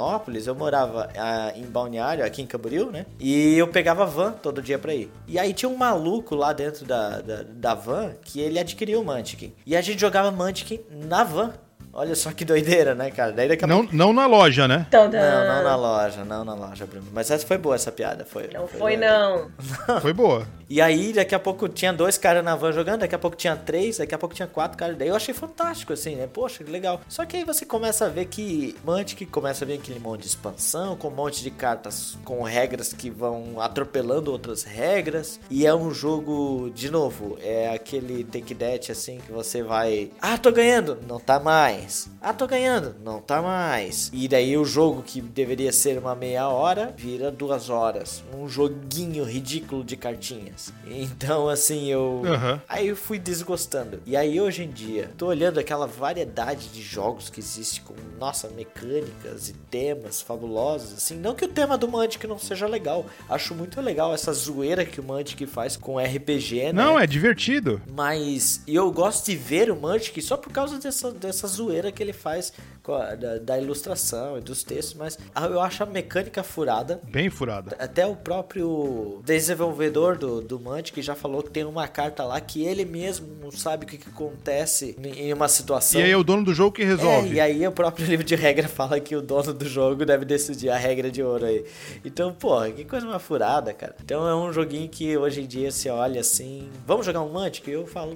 eu 0.47 0.55
morava 0.55 1.09
ah, 1.17 1.53
em 1.55 1.63
Balneário, 1.63 2.25
aqui 2.25 2.41
em 2.41 2.45
Camboriú, 2.45 2.91
né? 2.91 3.05
E 3.19 3.57
eu 3.57 3.67
pegava 3.67 4.05
van 4.05 4.33
todo 4.33 4.61
dia 4.61 4.77
pra 4.77 4.93
ir. 4.93 5.11
E 5.27 5.39
aí 5.39 5.53
tinha 5.53 5.69
um 5.69 5.77
maluco 5.77 6.35
lá 6.35 6.53
dentro 6.53 6.85
da, 6.85 7.21
da, 7.21 7.43
da 7.43 7.73
van 7.73 8.13
que 8.23 8.39
ele 8.39 8.59
adquiriu 8.59 9.01
o 9.01 9.05
Mantic. 9.05 9.53
E 9.65 9.75
a 9.75 9.81
gente 9.81 9.99
jogava 9.99 10.31
Mantic 10.31 10.85
na 10.89 11.23
van. 11.23 11.53
Olha 11.97 12.13
só 12.13 12.31
que 12.33 12.43
doideira, 12.43 12.93
né, 12.93 13.09
cara? 13.09 13.31
Daí 13.31 13.47
daqui 13.47 13.63
a 13.63 13.67
Não, 13.67 13.87
não 13.91 14.11
na 14.11 14.27
loja, 14.27 14.67
né? 14.67 14.85
Tadã. 14.91 15.17
Não, 15.17 15.55
não 15.55 15.63
na 15.63 15.75
loja, 15.77 16.25
não 16.25 16.43
na 16.43 16.53
loja, 16.53 16.85
Bruno. 16.85 17.07
Mas 17.13 17.31
essa 17.31 17.47
foi 17.47 17.57
boa, 17.57 17.75
essa 17.75 17.89
piada. 17.89 18.25
Foi, 18.25 18.49
Não 18.53 18.67
foi, 18.67 18.97
legal. 18.97 19.49
não. 19.87 20.01
Foi 20.01 20.11
boa. 20.11 20.45
E 20.69 20.81
aí, 20.81 21.13
daqui 21.13 21.33
a 21.33 21.39
pouco 21.39 21.69
tinha 21.69 21.93
dois 21.93 22.17
caras 22.17 22.43
na 22.43 22.55
van 22.55 22.71
jogando, 22.71 23.01
daqui 23.01 23.13
a 23.15 23.19
pouco 23.19 23.37
tinha 23.37 23.55
três, 23.55 23.97
daqui 23.99 24.13
a 24.13 24.17
pouco 24.17 24.33
tinha 24.35 24.47
quatro 24.47 24.77
caras. 24.77 24.97
Daí 24.97 25.07
eu 25.07 25.15
achei 25.15 25.33
fantástico, 25.33 25.93
assim, 25.93 26.15
né? 26.15 26.27
Poxa, 26.31 26.63
que 26.63 26.71
legal. 26.71 26.99
Só 27.07 27.23
que 27.23 27.37
aí 27.37 27.43
você 27.45 27.65
começa 27.65 28.05
a 28.05 28.09
ver 28.09 28.25
que 28.25 28.75
Mantic 28.83 29.25
começa 29.29 29.63
a 29.63 29.67
ver 29.67 29.75
aquele 29.75 29.99
monte 29.99 30.21
de 30.21 30.27
expansão, 30.27 30.97
com 30.97 31.07
um 31.07 31.11
monte 31.11 31.41
de 31.43 31.51
cartas 31.51 32.17
com 32.25 32.41
regras 32.43 32.91
que 32.91 33.09
vão 33.09 33.61
atropelando 33.61 34.31
outras 34.31 34.63
regras. 34.63 35.39
E 35.49 35.65
é 35.65 35.73
um 35.73 35.91
jogo, 35.91 36.71
de 36.73 36.91
novo, 36.91 37.37
é 37.41 37.69
aquele 37.73 38.23
take 38.23 38.53
that, 38.55 38.91
assim, 38.91 39.19
que 39.25 39.31
você 39.31 39.61
vai. 39.63 40.11
Ah, 40.21 40.37
tô 40.37 40.51
ganhando! 40.51 40.97
Não 41.07 41.19
tá 41.19 41.39
mais. 41.39 41.84
Ah, 42.21 42.33
tô 42.33 42.47
ganhando! 42.47 42.95
Não 43.03 43.19
tá 43.21 43.41
mais. 43.41 44.09
E 44.13 44.27
daí 44.27 44.57
o 44.57 44.65
jogo 44.65 45.01
que 45.01 45.21
deveria 45.21 45.71
ser 45.71 45.97
uma 45.97 46.15
meia 46.15 46.47
hora 46.47 46.93
vira 46.97 47.31
duas 47.31 47.69
horas. 47.69 48.23
Um 48.33 48.47
joguinho 48.47 49.23
ridículo 49.23 49.83
de 49.83 49.95
cartinhas. 49.95 50.73
Então, 50.87 51.49
assim, 51.49 51.87
eu. 51.87 52.21
Aham. 52.25 52.61
Aí 52.67 52.87
eu 52.87 52.95
fui 52.95 53.19
desgostando. 53.19 54.01
E 54.05 54.15
aí 54.15 54.39
hoje 54.39 54.63
em 54.63 54.69
dia, 54.69 55.11
tô 55.17 55.27
olhando 55.27 55.59
aquela 55.59 55.85
variedade 55.87 56.69
de 56.69 56.81
jogos 56.81 57.29
que 57.29 57.39
existe 57.39 57.81
com, 57.81 57.93
nossa, 58.19 58.49
mecânicas 58.49 59.49
e 59.49 59.53
temas 59.53 60.21
fabulosos, 60.21 60.93
assim. 60.93 61.15
Não 61.17 61.35
que 61.35 61.45
o 61.45 61.47
tema 61.47 61.77
do 61.77 61.87
Mantic 61.87 62.23
não 62.25 62.39
seja 62.39 62.67
legal. 62.67 63.05
Acho 63.29 63.53
muito 63.53 63.79
legal 63.81 64.13
essa 64.13 64.33
zoeira 64.33 64.85
que 64.85 64.99
o 64.99 65.03
Mantic 65.03 65.47
faz 65.47 65.75
com 65.77 65.99
RPG, 65.99 66.65
né? 66.67 66.73
Não, 66.73 66.99
é 66.99 67.05
divertido. 67.05 67.81
Mas 67.93 68.61
eu 68.67 68.91
gosto 68.91 69.25
de 69.25 69.35
ver 69.35 69.69
o 69.71 69.75
Mantic 69.75 70.21
só 70.21 70.37
por 70.37 70.51
causa 70.51 70.77
dessa, 70.79 71.11
dessa 71.11 71.47
zoeira 71.47 71.74
que 71.91 72.01
ele 72.01 72.13
faz 72.13 72.53
a- 72.87 73.15
da, 73.15 73.37
da 73.37 73.59
ilustração 73.59 74.37
e 74.37 74.41
dos 74.41 74.63
textos. 74.63 74.93
Mas 74.95 75.17
eu 75.49 75.59
acho 75.59 75.83
a 75.83 75.85
mecânica 75.85 76.43
furada. 76.43 76.99
Bem 77.03 77.29
furada. 77.29 77.75
Até 77.79 78.05
o 78.05 78.15
próprio 78.15 79.21
desenvolvedor 79.25 80.17
do, 80.17 80.41
do 80.41 80.59
Mantic 80.59 81.01
já 81.01 81.15
falou 81.15 81.41
que 81.43 81.49
tem 81.49 81.63
uma 81.63 81.87
carta 81.87 82.23
lá 82.23 82.39
que 82.39 82.63
ele 82.65 82.85
mesmo 82.85 83.27
não 83.41 83.51
sabe 83.51 83.85
o 83.85 83.87
que, 83.87 83.97
que 83.97 84.09
acontece 84.09 84.95
em 85.03 85.33
uma 85.33 85.47
situação. 85.47 85.99
E 85.99 86.03
aí 86.03 86.11
é 86.11 86.17
o 86.17 86.23
dono 86.23 86.43
do 86.43 86.53
jogo 86.53 86.71
que 86.75 86.83
resolve. 86.83 87.29
É, 87.29 87.33
e 87.33 87.39
aí 87.39 87.67
o 87.67 87.71
próprio 87.71 88.05
livro 88.07 88.25
de 88.25 88.35
regra 88.35 88.67
fala 88.67 88.99
que 88.99 89.15
o 89.15 89.21
dono 89.21 89.53
do 89.53 89.65
jogo 89.67 90.05
deve 90.05 90.25
decidir 90.25 90.69
a 90.69 90.77
regra 90.77 91.09
de 91.11 91.21
ouro 91.23 91.45
aí. 91.45 91.65
Então, 92.03 92.33
porra, 92.33 92.71
que 92.71 92.85
coisa 92.85 93.05
mais 93.05 93.21
furada, 93.21 93.73
cara. 93.73 93.95
Então 94.03 94.27
é 94.27 94.35
um 94.35 94.51
joguinho 94.53 94.89
que 94.89 95.17
hoje 95.17 95.41
em 95.41 95.45
dia 95.47 95.71
você 95.71 95.89
olha 95.89 96.21
assim, 96.21 96.69
vamos 96.85 97.05
jogar 97.05 97.21
um 97.21 97.31
Mantic? 97.31 97.67
Eu 97.67 97.85
falo, 97.87 98.15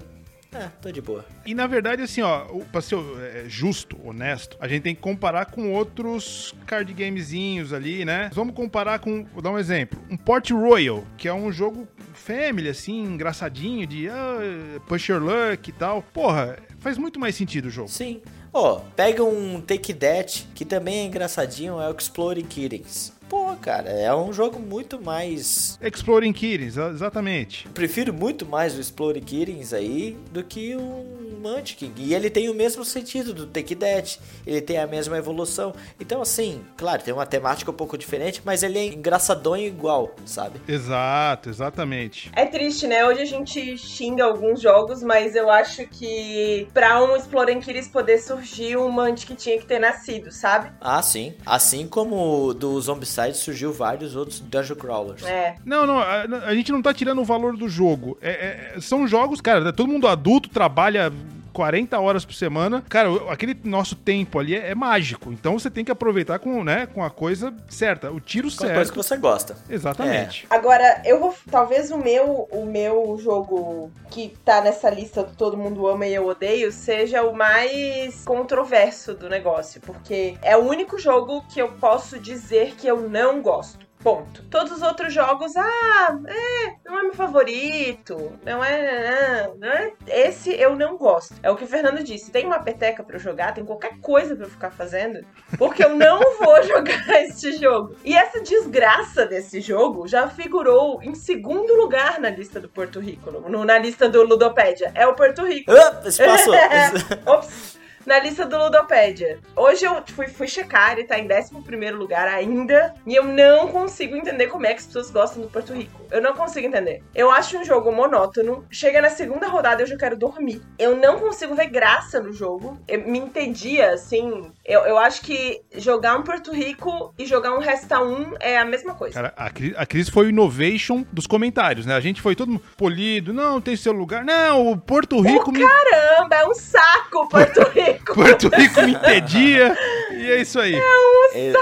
é, 0.51 0.67
tô 0.81 0.91
de 0.91 1.01
boa. 1.01 1.23
E 1.45 1.53
na 1.53 1.67
verdade, 1.67 2.01
assim, 2.01 2.21
ó, 2.21 2.45
pra 2.71 2.81
ser 2.81 2.97
é, 3.21 3.45
justo, 3.47 3.97
honesto, 4.03 4.57
a 4.59 4.67
gente 4.67 4.83
tem 4.83 4.95
que 4.95 5.01
comparar 5.01 5.45
com 5.45 5.73
outros 5.73 6.55
card 6.65 6.91
gamezinhos 6.93 7.71
ali, 7.71 8.03
né? 8.03 8.31
Vamos 8.33 8.55
comparar 8.55 8.99
com, 8.99 9.25
vou 9.25 9.41
dar 9.41 9.51
um 9.51 9.59
exemplo, 9.59 9.99
um 10.09 10.17
Port 10.17 10.49
Royal, 10.51 11.03
que 11.17 11.27
é 11.27 11.33
um 11.33 11.51
jogo 11.51 11.87
family, 12.13 12.69
assim, 12.69 13.03
engraçadinho, 13.03 13.85
de 13.85 14.09
ah, 14.09 14.79
push 14.87 15.09
your 15.09 15.21
luck 15.21 15.69
e 15.69 15.73
tal. 15.73 16.01
Porra, 16.01 16.57
faz 16.79 16.97
muito 16.97 17.19
mais 17.19 17.35
sentido 17.35 17.65
o 17.65 17.69
jogo. 17.69 17.89
Sim. 17.89 18.21
Ó, 18.51 18.79
pega 18.95 19.23
um 19.23 19.61
Take 19.61 19.93
That, 19.93 20.47
que 20.55 20.65
também 20.65 21.01
é 21.01 21.03
engraçadinho, 21.03 21.79
é 21.79 21.87
o 21.87 21.95
Exploring 21.95 22.45
Kittens. 22.45 23.18
Pô, 23.29 23.55
cara, 23.61 23.89
é 23.91 24.13
um 24.13 24.33
jogo 24.33 24.59
muito 24.59 24.99
mais 24.99 25.77
Exploring 25.79 26.33
Kittens, 26.33 26.75
exatamente. 26.77 27.69
Prefiro 27.69 28.11
muito 28.11 28.43
mais 28.43 28.75
o 28.75 28.81
Explore 28.81 29.21
Kittens 29.21 29.71
aí 29.71 30.17
do 30.31 30.43
que 30.43 30.75
um 30.75 31.37
Munchkin. 31.39 31.93
E 31.95 32.15
ele 32.15 32.27
tem 32.29 32.49
o 32.49 32.55
mesmo 32.55 32.83
sentido 32.83 33.31
do 33.31 33.45
Take 33.45 33.75
That. 33.75 34.19
Ele 34.47 34.61
tem 34.61 34.79
a 34.79 34.87
mesma 34.87 35.15
evolução. 35.15 35.73
Então, 35.99 36.23
assim, 36.23 36.61
claro, 36.75 37.03
tem 37.03 37.13
uma 37.13 37.25
temática 37.25 37.69
um 37.69 37.73
pouco 37.73 37.97
diferente, 37.99 38.41
mas 38.43 38.63
ele 38.63 38.79
é 38.79 38.85
engraçadonho 38.87 39.67
igual, 39.67 40.15
sabe? 40.25 40.59
Exato, 40.67 41.49
exatamente. 41.49 42.31
É 42.35 42.45
triste, 42.45 42.87
né? 42.87 43.05
Hoje 43.05 43.21
a 43.21 43.25
gente 43.25 43.77
xinga 43.77 44.25
alguns 44.25 44.59
jogos, 44.59 45.03
mas 45.03 45.35
eu 45.35 45.51
acho 45.51 45.85
que 45.85 46.67
pra 46.73 47.01
um 47.03 47.15
Explorenquiris 47.15 47.87
poder 47.87 48.17
surgir, 48.17 48.75
um 48.75 48.89
Mantic 48.89 49.35
tinha 49.35 49.59
que 49.59 49.67
ter 49.67 49.77
nascido, 49.77 50.31
sabe? 50.31 50.71
Ah, 50.81 51.01
sim. 51.03 51.35
Assim 51.45 51.87
como 51.87 52.55
do 52.55 52.81
Zombicide 52.81 53.18
surgiu 53.33 53.71
vários 53.73 54.15
outros 54.15 54.39
Dungeon 54.39 54.75
Crawlers. 54.75 55.23
É. 55.23 55.55
Não, 55.65 55.85
não, 55.85 55.99
a, 55.99 56.21
a 56.45 56.55
gente 56.55 56.71
não 56.71 56.81
tá 56.81 56.93
tirando 56.93 57.19
o 57.19 57.25
valor 57.25 57.55
do 57.57 57.67
jogo. 57.67 58.17
É- 58.21 58.73
é- 58.75 58.81
são 58.81 59.07
jogos, 59.07 59.41
cara, 59.41 59.71
todo 59.73 59.87
mundo 59.89 60.07
adulto 60.07 60.49
trabalha 60.49 61.11
40 61.53 61.99
horas 61.99 62.25
por 62.25 62.33
semana. 62.33 62.83
Cara, 62.89 63.09
aquele 63.29 63.59
nosso 63.63 63.95
tempo 63.95 64.39
ali 64.39 64.55
é, 64.55 64.69
é 64.71 64.75
mágico. 64.75 65.31
Então 65.31 65.57
você 65.57 65.69
tem 65.69 65.83
que 65.85 65.91
aproveitar 65.91 66.39
com, 66.39 66.63
né, 66.63 66.85
com 66.87 67.03
a 67.03 67.09
coisa 67.09 67.53
certa, 67.69 68.11
o 68.11 68.19
tiro 68.19 68.47
Com 68.49 68.55
a 68.55 68.57
certo. 68.57 68.75
coisa 68.75 68.91
que 68.91 68.97
você 68.97 69.17
gosta. 69.17 69.57
Exatamente. 69.69 70.45
Agora, 70.49 71.01
eu 71.05 71.19
vou. 71.19 71.35
Talvez 71.49 71.91
o 71.91 71.97
meu, 71.97 72.47
o 72.51 72.65
meu 72.65 73.17
jogo 73.21 73.91
que 74.09 74.33
tá 74.43 74.61
nessa 74.61 74.89
lista 74.89 75.23
do 75.23 75.35
Todo 75.35 75.57
Mundo 75.57 75.87
Ama 75.87 76.05
e 76.05 76.13
Eu 76.13 76.27
Odeio 76.27 76.71
seja 76.71 77.23
o 77.23 77.35
mais 77.35 78.23
controverso 78.25 79.13
do 79.13 79.29
negócio. 79.29 79.81
Porque 79.81 80.37
é 80.41 80.55
o 80.57 80.61
único 80.61 80.97
jogo 80.97 81.43
que 81.47 81.61
eu 81.61 81.69
posso 81.73 82.19
dizer 82.19 82.75
que 82.75 82.87
eu 82.87 83.09
não 83.09 83.41
gosto. 83.41 83.88
Ponto. 84.01 84.43
Todos 84.49 84.71
os 84.71 84.81
outros 84.81 85.13
jogos, 85.13 85.55
ah, 85.57 86.17
é, 86.27 86.73
não 86.85 86.99
é 86.99 87.03
meu 87.03 87.13
favorito, 87.13 88.31
não 88.45 88.63
é, 88.63 89.45
não, 89.47 89.55
não 89.57 89.67
é. 89.67 89.91
Esse 90.07 90.51
eu 90.53 90.73
não 90.75 90.97
gosto. 90.97 91.35
É 91.43 91.51
o 91.51 91.55
que 91.57 91.65
o 91.65 91.67
Fernando 91.67 92.01
disse. 92.03 92.31
Tem 92.31 92.45
uma 92.45 92.59
peteca 92.59 93.03
pra 93.03 93.17
eu 93.17 93.19
jogar, 93.19 93.53
tem 93.53 93.65
qualquer 93.65 93.99
coisa 93.99 94.35
pra 94.37 94.45
eu 94.45 94.49
ficar 94.49 94.71
fazendo, 94.71 95.19
porque 95.57 95.83
eu 95.83 95.95
não 95.95 96.19
vou 96.39 96.63
jogar 96.63 97.09
este 97.23 97.57
jogo. 97.57 97.95
E 98.05 98.15
essa 98.15 98.39
desgraça 98.41 99.25
desse 99.25 99.59
jogo 99.59 100.07
já 100.07 100.29
figurou 100.29 101.01
em 101.03 101.13
segundo 101.13 101.75
lugar 101.75 102.19
na 102.21 102.29
lista 102.29 102.59
do 102.59 102.69
Porto 102.69 102.99
Rico, 103.01 103.29
no- 103.31 103.65
na 103.65 103.77
lista 103.77 104.07
do 104.07 104.23
Ludopédia. 104.23 104.91
É 104.95 105.05
o 105.07 105.13
Porto 105.13 105.45
Rico. 105.45 105.71
Esse 106.05 106.23
passou. 106.25 106.53
Ops! 107.27 107.78
Na 108.05 108.19
lista 108.19 108.45
do 108.45 108.57
Ludopédia. 108.57 109.39
Hoje 109.55 109.85
eu 109.85 110.01
fui, 110.07 110.27
fui 110.27 110.47
checar, 110.47 110.93
ele 110.93 111.03
tá 111.03 111.19
em 111.19 111.27
11 111.31 111.91
lugar 111.91 112.27
ainda. 112.27 112.93
E 113.05 113.15
eu 113.15 113.23
não 113.23 113.67
consigo 113.67 114.15
entender 114.15 114.47
como 114.47 114.65
é 114.65 114.69
que 114.69 114.79
as 114.79 114.85
pessoas 114.85 115.11
gostam 115.11 115.41
do 115.41 115.49
Porto 115.49 115.73
Rico. 115.73 116.01
Eu 116.09 116.21
não 116.21 116.33
consigo 116.33 116.67
entender. 116.67 117.03
Eu 117.13 117.29
acho 117.29 117.57
um 117.57 117.65
jogo 117.65 117.91
monótono. 117.91 118.65
Chega 118.71 119.01
na 119.01 119.09
segunda 119.09 119.47
rodada 119.47 119.83
eu 119.83 119.87
já 119.87 119.97
quero 119.97 120.17
dormir. 120.17 120.61
Eu 120.77 120.95
não 120.95 121.19
consigo 121.19 121.53
ver 121.55 121.67
graça 121.67 122.19
no 122.19 122.33
jogo. 122.33 122.79
Eu, 122.87 123.05
me 123.05 123.19
entedia, 123.19 123.91
assim. 123.91 124.51
Eu, 124.65 124.81
eu 124.81 124.97
acho 124.97 125.21
que 125.21 125.61
jogar 125.75 126.17
um 126.17 126.23
Porto 126.23 126.51
Rico 126.51 127.13
e 127.17 127.25
jogar 127.25 127.53
um 127.53 127.59
Resta 127.59 128.01
1 128.01 128.35
é 128.39 128.57
a 128.57 128.65
mesma 128.65 128.95
coisa. 128.95 129.13
Cara, 129.15 129.33
a 129.35 129.49
a 129.75 129.85
Cris 129.85 130.09
foi 130.09 130.27
o 130.27 130.29
innovation 130.29 131.03
dos 131.11 131.27
comentários, 131.27 131.85
né? 131.85 131.95
A 131.95 131.99
gente 131.99 132.21
foi 132.21 132.35
todo 132.35 132.59
polido, 132.77 133.33
não, 133.33 133.59
tem 133.59 133.75
seu 133.75 133.91
lugar. 133.91 134.23
Não, 134.23 134.71
o 134.71 134.77
Porto 134.77 135.19
Rico 135.19 135.51
me. 135.51 135.59
Caramba, 135.59 136.35
é 136.35 136.45
um 136.47 136.55
saco 136.55 137.27
Porto 137.27 137.61
Rico. 137.69 137.88
Porto 137.93 138.49
Rico 138.49 138.81
me 138.81 138.93
entedia. 138.93 139.77
E 140.11 140.31
é 140.31 140.41
isso 140.41 140.59
aí. 140.59 140.75
É, 140.75 141.53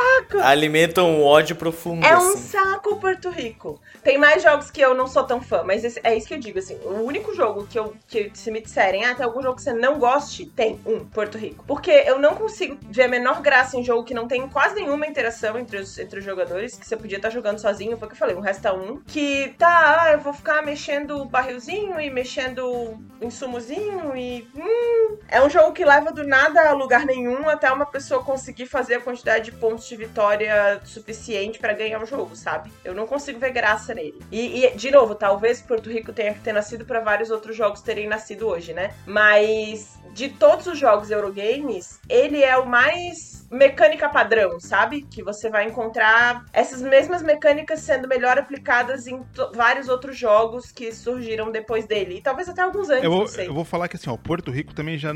alimenta 0.41 1.03
um 1.03 1.23
ódio 1.23 1.55
profundo. 1.55 2.05
É 2.05 2.13
um 2.15 2.29
assim. 2.33 2.37
saco 2.37 2.95
Porto 2.99 3.29
Rico. 3.29 3.79
Tem 4.03 4.17
mais 4.17 4.41
jogos 4.41 4.71
que 4.71 4.79
eu 4.81 4.93
não 4.95 5.07
sou 5.07 5.23
tão 5.25 5.41
fã, 5.41 5.63
mas 5.63 5.83
esse- 5.83 5.99
é 6.03 6.15
isso 6.15 6.27
que 6.27 6.33
eu 6.33 6.39
digo, 6.39 6.57
assim. 6.57 6.75
O 6.83 7.01
único 7.03 7.35
jogo 7.35 7.67
que 7.69 7.77
eu 7.77 7.93
que 8.07 8.31
se 8.33 8.49
me 8.49 8.61
disserem, 8.61 9.05
ah, 9.05 9.13
tem 9.13 9.25
algum 9.25 9.41
jogo 9.41 9.57
que 9.57 9.61
você 9.61 9.73
não 9.73 9.99
goste, 9.99 10.45
tem 10.45 10.79
um, 10.85 10.99
Porto 11.05 11.37
Rico. 11.37 11.63
Porque 11.67 11.91
eu 11.91 12.17
não 12.17 12.35
consigo 12.35 12.77
ver 12.89 13.03
a 13.03 13.07
menor 13.07 13.41
graça 13.41 13.77
em 13.77 13.83
jogo 13.83 14.03
que 14.05 14.13
não 14.13 14.27
tem 14.27 14.47
quase 14.47 14.75
nenhuma 14.75 15.05
interação 15.05 15.57
entre 15.59 15.77
os, 15.77 15.97
entre 15.99 16.19
os 16.19 16.25
jogadores, 16.25 16.77
que 16.77 16.87
você 16.87 16.95
podia 16.95 17.17
estar 17.17 17.29
jogando 17.29 17.59
sozinho, 17.59 17.97
foi 17.97 18.05
o 18.07 18.09
que 18.09 18.15
eu 18.15 18.19
falei, 18.19 18.35
um 18.35 18.39
resta 18.39 18.73
um, 18.73 19.01
que 19.05 19.53
tá, 19.57 20.03
ah, 20.03 20.11
eu 20.13 20.19
vou 20.19 20.33
ficar 20.33 20.61
mexendo 20.63 21.25
barrilzinho 21.25 21.99
e 21.99 22.09
mexendo 22.09 22.97
insumozinho 23.21 24.15
e. 24.15 24.47
Hum, 24.55 25.17
é 25.27 25.41
um 25.41 25.49
jogo 25.49 25.73
que 25.73 25.83
leva 25.85 26.11
do 26.17 26.27
nada 26.27 26.69
a 26.69 26.73
lugar 26.73 27.05
nenhum 27.05 27.47
até 27.47 27.71
uma 27.71 27.85
pessoa 27.85 28.23
conseguir 28.23 28.65
fazer 28.65 28.95
a 28.95 28.99
quantidade 28.99 29.45
de 29.45 29.51
pontos 29.51 29.87
de 29.87 29.95
vitória 29.95 30.81
suficiente 30.83 31.59
pra 31.59 31.73
ganhar 31.73 32.01
o 32.01 32.05
jogo, 32.05 32.35
sabe? 32.35 32.71
Eu 32.83 32.95
não 32.95 33.05
consigo 33.05 33.39
ver 33.39 33.51
graça 33.51 33.93
nele. 33.93 34.19
E, 34.31 34.65
e, 34.65 34.71
de 34.75 34.89
novo, 34.89 35.13
talvez 35.13 35.61
Porto 35.61 35.91
Rico 35.91 36.11
tenha 36.11 36.33
que 36.33 36.39
ter 36.39 36.53
nascido 36.53 36.85
pra 36.85 36.99
vários 36.99 37.29
outros 37.29 37.55
jogos 37.55 37.81
terem 37.81 38.07
nascido 38.07 38.47
hoje, 38.47 38.73
né? 38.73 38.93
Mas 39.05 39.99
de 40.17 40.29
todos 40.29 40.65
os 40.65 40.79
jogos 40.79 41.11
Eurogames, 41.11 41.99
ele 42.09 42.43
é 42.43 42.57
o 42.57 42.65
mais 42.65 43.45
mecânica 43.51 44.09
padrão, 44.09 44.59
sabe? 44.59 45.03
Que 45.03 45.21
você 45.23 45.47
vai 45.47 45.65
encontrar 45.67 46.43
essas 46.51 46.81
mesmas 46.81 47.21
mecânicas 47.21 47.81
sendo 47.81 48.07
melhor 48.07 48.35
aplicadas 48.37 49.05
em 49.05 49.23
vários 49.53 49.87
outros 49.87 50.17
jogos 50.17 50.71
que 50.71 50.91
surgiram 50.91 51.51
depois 51.51 51.85
dele. 51.85 52.17
E 52.17 52.21
talvez 52.21 52.49
até 52.49 52.63
alguns 52.63 52.89
antes, 52.89 53.03
Eu 53.03 53.11
vou, 53.11 53.27
sei. 53.27 53.47
eu 53.47 53.53
vou 53.53 53.63
falar 53.63 53.87
que 53.87 53.95
assim, 53.95 54.09
ó, 54.09 54.17
Porto 54.17 54.49
Rico 54.49 54.73
também 54.73 54.97
já. 54.97 55.13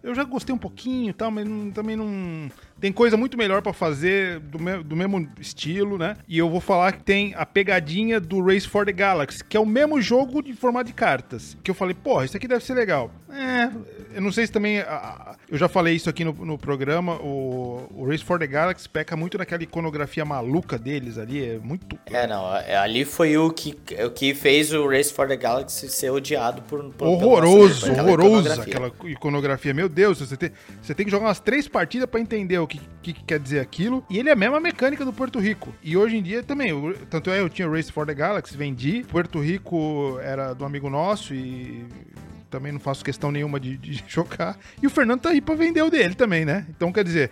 Eu 0.00 0.14
já 0.14 0.22
gostei 0.22 0.54
um 0.54 0.58
pouquinho 0.58 1.10
e 1.10 1.12
tal, 1.12 1.30
mas 1.32 1.44
não- 1.44 1.72
também 1.72 1.96
não. 1.96 2.48
Tem 2.80 2.92
coisa 2.92 3.16
muito 3.16 3.38
melhor 3.38 3.62
pra 3.62 3.72
fazer 3.72 4.38
do, 4.38 4.58
me- 4.58 4.82
do 4.82 4.94
mesmo 4.94 5.26
estilo, 5.40 5.96
né? 5.96 6.16
E 6.28 6.36
eu 6.36 6.48
vou 6.50 6.60
falar 6.60 6.92
que 6.92 7.02
tem 7.02 7.34
a 7.36 7.46
pegadinha 7.46 8.20
do 8.20 8.40
Race 8.44 8.68
for 8.68 8.84
the 8.84 8.92
Galaxy, 8.92 9.42
que 9.42 9.56
é 9.56 9.60
o 9.60 9.64
mesmo 9.66 10.00
jogo 10.00 10.42
de 10.42 10.52
formato 10.52 10.86
de 10.88 10.92
cartas. 10.92 11.56
Que 11.62 11.70
eu 11.70 11.74
falei, 11.74 11.94
porra, 11.94 12.24
isso 12.26 12.36
aqui 12.36 12.46
deve 12.46 12.62
ser 12.64 12.74
legal. 12.74 13.10
É, 13.32 13.70
eu 14.14 14.20
não 14.22 14.30
sei 14.30 14.46
se 14.46 14.52
também. 14.52 14.76
Eu 15.48 15.56
já 15.58 15.68
falei 15.68 15.94
isso 15.94 16.08
aqui 16.10 16.24
no, 16.24 16.32
no 16.32 16.58
programa. 16.58 17.14
O, 17.16 17.86
o 17.94 18.06
Race 18.08 18.22
for 18.24 18.38
the 18.38 18.46
Galaxy 18.46 18.88
peca 18.88 19.16
muito 19.16 19.38
naquela 19.38 19.62
iconografia 19.62 20.24
maluca 20.24 20.78
deles 20.78 21.16
ali. 21.18 21.44
É 21.44 21.58
muito. 21.58 21.98
É, 22.06 22.26
não, 22.26 22.54
é, 22.56 22.76
ali 22.76 23.04
foi 23.04 23.36
o 23.38 23.50
que, 23.50 23.76
o 24.04 24.10
que 24.10 24.34
fez 24.34 24.72
o 24.72 24.86
Race 24.88 25.12
for 25.12 25.26
the 25.26 25.36
Galaxy 25.36 25.88
ser 25.88 26.10
odiado 26.10 26.62
por, 26.62 26.82
por 26.92 27.06
horroroso, 27.08 27.68
nosso- 27.68 27.90
aquela 27.92 28.08
horroroso 28.08 28.38
iconografia. 28.48 28.62
aquela 28.90 29.10
iconografia. 29.10 29.74
Meu 29.74 29.88
Deus, 29.88 30.18
você 30.20 30.36
tem, 30.36 30.50
você 30.82 30.94
tem 30.94 31.04
que 31.06 31.10
jogar 31.10 31.26
umas 31.26 31.40
três 31.40 31.66
partidas 31.68 32.08
pra 32.08 32.20
entender 32.20 32.58
o 32.66 32.68
que, 32.68 32.80
que, 33.02 33.12
que 33.14 33.24
quer 33.24 33.38
dizer 33.40 33.60
aquilo. 33.60 34.04
E 34.10 34.18
ele 34.18 34.28
é 34.28 34.32
a 34.32 34.36
mesma 34.36 34.60
mecânica 34.60 35.04
do 35.04 35.12
Porto 35.12 35.38
Rico. 35.38 35.72
E 35.82 35.96
hoje 35.96 36.16
em 36.16 36.22
dia 36.22 36.42
também, 36.42 36.72
o- 36.72 36.92
tanto 37.10 37.30
é, 37.30 37.40
eu 37.40 37.48
tinha 37.48 37.68
Race 37.68 37.90
for 37.90 38.06
the 38.06 38.14
Galaxy, 38.14 38.56
vendi. 38.56 39.04
Porto 39.08 39.40
Rico 39.40 40.18
era 40.22 40.52
do 40.52 40.64
amigo 40.64 40.90
nosso 40.90 41.32
e 41.34 41.86
também 42.50 42.72
não 42.72 42.80
faço 42.80 43.04
questão 43.04 43.30
nenhuma 43.30 43.58
de, 43.60 43.76
de 43.76 44.02
chocar. 44.08 44.58
E 44.82 44.86
o 44.86 44.90
Fernando 44.90 45.20
tá 45.20 45.30
aí 45.30 45.40
pra 45.40 45.54
vender 45.54 45.82
o 45.82 45.90
dele 45.90 46.14
também, 46.14 46.44
né? 46.44 46.66
Então 46.70 46.92
quer 46.92 47.04
dizer. 47.04 47.30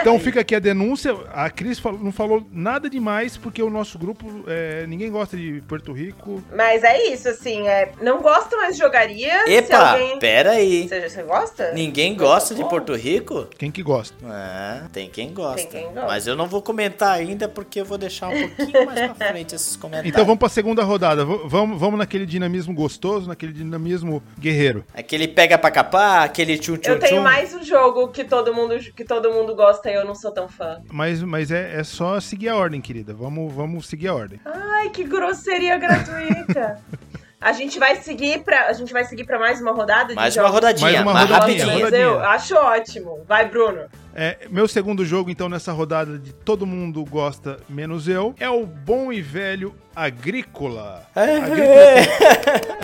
Então 0.00 0.18
fica 0.18 0.40
aqui 0.40 0.54
a 0.54 0.58
denúncia. 0.58 1.14
A 1.32 1.50
Cris 1.50 1.78
falou- 1.78 1.98
não 2.00 2.12
falou 2.12 2.46
nada 2.50 2.88
demais, 2.88 3.36
porque 3.36 3.62
o 3.62 3.70
nosso 3.70 3.98
grupo, 3.98 4.44
é, 4.46 4.86
ninguém 4.86 5.10
gosta 5.10 5.36
de 5.36 5.62
Porto 5.68 5.92
Rico. 5.92 6.42
Mas 6.54 6.82
é 6.82 7.08
isso, 7.12 7.28
assim, 7.28 7.66
é, 7.68 7.92
não 8.00 8.20
gosto, 8.20 8.56
mas 8.56 8.76
jogaria. 8.76 9.44
se 9.44 9.52
Epa, 9.54 9.76
alguém... 9.92 10.18
pera 10.18 10.52
aí. 10.52 10.88
Você, 10.88 11.08
você 11.08 11.22
gosta? 11.22 11.72
Ninguém 11.72 12.14
gosta 12.16 12.54
de 12.54 12.62
Bom. 12.62 12.68
Porto 12.68 12.94
Rico? 12.94 13.46
Quem 13.58 13.70
que 13.70 13.82
gosta? 13.82 14.14
É, 14.26 14.82
tem 14.92 15.08
quem 15.08 15.32
gosta. 15.32 15.56
Tem 15.56 15.82
quem 15.82 15.92
gosta. 15.92 16.06
Mas 16.06 16.26
eu 16.26 16.36
não 16.36 16.46
vou 16.46 16.62
comentar 16.62 17.12
ainda 17.16 17.48
porque 17.48 17.80
eu 17.80 17.84
vou 17.84 17.98
deixar 17.98 18.28
um 18.28 18.48
pouquinho 18.48 18.86
mais 18.86 19.00
pra 19.12 19.28
frente 19.28 19.54
esses 19.54 19.76
comentários. 19.76 20.12
Então 20.12 20.24
vamos 20.24 20.38
pra 20.38 20.48
segunda 20.48 20.82
rodada. 20.82 21.24
V- 21.24 21.40
vamos, 21.46 21.78
vamos 21.78 21.98
naquele 21.98 22.26
dinamismo 22.26 22.74
gostoso, 22.74 23.28
naquele 23.28 23.52
dinamismo 23.52 24.03
guerreiro. 24.38 24.84
Aquele 24.94 25.28
pega 25.28 25.56
pra 25.58 25.70
capar, 25.70 26.24
aquele 26.24 26.58
tchum 26.58 26.76
tchum 26.76 26.92
Eu 26.92 26.98
tenho 26.98 27.16
tchum. 27.16 27.22
mais 27.22 27.54
um 27.54 27.62
jogo 27.62 28.08
que 28.08 28.24
todo 28.24 28.52
mundo, 28.54 28.78
que 28.78 29.04
todo 29.04 29.32
mundo 29.32 29.54
gosta 29.54 29.90
e 29.90 29.94
eu 29.94 30.04
não 30.04 30.14
sou 30.14 30.32
tão 30.32 30.48
fã. 30.48 30.80
Mas, 30.90 31.22
mas 31.22 31.50
é, 31.50 31.78
é 31.78 31.84
só 31.84 32.18
seguir 32.20 32.48
a 32.48 32.56
ordem, 32.56 32.80
querida. 32.80 33.14
Vamos, 33.14 33.52
vamos 33.52 33.86
seguir 33.88 34.08
a 34.08 34.14
ordem. 34.14 34.40
Ai, 34.44 34.90
que 34.90 35.04
grosseria 35.04 35.76
gratuita. 35.78 36.80
A 37.44 37.52
gente 37.52 37.78
vai 37.78 37.96
seguir 37.96 38.42
para 38.42 38.68
a 38.68 38.72
gente 38.72 38.90
vai 38.90 39.04
seguir 39.04 39.24
para 39.24 39.38
mais 39.38 39.60
uma 39.60 39.72
rodada 39.72 40.08
de 40.08 40.14
Mais 40.14 40.34
uma 40.34 40.48
rodadinha, 40.48 40.90
Mais 40.90 41.02
uma 41.02 41.12
mais 41.12 41.28
rodadinha, 41.28 41.74
rodadinha. 41.74 42.00
Eu 42.00 42.20
acho 42.20 42.54
ótimo. 42.56 43.22
Vai, 43.28 43.46
Bruno. 43.46 43.82
É, 44.14 44.38
meu 44.48 44.66
segundo 44.66 45.04
jogo, 45.04 45.28
então, 45.30 45.46
nessa 45.46 45.70
rodada 45.70 46.18
de 46.18 46.32
todo 46.32 46.64
mundo 46.64 47.04
gosta, 47.04 47.58
menos 47.68 48.08
eu, 48.08 48.34
é 48.40 48.48
o 48.48 48.64
bom 48.64 49.12
e 49.12 49.20
velho 49.20 49.74
Agrícola. 49.94 51.06
Agrícola. 51.14 52.74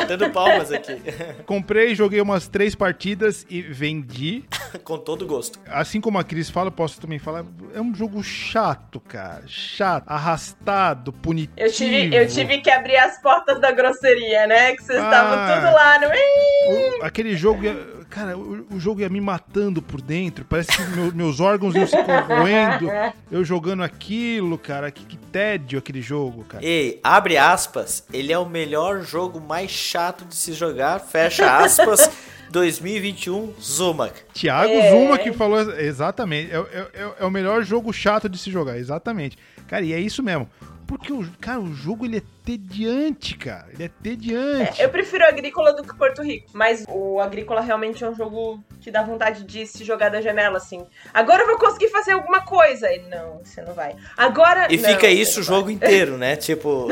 Batendo 0.00 0.30
palmas 0.30 0.72
aqui. 0.72 1.00
Comprei, 1.46 1.94
joguei 1.94 2.20
umas 2.20 2.48
três 2.48 2.74
partidas 2.74 3.46
e 3.48 3.62
vendi. 3.62 4.44
Com 4.84 4.98
todo 4.98 5.26
gosto. 5.26 5.58
Assim 5.66 6.00
como 6.00 6.18
a 6.18 6.24
Cris 6.24 6.50
fala, 6.50 6.70
posso 6.70 7.00
também 7.00 7.18
falar, 7.18 7.44
é 7.74 7.80
um 7.80 7.94
jogo 7.94 8.22
chato, 8.22 8.98
cara. 9.00 9.42
Chato, 9.46 10.04
arrastado, 10.08 11.12
punitivo. 11.12 11.52
Eu 11.56 11.70
tive, 11.72 12.14
eu 12.14 12.26
tive 12.28 12.58
que 12.60 12.70
abrir 12.70 12.96
as 12.96 13.20
portas 13.22 13.60
da 13.60 13.70
grosseria, 13.72 14.46
né? 14.46 14.74
Que 14.74 14.82
vocês 14.82 14.98
Ah. 15.00 15.04
estavam 15.04 15.54
tudo 15.60 15.74
lá 15.74 15.98
no. 16.00 16.06
O- 16.08 17.04
aquele 17.04 17.36
jogo, 17.36 17.66
é- 17.66 17.93
cara, 18.14 18.38
o, 18.38 18.66
o 18.74 18.78
jogo 18.80 19.00
ia 19.00 19.08
me 19.08 19.20
matando 19.20 19.82
por 19.82 20.00
dentro. 20.00 20.44
Parece 20.44 20.70
que 20.76 20.82
meu- 20.96 21.12
meus 21.12 21.40
órgãos 21.40 21.74
iam 21.74 21.86
se 21.86 21.96
corroendo. 22.04 22.88
Eu 23.30 23.44
jogando 23.44 23.82
aquilo, 23.82 24.56
cara. 24.56 24.90
Que, 24.90 25.04
que 25.04 25.16
tédio 25.16 25.78
aquele 25.78 26.00
jogo, 26.00 26.44
cara. 26.44 26.64
Ei, 26.64 27.00
abre 27.02 27.36
aspas, 27.36 28.04
ele 28.12 28.32
é 28.32 28.38
o 28.38 28.46
melhor 28.48 29.02
jogo 29.02 29.40
mais 29.40 29.70
chato 29.70 30.24
de 30.24 30.34
se 30.36 30.52
jogar, 30.52 31.00
fecha 31.00 31.58
aspas, 31.58 32.08
2021, 32.50 33.52
Zumak. 33.60 34.14
Thiago 34.32 34.72
É. 34.72 34.90
Zuma 34.90 35.18
que 35.18 35.32
falou 35.32 35.58
ex- 35.60 35.78
exatamente. 35.80 36.52
É, 36.52 36.56
é- 36.56 36.88
é- 37.02 37.12
é 37.20 37.24
o 37.24 37.30
melhor 37.30 37.62
jogo 37.64 37.92
chato 37.92 38.28
de 38.28 38.38
se 38.38 38.50
jogar, 38.50 38.78
exatamente. 38.78 39.36
Cara, 39.66 39.84
e 39.84 39.92
é 39.92 39.98
isso 39.98 40.22
mesmo. 40.22 40.48
Porque, 40.86 41.12
o, 41.12 41.26
cara, 41.40 41.60
o 41.60 41.74
jogo 41.74 42.04
ele 42.04 42.18
é 42.18 42.22
tediante, 42.44 43.36
cara. 43.36 43.68
Ele 43.72 43.84
é 43.84 43.88
tediante. 43.88 44.80
Eu 44.80 44.90
prefiro 44.90 45.24
Agrícola 45.24 45.72
do 45.72 45.82
que 45.82 45.96
Porto 45.96 46.22
Rico. 46.22 46.48
Mas 46.52 46.84
o 46.88 47.18
Agrícola 47.20 47.60
realmente 47.60 48.04
é 48.04 48.08
um 48.08 48.14
jogo 48.14 48.62
que 48.80 48.90
dá 48.90 49.02
vontade 49.02 49.44
de 49.44 49.66
se 49.66 49.82
jogar 49.82 50.10
da 50.10 50.20
janela, 50.20 50.58
assim. 50.58 50.84
Agora 51.12 51.42
eu 51.42 51.46
vou 51.46 51.58
conseguir 51.58 51.88
fazer 51.88 52.12
alguma 52.12 52.42
coisa. 52.42 52.92
E 52.92 52.98
não, 53.08 53.40
você 53.42 53.62
não 53.62 53.72
vai. 53.72 53.96
Agora. 54.16 54.68
E 54.70 54.76
não, 54.76 54.90
fica 54.90 55.08
isso 55.08 55.40
o 55.40 55.42
não 55.42 55.48
vai. 55.48 55.56
jogo 55.58 55.70
inteiro, 55.70 56.18
né? 56.18 56.36
Tipo, 56.36 56.88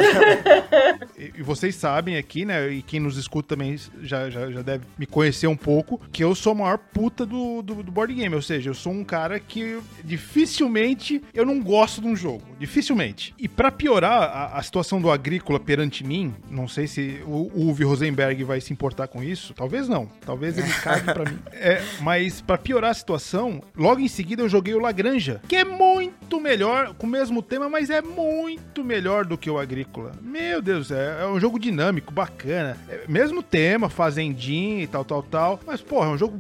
E 1.37 1.43
vocês 1.43 1.75
sabem 1.75 2.17
aqui, 2.17 2.45
né? 2.45 2.69
E 2.71 2.83
quem 2.83 2.99
nos 2.99 3.19
escuta 3.19 3.51
também 3.55 3.79
já, 4.01 4.31
já, 4.31 4.51
já 4.51 4.63
deve 4.63 4.85
me 4.99 5.07
conhecer 5.07 5.47
um 5.47 5.57
pouco, 5.57 6.01
que 6.11 6.25
eu 6.25 6.35
sou 6.35 6.53
a 6.53 6.55
maior 6.55 6.79
puta 6.79 7.27
do, 7.27 7.61
do, 7.61 7.83
do 7.83 7.93
board 7.93 8.15
game. 8.15 8.35
Ou 8.35 8.43
seja, 8.43 8.71
eu 8.71 8.75
sou 8.75 8.93
um 8.93 9.05
cara 9.05 9.39
que 9.39 9.79
dificilmente 10.03 11.23
eu 11.35 11.45
não 11.45 11.61
gosto 11.61 12.01
de 12.01 12.07
um 12.07 12.17
jogo. 12.17 12.43
Dificilmente. 12.59 13.35
E 13.39 13.47
pra 13.47 13.71
piorar 13.71 14.23
a, 14.23 14.59
a 14.59 14.63
situação 14.63 15.01
do 15.01 15.11
agrícola 15.11 15.42
perante 15.61 16.05
mim, 16.05 16.35
não 16.51 16.67
sei 16.67 16.87
se 16.87 17.21
o 17.27 17.51
Uwe 17.55 17.85
Rosenberg 17.85 18.43
vai 18.45 18.61
se 18.61 18.73
importar 18.73 19.09
com 19.09 19.23
isso. 19.23 19.55
Talvez 19.55 19.89
não. 19.89 20.07
Talvez 20.25 20.57
ele 20.59 20.73
cague 20.83 21.13
pra 21.13 21.31
mim. 21.31 21.39
É, 21.53 21.83
mas 22.01 22.41
pra 22.41 22.57
piorar 22.59 22.91
a 22.91 22.95
situação, 22.95 23.63
logo 23.77 24.01
em 24.01 24.09
seguida 24.09 24.43
eu 24.43 24.49
joguei 24.49 24.75
o 24.75 24.79
Lagranja, 24.81 25.41
que 25.49 25.57
é 25.57 25.65
muito 25.65 26.15
melhor, 26.41 26.95
com 26.95 27.07
o 27.07 27.11
mesmo 27.11 27.43
tema, 27.43 27.69
mas 27.69 27.91
é 27.91 28.03
muito 28.03 28.85
melhor 28.85 29.25
do 29.25 29.39
que 29.39 29.51
o 29.51 29.59
Agrícola. 29.59 30.13
Meu 30.21 30.61
Deus, 30.61 30.91
é, 30.91 31.19
é 31.23 31.27
um 31.27 31.39
jogo 31.39 31.59
dinâmico, 31.59 32.13
bacana. 32.13 32.77
É, 32.89 33.01
mesmo 33.09 33.43
tema, 33.43 33.89
fazendinha 33.89 34.83
e 34.83 34.87
tal, 34.87 35.05
tal, 35.05 35.23
tal. 35.23 35.61
Mas, 35.67 35.81
porra, 35.81 36.07
é 36.07 36.11
um 36.11 36.19
jogo 36.19 36.37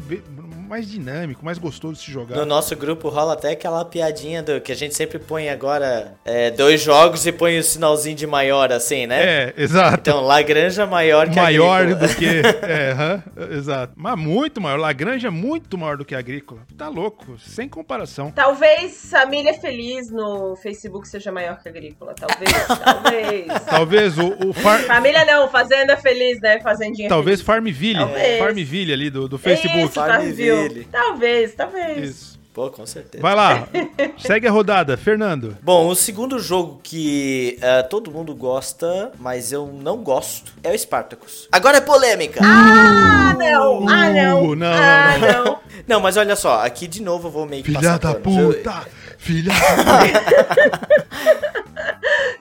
mais 0.68 0.90
dinâmico, 0.90 1.44
mais 1.44 1.58
gostoso 1.58 1.94
de 1.94 2.00
se 2.00 2.10
jogar. 2.10 2.36
no 2.36 2.46
nosso 2.46 2.74
grupo 2.74 3.10
rola 3.10 3.34
até 3.34 3.50
aquela 3.50 3.84
piadinha 3.84 4.42
do 4.42 4.58
que 4.60 4.72
a 4.72 4.74
gente 4.74 4.94
sempre 4.94 5.18
põe 5.18 5.50
agora 5.50 6.14
é, 6.24 6.50
dois 6.50 6.80
jogos 6.80 7.26
e 7.26 7.32
põe 7.32 7.58
o 7.58 7.62
sinalzinho 7.62 8.16
de 8.16 8.26
maior, 8.26 8.72
assim, 8.72 9.06
né? 9.06 9.22
É, 9.22 9.54
exato. 9.56 9.98
Então, 10.00 10.22
Lagranja 10.22 10.86
maior 10.86 11.28
que 11.28 11.36
maior 11.36 11.82
Agrícola. 11.82 12.08
do 12.08 12.14
que. 12.16 12.32
É, 12.72 12.92
aham, 12.92 13.22
exato. 13.50 13.92
Mas 13.96 14.16
muito 14.18 14.60
maior. 14.60 14.78
Lagranja 14.78 15.28
é 15.28 15.30
muito 15.30 15.76
maior 15.76 15.96
do 15.96 16.04
que 16.04 16.14
Agrícola. 16.14 16.60
Tá 16.76 16.88
louco, 16.88 17.38
sem 17.38 17.68
comparação. 17.68 18.30
Talvez 18.30 19.10
Família 19.10 19.52
Feliz 19.54 19.71
no 20.10 20.56
Facebook 20.56 21.06
seja 21.08 21.30
maior 21.32 21.58
que 21.62 21.68
Agrícola. 21.68 22.14
Talvez, 22.14 22.52
talvez. 22.84 23.46
Talvez 23.68 24.18
o, 24.18 24.48
o 24.48 24.52
Far- 24.52 24.80
Família 24.82 25.24
não, 25.24 25.48
Fazenda 25.48 25.96
Feliz, 25.96 26.40
né? 26.40 26.60
Fazendinha 26.60 27.08
Talvez 27.08 27.40
Feliz. 27.40 27.46
Farmville. 27.46 27.98
Talvez. 27.98 28.38
Farmville 28.38 28.92
ali 28.92 29.10
do, 29.10 29.28
do 29.28 29.38
Facebook. 29.38 29.78
Isso, 29.84 29.92
Farmville. 29.92 30.56
Farmville. 30.56 30.88
Talvez, 30.90 31.54
talvez. 31.54 32.10
Isso. 32.10 32.42
Pô, 32.52 32.68
com 32.70 32.84
certeza. 32.84 33.22
Vai 33.22 33.34
lá. 33.34 33.66
Segue 34.20 34.46
a 34.46 34.50
rodada, 34.50 34.94
Fernando. 34.98 35.56
Bom, 35.62 35.88
o 35.88 35.94
segundo 35.94 36.38
jogo 36.38 36.80
que 36.82 37.56
eh, 37.62 37.82
todo 37.84 38.10
mundo 38.10 38.34
gosta, 38.34 39.10
mas 39.18 39.52
eu 39.52 39.68
não 39.68 39.96
gosto, 40.02 40.52
é 40.62 40.70
o 40.70 40.78
Spartacus. 40.78 41.48
Agora 41.50 41.78
é 41.78 41.80
polêmica! 41.80 42.40
Ah, 42.44 43.34
não! 43.38 43.88
Ah, 43.88 44.10
não! 44.12 44.44
Uh, 44.50 44.54
não, 44.54 44.66
ah, 44.70 45.14
não, 45.18 45.60
não! 45.88 46.00
Mas 46.00 46.18
olha 46.18 46.36
só, 46.36 46.62
aqui 46.62 46.86
de 46.86 47.00
novo 47.00 47.28
eu 47.28 47.32
vou 47.32 47.46
meio 47.46 47.62
que 47.62 47.70
Filha 47.70 47.80
passar 47.80 47.98
da 47.98 48.14
pano. 48.20 48.38
Eu- 48.38 48.52
puta! 48.52 48.86
Filha 49.22 49.52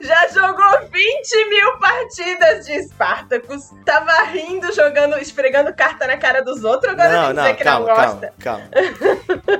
Já 0.00 0.28
jogou 0.34 0.88
20 0.90 1.48
mil 1.48 1.78
partidas 1.78 2.66
de 2.66 2.82
Spartacus. 2.88 3.70
Tava 3.84 4.24
rindo, 4.24 4.72
jogando, 4.74 5.16
esfregando 5.18 5.72
carta 5.72 6.06
na 6.08 6.16
cara 6.16 6.42
dos 6.42 6.64
outros. 6.64 6.92
Agora 6.92 7.08
Não, 7.12 7.26
vem 7.28 7.36
dizer 7.36 7.48
não, 7.48 7.54
que 7.56 7.64
calma, 7.64 7.86
não 7.88 7.94
calma, 7.94 8.12
gosta. 8.14 8.34
calma. 8.40 8.64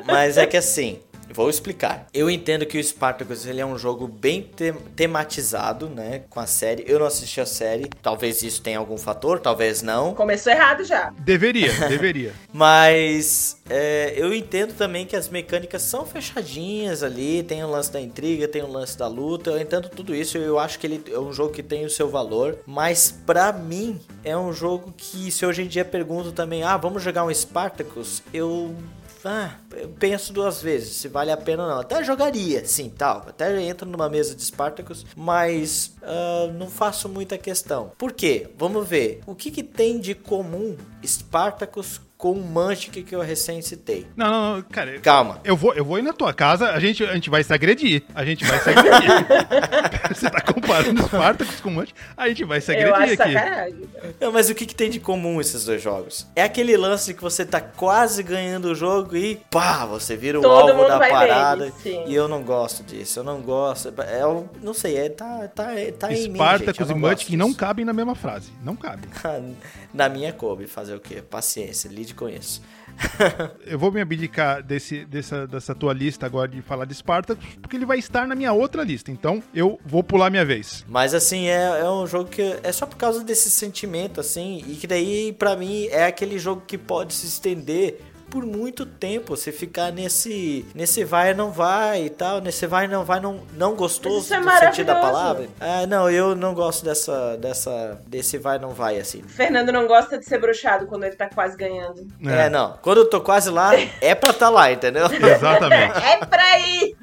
Mas 0.05 0.37
é 0.37 0.47
que 0.47 0.57
assim, 0.57 1.01
vou 1.33 1.49
explicar. 1.51 2.07
Eu 2.13 2.29
entendo 2.31 2.67
que 2.67 2.79
o 2.79 2.83
Spartacus 2.85 3.47
ele 3.47 3.61
é 3.61 3.67
um 3.67 3.77
jogo 3.79 4.07
bem 4.07 4.43
te- 4.55 4.73
tematizado, 4.95 5.89
né, 5.89 6.23
com 6.31 6.41
a 6.41 6.47
série. 6.47 6.85
Eu 6.87 6.99
não 6.99 7.07
assisti 7.07 7.41
a 7.41 7.47
série, 7.47 7.89
talvez 8.03 8.43
isso 8.43 8.63
tenha 8.63 8.79
algum 8.79 8.97
fator, 8.99 9.41
talvez 9.41 9.83
não. 9.83 10.15
Começou 10.15 10.53
errado 10.53 10.85
já. 10.85 11.11
Deveria, 11.19 11.73
deveria. 11.89 12.33
Mas 12.53 13.57
é, 13.69 14.15
eu 14.17 14.33
entendo 14.33 14.73
também 14.75 15.07
que 15.07 15.17
as 15.17 15.29
mecânicas 15.29 15.83
são 15.83 16.05
fechadinhas 16.07 17.03
ali, 17.03 17.43
tem 17.43 17.63
o 17.65 17.69
lance 17.71 17.93
da 17.93 18.01
intriga, 18.01 18.47
tem 18.49 18.63
o 18.63 18.71
lance 18.71 18.97
da 18.97 19.07
luta. 19.07 19.51
Eu 19.51 19.61
entendo 19.61 19.89
tudo 19.89 20.15
isso, 20.15 20.39
eu 20.39 20.59
acho 20.59 20.79
que 20.79 20.87
ele 20.87 21.03
é 21.11 21.19
um 21.19 21.33
jogo 21.33 21.53
que 21.53 21.63
tem 21.63 21.85
o 21.85 21.91
seu 21.91 22.09
valor. 22.09 22.59
Mas 22.67 23.11
pra 23.27 23.53
mim 23.53 24.01
é 24.25 24.37
um 24.37 24.53
jogo 24.53 24.93
que 24.97 25.31
se 25.31 25.45
hoje 25.45 25.63
em 25.63 25.67
dia 25.67 25.85
pergunto 25.85 26.33
também, 26.33 26.63
ah, 26.63 26.77
vamos 26.77 27.03
jogar 27.03 27.25
um 27.25 27.33
Spartacus, 27.35 28.23
eu 28.33 28.75
ah, 29.25 29.57
eu 29.73 29.89
penso 29.89 30.33
duas 30.33 30.61
vezes 30.61 30.97
se 30.97 31.09
vale 31.09 31.31
a 31.31 31.37
pena 31.37 31.65
ou 31.65 31.69
não. 31.69 31.81
Até 31.81 32.03
jogaria, 32.05 32.65
sim, 32.65 32.91
tal. 32.91 33.25
Até 33.29 33.63
entro 33.63 33.89
numa 33.89 34.09
mesa 34.09 34.35
de 34.35 34.43
Spartacus, 34.43 35.07
mas 35.17 35.95
ah, 36.03 36.51
não 36.55 36.69
faço 36.69 37.09
muita 37.09 37.39
questão. 37.39 37.93
Por 37.97 38.13
quê? 38.13 38.51
Vamos 38.59 38.87
ver. 38.87 39.21
O 39.27 39.35
que, 39.35 39.51
que 39.51 39.63
tem 39.63 40.01
de 40.01 40.15
comum 40.15 40.77
Spartacus 41.05 42.01
com 42.23 42.31
o 42.31 42.41
Mantic 42.41 43.03
que 43.03 43.17
eu 43.17 43.21
recém 43.21 43.61
citei? 43.61 44.07
Não, 44.15 44.31
não, 44.31 44.55
não, 44.55 44.63
cara. 44.63 44.97
Calma. 45.01 45.41
Eu 45.43 45.57
vou, 45.57 45.75
eu 45.75 45.85
vou 45.85 45.99
ir 45.99 46.03
na 46.03 46.13
tua 46.13 46.33
casa, 46.33 46.71
a 46.71 46.79
gente, 46.79 47.03
a 47.03 47.15
gente 47.15 47.29
vai 47.29 47.43
se 47.43 47.53
agredir. 47.53 48.05
A 48.15 48.25
gente 48.25 48.45
vai 48.45 48.61
se 48.61 48.71
agredir. 48.71 49.27
Você 50.15 50.31
tá 50.31 50.41
comparando 50.41 51.03
Spartacus 51.03 51.61
com 51.61 51.71
Mancha, 51.71 51.93
a 52.17 52.29
gente 52.29 52.45
vai 52.45 52.61
se 52.61 52.73
Eu 52.77 52.95
agredir 52.95 53.21
aqui. 53.21 53.33
sacanagem. 53.33 53.89
Não, 54.21 54.31
mas 54.31 54.49
o 54.49 54.55
que, 54.55 54.67
que 54.67 54.75
tem 54.75 54.89
de 54.89 55.01
comum 55.01 55.41
esses 55.41 55.65
dois 55.65 55.83
jogos? 55.83 56.25
É 56.37 56.45
aquele 56.45 56.77
lance 56.77 57.13
que 57.13 57.21
você 57.21 57.45
tá 57.45 57.61
quase 57.61 58.23
ganhando 58.23 58.67
o 58.67 58.75
jogo 58.75 59.17
e 59.17 59.41
pá, 59.51 59.85
você 59.85 60.17
vira 60.17 60.39
o 60.39 60.43
Todo 60.43 60.53
alvo 60.69 60.75
mundo 60.77 60.89
da 60.89 60.99
vai 60.99 61.11
parada. 61.11 61.73
E 61.85 62.15
eu 62.15 62.29
não 62.29 62.45
gosto 62.45 62.85
disso, 62.85 63.19
eu 63.19 63.25
não 63.25 63.41
gosto. 63.41 63.93
É, 64.01 64.25
um- 64.25 64.47
não 64.63 64.75
sei, 64.75 64.97
é, 64.97 65.09
tá, 65.09 65.49
tá, 65.49 65.71
tá 65.99 66.13
em 66.13 66.29
mim, 66.29 66.35
Spartacus 66.35 66.89
eu 66.89 66.97
e 66.97 67.01
gosto 67.01 67.37
não 67.37 67.53
cabem 67.53 67.85
na 67.85 67.93
mesma 67.93 68.15
frase. 68.15 68.53
Não 68.63 68.77
cabem. 68.77 69.11
Na 69.93 70.09
minha 70.09 70.33
coube, 70.33 70.67
fazer 70.67 70.95
o 70.95 71.01
quê? 71.01 71.21
Paciência, 71.21 71.87
lide 71.89 72.12
com 72.15 72.29
isso. 72.29 72.63
Eu 73.67 73.79
vou 73.79 73.91
me 73.91 74.01
abdicar 74.01 74.63
desse, 74.63 75.05
dessa, 75.05 75.47
dessa 75.47 75.75
tua 75.75 75.93
lista 75.93 76.27
agora 76.27 76.49
de 76.49 76.61
falar 76.63 76.85
de 76.85 76.95
Spartacus, 76.95 77.45
porque 77.61 77.77
ele 77.77 77.87
vai 77.87 77.99
estar 77.99 78.27
na 78.27 78.35
minha 78.35 78.53
outra 78.53 78.83
lista. 78.83 79.11
Então, 79.11 79.43
eu 79.55 79.81
vou 79.85 80.03
pular 80.03 80.31
minha 80.31 80.45
vez. 80.45 80.85
Mas 80.89 81.15
assim, 81.15 81.47
é, 81.47 81.81
é 81.81 81.91
um 81.91 82.07
jogo 82.07 82.29
que 82.29 82.59
é 82.63 82.73
só 82.73 82.87
por 82.87 82.97
causa 82.97 83.25
desse 83.25 83.51
sentimento, 83.51 84.21
assim, 84.21 84.63
e 84.67 84.75
que 84.75 84.87
daí, 84.87 85.33
pra 85.33 85.57
mim, 85.57 85.87
é 85.87 86.05
aquele 86.05 86.39
jogo 86.39 86.63
que 86.67 86.77
pode 86.77 87.15
se 87.15 87.27
estender 87.27 88.01
por 88.33 88.47
muito 88.47 88.87
tempo, 88.87 89.37
você 89.37 89.53
ficar 89.53 89.93
nesse 89.93 90.65
nesse 90.75 91.05
vai 91.05 91.33
e 91.33 91.35
não 91.35 91.53
vai 91.53 92.07
e 92.07 92.11
tal, 92.11 92.41
nesse 92.41 92.67
vai 92.67 92.87
e 92.87 92.89
não 92.89 93.05
vai 93.05 93.21
não, 93.21 93.43
não 93.53 93.77
gostoso 93.77 94.33
é 94.33 94.41
do 94.41 94.51
sentido 94.51 94.87
da 94.87 94.95
palavra. 94.97 95.49
Ah, 95.61 95.87
não, 95.87 96.11
eu 96.11 96.35
não 96.35 96.55
gosto 96.55 96.83
dessa 96.83 97.37
dessa 97.37 98.01
desse 98.07 98.39
vai 98.39 98.57
e 98.57 98.59
não 98.61 98.71
vai 98.71 98.99
assim. 98.99 99.23
Fernando 99.23 99.71
não 99.71 99.87
gosta 99.87 100.19
de 100.19 100.25
ser 100.25 100.39
bruxado 100.39 100.87
quando 100.87 101.05
ele 101.05 101.15
tá 101.15 101.29
quase 101.29 101.59
ganhando. 101.59 102.07
É, 102.25 102.49
não. 102.49 102.79
Quando 102.81 102.99
eu 102.99 103.11
tô 103.11 103.21
quase 103.21 103.51
lá, 103.51 103.73
é 104.01 104.15
pra 104.15 104.33
tá 104.33 104.49
lá, 104.49 104.73
entendeu? 104.73 105.05
Exatamente. 105.13 105.99
É 105.99 106.25
pra 106.25 106.59
ir! 106.59 106.97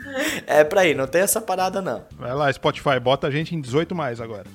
É 0.47 0.63
pra 0.63 0.85
ir, 0.87 0.95
não 0.95 1.05
tem 1.05 1.21
essa 1.21 1.39
parada 1.39 1.79
não. 1.79 2.03
Vai 2.17 2.33
lá, 2.33 2.51
Spotify, 2.51 2.99
bota 2.99 3.27
a 3.27 3.31
gente 3.31 3.53
em 3.55 3.61
18 3.61 3.93
mais 3.93 4.19
agora. 4.19 4.45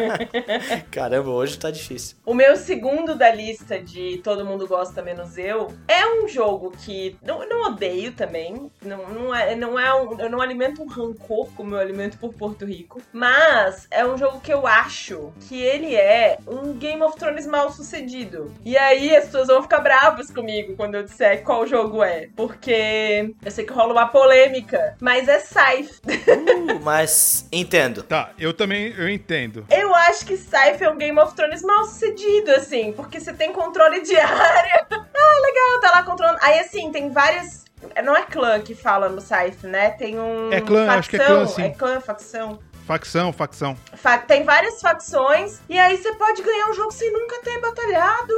Caramba, 0.90 1.28
hoje 1.28 1.58
tá 1.58 1.70
difícil. 1.70 2.16
O 2.24 2.32
meu 2.32 2.56
segundo 2.56 3.14
da 3.14 3.30
lista 3.30 3.78
de 3.78 4.18
Todo 4.24 4.46
Mundo 4.46 4.66
Gosta 4.66 5.02
Menos 5.02 5.36
Eu 5.36 5.68
é 5.90 6.06
um 6.06 6.28
jogo 6.28 6.70
que 6.70 7.16
não, 7.20 7.48
não 7.48 7.72
odeio 7.72 8.12
também. 8.12 8.70
Não, 8.80 9.08
não 9.08 9.34
é, 9.34 9.56
não 9.56 9.78
é 9.78 9.92
um, 9.92 10.20
eu 10.20 10.30
não 10.30 10.40
alimento 10.40 10.82
um 10.82 10.86
rancor 10.86 11.48
como 11.56 11.74
eu 11.74 11.80
alimento 11.80 12.16
por 12.16 12.32
Porto 12.32 12.64
Rico. 12.64 13.02
Mas 13.12 13.88
é 13.90 14.06
um 14.06 14.16
jogo 14.16 14.40
que 14.40 14.52
eu 14.52 14.66
acho 14.66 15.32
que 15.48 15.60
ele 15.60 15.96
é 15.96 16.38
um 16.46 16.74
Game 16.74 17.02
of 17.02 17.18
Thrones 17.18 17.46
mal 17.46 17.72
sucedido. 17.72 18.54
E 18.64 18.78
aí 18.78 19.14
as 19.16 19.24
pessoas 19.24 19.48
vão 19.48 19.62
ficar 19.62 19.80
bravas 19.80 20.30
comigo 20.30 20.76
quando 20.76 20.94
eu 20.94 21.02
disser 21.02 21.42
qual 21.42 21.66
jogo 21.66 22.04
é. 22.04 22.28
Porque 22.36 23.34
eu 23.44 23.50
sei 23.50 23.64
que 23.64 23.72
rola 23.72 23.92
uma 23.92 24.06
polêmica. 24.06 24.96
Mas 25.00 25.28
é 25.28 25.40
Scythe. 25.40 26.00
Uh, 26.40 26.80
mas 26.82 27.46
entendo. 27.50 28.02
Tá, 28.02 28.30
eu 28.38 28.52
também 28.52 28.94
eu 28.96 29.08
entendo. 29.08 29.66
Eu 29.70 29.94
acho 29.94 30.24
que 30.26 30.36
Scythe 30.36 30.84
é 30.84 30.90
um 30.90 30.96
Game 30.96 31.18
of 31.18 31.34
Thrones 31.34 31.62
mal 31.62 31.84
sucedido, 31.84 32.50
assim, 32.52 32.92
porque 32.92 33.20
você 33.20 33.32
tem 33.32 33.52
controle 33.52 34.00
de 34.02 34.16
área. 34.18 34.86
Ah, 34.90 35.40
legal, 35.42 35.79
tá 35.80 35.90
lá 35.90 36.02
controlando. 36.02 36.38
Aí, 36.42 36.58
assim, 36.60 36.90
tem 36.92 37.10
várias. 37.10 37.64
Não 38.04 38.14
é 38.14 38.22
clã 38.22 38.60
que 38.60 38.74
fala 38.74 39.08
no 39.08 39.20
Scythe, 39.20 39.66
né? 39.66 39.90
Tem 39.90 40.18
um. 40.18 40.52
É 40.52 40.60
clã, 40.60 40.86
facção, 40.86 40.98
acho 40.98 41.10
que 41.10 41.16
é 41.16 41.24
clã, 41.24 41.46
sim. 41.46 41.62
É 41.62 41.70
clã, 41.70 42.00
facção. 42.00 42.58
Facção, 42.94 43.32
facção. 43.32 43.76
Fa- 43.94 44.18
Tem 44.18 44.42
várias 44.42 44.80
facções, 44.80 45.60
e 45.68 45.78
aí 45.78 45.96
você 45.96 46.12
pode 46.14 46.42
ganhar 46.42 46.66
um 46.70 46.74
jogo 46.74 46.90
sem 46.90 47.12
nunca 47.12 47.40
ter 47.40 47.60
batalhado. 47.60 48.32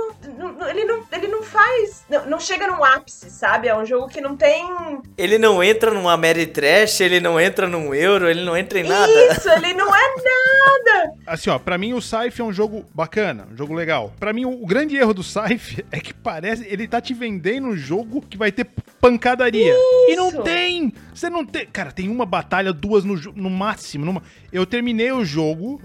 Ele 0.69 0.85
não, 0.85 1.03
ele 1.11 1.27
não 1.29 1.43
faz. 1.43 2.05
Não, 2.11 2.27
não 2.27 2.39
chega 2.39 2.67
num 2.67 2.85
ápice, 2.85 3.31
sabe? 3.31 3.69
É 3.69 3.75
um 3.75 3.87
jogo 3.87 4.09
que 4.09 4.21
não 4.21 4.37
tem. 4.37 4.63
Ele 5.17 5.39
não 5.39 5.65
entra 5.65 5.91
num 5.91 6.07
Ameritrash, 6.07 7.01
ele 7.01 7.19
não 7.19 7.41
entra 7.41 7.67
num 7.67 7.95
Euro, 7.95 8.29
ele 8.29 8.45
não 8.45 8.55
entra 8.55 8.79
em 8.79 8.83
nada. 8.87 9.11
Isso, 9.33 9.49
ele 9.49 9.73
não 9.73 9.89
é 9.89 10.01
nada. 10.17 11.15
Assim, 11.27 11.49
ó, 11.49 11.59
pra 11.59 11.79
mim 11.79 11.95
o 11.95 12.03
Scythe 12.03 12.43
é 12.43 12.45
um 12.45 12.53
jogo 12.53 12.85
bacana, 12.95 13.49
um 13.51 13.57
jogo 13.57 13.73
legal. 13.73 14.13
Pra 14.21 14.35
mim, 14.35 14.45
o, 14.45 14.63
o 14.63 14.67
grande 14.67 14.97
erro 14.99 15.15
do 15.15 15.23
Scythe 15.23 15.83
é 15.91 15.99
que 15.99 16.13
parece. 16.13 16.67
Ele 16.69 16.87
tá 16.87 17.01
te 17.01 17.15
vendendo 17.15 17.69
um 17.69 17.77
jogo 17.77 18.21
que 18.21 18.37
vai 18.37 18.53
ter 18.53 18.67
pancadaria. 19.01 19.75
E 20.09 20.15
não 20.15 20.29
Isso. 20.29 20.43
tem! 20.43 20.93
Você 21.15 21.31
não 21.31 21.45
tem. 21.45 21.67
Cara, 21.67 21.91
tem 21.91 22.09
uma 22.11 22.27
batalha, 22.27 22.71
duas 22.73 23.03
no, 23.03 23.15
no 23.35 23.49
máximo. 23.51 24.05
numa- 24.05 24.23
Eu 24.53 24.65
terminei 24.67 25.13
o 25.13 25.25
jogo. 25.25 25.81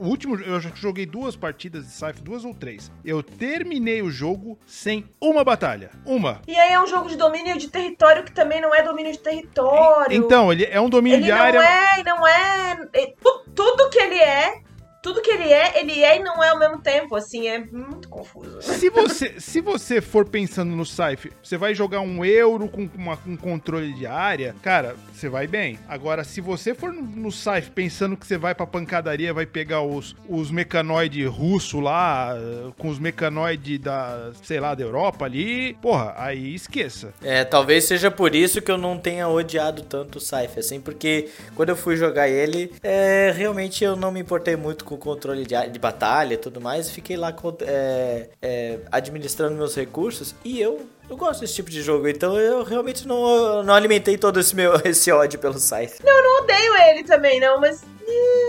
O 0.00 0.06
último. 0.06 0.36
Eu 0.40 0.60
já 0.60 0.70
joguei 0.74 1.06
duas 1.06 1.36
partidas 1.36 1.84
de 1.86 1.92
Scythe, 1.92 2.22
duas 2.22 2.44
ou 2.44 2.54
três. 2.54 2.90
Eu 3.04 3.22
terminei 3.22 4.02
o 4.02 4.10
jogo 4.10 4.58
sem 4.66 5.04
uma 5.20 5.42
batalha. 5.44 5.90
Uma. 6.04 6.40
E 6.46 6.56
aí 6.56 6.72
é 6.72 6.80
um 6.80 6.86
jogo 6.86 7.08
de 7.08 7.16
domínio 7.16 7.56
de 7.58 7.68
território 7.68 8.24
que 8.24 8.32
também 8.32 8.60
não 8.60 8.74
é 8.74 8.82
domínio 8.82 9.12
de 9.12 9.18
território. 9.18 10.16
Então, 10.16 10.52
ele 10.52 10.64
é 10.64 10.80
um 10.80 10.88
domínio 10.88 11.18
ele 11.18 11.24
de 11.26 11.30
não 11.32 11.38
área. 11.38 11.58
é, 11.60 12.02
não 12.04 12.26
é. 12.26 12.88
é- 12.92 13.14
tu- 13.22 13.44
tudo 13.54 13.88
que 13.90 13.98
ele 13.98 14.18
é, 14.18 14.62
tudo 15.02 15.22
que 15.22 15.30
ele 15.30 15.52
é, 15.52 15.80
ele 15.80 16.02
é 16.02 16.16
e 16.16 16.22
não 16.22 16.42
é 16.42 16.50
ao 16.50 16.58
mesmo 16.58 16.80
tempo. 16.80 17.14
Assim, 17.14 17.46
é 17.46 17.58
muito 17.58 18.08
confuso. 18.08 18.60
Se 18.62 18.90
você, 18.90 19.40
se 19.40 19.60
você 19.60 20.00
for 20.00 20.28
pensando 20.28 20.74
no 20.74 20.84
Scythe, 20.84 21.32
você 21.42 21.56
vai 21.56 21.74
jogar 21.74 22.00
um 22.00 22.24
euro 22.24 22.68
com 22.68 22.88
uma, 22.94 23.18
um 23.26 23.36
controle 23.36 23.92
de 23.92 24.06
área, 24.06 24.54
cara, 24.62 24.96
você 25.12 25.28
vai 25.28 25.46
bem. 25.46 25.78
Agora, 25.88 26.24
se 26.24 26.40
você 26.40 26.74
for 26.74 26.92
no, 26.92 27.02
no 27.02 27.30
Scythe 27.30 27.70
pensando 27.70 28.16
que 28.16 28.26
você 28.26 28.36
vai 28.36 28.54
pra 28.54 28.66
pancadaria, 28.66 29.32
vai 29.32 29.46
pegar 29.46 29.82
os, 29.82 30.16
os 30.28 30.50
mecanoide 30.50 31.24
russo 31.24 31.80
lá, 31.80 32.34
com 32.76 32.88
os 32.88 32.98
mecanoide 32.98 33.78
da, 33.78 34.32
sei 34.42 34.60
lá, 34.60 34.74
da 34.74 34.82
Europa 34.82 35.24
ali, 35.24 35.74
porra, 35.74 36.14
aí 36.16 36.54
esqueça. 36.54 37.12
É, 37.22 37.44
talvez 37.44 37.84
seja 37.84 38.10
por 38.10 38.34
isso 38.34 38.60
que 38.60 38.70
eu 38.70 38.78
não 38.78 38.98
tenha 38.98 39.28
odiado 39.28 39.82
tanto 39.82 40.16
o 40.16 40.20
Scythe, 40.20 40.58
assim, 40.58 40.80
porque 40.80 41.28
quando 41.54 41.70
eu 41.70 41.76
fui 41.76 41.96
jogar 41.96 42.28
ele, 42.28 42.72
é, 42.82 43.32
realmente 43.36 43.84
eu 43.84 43.94
não 43.94 44.10
me 44.10 44.20
importei 44.20 44.56
muito 44.56 44.84
com 44.88 44.96
controle 44.96 45.44
de, 45.44 45.54
de 45.68 45.78
batalha 45.78 46.32
e 46.32 46.36
tudo 46.38 46.60
mais, 46.62 46.90
fiquei 46.90 47.14
lá 47.16 47.34
é, 47.60 48.28
é, 48.40 48.78
administrando 48.90 49.54
meus 49.54 49.74
recursos 49.76 50.34
e 50.42 50.58
eu, 50.58 50.86
eu 51.10 51.16
gosto 51.16 51.40
desse 51.40 51.54
tipo 51.54 51.70
de 51.70 51.82
jogo, 51.82 52.08
então 52.08 52.38
eu 52.40 52.62
realmente 52.64 53.06
não, 53.06 53.62
não 53.62 53.74
alimentei 53.74 54.16
todo 54.16 54.40
esse 54.40 54.56
meu 54.56 54.74
esse 54.86 55.12
ódio 55.12 55.38
pelo 55.38 55.58
Scythe. 55.58 56.00
Eu 56.02 56.22
não 56.22 56.42
odeio 56.42 56.74
ele 56.90 57.04
também, 57.04 57.38
não, 57.38 57.60
mas. 57.60 57.82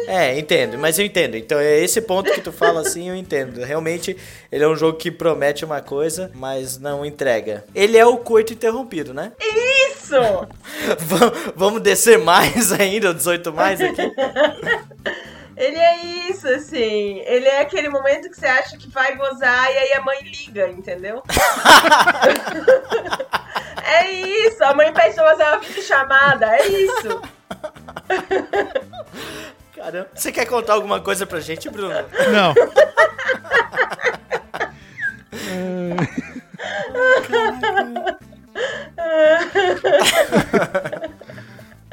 É, 0.07 0.40
entendo, 0.40 0.78
mas 0.78 0.98
eu 0.98 1.06
entendo. 1.06 1.36
Então 1.36 1.60
é 1.60 1.80
esse 1.80 1.99
ponto 2.02 2.32
que 2.32 2.40
tu 2.40 2.52
fala 2.53 2.80
assim, 2.80 3.10
eu 3.10 3.16
entendo. 3.16 3.61
Realmente, 3.61 4.16
ele 4.49 4.64
é 4.64 4.68
um 4.68 4.76
jogo 4.78 4.98
que 4.98 5.11
promete 5.11 5.66
uma 5.66 5.82
coisa, 5.82 6.32
mas 6.34 6.78
não 6.78 7.06
entrega. 7.06 7.66
Ele 7.76 7.98
é 7.98 8.06
o 8.06 8.16
coito 8.18 8.53
interrompido, 8.53 9.14
né? 9.14 9.34
Isso! 9.41 10.16
Va- 10.99 11.34
Vamos 11.53 11.82
descer 11.82 12.18
mais 12.18 12.72
ainda, 12.72 13.10
o 13.11 13.14
18 13.14 13.52
mais 13.52 13.82
aqui. 13.82 14.02
Ele 15.60 15.77
é 15.77 15.98
isso, 16.30 16.48
assim. 16.48 17.19
Ele 17.26 17.45
é 17.45 17.60
aquele 17.60 17.90
momento 17.90 18.30
que 18.30 18.38
você 18.38 18.45
acha 18.45 18.77
que 18.77 18.90
vai 18.90 19.18
gozar 19.18 19.69
e 19.69 19.77
aí 19.77 19.91
a 19.91 20.02
mãe 20.02 20.22
liga, 20.23 20.69
entendeu? 20.69 21.22
é 23.84 24.10
isso, 24.10 24.64
a 24.64 24.73
mãe 24.73 24.94
pede 24.94 25.15
pra 25.15 25.31
fazer 25.31 25.44
uma 25.44 25.60
videochamada, 25.60 26.56
é 26.56 26.65
isso. 26.65 27.22
Caramba. 29.76 30.07
Você 30.15 30.31
quer 30.31 30.45
contar 30.45 30.76
alguma 30.76 31.02
coisa 31.02 31.26
pra 31.26 31.41
gente, 31.41 31.69
Bruno? 31.69 31.94
Não. 32.31 32.56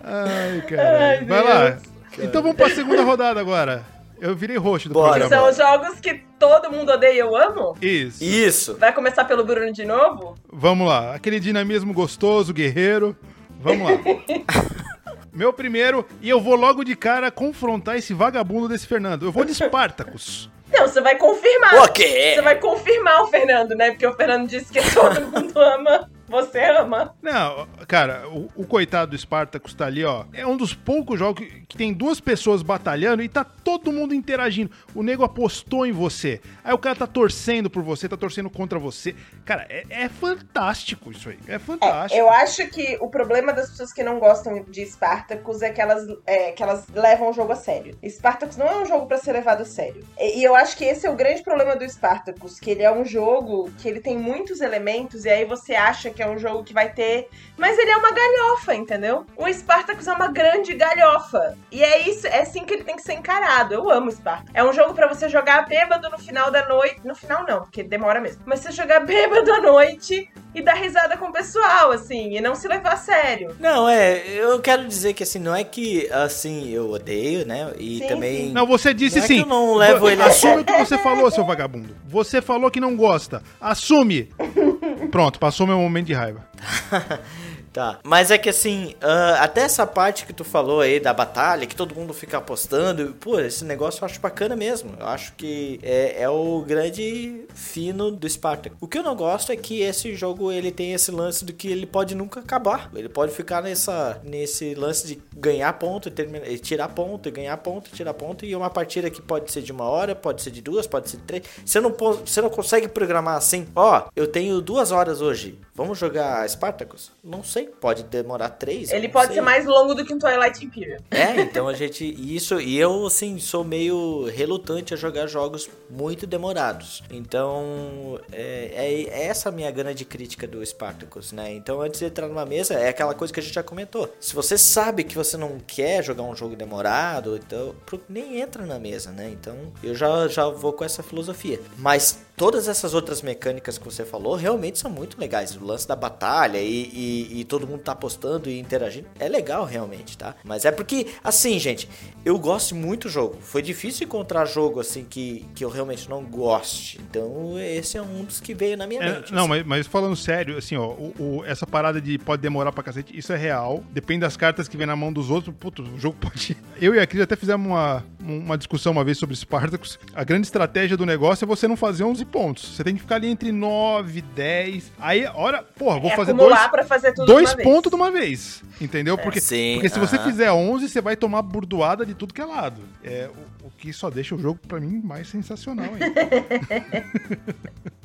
Ai, 0.04 0.60
cara. 0.68 1.08
Ai, 1.08 1.24
Vai 1.24 1.42
lá. 1.42 1.78
Então 2.18 2.42
vamos 2.42 2.56
pra 2.56 2.70
segunda 2.70 3.02
rodada 3.02 3.40
agora. 3.40 3.84
Eu 4.20 4.34
virei 4.34 4.56
roxo 4.56 4.88
do 4.88 4.94
Bora. 4.94 5.28
São 5.28 5.28
programa. 5.28 5.48
os 5.50 5.56
jogos 5.56 6.00
que 6.00 6.14
todo 6.38 6.70
mundo 6.70 6.90
odeia 6.92 7.12
e 7.12 7.18
eu 7.18 7.36
amo? 7.36 7.76
Isso. 7.82 8.24
Isso. 8.24 8.76
Vai 8.76 8.92
começar 8.92 9.24
pelo 9.24 9.44
Bruno 9.44 9.70
de 9.72 9.84
novo? 9.84 10.34
Vamos 10.50 10.88
lá. 10.88 11.14
Aquele 11.14 11.38
dinamismo 11.38 11.92
gostoso, 11.92 12.52
guerreiro. 12.54 13.14
Vamos 13.60 13.90
lá. 13.90 13.98
Meu 15.32 15.52
primeiro, 15.52 16.06
e 16.22 16.30
eu 16.30 16.40
vou 16.40 16.56
logo 16.56 16.82
de 16.82 16.96
cara 16.96 17.30
confrontar 17.30 17.96
esse 17.98 18.14
vagabundo 18.14 18.68
desse 18.68 18.86
Fernando. 18.86 19.26
Eu 19.26 19.32
vou 19.32 19.44
de 19.44 19.54
Spartacus. 19.54 20.50
Não, 20.72 20.88
você 20.88 21.00
vai 21.02 21.16
confirmar. 21.16 21.74
O 21.84 21.88
quê? 21.92 22.32
Você 22.34 22.42
vai 22.42 22.58
confirmar 22.58 23.22
o 23.22 23.26
Fernando, 23.26 23.74
né? 23.74 23.90
Porque 23.90 24.06
o 24.06 24.14
Fernando 24.14 24.48
disse 24.48 24.72
que 24.72 24.80
todo 24.94 25.20
mundo 25.20 25.60
ama. 25.60 26.10
Você 26.28 26.60
ama. 26.60 27.14
Não, 27.22 27.66
cara, 27.86 28.28
o, 28.28 28.50
o 28.56 28.66
coitado 28.66 29.12
do 29.12 29.18
Spartacus 29.18 29.74
tá 29.74 29.86
ali, 29.86 30.04
ó. 30.04 30.24
É 30.32 30.46
um 30.46 30.56
dos 30.56 30.74
poucos 30.74 31.18
jogos 31.18 31.44
que, 31.44 31.66
que 31.66 31.76
tem 31.76 31.92
duas 31.92 32.20
pessoas 32.20 32.62
batalhando 32.62 33.22
e 33.22 33.28
tá 33.28 33.44
todo 33.44 33.92
mundo 33.92 34.14
interagindo. 34.14 34.70
O 34.94 35.02
nego 35.02 35.24
apostou 35.24 35.86
em 35.86 35.92
você. 35.92 36.40
Aí 36.64 36.74
o 36.74 36.78
cara 36.78 36.96
tá 36.96 37.06
torcendo 37.06 37.70
por 37.70 37.82
você, 37.82 38.08
tá 38.08 38.16
torcendo 38.16 38.50
contra 38.50 38.78
você. 38.78 39.14
Cara, 39.44 39.66
é, 39.68 39.84
é 39.88 40.08
fantástico 40.08 41.10
isso 41.10 41.28
aí. 41.28 41.38
É 41.46 41.58
fantástico. 41.58 42.18
Eu 42.18 42.28
acho 42.30 42.66
que 42.68 42.96
o 43.00 43.08
problema 43.08 43.52
das 43.52 43.70
pessoas 43.70 43.92
que 43.92 44.02
não 44.02 44.18
gostam 44.18 44.64
de 44.68 44.84
Spartacus 44.84 45.62
é 45.62 45.70
que 45.70 45.80
elas, 45.80 46.06
é, 46.26 46.52
que 46.52 46.62
elas 46.62 46.86
levam 46.88 47.30
o 47.30 47.32
jogo 47.32 47.52
a 47.52 47.56
sério. 47.56 47.96
Spartacus 48.08 48.56
não 48.56 48.66
é 48.66 48.76
um 48.82 48.86
jogo 48.86 49.06
pra 49.06 49.18
ser 49.18 49.32
levado 49.32 49.62
a 49.62 49.64
sério. 49.64 50.04
E, 50.18 50.40
e 50.40 50.44
eu 50.44 50.54
acho 50.54 50.76
que 50.76 50.84
esse 50.84 51.06
é 51.06 51.10
o 51.10 51.14
grande 51.14 51.42
problema 51.42 51.76
do 51.76 51.88
Spartacus, 51.88 52.58
que 52.58 52.70
ele 52.70 52.82
é 52.82 52.92
um 52.92 53.04
jogo 53.04 53.70
que 53.78 53.88
ele 53.88 54.00
tem 54.00 54.16
muitos 54.16 54.60
elementos 54.60 55.24
e 55.24 55.28
aí 55.28 55.44
você 55.44 55.74
acha 55.74 56.10
que 56.16 56.22
é 56.22 56.28
um 56.28 56.38
jogo 56.38 56.64
que 56.64 56.72
vai 56.72 56.88
ter, 56.92 57.28
mas 57.56 57.78
ele 57.78 57.90
é 57.90 57.96
uma 57.96 58.10
galhofa, 58.10 58.74
entendeu? 58.74 59.26
O 59.36 59.46
Spartacus 59.52 60.08
é 60.08 60.12
uma 60.12 60.28
grande 60.28 60.72
galhofa. 60.74 61.56
E 61.70 61.84
é 61.84 62.08
isso, 62.08 62.26
é 62.26 62.40
assim 62.40 62.64
que 62.64 62.72
ele 62.74 62.84
tem 62.84 62.96
que 62.96 63.02
ser 63.02 63.12
encarado. 63.12 63.74
Eu 63.74 63.90
amo 63.90 64.10
Spartacus. 64.10 64.50
É 64.54 64.64
um 64.64 64.72
jogo 64.72 64.94
pra 64.94 65.06
você 65.06 65.28
jogar 65.28 65.66
bêbado 65.68 66.08
no 66.08 66.18
final 66.18 66.50
da 66.50 66.66
noite, 66.66 67.00
no 67.04 67.14
final 67.14 67.44
não, 67.46 67.60
porque 67.60 67.82
demora 67.82 68.20
mesmo. 68.20 68.42
Mas 68.46 68.60
você 68.60 68.72
jogar 68.72 69.00
bêbado 69.00 69.52
à 69.52 69.60
noite 69.60 70.28
e 70.54 70.62
dar 70.62 70.74
risada 70.74 71.18
com 71.18 71.26
o 71.26 71.32
pessoal, 71.32 71.92
assim, 71.92 72.34
e 72.34 72.40
não 72.40 72.54
se 72.54 72.66
levar 72.66 72.94
a 72.94 72.96
sério. 72.96 73.54
Não, 73.60 73.86
é, 73.86 74.22
eu 74.26 74.58
quero 74.60 74.86
dizer 74.88 75.12
que 75.12 75.22
assim, 75.22 75.38
não 75.38 75.54
é 75.54 75.62
que 75.62 76.08
assim, 76.10 76.70
eu 76.70 76.90
odeio, 76.90 77.46
né? 77.46 77.74
E 77.78 77.98
Sim, 77.98 78.06
também. 78.06 78.36
sim. 78.46 78.52
Não, 78.52 78.66
você 78.66 78.94
disse 78.94 79.18
Não 79.18 79.24
é 79.24 79.26
sim. 79.28 79.34
que 79.36 79.42
eu 79.42 79.46
não 79.46 79.74
levo 79.74 80.08
ele 80.08 80.22
a 80.22 80.26
Assume 80.26 80.62
o 80.62 80.64
que 80.64 80.72
você 80.78 80.96
falou, 80.98 81.30
seu 81.30 81.44
vagabundo. 81.44 81.94
Você 82.06 82.40
falou 82.40 82.70
que 82.70 82.80
não 82.80 82.96
gosta. 82.96 83.42
Assume. 83.60 84.30
Pronto, 85.10 85.38
passou 85.38 85.66
meu 85.66 85.78
momento 85.78 86.05
de 86.06 86.14
raiva. 86.14 86.44
Tá. 87.76 88.00
Mas 88.02 88.30
é 88.30 88.38
que 88.38 88.48
assim, 88.48 88.94
ah, 89.02 89.36
até 89.42 89.60
essa 89.60 89.86
parte 89.86 90.24
que 90.24 90.32
tu 90.32 90.44
falou 90.44 90.80
aí 90.80 90.98
da 90.98 91.12
batalha, 91.12 91.66
que 91.66 91.76
todo 91.76 91.94
mundo 91.94 92.14
fica 92.14 92.38
apostando, 92.38 93.14
pô, 93.20 93.38
esse 93.38 93.66
negócio 93.66 94.00
eu 94.00 94.06
acho 94.06 94.18
bacana 94.18 94.56
mesmo. 94.56 94.94
Eu 94.98 95.06
acho 95.06 95.34
que 95.34 95.78
é, 95.82 96.22
é 96.22 96.26
o 96.26 96.64
grande 96.66 97.44
fino 97.54 98.10
do 98.10 98.26
Spartak. 98.26 98.74
O 98.80 98.88
que 98.88 98.96
eu 98.96 99.02
não 99.02 99.14
gosto 99.14 99.52
é 99.52 99.56
que 99.56 99.82
esse 99.82 100.14
jogo 100.14 100.50
ele 100.50 100.72
tem 100.72 100.94
esse 100.94 101.10
lance 101.10 101.44
do 101.44 101.52
que 101.52 101.68
ele 101.68 101.84
pode 101.84 102.14
nunca 102.14 102.40
acabar. 102.40 102.90
Ele 102.94 103.10
pode 103.10 103.34
ficar 103.34 103.62
nessa, 103.62 104.22
nesse 104.24 104.74
lance 104.74 105.06
de 105.06 105.22
ganhar 105.36 105.70
ponto, 105.74 106.10
terminar, 106.10 106.46
tirar 106.60 106.88
ponto, 106.88 107.30
ganhar 107.30 107.58
ponto, 107.58 107.90
tirar 107.90 108.14
ponto. 108.14 108.46
E 108.46 108.56
uma 108.56 108.70
partida 108.70 109.10
que 109.10 109.20
pode 109.20 109.52
ser 109.52 109.60
de 109.60 109.70
uma 109.70 109.84
hora, 109.84 110.14
pode 110.14 110.40
ser 110.40 110.50
de 110.50 110.62
duas, 110.62 110.86
pode 110.86 111.10
ser 111.10 111.18
de 111.18 111.24
três. 111.24 111.42
Você 111.62 111.78
não, 111.78 111.90
você 111.92 112.40
não 112.40 112.48
consegue 112.48 112.88
programar 112.88 113.36
assim, 113.36 113.68
ó, 113.76 114.04
eu 114.16 114.26
tenho 114.26 114.62
duas 114.62 114.92
horas 114.92 115.20
hoje. 115.20 115.58
Vamos 115.76 115.98
jogar 115.98 116.48
Spartacus? 116.48 117.12
Não 117.22 117.44
sei, 117.44 117.66
pode 117.66 118.02
demorar 118.04 118.48
três. 118.48 118.90
Ele 118.90 119.08
pode 119.10 119.26
sei. 119.26 119.34
ser 119.36 119.40
mais 119.42 119.66
longo 119.66 119.94
do 119.94 120.06
que 120.06 120.14
um 120.14 120.18
Twilight 120.18 120.64
Imperium. 120.64 120.96
É, 121.10 121.42
então 121.42 121.68
a 121.68 121.74
gente. 121.74 122.02
Isso, 122.34 122.58
e 122.58 122.78
eu, 122.78 123.06
assim, 123.06 123.38
sou 123.38 123.62
meio 123.62 124.24
relutante 124.24 124.94
a 124.94 124.96
jogar 124.96 125.26
jogos 125.26 125.68
muito 125.90 126.26
demorados. 126.26 127.02
Então, 127.10 128.18
é, 128.32 128.72
é- 128.74 129.02
é 129.08 129.26
essa 129.26 129.50
a 129.50 129.52
minha 129.52 129.70
grande 129.70 130.04
crítica 130.06 130.46
do 130.46 130.64
Spartacus, 130.64 131.30
né? 131.32 131.52
Então, 131.52 131.82
antes 131.82 132.00
de 132.00 132.06
entrar 132.06 132.26
numa 132.26 132.46
mesa, 132.46 132.72
é 132.74 132.88
aquela 132.88 133.14
coisa 133.14 133.32
que 133.32 133.40
a 133.40 133.42
gente 133.42 133.54
já 133.54 133.62
comentou. 133.62 134.12
Se 134.18 134.34
você 134.34 134.56
sabe 134.56 135.04
que 135.04 135.14
você 135.14 135.36
não 135.36 135.58
quer 135.66 136.02
jogar 136.02 136.22
um 136.22 136.34
jogo 136.34 136.56
demorado, 136.56 137.36
então 137.36 137.74
nem 138.08 138.40
entra 138.40 138.64
na 138.64 138.78
mesa, 138.78 139.10
né? 139.10 139.28
Então, 139.30 139.56
eu 139.82 139.94
já, 139.94 140.26
já 140.28 140.48
vou 140.48 140.72
com 140.72 140.84
essa 140.84 141.02
filosofia. 141.02 141.60
Mas 141.76 142.18
todas 142.36 142.68
essas 142.68 142.94
outras 142.94 143.22
mecânicas 143.22 143.78
que 143.78 143.84
você 143.84 144.04
falou 144.04 144.34
realmente 144.36 144.78
são 144.78 144.90
muito 144.90 145.18
legais. 145.20 145.56
Lance 145.66 145.86
da 145.86 145.96
batalha 145.96 146.58
e, 146.58 146.90
e, 146.92 147.40
e 147.40 147.44
todo 147.44 147.66
mundo 147.66 147.80
tá 147.80 147.92
apostando 147.92 148.48
e 148.48 148.58
interagindo 148.58 149.06
é 149.18 149.28
legal 149.28 149.64
realmente, 149.64 150.16
tá? 150.16 150.34
Mas 150.44 150.64
é 150.64 150.70
porque, 150.70 151.08
assim, 151.22 151.58
gente, 151.58 151.88
eu 152.24 152.38
gosto 152.38 152.74
muito 152.74 153.08
do 153.08 153.08
jogo. 153.10 153.36
Foi 153.40 153.60
difícil 153.62 154.06
encontrar 154.06 154.44
jogo 154.46 154.80
assim 154.80 155.04
que, 155.04 155.44
que 155.54 155.64
eu 155.64 155.68
realmente 155.68 156.08
não 156.08 156.22
goste. 156.24 156.98
Então, 157.10 157.58
esse 157.58 157.96
é 157.98 158.02
um 158.02 158.24
dos 158.24 158.40
que 158.40 158.54
veio 158.54 158.76
na 158.76 158.86
minha 158.86 159.02
É, 159.02 159.14
mente. 159.16 159.32
não, 159.32 159.40
assim. 159.40 159.48
mas, 159.48 159.66
mas 159.66 159.86
falando 159.86 160.16
sério, 160.16 160.56
assim, 160.56 160.76
ó, 160.76 160.86
o- 160.90 161.14
o- 161.18 161.44
essa 161.44 161.66
parada 161.66 162.00
de 162.00 162.18
pode 162.18 162.40
demorar 162.42 162.72
pra 162.72 162.82
cacete, 162.82 163.16
isso 163.16 163.32
é 163.32 163.36
real. 163.36 163.82
Depende 163.90 164.20
das 164.20 164.36
cartas 164.36 164.68
que 164.68 164.76
vem 164.76 164.86
na 164.86 164.96
mão 164.96 165.12
dos 165.12 165.30
outros. 165.30 165.54
Puto, 165.58 165.82
o 165.82 165.98
jogo 165.98 166.16
pode. 166.20 166.56
Eu 166.80 166.94
e 166.94 166.98
a 167.00 167.06
Cris 167.06 167.22
até 167.22 167.36
fizemos 167.36 167.66
uma, 167.66 168.04
uma 168.26 168.58
discussão 168.58 168.92
uma 168.92 169.04
vez 169.04 169.18
sobre 169.18 169.36
Spartacus. 169.36 169.98
A 170.14 170.24
grande 170.24 170.46
estratégia 170.46 170.96
do 170.96 171.06
negócio 171.06 171.44
é 171.44 171.46
você 171.46 171.68
não 171.68 171.76
fazer 171.76 172.04
11 172.04 172.24
pontos. 172.24 172.76
Você 172.76 172.84
tem 172.84 172.94
que 172.94 173.00
ficar 173.00 173.16
ali 173.16 173.28
entre 173.28 173.52
9, 173.52 174.20
10. 174.20 174.92
Aí, 174.98 175.26
hora, 175.34 175.62
porra, 175.62 176.00
vou 176.00 176.10
é 176.10 176.16
fazer 176.16 176.34
dois, 176.34 176.66
pra 176.68 176.84
fazer 176.84 177.12
tudo 177.12 177.26
dois 177.26 177.50
de 177.50 177.56
vez. 177.56 177.68
pontos 177.68 177.90
de 177.90 177.96
uma 177.96 178.10
vez. 178.10 178.62
Entendeu? 178.80 179.16
Porque, 179.16 179.40
Sim, 179.40 179.74
porque 179.74 179.88
se 179.88 179.98
você 179.98 180.18
fizer 180.18 180.52
11, 180.52 180.88
você 180.88 181.00
vai 181.00 181.16
tomar 181.16 181.42
burdoada 181.42 182.04
de 182.04 182.14
tudo 182.14 182.34
que 182.34 182.40
é 182.40 182.44
lado. 182.44 182.80
É, 183.02 183.30
o, 183.62 183.66
o 183.66 183.70
que 183.70 183.92
só 183.92 184.10
deixa 184.10 184.34
o 184.34 184.38
jogo, 184.38 184.60
pra 184.66 184.80
mim, 184.80 185.00
mais 185.02 185.28
sensacional 185.28 185.86
ainda. 185.86 186.06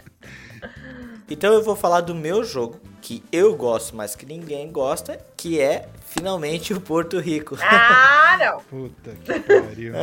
Então 1.31 1.53
eu 1.53 1.63
vou 1.63 1.77
falar 1.77 2.01
do 2.01 2.13
meu 2.13 2.43
jogo, 2.43 2.77
que 3.01 3.23
eu 3.31 3.55
gosto, 3.55 3.95
mas 3.95 4.17
que 4.17 4.25
ninguém 4.25 4.69
gosta, 4.69 5.17
que 5.37 5.61
é 5.61 5.87
finalmente 6.11 6.73
o 6.73 6.81
Porto 6.81 7.19
Rico. 7.19 7.57
Ah, 7.61 8.37
não. 8.39 8.59
Puta 8.61 9.11
que 9.23 9.39
pariu. 9.39 9.93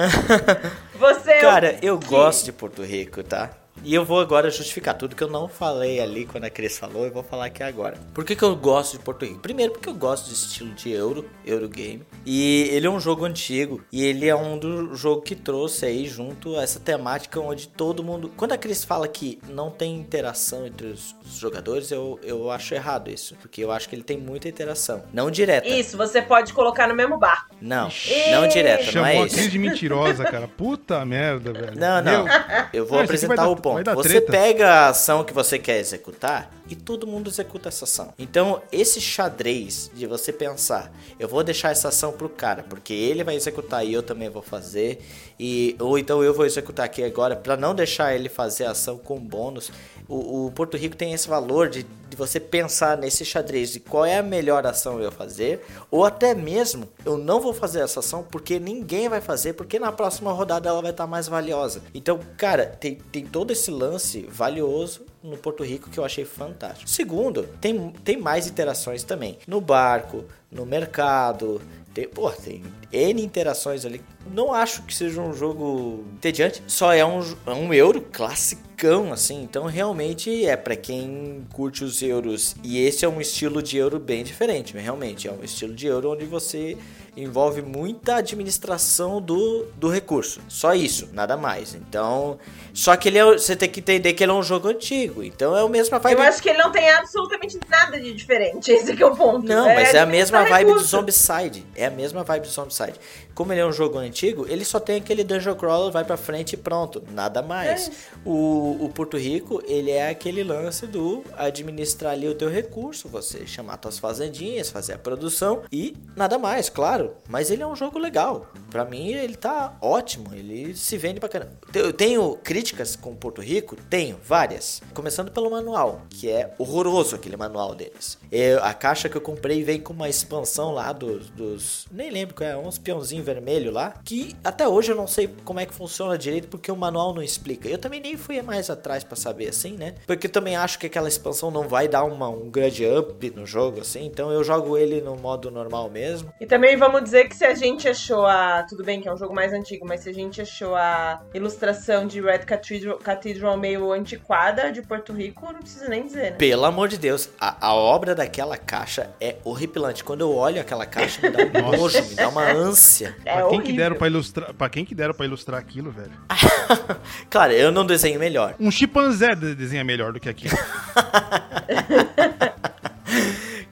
Você 0.99 1.31
é 1.33 1.41
Cara, 1.41 1.79
eu 1.83 1.99
que- 1.99 2.07
gosto 2.09 2.45
de 2.47 2.53
Porto 2.53 2.83
Rico, 2.83 3.23
tá? 3.23 3.51
E 3.85 3.95
eu 3.95 4.05
vou 4.05 4.21
agora 4.21 4.51
justificar 4.51 4.95
tudo 4.95 5.17
que 5.17 5.23
eu 5.23 5.31
não 5.31 5.49
falei 5.49 6.01
ali 6.01 6.27
quando 6.27 6.45
a 6.45 6.51
Cris 6.51 6.79
falou, 6.79 7.05
eu 7.05 7.13
vou 7.13 7.23
falar 7.23 7.47
aqui 7.47 7.63
agora. 7.63 7.97
Por 8.13 8.25
que, 8.25 8.35
que 8.35 8.43
eu 8.43 8.55
gosto 8.57 8.99
de 8.99 9.05
Porto 9.05 9.25
Rico? 9.25 9.41
Primeiro, 9.41 9.73
porque 9.73 9.89
eu 9.89 9.95
gosto 9.95 10.27
de 10.27 10.35
estilo 10.35 10.73
de 10.75 10.91
Euro, 10.91 11.29
Eurogame. 11.45 12.03
E 12.27 12.69
ele 12.73 12.87
é 12.87 12.91
um 12.91 13.01
jogo 13.01 13.25
antigo. 13.25 13.83
E 13.93 14.05
ele 14.05 14.27
é 14.29 14.35
um 14.35 14.59
do 14.59 14.95
jogo 14.95 15.23
que 15.23 15.35
trouxe 15.35 15.87
aí 15.87 16.07
junto 16.07 16.59
essa 16.59 16.81
temática 16.81 17.41
onde 17.41 17.69
todo 17.69 18.03
mundo. 18.03 18.33
Quando 18.37 18.53
a 18.53 18.59
Cris 18.59 18.85
fala 18.85 19.07
que 19.09 19.39
não 19.49 19.71
tem 19.71 19.97
interação 19.97 20.67
entre 20.67 20.89
os, 20.89 21.17
jogadores, 21.39 21.91
eu, 21.91 22.19
eu 22.23 22.51
acho 22.51 22.75
errado 22.75 23.11
isso. 23.11 23.37
Porque 23.41 23.63
eu 23.63 23.71
acho 23.71 23.89
que 23.89 23.95
ele 23.95 24.03
tem 24.03 24.19
muita 24.19 24.49
interação. 24.49 25.03
Não 25.13 25.31
direta. 25.31 25.69
Isso, 25.69 25.97
você 25.97 26.21
pode 26.21 26.53
colocar 26.53 26.89
no 26.89 26.95
mesmo 26.95 27.19
barco. 27.19 27.55
Não, 27.61 27.89
não 28.31 28.49
direta, 28.49 28.85
não 28.85 28.93
Chamou 28.93 29.09
é 29.09 29.19
a 29.19 29.27
isso. 29.27 29.37
Cris 29.37 29.51
de 29.51 29.59
mentirosa, 29.59 30.25
cara. 30.25 30.49
Puta 30.49 31.05
merda, 31.05 31.53
velho. 31.53 31.79
Não, 31.79 32.03
não. 32.03 32.25
Meu, 32.25 32.35
Eu 32.73 32.87
vou 32.87 32.97
vai 32.97 33.05
apresentar 33.05 33.49
o 33.49 33.55
vai 33.55 33.63
ponto. 33.75 33.95
Você 33.95 34.21
treta. 34.21 34.33
pega 34.33 34.69
a 34.69 34.89
ação 34.89 35.25
que 35.25 35.33
você 35.33 35.59
quer 35.59 35.79
executar 35.79 36.51
e 36.69 36.77
todo 36.77 37.07
mundo 37.07 37.29
executa 37.29 37.69
essa 37.69 37.85
ação. 37.85 38.13
Então, 38.19 38.63
esse 38.71 39.01
xadrez 39.01 39.91
de 39.95 40.07
você 40.07 40.33
pensar, 40.33 40.93
eu 41.19 41.29
vou 41.29 41.43
deixar 41.43 41.71
essa 41.71 41.89
ação 41.89 42.13
pro 42.13 42.29
cara, 42.29 42.63
porque 42.63 42.93
ele 42.93 43.25
vai 43.25 43.35
executar 43.35 43.85
e 43.85 43.93
eu 43.93 44.03
também 44.03 44.29
vou 44.29 44.43
fazer, 44.43 45.01
e 45.39 45.77
ou 45.79 45.99
então 45.99 46.23
eu 46.23 46.35
vou 46.35 46.45
executar 46.45 46.87
aqui 46.87 47.03
agora 47.03 47.37
para 47.37 47.57
não 47.57 47.75
deixar 47.75 48.15
ele 48.15 48.29
fazer 48.29 48.65
a 48.65 48.73
ação 48.73 48.99
com 48.99 49.19
bônus. 49.19 49.71
O, 50.09 50.47
o 50.47 50.53
Porto 50.53 50.77
Rico 50.77 50.97
tem 50.97 51.13
esse 51.13 51.29
valor 51.29 51.69
de, 51.69 51.83
de 51.83 52.17
você 52.17 52.41
pensar 52.41 52.97
nesse 52.97 53.25
xadrez 53.25 53.71
de 53.71 53.79
qual 53.79 54.07
é 54.07 54.19
a 54.19 54.23
melhor 54.23 54.67
ação 54.67 55.01
eu 55.01 55.13
fazer, 55.13 55.65
ou 55.91 56.05
até 56.05 56.35
mesmo 56.35 56.89
eu 57.05 57.19
não 57.19 57.41
vou 57.41 57.53
fazer 57.53 57.81
essa 57.81 58.01
ação 58.01 58.23
porque 58.23 58.59
ninguém 58.59 59.09
vai 59.09 59.21
fazer, 59.21 59.53
porque 59.53 59.79
na 59.79 59.93
próxima 59.93 60.33
rodada 60.33 60.69
ela 60.69 60.81
vai 60.81 60.93
estar 60.93 61.07
mais 61.07 61.29
valiosa. 61.29 61.83
Então, 61.93 62.19
cara, 62.39 62.67
tem, 62.67 62.95
tem 63.13 63.27
todo 63.27 63.51
esse 63.51 63.71
lance 63.71 64.23
valioso 64.31 65.03
no 65.23 65.37
Porto 65.37 65.63
Rico 65.63 65.91
que 65.91 65.99
eu 65.99 66.05
achei 66.05 66.25
fantástico. 66.25 66.89
Segundo, 66.89 67.43
tem, 67.61 67.91
tem 68.05 68.17
mais 68.17 68.47
interações 68.47 69.03
também. 69.03 69.39
No 69.47 69.61
barco, 69.61 70.25
no 70.51 70.65
mercado, 70.65 71.61
tem, 71.99 72.09
pô, 72.09 72.31
tem 72.31 72.63
N 72.93 73.23
interações 73.23 73.85
ali. 73.85 74.01
Não 74.33 74.53
acho 74.55 74.83
que 74.83 74.95
seja 74.95 75.21
um 75.21 75.33
jogo 75.33 76.05
entediante. 76.15 76.63
Só 76.69 76.93
é 76.93 77.05
um, 77.05 77.21
é 77.45 77.51
um 77.51 77.75
euro 77.75 78.01
classicão, 78.01 79.13
assim. 79.13 79.43
Então, 79.43 79.67
realmente, 79.67 80.47
é 80.47 80.57
para 80.57 80.77
quem 80.77 81.45
curte 81.53 81.83
os 81.83 82.01
euros. 82.01 82.55
E 82.63 82.79
esse 82.79 83.05
é 83.05 83.09
um 83.09 83.21
estilo 83.21 83.61
de 83.61 83.77
euro 83.77 83.99
bem 83.99 84.23
diferente, 84.23 84.77
realmente. 84.77 85.27
É 85.27 85.33
um 85.33 85.43
estilo 85.43 85.75
de 85.75 85.89
euro 85.89 86.13
onde 86.13 86.25
você 86.25 86.77
envolve 87.23 87.63
muita 87.63 88.17
administração 88.17 89.21
do, 89.21 89.67
do 89.77 89.89
recurso. 89.89 90.41
Só 90.49 90.75
isso, 90.75 91.09
nada 91.13 91.37
mais. 91.37 91.75
Então, 91.75 92.39
só 92.73 92.97
que 92.97 93.09
ele 93.09 93.19
é, 93.19 93.25
você 93.25 93.57
tem 93.57 93.69
que 93.69 93.81
entender 93.81 94.13
que 94.13 94.23
ele 94.23 94.33
é 94.33 94.35
um 94.35 94.43
jogo 94.43 94.69
antigo. 94.69 95.23
Então, 95.23 95.57
é 95.57 95.65
o 95.65 95.69
mesmo 95.69 95.99
vibe 95.99 96.19
Eu 96.19 96.23
acho 96.23 96.43
que 96.43 96.49
ele 96.49 96.59
não 96.59 96.71
tem 96.71 96.89
absolutamente 96.91 97.59
nada 97.69 98.01
de 98.01 98.15
diferente. 98.15 98.71
Esse 98.73 98.95
que 98.95 99.03
é 99.03 99.07
o 99.07 99.17
ponto. 99.17 99.47
não, 99.47 99.67
mas 99.67 99.95
é 99.95 100.01
a 100.01 100.07
mesma 100.07 100.45
vibe 100.45 100.67
do 100.67 100.73
recurso. 100.75 100.89
Zombicide. 100.89 101.67
É 101.75 101.87
a 101.87 101.91
mesma 101.91 102.23
vibe 102.23 102.43
do 102.43 102.49
Zombicide. 102.49 102.95
Como 103.39 103.53
ele 103.53 103.61
é 103.61 103.65
um 103.67 103.71
jogo 103.73 103.99
antigo, 103.99 104.47
ele 104.49 104.65
só 104.65 104.81
tem 104.81 104.97
aquele 104.97 105.23
dungeon 105.23 105.55
crawler, 105.55 105.93
vai 105.93 106.03
pra 106.05 106.17
frente 106.17 106.55
e 106.55 106.57
pronto. 106.57 107.01
Nada 107.13 107.41
mais. 107.41 107.89
O, 108.25 108.77
o 108.85 108.89
Porto 108.93 109.17
Rico, 109.17 109.63
ele 109.65 109.93
é 109.93 110.09
aquele 110.11 110.43
lance 110.43 110.89
do 110.89 111.23
administrar 111.37 112.15
ali 112.15 112.27
o 112.29 112.35
teu 112.35 112.49
recurso, 112.51 113.09
você 113.09 113.47
chamar 113.47 113.77
tuas 113.77 113.97
fazendinhas, 113.97 114.71
fazer 114.71 114.95
a 114.95 114.99
produção 114.99 115.63
e 115.71 115.97
nada 116.17 116.37
mais, 116.37 116.69
claro. 116.69 117.13
Mas 117.29 117.49
ele 117.53 117.63
é 117.63 117.67
um 117.67 117.77
jogo 117.77 117.97
legal. 117.97 118.51
Pra 118.73 118.85
mim, 118.85 119.13
ele 119.13 119.37
tá 119.37 119.79
ótimo. 119.81 120.35
Ele 120.35 120.75
se 120.75 120.99
vende 120.99 121.21
pra 121.21 121.29
caramba. 121.29 121.53
Eu 121.73 121.93
tenho 121.93 122.35
críticas 122.43 122.97
com 122.97 123.13
o 123.13 123.17
Porto 123.17 123.41
Rico? 123.41 123.77
Tenho, 123.89 124.19
várias. 124.25 124.83
Começando 124.93 125.31
pelo 125.31 125.49
manual, 125.49 126.03
que 126.11 126.29
é 126.29 126.53
horroroso 126.59 127.15
aquele 127.15 127.37
manual 127.37 127.73
deles. 127.77 128.19
Eu- 128.33 128.65
a 128.65 128.75
caixa 128.75 129.09
que 129.09 129.17
eu 129.17 129.21
comprei 129.21 129.63
vem 129.63 129.81
com 129.81 129.93
uma 129.93 130.09
expansão 130.09 130.73
lá 130.73 130.93
dos. 130.93 131.31
dos 131.31 131.87
nem 131.93 132.11
lembro 132.11 132.35
qual 132.35 132.51
é, 132.51 132.57
uns 132.57 132.79
peãozinho 132.79 133.28
vermelho 133.29 133.71
lá. 133.71 133.95
Que 134.05 134.35
até 134.43 134.67
hoje 134.67 134.93
eu 134.93 134.97
não 134.97 135.07
sei 135.07 135.29
como 135.45 135.61
é 135.61 135.67
que 135.67 135.75
funciona 135.75 136.17
direito, 136.17 136.49
porque 136.49 136.71
o 136.73 136.77
manual 136.77 137.13
não 137.15 137.23
explica. 137.23 137.69
Eu 137.69 137.79
também 137.79 138.01
nem 138.01 138.17
fui 138.17 138.41
mais 138.43 138.71
atrás 138.71 139.05
pra 139.05 139.17
saber 139.17 139.49
assim, 139.49 139.73
né? 139.73 139.95
Porque 140.07 140.27
eu 140.27 140.31
também 140.31 140.57
acho 140.57 140.79
que 140.79 140.87
aquela 140.87 141.09
expansão 141.09 141.51
não 141.51 141.69
vai 141.69 141.89
dar 141.89 142.05
uma, 142.05 142.29
um 142.29 142.51
grande 142.51 142.87
up 142.87 143.31
no 143.31 143.45
jogo, 143.45 143.81
assim. 143.81 144.07
Então 144.07 144.31
eu 144.31 144.43
jogo 144.43 144.77
ele 144.77 145.01
no 145.01 145.17
modo 145.17 145.51
normal 145.51 145.91
mesmo. 145.91 146.33
E 146.41 146.47
também 146.47 146.77
vamos 146.77 147.03
dizer 147.03 147.29
que 147.29 147.37
se 147.37 147.45
a 147.45 147.55
gente 147.55 147.89
achou 147.89 148.27
a. 148.27 148.65
Tudo 148.69 148.85
bem 148.85 149.01
que 149.01 149.09
é 149.09 149.13
um 149.13 149.17
jogo 149.17 149.35
mais 149.35 149.53
antigo, 149.53 149.87
mas 149.87 150.01
se 150.01 150.09
a 150.09 150.15
gente 150.15 150.41
achou 150.41 150.75
a 150.75 151.21
ilustração 151.35 152.07
de 152.07 152.21
Red 152.21 152.41
Cathedral, 152.41 152.99
Cathedral 152.99 153.57
meio 153.57 153.93
antiquada 153.93 154.73
de 154.73 154.83
Porto 154.83 155.13
Rico, 155.13 155.53
não 155.53 155.61
precisa 155.61 155.89
nem 155.89 156.05
dizer, 156.05 156.33
né? 156.33 156.37
Pelo 156.39 156.65
amor 156.65 156.89
de 156.89 156.99
Deus, 156.99 157.29
a, 157.41 157.69
a 157.69 157.75
obra 157.75 158.15
daquela 158.15 158.57
caixa 158.57 159.11
é 159.21 159.37
horripilante. 159.45 160.03
Quando 160.03 160.23
eu 160.23 160.35
olho 160.35 160.61
aquela 160.61 160.87
caixa, 160.87 161.21
me 161.23 161.31
dá 161.31 161.45
um 161.45 161.77
nojo, 161.77 162.03
me 162.05 162.15
dá 162.15 162.29
uma 162.29 162.51
ânsia. 162.51 163.17
É 163.25 163.35
pra, 163.35 163.49
quem 163.51 163.61
que 163.61 163.73
deram 163.73 163.97
pra 163.97 164.07
ilustrar, 164.07 164.55
pra 164.55 164.69
quem 164.69 164.85
que 164.85 164.95
deram 164.95 165.13
pra 165.15 165.27
ilustrar 165.27 165.61
aquilo, 165.61 165.91
velho? 165.91 166.13
Claro, 167.31 167.53
eu 167.53 167.71
não 167.73 167.85
desenho 167.85 168.19
melhor. 168.19 168.55
Um 168.59 168.71
chimpanzé 168.71 169.35
de- 169.35 169.55
desenha 169.55 169.85
melhor 169.85 170.13
do 170.13 170.21
que 170.21 170.29
aquilo. 170.29 170.57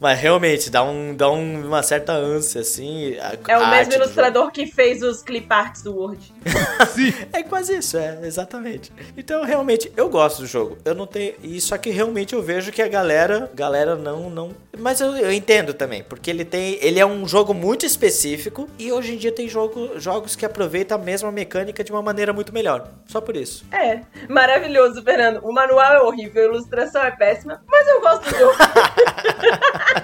Mas 0.06 0.20
realmente, 0.20 0.70
dá, 0.70 0.84
um, 0.84 1.16
dá 1.16 1.28
um- 1.28 1.66
uma 1.66 1.82
certa 1.82 2.12
ânsia, 2.12 2.60
assim. 2.60 3.16
a- 3.18 3.36
É 3.48 3.58
o 3.58 3.68
mesmo 3.70 3.92
ilustrador 3.94 4.52
que 4.52 4.64
fez 4.64 5.02
os 5.02 5.20
clip 5.20 5.52
arts 5.52 5.82
do 5.82 5.96
Word. 5.96 6.32
Sim. 6.94 7.12
É 7.32 7.42
quase 7.42 7.76
isso, 7.76 7.96
é, 7.98 8.16
exatamente. 8.22 8.92
Então, 9.16 9.42
realmente, 9.42 9.90
eu 9.96 10.08
gosto 10.08 10.42
do 10.42 10.46
jogo. 10.46 10.78
Eu 10.84 10.94
não 10.94 11.08
tenho. 11.08 11.34
Isso 11.42 11.74
aqui 11.74 11.90
realmente 11.90 12.34
eu 12.36 12.40
vejo 12.40 12.70
que 12.70 12.80
a 12.80 12.86
galera. 12.86 13.50
Galera 13.52 13.96
não. 13.96 14.30
não 14.30 14.52
mas 14.78 15.00
eu, 15.00 15.16
eu 15.16 15.32
entendo 15.32 15.74
também, 15.74 16.04
porque 16.04 16.30
ele 16.30 16.44
tem. 16.44 16.78
Ele 16.80 17.00
é 17.00 17.06
um 17.06 17.26
jogo 17.26 17.52
muito 17.52 17.84
específico. 17.84 18.68
E 18.78 18.92
hoje 18.92 19.14
em 19.14 19.16
dia 19.16 19.32
tem 19.32 19.48
jogo, 19.48 19.98
jogos 19.98 20.36
que 20.36 20.46
aproveitam 20.46 20.96
a 20.96 21.00
mesma 21.02 21.32
mecânica 21.32 21.82
de 21.82 21.90
uma 21.90 22.02
maneira 22.02 22.32
muito 22.32 22.52
melhor. 22.54 22.90
Só 23.06 23.20
por 23.20 23.34
isso. 23.36 23.64
É, 23.72 24.02
maravilhoso, 24.28 25.02
Fernando. 25.02 25.40
O 25.42 25.52
manual 25.52 25.94
é 25.94 26.00
horrível, 26.02 26.42
a 26.42 26.46
ilustração 26.54 27.02
é 27.02 27.10
péssima, 27.10 27.60
mas 27.66 27.88
eu 27.88 28.00
gosto 28.00 28.22
do 28.30 28.38
jogo. 28.38 28.54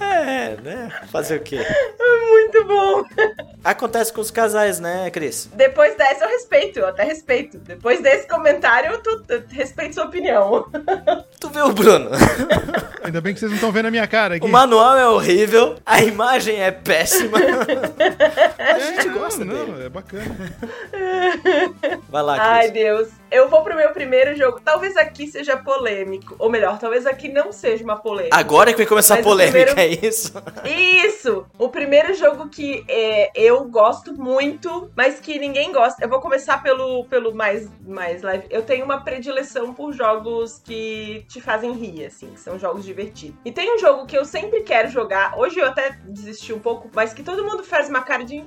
É, 0.00 0.56
né? 0.62 0.88
Fazer 1.10 1.36
o 1.36 1.40
quê? 1.40 1.56
É 1.58 2.30
muito 2.30 2.64
bom. 2.64 3.02
Acontece 3.64 4.12
com 4.12 4.20
os 4.20 4.30
casais, 4.30 4.78
né, 4.80 5.10
Cris? 5.10 5.48
Depois 5.54 5.96
dessa 5.96 6.24
eu 6.24 6.28
respeito, 6.28 6.78
eu 6.78 6.86
até 6.86 7.02
respeito. 7.02 7.58
Depois 7.58 8.00
desse 8.00 8.26
comentário 8.28 8.92
eu, 8.92 9.02
tô- 9.02 9.22
eu 9.28 9.42
respeito 9.50 9.94
sua 9.96 10.04
opinião. 10.04 10.66
Tu 11.40 11.48
vê 11.50 11.60
o 11.60 11.72
Bruno. 11.72 12.10
Ainda 13.02 13.20
bem 13.20 13.34
que 13.34 13.40
vocês 13.40 13.50
não 13.50 13.56
estão 13.56 13.72
vendo 13.72 13.86
a 13.86 13.90
minha 13.90 14.06
cara 14.06 14.36
aqui. 14.36 14.46
O 14.46 14.48
manual 14.48 14.96
é 14.96 15.06
horrível, 15.08 15.76
a 15.84 16.00
imagem 16.02 16.62
é 16.62 16.70
péssima. 16.70 17.38
a 18.58 18.78
gente 18.78 19.08
gosta 19.10 19.44
não, 19.44 19.54
dele. 19.54 19.72
não, 19.72 19.82
é 19.82 19.88
bacana. 19.88 20.24
Vai 22.08 22.22
lá, 22.22 22.36
Ai, 22.40 22.70
Cris. 22.70 22.72
Deus. 22.72 23.08
Eu 23.30 23.48
vou 23.48 23.62
pro 23.62 23.76
meu 23.76 23.90
primeiro 23.90 24.36
jogo. 24.36 24.60
Talvez 24.64 24.96
aqui 24.96 25.26
seja 25.26 25.56
polêmico. 25.56 26.34
Ou 26.38 26.48
melhor, 26.50 26.78
talvez 26.78 27.06
aqui 27.06 27.28
não 27.28 27.52
seja 27.52 27.84
uma 27.84 27.96
polêmica. 27.96 28.36
Agora 28.36 28.70
que 28.72 28.78
vai 28.78 28.86
começar 28.86 29.16
a 29.16 29.20
o 29.20 29.22
polêmica, 29.22 29.74
primeiro- 29.74 29.80
é 30.02 30.06
isso? 30.06 30.32
Isso! 30.64 31.46
O 31.58 31.68
primeiro 31.68 32.14
jogo 32.14 32.48
que 32.48 32.84
é, 32.88 33.30
eu 33.34 33.64
gosto 33.64 34.14
muito, 34.14 34.90
mas 34.96 35.20
que 35.20 35.38
ninguém 35.38 35.72
gosta. 35.72 36.02
Eu 36.02 36.08
vou 36.08 36.20
começar 36.20 36.62
pelo, 36.62 37.04
pelo 37.04 37.34
mais, 37.34 37.68
mais 37.86 38.22
live. 38.22 38.46
Eu 38.50 38.62
tenho 38.62 38.84
uma 38.84 39.02
predileção 39.02 39.74
por 39.74 39.92
jogos 39.92 40.60
que 40.64 41.24
te 41.28 41.40
fazem 41.40 41.72
rir, 41.72 42.06
assim, 42.06 42.28
que 42.30 42.40
são 42.40 42.58
jogos 42.58 42.84
divertidos. 42.84 43.36
E 43.44 43.52
tem 43.52 43.74
um 43.74 43.78
jogo 43.78 44.06
que 44.06 44.16
eu 44.16 44.24
sempre 44.24 44.62
quero 44.62 44.88
jogar. 44.88 45.38
Hoje 45.38 45.58
eu 45.58 45.66
até 45.66 45.98
desisti 46.04 46.52
um 46.52 46.58
pouco, 46.58 46.88
mas 46.94 47.12
que 47.12 47.22
todo 47.22 47.44
mundo 47.44 47.62
faz 47.64 47.88
uma 47.88 48.00
cara 48.02 48.24
de. 48.24 48.44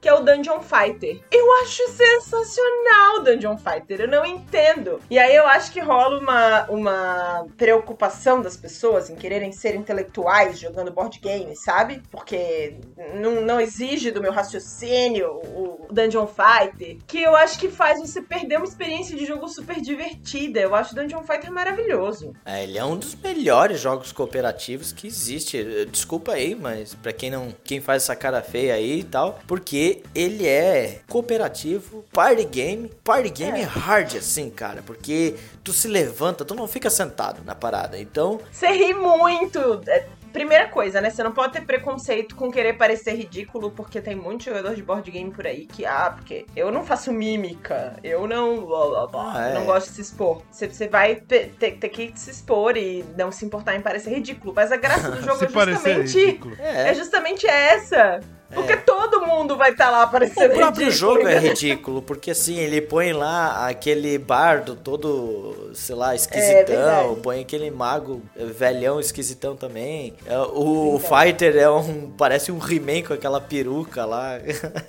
Que 0.00 0.08
é 0.08 0.14
o 0.14 0.20
Dungeon 0.20 0.60
Fighter. 0.60 1.20
Eu 1.30 1.52
acho 1.62 1.82
sensacional 1.90 3.20
Dungeon 3.22 3.56
Fighter. 3.56 3.93
Eu 4.00 4.08
não 4.08 4.24
entendo. 4.24 5.00
E 5.10 5.18
aí 5.18 5.34
eu 5.34 5.46
acho 5.46 5.72
que 5.72 5.80
rola 5.80 6.18
uma, 6.18 6.64
uma 6.70 7.46
preocupação 7.56 8.40
das 8.42 8.56
pessoas 8.56 9.10
em 9.10 9.14
quererem 9.14 9.52
ser 9.52 9.74
intelectuais 9.74 10.58
jogando 10.58 10.90
board 10.90 11.18
game, 11.20 11.54
sabe? 11.56 12.02
Porque 12.10 12.74
não, 13.14 13.40
não 13.40 13.60
exige 13.60 14.10
do 14.10 14.20
meu 14.20 14.32
raciocínio 14.32 15.28
o 15.28 15.86
Dungeon 15.90 16.26
Fighter. 16.26 16.98
Que 17.06 17.22
eu 17.22 17.34
acho 17.36 17.58
que 17.58 17.68
faz 17.68 18.00
você 18.00 18.20
perder 18.20 18.56
uma 18.56 18.66
experiência 18.66 19.16
de 19.16 19.24
jogo 19.24 19.48
super 19.48 19.80
divertida. 19.80 20.60
Eu 20.60 20.74
acho 20.74 20.94
Dungeon 20.94 21.22
Fighter 21.22 21.52
maravilhoso. 21.52 22.32
É, 22.44 22.64
ele 22.64 22.78
é 22.78 22.84
um 22.84 22.96
dos 22.96 23.14
melhores 23.14 23.80
jogos 23.80 24.12
cooperativos 24.12 24.92
que 24.92 25.06
existe. 25.06 25.58
Eh, 25.58 25.84
Desculpa 25.84 26.32
aí, 26.32 26.54
mas 26.54 26.94
pra 26.94 27.12
quem 27.12 27.30
não, 27.30 27.54
quem 27.62 27.80
faz 27.80 28.02
essa 28.02 28.16
cara 28.16 28.42
feia 28.42 28.74
aí 28.74 29.00
e 29.00 29.04
tal, 29.04 29.38
porque 29.46 30.02
ele 30.14 30.46
é 30.46 31.00
cooperativo, 31.08 32.04
party 32.12 32.44
game, 32.44 32.90
party 33.02 33.30
game 33.30 33.60
É. 33.60 33.64
hard 33.84 34.16
assim, 34.16 34.48
cara, 34.50 34.82
porque 34.82 35.36
tu 35.62 35.72
se 35.72 35.86
levanta, 35.88 36.44
tu 36.44 36.54
não 36.54 36.66
fica 36.66 36.88
sentado 36.88 37.44
na 37.44 37.54
parada. 37.54 37.98
Então, 37.98 38.40
Você 38.50 38.68
ri 38.68 38.94
muito. 38.94 39.58
É, 39.86 40.06
Primeira 40.34 40.66
coisa, 40.68 41.00
né? 41.00 41.10
Você 41.10 41.22
não 41.22 41.30
pode 41.30 41.52
ter 41.52 41.60
preconceito 41.60 42.34
com 42.34 42.50
querer 42.50 42.72
parecer 42.72 43.12
ridículo, 43.14 43.70
porque 43.70 44.00
tem 44.00 44.16
muito 44.16 44.42
jogador 44.42 44.74
de 44.74 44.82
board 44.82 45.08
game 45.08 45.30
por 45.30 45.46
aí 45.46 45.64
que, 45.64 45.86
ah, 45.86 46.12
porque 46.16 46.44
eu 46.56 46.72
não 46.72 46.84
faço 46.84 47.12
mímica, 47.12 47.94
eu 48.02 48.26
não. 48.26 48.66
Blá, 48.66 48.86
blá, 48.88 49.06
blá, 49.06 49.32
Ah, 49.32 49.48
é. 49.50 49.54
Não 49.54 49.64
gosto 49.64 49.90
de 49.90 49.94
se 49.94 50.00
expor. 50.00 50.42
Você, 50.50 50.66
você 50.66 50.88
vai 50.88 51.14
ter, 51.14 51.54
ter 51.54 51.88
que 51.88 52.12
se 52.16 52.32
expor 52.32 52.76
e 52.76 53.04
não 53.16 53.30
se 53.30 53.44
importar 53.46 53.76
em 53.76 53.80
parecer 53.80 54.10
ridículo. 54.10 54.52
Mas 54.52 54.72
a 54.72 54.76
graça 54.76 55.08
do 55.08 55.22
jogo 55.22 55.44
é 55.44 55.48
justamente. 55.48 56.18
ridículo. 56.18 56.56
é. 56.58 56.90
É 56.90 56.94
justamente 56.94 57.46
essa. 57.46 58.18
Porque 58.54 58.76
todo 58.76 59.20
mundo 59.26 59.56
vai 59.56 59.72
estar 59.72 59.90
lá 59.90 60.04
O 60.04 60.10
parecendo 60.10 60.54
próprio 60.54 60.86
ridículo. 60.86 60.90
jogo 60.92 61.28
é 61.28 61.38
ridículo, 61.38 62.02
porque 62.02 62.30
assim, 62.30 62.56
ele 62.58 62.80
põe 62.80 63.12
lá 63.12 63.68
aquele 63.68 64.16
bardo 64.18 64.74
todo, 64.76 65.70
sei 65.74 65.94
lá, 65.94 66.14
esquisitão, 66.14 67.12
É 67.12 67.16
põe 67.22 67.40
aquele 67.40 67.70
mago 67.70 68.22
velhão 68.36 69.00
esquisitão 69.00 69.56
também. 69.56 70.14
É, 70.26 70.38
O 70.38 70.98
Fighter 71.00 71.56
é 71.56 71.68
um. 71.70 72.10
parece 72.16 72.50
um 72.52 72.58
He-Man 72.58 73.02
com 73.06 73.14
aquela 73.14 73.40
peruca 73.40 74.04
lá, 74.04 74.38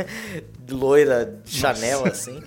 loira 0.70 1.40
Chanel, 1.46 2.06
assim. 2.06 2.42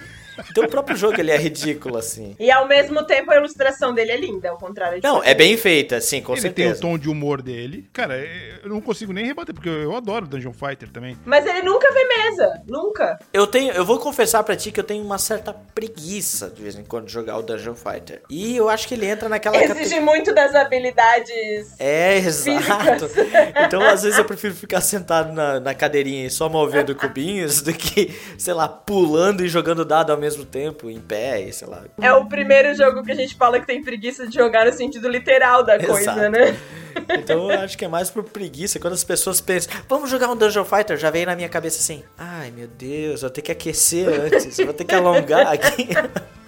Então 0.51 0.65
o 0.65 0.69
próprio 0.69 0.97
jogo 0.97 1.21
ele 1.21 1.31
é 1.31 1.37
ridículo, 1.37 1.97
assim. 1.99 2.35
E 2.39 2.51
ao 2.51 2.67
mesmo 2.69 3.05
tempo 3.05 3.31
a 3.31 3.37
ilustração 3.37 3.93
dele 3.95 4.13
é 4.13 4.17
linda, 4.17 4.51
ao 4.51 4.59
contrário 4.59 5.01
de 5.01 5.07
Não, 5.07 5.23
é 5.23 5.35
bem 5.35 5.57
feita, 5.57 5.97
assim, 5.97 6.21
com 6.23 6.33
ele 6.33 6.41
certeza. 6.43 6.75
tem 6.75 6.79
o 6.79 6.81
tom 6.93 6.99
de 6.99 7.09
humor 7.09 7.43
dele. 7.43 7.89
Cara, 7.93 8.17
é- 8.19 8.61
eu 8.63 8.69
não 8.69 8.81
consigo 8.81 9.13
nem 9.13 9.25
rebater, 9.27 9.55
porque 9.55 9.69
eu 9.69 9.97
adoro 9.97 10.27
Dungeon 10.27 10.53
Fighter 10.53 10.91
também. 10.91 11.17
Mas 11.25 11.47
ele 11.47 11.63
nunca 11.63 11.93
vê 11.93 12.05
mesa. 12.05 12.63
Nunca. 12.67 13.19
Eu 13.33 13.47
tenho, 13.47 13.73
eu 13.73 13.85
vou 13.85 13.99
confessar 13.99 14.43
pra 14.43 14.57
ti 14.57 14.71
que 14.71 14.81
eu 14.81 14.85
tenho 14.85 15.03
uma 15.05 15.19
certa 15.19 15.53
preguiça 15.53 16.51
de 16.51 16.63
vez 16.63 16.77
em 16.77 16.85
quando 16.85 17.07
de 17.07 17.13
jogar 17.13 17.39
o 17.39 17.43
Dungeon 17.43 17.75
Fighter. 17.75 18.23
E 18.31 18.57
eu 18.57 18.69
acho 18.69 18.87
que 18.89 18.95
ele 18.95 19.07
entra 19.07 19.29
naquela 19.29 19.57
Exige 19.63 20.01
muito 20.01 20.35
das 20.35 20.55
habilidades 20.55 21.75
É, 21.79 22.19
exato. 22.19 23.09
Então, 23.67 23.83
às 23.83 24.03
vezes, 24.03 24.19
eu 24.19 24.25
prefiro 24.25 24.55
ficar 24.55 24.81
sentado 24.81 25.33
na, 25.33 25.61
na 25.61 25.75
cadeirinha 25.75 26.27
e 26.27 26.31
só 26.31 26.49
movendo 26.49 26.95
cubinhos 26.95 27.61
do 27.63 27.73
que, 27.73 28.15
sei 28.37 28.55
lá, 28.55 28.69
pulando 28.69 29.45
e 29.45 29.49
jogando 29.49 29.85
dado 29.85 30.11
ao 30.11 30.19
mesmo 30.19 30.28
tempo, 30.45 30.91
em 30.91 31.01
pé, 31.01 31.41
e 31.41 31.53
sei 31.53 31.69
lá. 31.69 31.85
É 32.01 32.13
o 32.13 32.27
primeiro 32.27 32.75
jogo 32.75 33.03
que 33.03 33.13
a 33.13 33.15
gente 33.15 33.35
fala 33.35 33.61
que 33.61 33.67
tem 33.67 33.83
preguiça 33.83 34.27
de 34.27 34.35
jogar 34.35 34.67
no 34.67 34.73
sentido 34.73 35.09
literal 35.09 35.65
da 35.65 35.79
coisa, 35.79 36.01
Exato. 36.01 36.31
né? 36.31 36.57
Então, 37.11 37.51
eu 37.51 37.61
acho 37.61 37.79
que 37.79 37.85
é 37.85 37.89
mais 37.89 38.11
por 38.11 38.25
preguiça. 38.25 38.81
Quando 38.81 38.95
as 38.95 39.05
pessoas 39.05 39.41
pensam, 39.41 39.73
vamos 39.89 40.11
jogar 40.11 40.29
um 40.31 40.37
Dungeon 40.37 40.65
Fighter, 40.65 40.97
já 40.97 41.11
vem 41.11 41.25
na 41.25 41.37
minha 41.37 41.49
cabeça 41.49 41.79
assim, 41.79 42.03
ai 42.19 42.51
meu 42.51 42.67
Deus, 42.67 43.23
eu 43.23 43.29
vou 43.29 43.31
ter 43.31 43.43
que 43.43 43.53
aquecer 43.53 44.09
antes, 44.09 44.59
eu 44.59 44.65
vou 44.65 44.75
ter 44.75 44.85
que 44.85 44.95
alongar 44.97 45.47
aqui. 45.47 45.89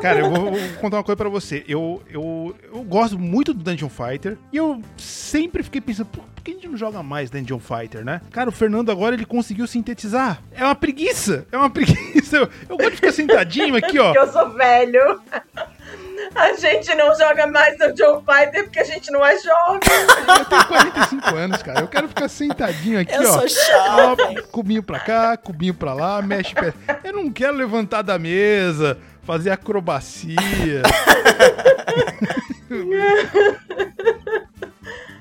Cara, 0.00 0.20
eu 0.20 0.30
vou, 0.30 0.52
vou 0.52 0.60
contar 0.80 0.98
uma 0.98 1.04
coisa 1.04 1.16
pra 1.16 1.28
você. 1.28 1.64
Eu, 1.68 2.02
eu, 2.08 2.54
eu 2.72 2.82
gosto 2.82 3.18
muito 3.18 3.52
do 3.52 3.62
Dungeon 3.62 3.88
Fighter 3.88 4.38
e 4.52 4.56
eu 4.56 4.80
sempre 4.96 5.62
fiquei 5.62 5.80
pensando, 5.80 6.06
por, 6.06 6.22
por 6.22 6.33
que 6.44 6.50
a 6.50 6.54
gente 6.54 6.68
não 6.68 6.76
joga 6.76 7.02
mais 7.02 7.30
Dungeon 7.30 7.58
Fighter, 7.58 8.04
né? 8.04 8.20
Cara, 8.30 8.50
o 8.50 8.52
Fernando 8.52 8.92
agora 8.92 9.14
ele 9.14 9.24
conseguiu 9.24 9.66
sintetizar. 9.66 10.42
É 10.52 10.62
uma 10.62 10.74
preguiça, 10.74 11.46
é 11.50 11.56
uma 11.56 11.70
preguiça. 11.70 12.36
Eu, 12.36 12.48
eu 12.68 12.76
gosto 12.76 12.90
de 12.90 12.96
ficar 12.96 13.12
sentadinho 13.12 13.74
aqui, 13.74 13.98
ó. 13.98 14.12
Porque 14.12 14.18
eu 14.28 14.30
sou 14.32 14.50
velho. 14.50 15.20
A 16.34 16.52
gente 16.54 16.94
não 16.94 17.14
joga 17.16 17.46
mais 17.46 17.78
Dungeon 17.78 18.20
Fighter 18.20 18.64
porque 18.64 18.80
a 18.80 18.84
gente 18.84 19.10
não 19.10 19.24
é 19.24 19.36
jovem. 19.38 19.80
Eu 20.38 20.44
tenho 20.44 20.66
45 20.66 21.34
anos, 21.34 21.62
cara. 21.62 21.80
Eu 21.80 21.88
quero 21.88 22.08
ficar 22.08 22.28
sentadinho 22.28 23.00
aqui, 23.00 23.14
Eu 23.14 23.30
ó. 23.30 23.40
sou 23.40 23.48
chato. 23.48 24.20
Ó, 24.20 24.42
cubinho 24.50 24.82
pra 24.82 25.00
cá, 25.00 25.36
cubinho 25.36 25.74
pra 25.74 25.94
lá, 25.94 26.20
mexe 26.22 26.54
pé. 26.54 26.72
Eu 27.02 27.14
não 27.14 27.30
quero 27.30 27.56
levantar 27.56 28.02
da 28.02 28.18
mesa, 28.18 28.98
fazer 29.22 29.50
acrobacia. 29.50 30.82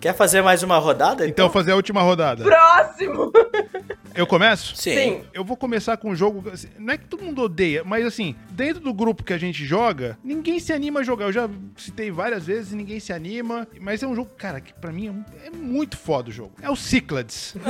Quer 0.04 0.14
fazer 0.14 0.42
mais 0.42 0.62
uma 0.64 0.78
rodada? 0.80 1.26
Então, 1.26 1.50
fazer 1.50 1.72
a 1.72 1.78
última 1.78 2.02
rodada. 2.02 2.44
Próximo. 2.44 3.32
Eu 4.14 4.28
começo? 4.28 4.76
Sim. 4.76 4.94
Sim. 4.94 5.24
Eu 5.34 5.46
vou 5.46 5.56
começar 5.56 5.96
com 5.96 6.10
um 6.12 6.16
jogo. 6.16 6.44
assim, 6.52 6.68
Não 6.78 6.94
é 6.94 6.98
que 6.98 7.06
todo 7.06 7.24
mundo 7.24 7.42
odeia, 7.42 7.84
mas 7.86 8.06
assim, 8.06 8.36
dentro 8.52 8.82
do 8.84 8.94
grupo 8.94 9.24
que 9.24 9.32
a 9.34 9.38
gente 9.38 9.66
joga, 9.66 10.18
ninguém 10.22 10.60
se 10.60 10.74
anima 10.74 11.00
a 11.00 11.04
jogar. 11.04 11.26
Eu 11.26 11.32
já 11.32 11.50
citei 11.78 12.12
várias 12.12 12.46
vezes 12.46 12.74
e 12.74 12.76
ninguém 12.76 13.00
se 13.00 13.14
anima. 13.14 13.66
Mas 13.80 14.04
é 14.04 14.08
um 14.08 14.14
jogo, 14.14 14.30
cara, 14.38 14.60
que 14.60 14.74
pra 14.74 14.92
mim 14.92 15.08
é, 15.08 15.12
um- 15.12 15.24
é 15.46 15.50
muito 15.50 15.96
foda 15.98 16.30
o 16.30 16.34
jogo. 16.34 16.52
É 16.62 16.70
o 16.70 16.76
Cyclades. 16.76 17.56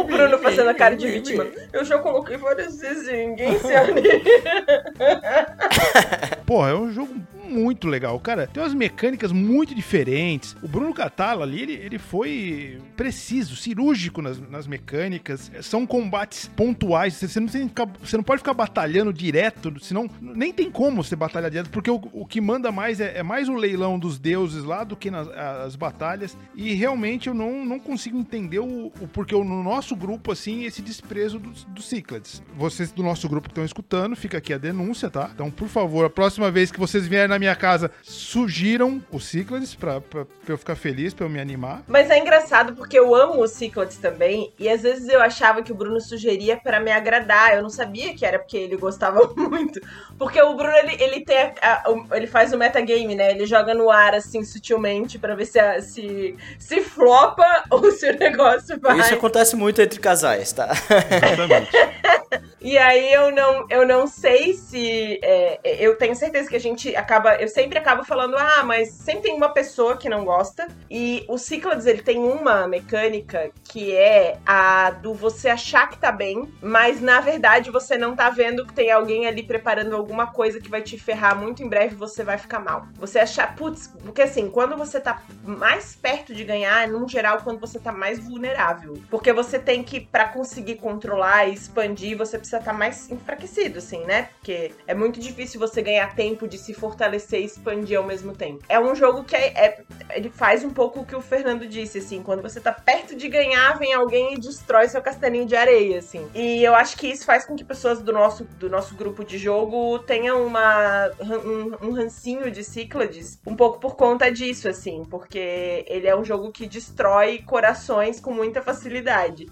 O 0.00 0.04
Bruno 0.04 0.38
fazendo 0.38 0.70
a 0.70 0.74
cara 0.74 0.96
de 0.96 1.08
vítima. 1.10 1.44
Eu 1.72 1.84
já 1.84 1.98
coloquei 1.98 2.36
várias 2.36 2.78
vezes 2.80 3.08
e 3.08 3.12
ninguém 3.26 3.58
se 3.58 3.74
anima. 3.74 4.00
Porra, 6.46 6.70
é 6.70 6.74
um 6.74 6.92
jogo 6.92 7.14
muito 7.50 7.88
legal. 7.88 8.18
Cara, 8.20 8.46
tem 8.46 8.62
umas 8.62 8.74
mecânicas 8.74 9.32
muito 9.32 9.74
diferentes. 9.74 10.56
O 10.62 10.68
Bruno 10.68 10.94
Catala 10.94 11.44
ali, 11.44 11.62
ele, 11.62 11.72
ele 11.72 11.98
foi 11.98 12.78
preciso, 12.96 13.56
cirúrgico 13.56 14.22
nas, 14.22 14.40
nas 14.48 14.66
mecânicas. 14.66 15.50
São 15.62 15.86
combates 15.86 16.48
pontuais. 16.48 17.14
Você, 17.14 17.28
você 17.28 17.40
não 17.40 17.48
tem 17.48 17.70
você 18.02 18.16
não 18.16 18.24
pode 18.24 18.40
ficar 18.40 18.54
batalhando 18.54 19.12
direto, 19.12 19.72
senão 19.80 20.08
nem 20.20 20.52
tem 20.52 20.70
como 20.70 21.02
você 21.02 21.16
batalhar 21.16 21.50
direto, 21.50 21.70
porque 21.70 21.90
o, 21.90 22.00
o 22.12 22.26
que 22.26 22.40
manda 22.40 22.70
mais 22.70 23.00
é, 23.00 23.18
é 23.18 23.22
mais 23.22 23.48
o 23.48 23.54
leilão 23.54 23.98
dos 23.98 24.18
deuses 24.18 24.64
lá 24.64 24.84
do 24.84 24.96
que 24.96 25.10
nas 25.10 25.28
as 25.28 25.76
batalhas. 25.76 26.36
E 26.54 26.74
realmente 26.74 27.28
eu 27.28 27.34
não, 27.34 27.64
não 27.64 27.78
consigo 27.78 28.18
entender 28.18 28.58
o, 28.58 28.86
o 29.00 29.08
porquê 29.08 29.34
no 29.34 29.62
nosso 29.62 29.94
grupo, 29.94 30.32
assim, 30.32 30.64
esse 30.64 30.82
desprezo 30.82 31.38
dos 31.38 31.64
do 31.64 31.82
Cyclades. 31.82 32.42
Vocês 32.56 32.92
do 32.92 33.02
nosso 33.02 33.28
grupo 33.28 33.48
que 33.48 33.52
estão 33.52 33.64
escutando, 33.64 34.16
fica 34.16 34.38
aqui 34.38 34.52
a 34.52 34.58
denúncia, 34.58 35.08
tá? 35.08 35.30
Então, 35.32 35.50
por 35.50 35.68
favor, 35.68 36.04
a 36.04 36.10
próxima 36.10 36.50
vez 36.50 36.70
que 36.70 36.78
vocês 36.78 37.06
vierem 37.06 37.28
na 37.28 37.38
minha 37.40 37.56
casa, 37.56 37.90
sugiram 38.02 39.02
o 39.10 39.18
Cyclades 39.18 39.74
pra, 39.74 40.00
pra, 40.00 40.24
pra 40.24 40.54
eu 40.54 40.58
ficar 40.58 40.76
feliz, 40.76 41.12
pra 41.12 41.26
eu 41.26 41.30
me 41.30 41.40
animar. 41.40 41.82
Mas 41.88 42.08
é 42.10 42.18
engraçado 42.18 42.74
porque 42.74 42.98
eu 42.98 43.14
amo 43.14 43.42
os 43.42 43.50
Cyclades 43.50 43.96
também. 43.96 44.52
E 44.58 44.68
às 44.68 44.82
vezes 44.82 45.08
eu 45.08 45.20
achava 45.20 45.62
que 45.62 45.72
o 45.72 45.74
Bruno 45.74 46.00
sugeria 46.00 46.56
pra 46.56 46.78
me 46.78 46.92
agradar. 46.92 47.54
Eu 47.54 47.62
não 47.62 47.70
sabia 47.70 48.14
que 48.14 48.24
era 48.24 48.38
porque 48.38 48.56
ele 48.56 48.76
gostava 48.76 49.20
muito. 49.34 49.80
Porque 50.18 50.40
o 50.40 50.54
Bruno, 50.54 50.72
ele, 50.76 51.02
ele 51.02 51.24
tem 51.24 51.36
a- 51.38 51.54
a- 51.62 52.16
ele 52.16 52.26
faz 52.26 52.52
o 52.52 52.58
metagame, 52.58 53.14
né? 53.14 53.30
Ele 53.32 53.46
joga 53.46 53.74
no 53.74 53.90
ar, 53.90 54.14
assim, 54.14 54.44
sutilmente, 54.44 55.18
pra 55.18 55.34
ver 55.34 55.46
se, 55.46 55.58
a- 55.58 55.80
se, 55.82 56.36
se 56.58 56.80
flopa 56.82 57.44
ou 57.70 57.90
se 57.90 58.08
o 58.10 58.18
negócio 58.18 58.78
vai. 58.80 59.00
Isso 59.00 59.14
acontece 59.14 59.56
muito 59.56 59.80
entre 59.80 59.98
casais, 59.98 60.52
tá? 60.52 60.70
Exatamente. 60.70 61.70
E 62.60 62.76
aí 62.76 63.12
eu 63.12 63.30
não, 63.30 63.66
eu 63.68 63.86
não 63.86 64.06
sei 64.06 64.54
se. 64.54 65.18
É, 65.22 65.58
eu 65.64 65.96
tenho 65.96 66.14
certeza 66.14 66.48
que 66.48 66.56
a 66.56 66.60
gente 66.60 66.94
acaba. 66.94 67.36
Eu 67.36 67.48
sempre 67.48 67.78
acabo 67.78 68.04
falando, 68.04 68.36
ah, 68.36 68.62
mas 68.64 68.90
sempre 68.90 69.22
tem 69.22 69.34
uma 69.34 69.48
pessoa 69.48 69.96
que 69.96 70.08
não 70.08 70.24
gosta. 70.24 70.68
E 70.90 71.24
o 71.28 71.38
Cyclades, 71.38 71.86
ele 71.86 72.02
tem 72.02 72.18
uma 72.18 72.66
mecânica 72.66 73.50
que 73.64 73.94
é 73.94 74.38
a 74.44 74.90
do 74.90 75.14
você 75.14 75.48
achar 75.48 75.88
que 75.88 75.98
tá 75.98 76.10
bem, 76.10 76.52
mas 76.60 77.00
na 77.00 77.20
verdade 77.20 77.70
você 77.70 77.96
não 77.96 78.16
tá 78.16 78.28
vendo 78.30 78.66
que 78.66 78.72
tem 78.72 78.90
alguém 78.90 79.26
ali 79.26 79.42
preparando 79.42 79.94
alguma 79.94 80.26
coisa 80.26 80.60
que 80.60 80.68
vai 80.68 80.82
te 80.82 80.98
ferrar 80.98 81.36
muito 81.36 81.62
em 81.62 81.68
breve 81.68 81.94
você 81.94 82.24
vai 82.24 82.36
ficar 82.36 82.58
mal. 82.58 82.86
Você 82.94 83.18
achar, 83.18 83.54
putz, 83.54 83.86
porque 84.02 84.22
assim, 84.22 84.50
quando 84.50 84.76
você 84.76 85.00
tá 85.00 85.22
mais 85.44 85.94
perto 85.94 86.34
de 86.34 86.44
ganhar, 86.44 86.88
num 86.88 87.08
geral, 87.08 87.40
quando 87.42 87.60
você 87.60 87.78
tá 87.78 87.92
mais 87.92 88.18
vulnerável. 88.18 88.94
Porque 89.08 89.32
você 89.32 89.58
tem 89.58 89.82
que, 89.82 90.00
para 90.00 90.28
conseguir 90.28 90.76
controlar 90.76 91.46
e 91.46 91.54
expandir, 91.54 92.16
você 92.16 92.38
precisa 92.38 92.49
estar 92.58 92.72
tá 92.72 92.76
mais 92.76 93.10
enfraquecido, 93.10 93.78
assim, 93.78 94.04
né? 94.04 94.28
Porque 94.38 94.72
é 94.86 94.94
muito 94.94 95.20
difícil 95.20 95.60
você 95.60 95.82
ganhar 95.82 96.14
tempo 96.14 96.48
de 96.48 96.58
se 96.58 96.74
fortalecer 96.74 97.40
e 97.40 97.44
expandir 97.44 97.98
ao 97.98 98.04
mesmo 98.04 98.34
tempo. 98.34 98.64
É 98.68 98.78
um 98.78 98.94
jogo 98.94 99.24
que 99.24 99.36
é, 99.36 99.48
é, 99.48 99.84
ele 100.10 100.30
faz 100.30 100.64
um 100.64 100.70
pouco 100.70 101.00
o 101.00 101.06
que 101.06 101.16
o 101.16 101.20
Fernando 101.20 101.66
disse, 101.66 101.98
assim, 101.98 102.22
quando 102.22 102.42
você 102.42 102.60
tá 102.60 102.72
perto 102.72 103.14
de 103.14 103.28
ganhar, 103.28 103.78
vem 103.78 103.92
alguém 103.92 104.34
e 104.34 104.40
destrói 104.40 104.88
seu 104.88 105.02
castelinho 105.02 105.46
de 105.46 105.56
areia, 105.56 105.98
assim. 105.98 106.28
E 106.34 106.62
eu 106.62 106.74
acho 106.74 106.96
que 106.96 107.06
isso 107.06 107.24
faz 107.24 107.44
com 107.44 107.56
que 107.56 107.64
pessoas 107.64 108.00
do 108.02 108.12
nosso, 108.12 108.44
do 108.44 108.68
nosso 108.68 108.94
grupo 108.94 109.24
de 109.24 109.38
jogo 109.38 109.98
tenham 110.00 110.46
uma, 110.46 111.10
um, 111.20 111.88
um 111.88 111.92
rancinho 111.92 112.50
de 112.50 112.64
Cyclades 112.64 113.40
um 113.46 113.56
pouco 113.56 113.78
por 113.78 113.96
conta 113.96 114.30
disso, 114.30 114.68
assim, 114.68 115.04
porque 115.04 115.84
ele 115.88 116.06
é 116.06 116.16
um 116.16 116.24
jogo 116.24 116.50
que 116.50 116.66
destrói 116.66 117.38
corações 117.38 118.20
com 118.20 118.32
muita 118.32 118.62
facilidade. 118.62 119.46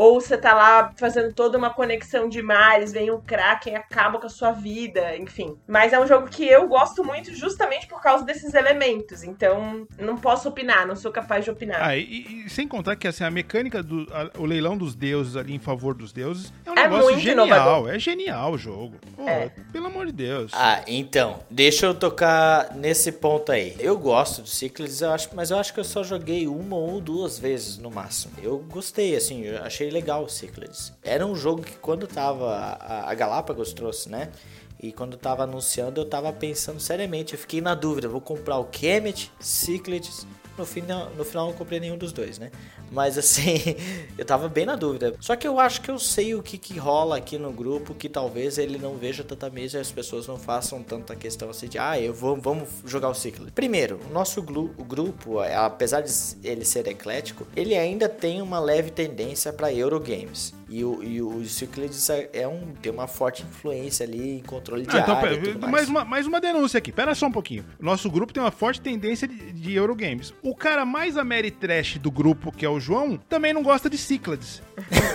Ou 0.00 0.18
você 0.18 0.38
tá 0.38 0.54
lá 0.54 0.94
fazendo 0.96 1.30
toda 1.34 1.58
uma 1.58 1.68
conexão 1.68 2.26
de 2.26 2.40
mares, 2.40 2.90
vem 2.90 3.10
um 3.10 3.20
Kraken, 3.20 3.76
acaba 3.76 4.18
com 4.18 4.26
a 4.26 4.30
sua 4.30 4.50
vida, 4.50 5.14
enfim. 5.18 5.58
Mas 5.68 5.92
é 5.92 6.00
um 6.00 6.06
jogo 6.06 6.26
que 6.26 6.42
eu 6.42 6.66
gosto 6.66 7.04
muito 7.04 7.34
justamente 7.34 7.86
por 7.86 8.00
causa 8.00 8.24
desses 8.24 8.54
elementos. 8.54 9.22
Então, 9.22 9.86
não 9.98 10.16
posso 10.16 10.48
opinar, 10.48 10.86
não 10.86 10.96
sou 10.96 11.12
capaz 11.12 11.44
de 11.44 11.50
opinar. 11.50 11.82
Ah, 11.82 11.94
e, 11.94 12.44
e 12.46 12.48
sem 12.48 12.66
contar 12.66 12.96
que 12.96 13.06
assim, 13.06 13.24
a 13.24 13.30
mecânica 13.30 13.82
do 13.82 14.08
a, 14.10 14.40
o 14.40 14.46
leilão 14.46 14.74
dos 14.74 14.94
deuses 14.94 15.36
ali 15.36 15.54
em 15.54 15.58
favor 15.58 15.94
dos 15.94 16.14
deuses 16.14 16.50
é 16.64 16.70
um 16.70 16.78
é 16.78 16.88
negócio 16.88 17.18
genial. 17.18 17.46
Inovador. 17.46 17.90
É 17.90 17.98
genial 17.98 18.52
o 18.52 18.56
jogo. 18.56 18.94
Pô, 19.14 19.28
é. 19.28 19.52
Pelo 19.70 19.88
amor 19.88 20.06
de 20.06 20.12
Deus. 20.12 20.50
Ah, 20.54 20.82
então, 20.86 21.40
deixa 21.50 21.84
eu 21.84 21.94
tocar 21.94 22.74
nesse 22.74 23.12
ponto 23.12 23.52
aí. 23.52 23.76
Eu 23.78 23.98
gosto 23.98 24.40
do 24.40 24.48
Cycles, 24.48 25.02
eu 25.02 25.12
acho, 25.12 25.28
mas 25.34 25.50
eu 25.50 25.58
acho 25.58 25.74
que 25.74 25.80
eu 25.80 25.84
só 25.84 26.02
joguei 26.02 26.46
uma 26.46 26.76
ou 26.76 27.02
duas 27.02 27.38
vezes 27.38 27.76
no 27.76 27.90
máximo. 27.90 28.32
Eu 28.42 28.64
gostei, 28.66 29.14
assim, 29.14 29.44
eu 29.44 29.62
achei 29.62 29.89
legal 29.90 30.24
o 30.24 30.28
Cyclades. 30.28 30.92
Era 31.02 31.26
um 31.26 31.34
jogo 31.34 31.62
que 31.62 31.76
quando 31.76 32.06
tava. 32.06 32.54
A, 32.54 33.10
a 33.10 33.14
Galápagos 33.14 33.72
trouxe, 33.72 34.08
né? 34.08 34.30
E 34.82 34.92
quando 34.92 35.16
tava 35.16 35.42
anunciando, 35.42 36.00
eu 36.00 36.04
tava 36.04 36.32
pensando 36.32 36.80
seriamente. 36.80 37.34
Eu 37.34 37.38
fiquei 37.38 37.60
na 37.60 37.74
dúvida: 37.74 38.08
vou 38.08 38.20
comprar 38.20 38.58
o 38.58 38.64
Kemet, 38.64 39.30
Cyclades. 39.38 40.26
No 40.60 40.66
final, 40.66 41.08
no 41.16 41.24
final 41.24 41.46
não 41.46 41.54
comprei 41.54 41.80
nenhum 41.80 41.96
dos 41.96 42.12
dois, 42.12 42.38
né? 42.38 42.50
Mas 42.92 43.16
assim, 43.16 43.54
eu 44.18 44.26
tava 44.26 44.46
bem 44.46 44.66
na 44.66 44.76
dúvida. 44.76 45.14
Só 45.18 45.34
que 45.34 45.48
eu 45.48 45.58
acho 45.58 45.80
que 45.80 45.90
eu 45.90 45.98
sei 45.98 46.34
o 46.34 46.42
que, 46.42 46.58
que 46.58 46.78
rola 46.78 47.16
aqui 47.16 47.38
no 47.38 47.50
grupo, 47.50 47.94
que 47.94 48.10
talvez 48.10 48.58
ele 48.58 48.76
não 48.76 48.98
veja 48.98 49.24
tanta 49.24 49.48
mesa 49.48 49.78
e 49.78 49.80
as 49.80 49.90
pessoas 49.90 50.26
não 50.26 50.36
façam 50.36 50.82
tanta 50.82 51.16
questão 51.16 51.48
assim 51.48 51.66
de, 51.66 51.78
ah, 51.78 51.98
eu 51.98 52.12
vou, 52.12 52.36
vamos 52.38 52.68
jogar 52.84 53.08
o 53.08 53.14
ciclo. 53.14 53.50
Primeiro, 53.52 53.98
o 54.10 54.12
nosso 54.12 54.42
glu, 54.42 54.70
o 54.76 54.84
grupo, 54.84 55.38
apesar 55.40 56.02
de 56.02 56.12
ele 56.44 56.66
ser 56.66 56.86
eclético, 56.88 57.46
ele 57.56 57.74
ainda 57.74 58.06
tem 58.06 58.42
uma 58.42 58.60
leve 58.60 58.90
tendência 58.90 59.54
para 59.54 59.72
Eurogames. 59.72 60.52
E 60.70 60.84
o, 60.84 61.02
e 61.02 61.20
o 61.20 61.42
é 62.32 62.46
um, 62.46 62.72
tem 62.80 62.92
uma 62.92 63.08
forte 63.08 63.42
influência 63.42 64.06
ali 64.06 64.36
em 64.38 64.40
controle 64.40 64.86
de 64.86 64.96
ah, 64.96 65.00
então, 65.00 65.16
área. 65.16 65.36
Pera, 65.36 65.58
mais. 65.58 65.70
mais. 65.72 65.88
uma, 65.88 66.04
mais 66.04 66.26
uma 66.28 66.40
denúncia 66.40 66.78
aqui. 66.78 66.92
Pera 66.92 67.12
só 67.12 67.26
um 67.26 67.32
pouquinho. 67.32 67.64
Nosso 67.80 68.08
grupo 68.08 68.32
tem 68.32 68.40
uma 68.40 68.52
forte 68.52 68.80
tendência 68.80 69.26
de, 69.26 69.50
de 69.50 69.74
Eurogames. 69.74 70.32
O 70.44 70.54
cara 70.54 70.84
mais 70.84 71.16
Ameritrash 71.16 71.98
do 71.98 72.08
grupo, 72.08 72.52
que 72.52 72.64
é 72.64 72.68
o 72.68 72.78
João, 72.78 73.16
também 73.16 73.52
não 73.52 73.64
gosta 73.64 73.90
de 73.90 73.98
Cyclades. 73.98 74.62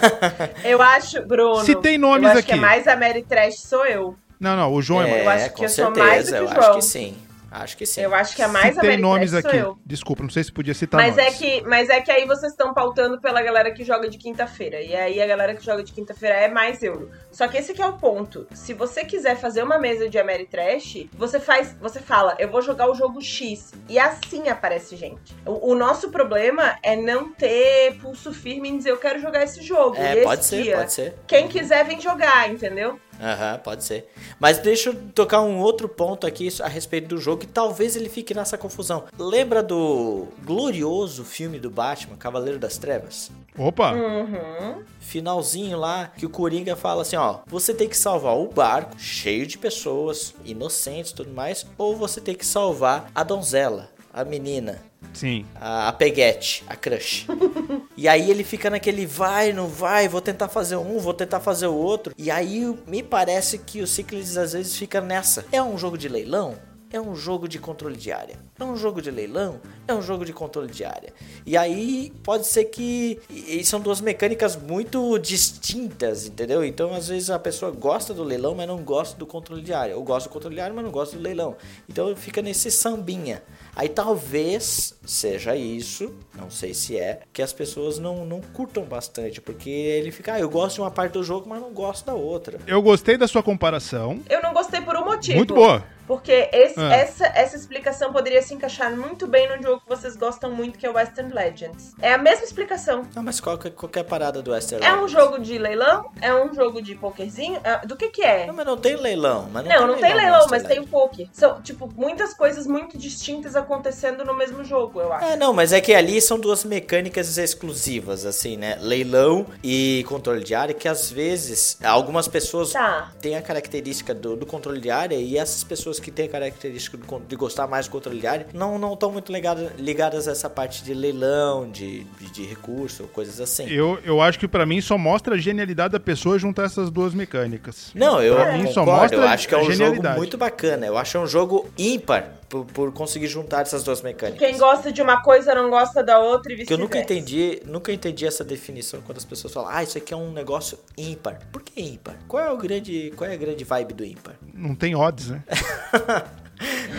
eu 0.66 0.82
acho, 0.82 1.22
Bruno. 1.26 1.64
Se 1.64 1.74
tem 1.74 1.98
nomes 1.98 2.24
eu 2.24 2.30
acho 2.32 2.40
aqui. 2.40 2.48
que 2.50 2.58
é 2.58 2.62
mais 2.62 2.86
Ameritrash 2.86 3.62
sou 3.62 3.86
eu. 3.86 4.14
Não, 4.38 4.58
não, 4.58 4.74
o 4.74 4.82
João 4.82 5.04
é, 5.04 5.22
é 5.22 5.24
mais. 5.24 5.42
Eu 5.42 5.46
acho 5.46 5.56
que 5.56 5.66
eu 5.66 5.70
certeza, 5.70 5.96
sou 5.96 6.06
mais 6.06 6.26
do 6.26 6.32
que 6.32 6.38
eu 6.38 6.44
o 6.44 6.48
João. 6.48 6.60
acho 6.60 6.74
que 6.80 6.82
sim. 6.84 7.16
Acho 7.62 7.78
que 7.78 7.86
sim. 7.86 8.02
Eu 8.02 8.14
acho 8.14 8.36
que 8.36 8.42
é 8.42 8.48
mais 8.48 8.76
Tem 8.76 8.98
nomes 8.98 9.34
aqui. 9.34 9.56
Eu. 9.56 9.78
Desculpa, 9.86 10.24
não 10.24 10.30
sei 10.30 10.44
se 10.44 10.52
podia 10.52 10.74
citar 10.74 11.00
mas 11.00 11.16
nomes. 11.16 11.34
É 11.34 11.38
que, 11.38 11.62
mas 11.68 11.90
é 11.90 12.02
que 12.02 12.12
aí 12.12 12.26
vocês 12.26 12.52
estão 12.52 12.74
pautando 12.74 13.20
pela 13.20 13.42
galera 13.42 13.72
que 13.72 13.84
joga 13.84 14.10
de 14.10 14.18
quinta-feira. 14.18 14.82
E 14.82 14.96
aí 14.96 15.22
a 15.22 15.26
galera 15.26 15.56
que 15.56 15.64
joga 15.64 15.84
de 15.84 15.94
quinta-feira 15.94 16.36
é 16.36 16.48
mais 16.50 16.84
euro. 16.84 17.10
Só 17.32 17.48
que 17.48 17.58
esse 17.58 17.74
que 17.74 17.82
é 17.82 17.86
o 17.86 17.94
ponto. 17.94 18.48
Se 18.54 18.74
você 18.74 19.06
quiser 19.06 19.38
fazer 19.38 19.64
uma 19.64 19.78
mesa 19.78 20.10
de 20.10 20.18
Ameritrash, 20.18 21.10
você 21.14 21.40
faz, 21.40 21.76
você 21.80 22.00
fala, 22.00 22.36
eu 22.40 22.50
vou 22.50 22.62
jogar 22.62 22.90
o 22.90 22.96
jogo 22.96 23.22
X. 23.22 23.74
E 23.88 23.98
assim 23.98 24.50
aparece 24.50 24.96
gente. 24.96 25.36
O, 25.46 25.72
o 25.72 25.76
nosso 25.76 26.10
problema 26.10 26.78
é 26.84 26.96
não 26.96 27.32
ter 27.32 27.98
pulso 28.02 28.34
firme 28.34 28.70
em 28.70 28.78
dizer 28.78 28.92
eu 28.92 28.98
quero 28.98 29.20
jogar 29.20 29.44
esse 29.44 29.62
jogo. 29.62 29.96
É, 29.98 30.22
e 30.22 30.24
pode 30.24 30.42
esse 30.42 30.50
ser, 30.50 30.64
dia, 30.64 30.78
pode 30.78 30.94
ser. 30.94 31.16
Quem 31.28 31.48
quiser 31.48 31.86
vem 31.86 32.02
jogar, 32.02 32.50
entendeu? 32.50 33.00
Aham, 33.20 33.54
uhum, 33.54 33.60
pode 33.60 33.84
ser. 33.84 34.12
Mas 34.40 34.60
deixa 34.60 34.90
eu 34.90 34.96
tocar 35.14 35.42
um 35.42 35.60
outro 35.60 35.88
ponto 35.88 36.28
aqui 36.28 36.50
a 36.62 36.68
respeito 36.68 37.08
do 37.08 37.18
jogo 37.18 37.42
que 37.42 37.48
talvez 37.48 37.96
ele 37.96 38.10
fique 38.10 38.34
nessa 38.34 38.58
confusão. 38.58 39.06
Lembra 39.18 39.64
do 39.64 40.28
glorioso 40.44 41.24
filme 41.24 41.60
do 41.60 41.70
Batman, 41.70 42.18
Cavaleiro 42.18 42.60
das 42.60 42.78
Trevas? 42.78 43.32
Opa! 43.58 43.94
Uhum. 43.94 44.84
Finalzinho 45.00 45.78
lá 45.78 46.12
que 46.18 46.26
o 46.26 46.30
Coringa 46.30 46.76
fala 46.76 47.04
assim: 47.04 47.16
ó, 47.16 47.40
você 47.46 47.74
tem 47.74 47.88
que 47.88 47.98
salvar 47.98 48.38
o 48.38 48.48
barco 48.48 49.00
cheio 49.00 49.48
de 49.48 49.58
pessoas 49.58 50.34
inocentes 50.44 51.12
e 51.12 51.16
tudo 51.16 51.32
mais, 51.32 51.66
ou 51.78 51.96
você 51.96 52.20
tem 52.20 52.36
que 52.36 52.46
salvar 52.46 53.10
a 53.14 53.24
donzela, 53.24 53.90
a 54.16 54.24
menina. 54.24 54.82
Sim. 55.14 55.46
A, 55.56 55.90
a 55.90 55.94
peguete, 55.94 56.64
a 56.68 56.76
crush. 56.76 57.28
e 57.98 58.08
aí 58.08 58.32
ele 58.32 58.46
fica 58.46 58.70
naquele 58.70 59.06
vai, 59.06 59.52
não 59.52 59.68
vai, 59.68 60.08
vou 60.08 60.22
tentar 60.22 60.48
fazer 60.48 60.78
um, 60.78 60.98
vou 61.00 61.14
tentar 61.14 61.42
fazer 61.42 61.68
o 61.68 61.76
outro. 61.76 62.14
E 62.18 62.32
aí 62.32 62.74
me 62.88 63.04
parece 63.04 63.58
que 63.58 63.82
o 63.82 63.88
Cyclides 63.88 64.38
às 64.38 64.54
vezes 64.54 64.78
fica 64.78 65.02
nessa. 65.02 65.46
É 65.52 65.62
um 65.62 65.78
jogo 65.78 65.98
de 65.98 66.08
leilão? 66.08 66.56
é 66.96 67.02
um 67.02 67.16
jogo 67.16 67.48
de 67.48 67.60
controle 67.60 67.98
de 67.98 68.12
área. 68.12 68.38
É 68.58 68.64
um 68.64 68.78
jogo 68.78 69.02
de 69.02 69.12
leilão, 69.12 69.60
é 69.88 69.94
um 69.94 70.02
jogo 70.02 70.24
de 70.24 70.32
controle 70.32 70.72
de 70.72 70.86
área. 70.86 71.14
E 71.46 71.58
aí 71.58 72.14
pode 72.24 72.48
ser 72.48 72.66
que 72.66 73.20
e 73.30 73.64
são 73.66 73.82
duas 73.82 74.00
mecânicas 74.00 74.56
muito 74.56 75.18
distintas, 75.20 76.26
entendeu? 76.26 76.64
Então 76.64 76.94
às 76.94 77.10
vezes 77.10 77.30
a 77.30 77.38
pessoa 77.38 77.72
gosta 77.72 78.14
do 78.14 78.24
leilão, 78.24 78.56
mas 78.56 78.68
não 78.68 78.78
gosta 78.78 79.18
do 79.18 79.26
controle 79.26 79.62
de 79.62 79.74
área. 79.74 79.98
Ou 79.98 80.04
gosta 80.04 80.30
do 80.30 80.34
controle 80.34 80.56
de 80.56 80.62
área, 80.62 80.74
mas 80.74 80.86
não 80.86 80.92
gosta 80.92 81.18
do 81.18 81.22
leilão. 81.22 81.56
Então 81.90 82.16
fica 82.16 82.42
nesse 82.42 82.72
sambinha. 82.72 83.44
Aí 83.76 83.90
talvez 83.90 84.98
seja 85.06 85.56
isso, 85.56 86.14
não 86.34 86.50
sei 86.50 86.74
se 86.74 86.98
é, 86.98 87.22
que 87.34 87.42
as 87.42 87.52
pessoas 87.52 88.00
não, 88.00 88.26
não 88.26 88.40
curtam 88.40 88.84
bastante, 88.84 89.42
porque 89.42 89.70
ele 89.70 90.12
fica, 90.12 90.34
ah, 90.34 90.40
eu 90.40 90.50
gosto 90.50 90.76
de 90.76 90.82
uma 90.82 90.92
parte 90.92 91.14
do 91.14 91.24
jogo, 91.24 91.50
mas 91.50 91.62
não 91.62 91.74
gosto 91.74 92.06
da 92.06 92.14
outra. 92.14 92.58
Eu 92.66 92.82
gostei 92.82 93.18
da 93.18 93.28
sua 93.28 93.44
comparação. 93.44 94.22
Eu 94.30 94.42
não 94.42 94.54
gostei 94.54 94.80
por 94.80 94.96
um 94.96 95.04
motivo. 95.04 95.38
Muito 95.38 95.54
boa. 95.54 95.84
Porque 96.08 96.50
esse, 96.54 96.80
ah. 96.80 96.96
essa, 96.96 97.26
essa 97.28 97.56
explicação 97.56 98.12
poderia 98.12 98.42
se 98.42 98.54
encaixar 98.54 98.96
muito 98.96 99.28
bem 99.28 99.48
no 99.48 99.62
jogo 99.62 99.82
que 99.82 99.90
vocês 99.90 100.16
gostam 100.16 100.52
muito, 100.52 100.78
que 100.78 100.86
é 100.86 100.90
o 100.90 100.94
Western 100.94 101.34
Legends. 101.34 101.94
É 102.02 102.14
a 102.14 102.18
mesma 102.18 102.46
explicação. 102.46 103.04
Não, 103.16 103.24
mas 103.24 103.40
qual, 103.40 103.58
qualquer 103.58 104.04
parada 104.04 104.42
do 104.42 104.52
Western 104.52 104.86
É 104.86 104.90
Legends? 104.90 105.06
um 105.06 105.08
jogo 105.08 105.40
de 105.40 105.58
leilão? 105.58 106.12
É 106.22 106.34
um 106.34 106.54
jogo 106.54 106.82
de 106.82 106.96
pokerzinho? 106.96 107.60
É, 107.64 107.86
do 107.86 107.96
que 107.96 108.10
que 108.10 108.22
é? 108.22 108.46
Não, 108.46 108.54
mas 108.54 108.66
não 108.66 108.78
tem 108.78 108.96
leilão. 108.96 109.50
Mas 109.52 109.66
não, 109.66 109.72
não, 109.72 109.80
tem 109.80 109.88
não 109.88 110.02
tem 110.02 110.14
leilão, 110.14 110.48
mas 110.50 110.64
tem 110.64 110.80
o 110.80 110.88
poker. 110.88 111.28
São, 111.32 111.62
tipo, 111.62 111.92
muitas 111.96 112.34
coisas 112.34 112.68
muito 112.68 112.98
distintas 112.98 113.56
acontecendo 113.56 114.24
no 114.24 114.36
mesmo 114.36 114.64
jogo, 114.64 115.02
eu 115.02 115.12
acho. 115.12 115.26
É, 115.26 115.36
não, 115.36 115.54
mas 115.54 115.74
é 115.74 115.82
que 115.82 115.94
ali 115.94 116.22
são 116.22 116.40
duas 116.40 116.64
mecânicas 116.64 117.38
exclusivas, 117.38 118.26
assim, 118.26 118.58
né? 118.58 118.78
Leilão 118.80 119.46
e 119.64 120.06
controle 120.08 120.44
de 120.44 120.54
área, 120.54 120.74
que 120.74 120.88
às 120.88 121.12
vezes 121.12 121.78
algumas 121.84 122.28
pessoas 122.28 122.72
tá. 122.72 123.12
têm 123.20 123.36
a 123.36 123.42
característica 123.42 124.14
do, 124.14 124.36
do 124.36 124.46
controle 124.46 124.80
de 124.80 124.90
área 124.90 125.16
e 125.16 125.38
essas 125.38 125.64
pessoas 125.64 125.95
que 126.02 126.12
têm 126.12 126.26
a 126.26 126.30
característica 126.30 126.98
de 127.28 127.36
gostar 127.36 127.68
mais 127.68 127.88
do 127.88 127.92
controle 127.92 128.20
de 128.20 128.28
área, 128.28 128.48
não 128.54 128.78
não 128.78 128.94
estão 128.94 129.12
muito 129.12 129.32
ligadas, 129.32 129.72
ligadas 129.78 130.28
a 130.28 130.32
essa 130.32 130.50
parte 130.50 130.84
de 130.84 130.94
leilão, 130.94 131.70
de, 131.70 132.04
de, 132.20 132.32
de 132.32 132.44
recurso, 132.44 133.04
coisas 133.14 133.40
assim. 133.40 133.68
Eu, 133.70 134.00
eu 134.04 134.22
acho 134.22 134.40
que 134.40 134.48
para 134.48 134.66
mim 134.66 134.82
só 134.82 134.98
mostra 134.98 135.36
a 135.36 135.38
genialidade 135.38 135.94
da 135.94 136.00
pessoa 136.00 136.38
juntar 136.38 136.64
essas 136.64 136.90
duas 136.90 137.14
mecânicas. 137.14 137.92
Não, 137.94 138.22
eu 138.22 138.36
pra 138.36 138.58
mim 138.58 138.72
só 138.72 138.86
mostra 138.86 139.18
eu 139.18 139.28
acho 139.28 139.48
que 139.48 139.56
é 139.56 139.58
um 139.58 139.72
jogo 139.72 140.10
muito 140.16 140.38
bacana. 140.38 140.86
Eu 140.86 140.98
acho 140.98 141.18
um 141.18 141.28
jogo 141.28 141.70
ímpar 141.78 142.32
por, 142.64 142.66
por, 142.66 142.92
conseguir 142.94 143.28
juntar 143.28 143.62
essas 143.62 143.84
duas 143.84 144.02
mecânicas. 144.02 144.40
Quem 144.40 144.58
gosta 144.58 144.92
de 144.92 145.02
uma 145.02 145.22
coisa 145.22 145.54
não 145.54 145.70
gosta 145.70 146.04
da 146.04 146.20
outra 146.20 146.54
e 146.54 146.56
vice-versa. 146.56 146.74
eu 146.74 146.78
nunca 146.78 147.00
entendi, 147.00 147.62
nunca 147.66 147.92
entendi 147.92 148.26
essa 148.26 148.44
definição 148.44 149.02
quando 149.02 149.18
as 149.18 149.26
pessoas 149.26 149.54
falam: 149.54 149.70
"Ah, 149.72 149.84
isso 149.84 149.98
aqui 149.98 150.14
é 150.14 150.18
um 150.18 150.32
negócio 150.32 150.78
ímpar". 150.98 151.40
Por 151.52 151.62
que 151.62 151.82
ímpar? 151.82 152.16
Qual 152.28 152.44
é 152.44 152.52
o 152.52 152.58
grande, 152.58 153.12
qual 153.16 153.30
é 153.30 153.34
a 153.34 153.38
grande 153.38 153.64
vibe 153.64 153.94
do 153.94 154.06
ímpar? 154.06 154.36
Não 154.54 154.76
tem 154.76 154.96
odds, 154.96 155.30
né? 155.30 155.44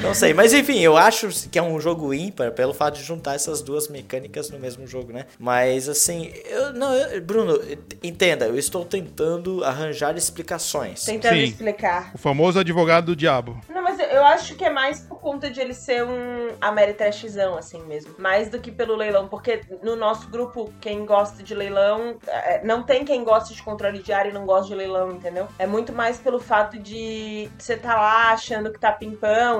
Não 0.02 0.12
sei, 0.14 0.34
mas 0.34 0.52
enfim, 0.52 0.78
eu 0.80 0.96
acho 0.96 1.28
que 1.50 1.58
é 1.58 1.62
um 1.62 1.80
jogo 1.80 2.12
ímpar 2.12 2.52
pelo 2.52 2.74
fato 2.74 2.96
de 2.98 3.02
juntar 3.02 3.34
essas 3.34 3.62
duas 3.62 3.88
mecânicas 3.88 4.50
no 4.50 4.58
mesmo 4.58 4.86
jogo, 4.86 5.12
né? 5.12 5.26
Mas 5.38 5.88
assim, 5.88 6.30
eu 6.44 6.72
não, 6.72 6.92
eu, 6.92 7.20
Bruno, 7.22 7.58
entenda, 8.02 8.46
eu 8.46 8.56
estou 8.58 8.84
tentando 8.84 9.64
arranjar 9.64 10.16
explicações. 10.16 11.04
Tentando 11.04 11.34
Sim. 11.36 11.44
explicar. 11.44 12.12
O 12.14 12.18
famoso 12.18 12.58
advogado 12.58 13.06
do 13.06 13.16
diabo. 13.16 13.58
Não, 13.68 13.82
mas 13.82 13.98
eu- 13.98 14.06
eu 14.06 14.24
acho 14.24 14.54
que 14.54 14.64
é 14.64 14.70
mais 14.70 15.00
por 15.00 15.18
conta 15.20 15.50
de 15.50 15.60
ele 15.60 15.74
ser 15.74 16.04
um 16.04 16.50
Ameritrashzão, 16.60 17.56
assim 17.56 17.82
mesmo. 17.84 18.14
Mais 18.18 18.48
do 18.48 18.58
que 18.60 18.70
pelo 18.70 18.94
leilão. 18.94 19.28
Porque 19.28 19.60
no 19.82 19.96
nosso 19.96 20.28
grupo, 20.28 20.72
quem 20.80 21.04
gosta 21.06 21.42
de 21.42 21.54
leilão, 21.54 22.16
é, 22.26 22.62
não 22.64 22.82
tem 22.82 23.04
quem 23.04 23.24
gosta 23.24 23.52
de 23.54 23.62
controle 23.62 23.98
diário 24.02 24.30
e 24.30 24.34
não 24.34 24.44
gosta 24.46 24.68
de 24.68 24.74
leilão, 24.74 25.10
entendeu? 25.12 25.48
É 25.58 25.66
muito 25.66 25.92
mais 25.92 26.18
pelo 26.18 26.38
fato 26.38 26.78
de 26.78 27.48
você 27.58 27.76
tá 27.76 27.94
lá 27.96 28.32
achando 28.32 28.72
que 28.72 28.78
tá 28.78 28.92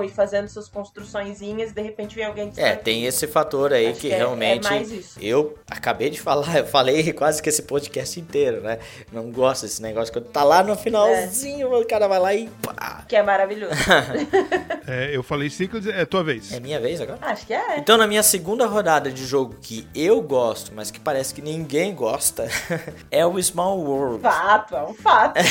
e 0.03 0.09
fazendo 0.09 0.47
suas 0.47 0.67
construçõezinhas 0.69 1.71
e 1.71 1.73
de 1.73 1.81
repente 1.81 2.15
vem 2.15 2.25
alguém 2.25 2.51
É, 2.57 2.75
tem 2.75 3.05
esse 3.05 3.27
fator 3.27 3.73
aí 3.73 3.87
Acho 3.87 3.99
que, 3.99 4.07
que 4.09 4.13
é- 4.13 4.17
realmente 4.17 4.67
é 4.67 4.69
mais 4.69 4.91
isso. 4.91 5.19
eu 5.21 5.57
acabei 5.69 6.09
de 6.09 6.19
falar, 6.19 6.57
eu 6.57 6.65
falei 6.65 7.11
quase 7.13 7.41
que 7.41 7.49
esse 7.49 7.63
podcast 7.63 8.19
inteiro, 8.19 8.61
né? 8.61 8.79
Não 9.11 9.31
gosto 9.31 9.63
desse 9.63 9.81
negócio 9.81 10.11
quando 10.13 10.25
tá 10.25 10.43
lá 10.43 10.61
no 10.63 10.75
finalzinho, 10.75 11.73
o 11.73 11.85
cara 11.85 12.07
vai 12.07 12.19
lá 12.19 12.33
e 12.33 12.47
pá. 12.61 13.03
Que 13.07 13.15
é 13.15 13.23
maravilhoso. 13.23 13.73
É, 14.89 15.13
eu 15.13 15.21
falei 15.21 15.49
Cycles, 15.49 15.85
é 15.85 16.05
tua 16.05 16.23
vez. 16.23 16.53
É 16.53 16.61
minha 16.61 16.79
vez 16.79 17.01
agora? 17.01 17.19
acho 17.21 17.45
que 17.45 17.53
é. 17.53 17.77
Então, 17.77 17.97
na 17.97 18.07
minha 18.07 18.23
segunda 18.23 18.65
rodada 18.65 19.11
de 19.11 19.25
jogo 19.25 19.55
que 19.61 19.85
eu 19.93 20.21
gosto, 20.21 20.71
mas 20.73 20.89
que 20.89 20.97
parece 20.97 21.33
que 21.33 21.41
ninguém 21.41 21.93
gosta, 21.93 22.47
é 23.11 23.25
o 23.25 23.41
Small 23.43 23.79
World. 23.79 24.21
Fato, 24.21 24.75
é 24.77 24.83
um 24.83 24.93
fato. 24.93 25.41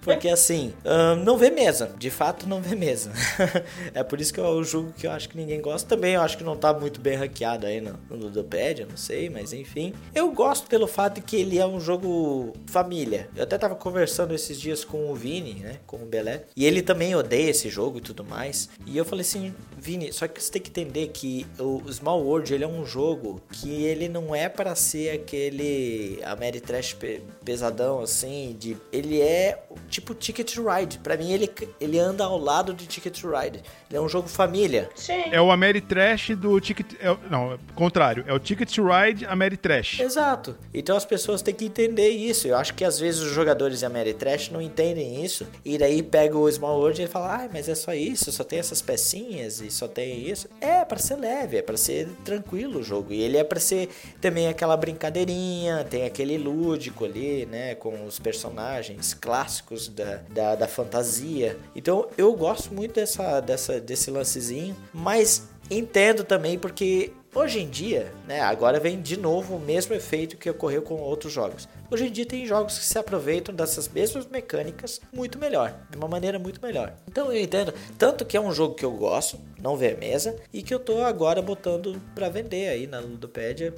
Porque 0.00 0.28
assim, 0.28 0.74
ahn, 0.84 1.16
não 1.22 1.36
vê 1.38 1.50
mesa. 1.50 1.92
De 1.96 2.10
fato, 2.10 2.48
não 2.48 2.60
vê 2.60 2.74
mesa. 2.74 3.12
é 3.94 4.02
por 4.02 4.20
isso 4.20 4.32
que 4.32 4.40
é 4.40 4.42
o 4.42 4.62
jogo 4.62 4.92
que 4.92 5.06
eu 5.06 5.10
acho 5.10 5.28
que 5.28 5.36
ninguém 5.36 5.60
gosta. 5.60 5.88
Também 5.88 6.14
eu 6.14 6.20
acho 6.22 6.36
que 6.38 6.44
não 6.44 6.56
tá 6.56 6.72
muito 6.72 7.00
bem 7.00 7.16
hackeado 7.16 7.66
aí 7.66 7.80
no, 7.80 7.98
no 8.10 8.16
Ludopedia, 8.16 8.86
não 8.88 8.96
sei, 8.96 9.28
mas 9.30 9.52
enfim. 9.52 9.92
Eu 10.14 10.30
gosto 10.32 10.66
pelo 10.68 10.86
fato 10.86 11.20
que 11.22 11.36
ele 11.36 11.58
é 11.58 11.66
um 11.66 11.80
jogo 11.80 12.52
família. 12.66 13.28
Eu 13.36 13.44
até 13.44 13.56
tava 13.58 13.74
conversando 13.74 14.34
esses 14.34 14.60
dias 14.60 14.84
com 14.84 15.10
o 15.10 15.14
Vini, 15.14 15.54
né? 15.54 15.78
Com 15.86 15.96
o 15.96 16.06
Belé. 16.06 16.44
E 16.56 16.64
ele 16.64 16.82
também 16.82 17.14
odeia 17.14 17.50
esse 17.50 17.68
jogo 17.68 17.98
e 17.98 18.00
tudo 18.00 18.24
mais. 18.24 18.68
E 18.86 18.96
eu 18.96 19.04
falei 19.04 19.22
assim, 19.22 19.54
Vini, 19.78 20.12
só 20.12 20.26
que 20.28 20.42
você 20.42 20.52
tem 20.52 20.62
que 20.62 20.70
entender 20.70 21.08
que 21.08 21.46
o 21.58 21.82
Small 21.92 22.22
World 22.24 22.52
ele 22.52 22.64
é 22.64 22.68
um 22.68 22.84
jogo 22.84 23.40
que 23.52 23.84
ele 23.84 24.08
não 24.08 24.34
é 24.34 24.48
para 24.48 24.74
ser 24.74 25.10
aquele 25.10 26.18
Ameritrash 26.24 26.94
pe- 26.94 27.22
pesadão 27.44 28.00
assim, 28.00 28.56
de 28.58 28.76
ele 28.92 29.20
é 29.20 29.62
tipo 29.88 30.14
Ticket 30.14 30.56
Ride. 30.56 30.98
Para 30.98 31.16
mim 31.16 31.30
ele 31.32 31.50
ele 31.80 31.98
anda 31.98 32.24
ao 32.24 32.38
lado 32.38 32.72
de 32.74 32.86
Ticket 32.86 33.13
to 33.20 33.30
Ride. 33.30 33.62
Ele 33.88 33.98
é 33.98 34.00
um 34.00 34.08
jogo 34.08 34.28
família. 34.28 34.88
Sim. 34.94 35.24
É 35.30 35.40
o 35.40 35.50
Ameritrash 35.50 36.30
do 36.36 36.60
Ticket. 36.60 36.94
é 37.00 37.16
não, 37.30 37.52
é 37.52 37.54
o 37.54 37.58
contrário. 37.74 38.24
É 38.26 38.32
o 38.32 38.38
Ticket 38.38 38.72
to 38.74 38.84
Ride 38.86 39.24
Ameritrash. 39.26 40.00
Exato. 40.00 40.56
Então 40.72 40.96
as 40.96 41.04
pessoas 41.04 41.42
têm 41.42 41.54
que 41.54 41.64
entender 41.64 42.08
isso. 42.08 42.48
Eu 42.48 42.56
acho 42.56 42.74
que 42.74 42.84
às 42.84 42.98
vezes 42.98 43.20
os 43.20 43.32
jogadores 43.32 43.78
de 43.80 43.86
Ameritrash 43.86 44.50
não 44.50 44.60
entendem 44.60 45.24
isso. 45.24 45.46
E 45.64 45.78
daí 45.78 46.02
pega 46.02 46.36
o 46.36 46.50
Small 46.50 46.78
World 46.78 47.02
e 47.02 47.06
fala: 47.06 47.44
"Ah, 47.44 47.48
mas 47.52 47.68
é 47.68 47.74
só 47.74 47.94
isso, 47.94 48.30
só 48.32 48.44
tem 48.44 48.58
essas 48.58 48.82
pecinhas 48.82 49.60
e 49.60 49.70
só 49.70 49.86
tem 49.88 50.28
isso". 50.28 50.48
É 50.60 50.84
para 50.84 50.98
ser 50.98 51.16
leve, 51.16 51.56
é 51.56 51.62
para 51.62 51.76
ser 51.76 52.08
tranquilo 52.24 52.80
o 52.80 52.82
jogo. 52.82 53.12
E 53.12 53.20
ele 53.20 53.36
é 53.36 53.44
para 53.44 53.60
ser 53.60 53.88
também 54.20 54.48
aquela 54.48 54.76
brincadeirinha, 54.76 55.84
tem 55.88 56.04
aquele 56.04 56.36
lúdico 56.38 57.04
ali, 57.04 57.46
né, 57.46 57.74
com 57.74 58.04
os 58.04 58.18
personagens 58.18 59.14
clássicos 59.14 59.88
da, 59.88 60.20
da, 60.30 60.54
da 60.54 60.68
fantasia. 60.68 61.56
Então 61.74 62.06
eu 62.16 62.32
gosto 62.34 62.72
muito 62.74 62.98
dessa, 63.04 63.40
dessa 63.40 63.80
desse 63.80 64.10
lancezinho, 64.10 64.76
mas 64.92 65.48
entendo 65.70 66.24
também 66.24 66.58
porque 66.58 67.12
Hoje 67.34 67.58
em 67.58 67.68
dia, 67.68 68.12
né, 68.28 68.40
agora 68.40 68.78
vem 68.78 69.02
de 69.02 69.16
novo 69.16 69.56
o 69.56 69.60
mesmo 69.60 69.92
efeito 69.92 70.36
que 70.36 70.48
ocorreu 70.48 70.82
com 70.82 70.94
outros 70.94 71.32
jogos. 71.32 71.68
Hoje 71.90 72.06
em 72.06 72.12
dia 72.12 72.24
tem 72.24 72.46
jogos 72.46 72.78
que 72.78 72.84
se 72.84 72.96
aproveitam 72.96 73.52
dessas 73.52 73.88
mesmas 73.88 74.24
mecânicas 74.28 75.00
muito 75.12 75.36
melhor, 75.36 75.74
de 75.90 75.96
uma 75.96 76.06
maneira 76.06 76.38
muito 76.38 76.62
melhor. 76.62 76.94
Então 77.08 77.32
eu 77.32 77.42
entendo, 77.42 77.74
tanto 77.98 78.24
que 78.24 78.36
é 78.36 78.40
um 78.40 78.52
jogo 78.52 78.76
que 78.76 78.84
eu 78.84 78.92
gosto, 78.92 79.36
não 79.60 79.76
vê 79.76 79.94
mesa, 79.94 80.36
e 80.52 80.62
que 80.62 80.72
eu 80.72 80.78
tô 80.78 81.02
agora 81.02 81.42
botando 81.42 82.00
pra 82.14 82.28
vender 82.28 82.68
aí 82.68 82.86
na 82.86 83.00
Ludopédia. 83.00 83.74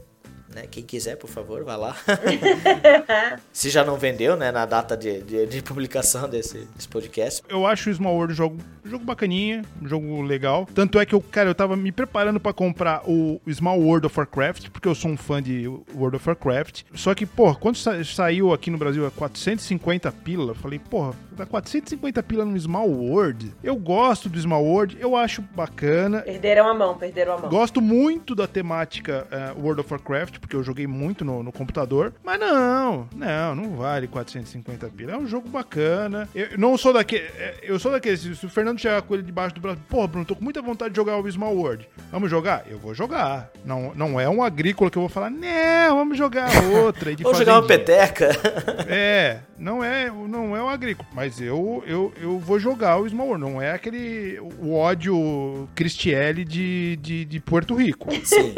Né? 0.56 0.64
Quem 0.70 0.82
quiser, 0.82 1.16
por 1.16 1.28
favor, 1.28 1.62
vá 1.64 1.76
lá. 1.76 1.94
Se 3.52 3.68
já 3.68 3.84
não 3.84 3.96
vendeu, 3.96 4.36
né, 4.36 4.50
na 4.50 4.64
data 4.64 4.96
de, 4.96 5.20
de, 5.22 5.46
de 5.46 5.62
publicação 5.62 6.26
desse, 6.28 6.66
desse 6.74 6.88
podcast. 6.88 7.42
Eu 7.48 7.66
acho 7.66 7.90
o 7.90 7.94
Small 7.94 8.14
World 8.14 8.32
um 8.32 8.36
jogo, 8.36 8.56
jogo 8.84 9.04
bacaninha, 9.04 9.62
um 9.82 9.86
jogo 9.86 10.22
legal. 10.22 10.66
Tanto 10.74 10.98
é 10.98 11.04
que 11.04 11.14
eu, 11.14 11.20
cara, 11.20 11.50
eu 11.50 11.54
tava 11.54 11.76
me 11.76 11.92
preparando 11.92 12.40
pra 12.40 12.52
comprar 12.54 13.02
o 13.06 13.38
Small 13.52 13.78
World 13.80 14.06
of 14.06 14.18
Warcraft, 14.18 14.70
porque 14.70 14.88
eu 14.88 14.94
sou 14.94 15.10
um 15.10 15.16
fã 15.16 15.42
de 15.42 15.68
World 15.94 16.16
of 16.16 16.26
Warcraft. 16.28 16.84
Só 16.94 17.14
que, 17.14 17.26
pô, 17.26 17.54
quando 17.54 17.76
sa- 17.76 18.02
saiu 18.02 18.52
aqui 18.54 18.70
no 18.70 18.78
Brasil 18.78 19.06
a 19.06 19.10
450 19.10 20.10
pila, 20.12 20.52
eu 20.52 20.54
falei, 20.54 20.78
porra, 20.78 21.12
dá 21.32 21.44
450 21.44 22.22
pila 22.22 22.44
no 22.46 22.58
Small 22.58 22.88
World. 22.88 23.52
Eu 23.62 23.76
gosto 23.76 24.28
do 24.30 24.38
Small 24.40 24.64
World, 24.64 24.96
eu 25.00 25.14
acho 25.16 25.42
bacana. 25.42 26.22
Perderam 26.22 26.66
a 26.68 26.74
mão, 26.74 26.96
perderam 26.96 27.34
a 27.34 27.38
mão. 27.38 27.50
Gosto 27.50 27.80
muito 27.82 28.34
da 28.34 28.46
temática 28.46 29.26
eh, 29.30 29.52
World 29.60 29.80
of 29.80 29.92
Warcraft, 29.92 30.38
porque 30.46 30.56
eu 30.56 30.62
joguei 30.62 30.86
muito 30.86 31.24
no, 31.24 31.42
no 31.42 31.50
computador. 31.50 32.12
Mas 32.24 32.38
não, 32.38 33.08
não, 33.14 33.54
não 33.54 33.76
vale 33.76 34.06
450 34.06 34.88
pila. 34.88 35.12
É 35.12 35.16
um 35.18 35.26
jogo 35.26 35.48
bacana. 35.48 36.28
Eu 36.34 36.56
não 36.56 36.78
sou 36.78 36.92
daquele. 36.92 37.24
eh, 37.36 37.56
Eu 37.64 37.78
sou 37.80 37.90
daquele. 37.90 38.16
Se, 38.16 38.46
o 38.46 38.48
Fernando 38.48 38.78
chegar 38.80 39.02
com 39.02 39.14
ele 39.14 39.22
debaixo 39.24 39.54
do 39.56 39.60
braço, 39.60 39.80
porra, 39.88 40.06
Bruno, 40.06 40.24
tô 40.24 40.36
com 40.36 40.44
muita 40.44 40.62
vontade 40.62 40.90
de 40.90 40.96
jogar 40.96 41.18
o 41.18 41.30
Small 41.30 41.54
World. 41.56 41.88
Vamos 42.12 42.30
jogar? 42.30 42.64
Eu 42.70 42.78
vou 42.78 42.94
jogar. 42.94 43.50
Não, 43.64 43.92
não 43.94 44.20
é 44.20 44.28
um 44.28 44.42
agrícola 44.42 44.88
que 44.90 44.96
eu 44.96 45.02
vou 45.02 45.08
falar, 45.08 45.30
não, 45.30 45.96
vamos 45.96 46.16
jogar 46.16 46.48
outra. 46.82 47.10
Vamos 47.20 47.38
jogar 47.38 47.54
uma 47.60 47.62
fazendinha." 47.66 47.84
peteca. 47.86 48.28
É, 48.88 49.40
não 49.58 49.82
é, 49.82 50.08
não 50.10 50.56
é 50.56 50.62
o 50.62 50.68
agrícola, 50.68 51.08
mas 51.12 51.40
eu, 51.40 51.82
eu, 51.86 52.12
eu 52.20 52.38
vou 52.38 52.58
jogar 52.60 52.98
o 52.98 53.08
Small 53.08 53.26
World, 53.28 53.44
não 53.44 53.60
é 53.60 53.72
aquele 53.72 54.38
o 54.60 54.74
ódio 54.74 55.68
Cristiele 55.74 56.44
de, 56.44 56.96
de, 57.02 57.24
de 57.24 57.40
Porto 57.40 57.74
Rico. 57.74 58.08
Sim. 58.24 58.54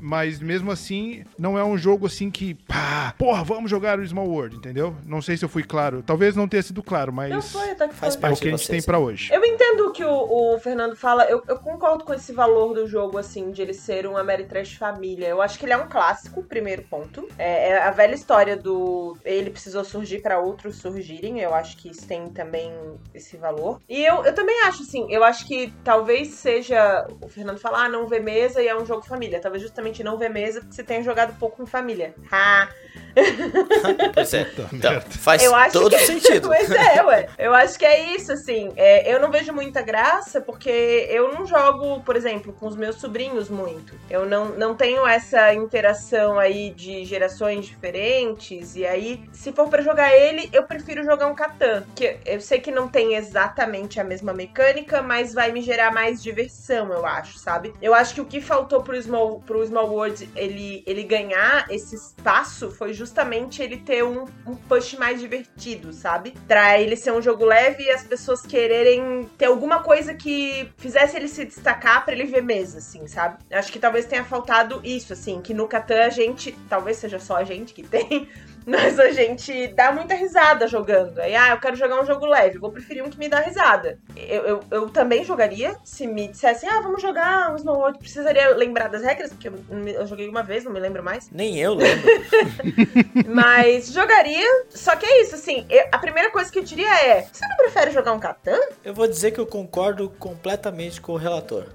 Mas 0.00 0.38
mesmo 0.38 0.70
assim, 0.70 1.23
não 1.38 1.58
é 1.58 1.64
um 1.64 1.76
jogo 1.76 2.06
assim 2.06 2.30
que, 2.30 2.54
pá, 2.54 3.14
porra, 3.18 3.42
vamos 3.44 3.70
jogar 3.70 3.98
o 3.98 4.06
Small 4.06 4.28
World, 4.28 4.56
entendeu? 4.56 4.96
Não 5.06 5.20
sei 5.22 5.36
se 5.36 5.44
eu 5.44 5.48
fui 5.48 5.62
claro, 5.62 6.02
talvez 6.02 6.36
não 6.36 6.48
tenha 6.48 6.62
sido 6.62 6.82
claro, 6.82 7.12
mas 7.12 7.30
Não 7.30 7.42
foi, 7.42 7.70
até 7.70 7.88
que 7.88 7.94
Faz 7.94 8.14
foi. 8.14 8.18
é 8.18 8.20
parte 8.20 8.38
o 8.38 8.42
que 8.42 8.48
a 8.48 8.50
gente 8.52 8.60
vocês. 8.66 8.68
tem 8.68 8.82
pra 8.82 8.98
hoje. 8.98 9.32
Eu 9.32 9.44
entendo 9.44 9.86
o 9.88 9.92
que 9.92 10.04
o, 10.04 10.54
o 10.54 10.58
Fernando 10.58 10.96
fala, 10.96 11.24
eu, 11.24 11.42
eu 11.48 11.58
concordo 11.58 12.04
com 12.04 12.14
esse 12.14 12.32
valor 12.32 12.74
do 12.74 12.86
jogo, 12.86 13.18
assim, 13.18 13.50
de 13.50 13.62
ele 13.62 13.74
ser 13.74 14.06
um 14.06 14.16
Ameritrash 14.16 14.74
família. 14.76 15.26
Eu 15.28 15.40
acho 15.42 15.58
que 15.58 15.64
ele 15.64 15.72
é 15.72 15.76
um 15.76 15.88
clássico, 15.88 16.42
primeiro 16.42 16.82
ponto. 16.82 17.28
É, 17.38 17.70
é 17.70 17.82
a 17.82 17.90
velha 17.90 18.14
história 18.14 18.56
do 18.56 19.16
ele 19.24 19.50
precisou 19.50 19.84
surgir 19.84 20.20
pra 20.20 20.38
outros 20.38 20.76
surgirem, 20.76 21.40
eu 21.40 21.54
acho 21.54 21.76
que 21.76 21.90
isso 21.90 22.06
tem 22.06 22.28
também 22.28 22.72
esse 23.14 23.36
valor. 23.36 23.80
E 23.88 24.04
eu, 24.04 24.24
eu 24.24 24.34
também 24.34 24.60
acho, 24.62 24.82
assim, 24.82 25.06
eu 25.10 25.22
acho 25.24 25.46
que 25.46 25.72
talvez 25.82 26.28
seja, 26.34 27.06
o 27.20 27.28
Fernando 27.28 27.58
fala, 27.58 27.84
ah, 27.84 27.88
não 27.88 28.06
vê 28.06 28.20
mesa 28.20 28.62
e 28.62 28.68
é 28.68 28.76
um 28.76 28.84
jogo 28.86 29.06
família. 29.06 29.40
Talvez 29.40 29.62
justamente 29.62 30.02
não 30.02 30.18
vê 30.18 30.28
mesa 30.28 30.60
porque 30.60 30.74
você 30.74 30.82
tenha 30.84 31.02
jogado 31.04 31.38
pouco 31.38 31.62
em 31.62 31.66
família. 31.66 32.14
Ha! 32.30 32.68
Pois 34.12 34.34
é. 34.34 34.46
Então, 34.72 35.00
faz 35.00 35.42
Eu 35.42 35.54
acho 35.54 35.72
todo 35.72 35.96
que... 35.96 36.06
sentido. 36.06 36.48
pois 36.48 36.70
é, 36.70 37.02
ué. 37.02 37.28
Eu 37.38 37.54
acho 37.54 37.78
que 37.78 37.84
é 37.84 38.14
isso, 38.14 38.32
assim. 38.32 38.72
É, 38.76 39.12
eu 39.12 39.20
não 39.20 39.30
vejo 39.30 39.52
muita 39.52 39.82
graça 39.82 40.40
porque 40.40 41.06
eu 41.10 41.32
não 41.32 41.46
jogo, 41.46 42.00
por 42.00 42.16
exemplo, 42.16 42.52
com 42.52 42.66
os 42.66 42.76
meus 42.76 42.96
sobrinhos 42.96 43.48
muito. 43.48 43.94
Eu 44.10 44.26
não, 44.26 44.46
não 44.56 44.74
tenho 44.74 45.06
essa 45.06 45.52
interação 45.54 46.38
aí 46.38 46.70
de 46.70 47.04
gerações 47.04 47.66
diferentes. 47.66 48.76
E 48.76 48.86
aí, 48.86 49.24
se 49.32 49.52
for 49.52 49.68
pra 49.68 49.82
jogar 49.82 50.14
ele, 50.14 50.48
eu 50.52 50.64
prefiro 50.64 51.04
jogar 51.04 51.26
um 51.26 51.34
Catan. 51.34 51.84
Que 51.94 52.16
eu 52.24 52.40
sei 52.40 52.60
que 52.60 52.70
não 52.70 52.88
tem 52.88 53.14
exatamente 53.14 54.00
a 54.00 54.04
mesma 54.04 54.32
mecânica, 54.32 55.02
mas 55.02 55.32
vai 55.32 55.52
me 55.52 55.60
gerar 55.60 55.92
mais 55.92 56.22
diversão, 56.22 56.92
eu 56.92 57.06
acho, 57.06 57.38
sabe? 57.38 57.72
Eu 57.80 57.94
acho 57.94 58.14
que 58.14 58.20
o 58.20 58.24
que 58.24 58.40
faltou 58.40 58.82
pro 58.82 59.00
Small, 59.00 59.40
pro 59.40 59.64
Small 59.64 59.88
World 59.90 60.28
ele, 60.34 60.82
ele 60.86 60.93
ganhar 61.02 61.66
esse 61.70 61.96
espaço 61.96 62.70
foi 62.70 62.92
justamente 62.92 63.62
ele 63.62 63.78
ter 63.78 64.04
um, 64.04 64.24
um 64.46 64.54
push 64.54 64.94
mais 64.94 65.20
divertido, 65.20 65.92
sabe? 65.92 66.34
Pra 66.46 66.78
ele 66.78 66.96
ser 66.96 67.12
um 67.12 67.20
jogo 67.20 67.44
leve 67.44 67.84
e 67.84 67.90
as 67.90 68.04
pessoas 68.04 68.42
quererem 68.42 69.28
ter 69.36 69.46
alguma 69.46 69.82
coisa 69.82 70.14
que 70.14 70.68
fizesse 70.76 71.16
ele 71.16 71.28
se 71.28 71.44
destacar 71.44 72.04
pra 72.04 72.14
ele 72.14 72.24
ver 72.24 72.42
mesa, 72.42 72.78
assim, 72.78 73.06
sabe? 73.06 73.38
Acho 73.50 73.72
que 73.72 73.78
talvez 73.78 74.06
tenha 74.06 74.24
faltado 74.24 74.80
isso, 74.84 75.12
assim, 75.12 75.40
que 75.40 75.54
no 75.54 75.66
Catan 75.66 76.04
a 76.04 76.10
gente, 76.10 76.52
talvez 76.68 76.98
seja 76.98 77.18
só 77.18 77.36
a 77.36 77.44
gente 77.44 77.74
que 77.74 77.82
tem, 77.86 78.28
mas 78.66 78.98
a 78.98 79.10
gente 79.10 79.68
dá 79.68 79.92
muita 79.92 80.14
risada 80.14 80.66
jogando. 80.66 81.18
Aí, 81.18 81.34
ah, 81.34 81.50
eu 81.50 81.58
quero 81.58 81.76
jogar 81.76 82.00
um 82.00 82.06
jogo 82.06 82.26
leve, 82.26 82.58
vou 82.58 82.70
preferir 82.70 83.04
um 83.04 83.10
que 83.10 83.18
me 83.18 83.28
dá 83.28 83.40
risada. 83.40 83.98
Eu, 84.16 84.42
eu, 84.42 84.60
eu 84.70 84.90
também 84.90 85.24
jogaria 85.24 85.76
se 85.84 86.06
me 86.06 86.28
dissessem, 86.28 86.68
ah, 86.68 86.80
vamos 86.80 87.02
jogar 87.02 87.52
um 87.52 87.56
Snowboard. 87.56 87.98
Precisaria 87.98 88.54
lembrar 88.54 88.88
das 88.88 89.02
regras, 89.02 89.30
porque 89.30 89.48
eu, 89.48 89.54
eu 89.86 90.06
joguei 90.06 90.28
uma 90.28 90.42
vez, 90.42 90.64
não 90.64 90.72
me 90.72 90.80
lembro 90.80 91.02
mais. 91.02 91.30
Nem 91.30 91.58
eu 91.58 91.74
lembro. 91.74 92.10
mas 93.28 93.92
jogaria, 93.92 94.64
só 94.70 94.96
que 94.96 95.06
é 95.06 95.22
isso, 95.22 95.34
assim, 95.34 95.66
eu, 95.68 95.84
a 95.92 95.98
primeira 95.98 96.30
coisa 96.30 96.50
que 96.50 96.58
eu 96.58 96.62
diria 96.62 96.92
é, 97.04 97.22
você 97.22 97.46
não 97.46 97.56
prefere 97.56 97.90
jogar 97.90 98.12
um 98.12 98.20
Catan? 98.20 98.60
Eu 98.84 98.94
vou 98.94 99.06
dizer 99.06 99.30
que 99.30 99.40
eu 99.40 99.46
concordo 99.46 100.08
completamente 100.18 101.00
com 101.00 101.12
o 101.12 101.16
relator. 101.16 101.66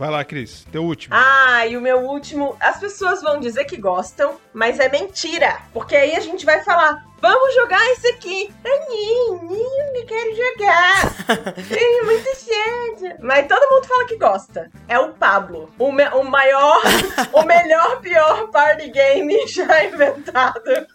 Vai 0.00 0.08
lá, 0.08 0.24
Cris, 0.24 0.66
teu 0.72 0.82
último. 0.82 1.14
Ah, 1.14 1.66
e 1.66 1.76
o 1.76 1.80
meu 1.82 1.98
último, 1.98 2.56
as 2.58 2.80
pessoas 2.80 3.20
vão 3.20 3.38
dizer 3.38 3.66
que 3.66 3.76
gostam, 3.76 4.38
mas 4.50 4.80
é 4.80 4.88
mentira. 4.88 5.58
Porque 5.74 5.94
aí 5.94 6.16
a 6.16 6.20
gente 6.20 6.46
vai 6.46 6.64
falar, 6.64 7.04
vamos 7.20 7.54
jogar 7.54 7.84
isso 7.92 8.08
aqui. 8.08 8.50
Aninho, 8.64 9.42
não 9.92 10.06
quero 10.06 10.34
jogar. 10.34 11.54
é 11.70 12.02
muito 12.02 12.30
chato. 12.34 13.22
Mas 13.22 13.46
todo 13.46 13.70
mundo 13.70 13.86
fala 13.86 14.06
que 14.06 14.16
gosta. 14.16 14.70
É 14.88 14.98
o 14.98 15.12
Pablo. 15.12 15.68
O, 15.78 15.92
me, 15.92 16.08
o 16.08 16.24
maior, 16.24 16.80
o 17.34 17.42
melhor, 17.42 18.00
pior 18.00 18.48
party 18.48 18.88
game 18.88 19.46
já 19.48 19.84
inventado. 19.84 20.86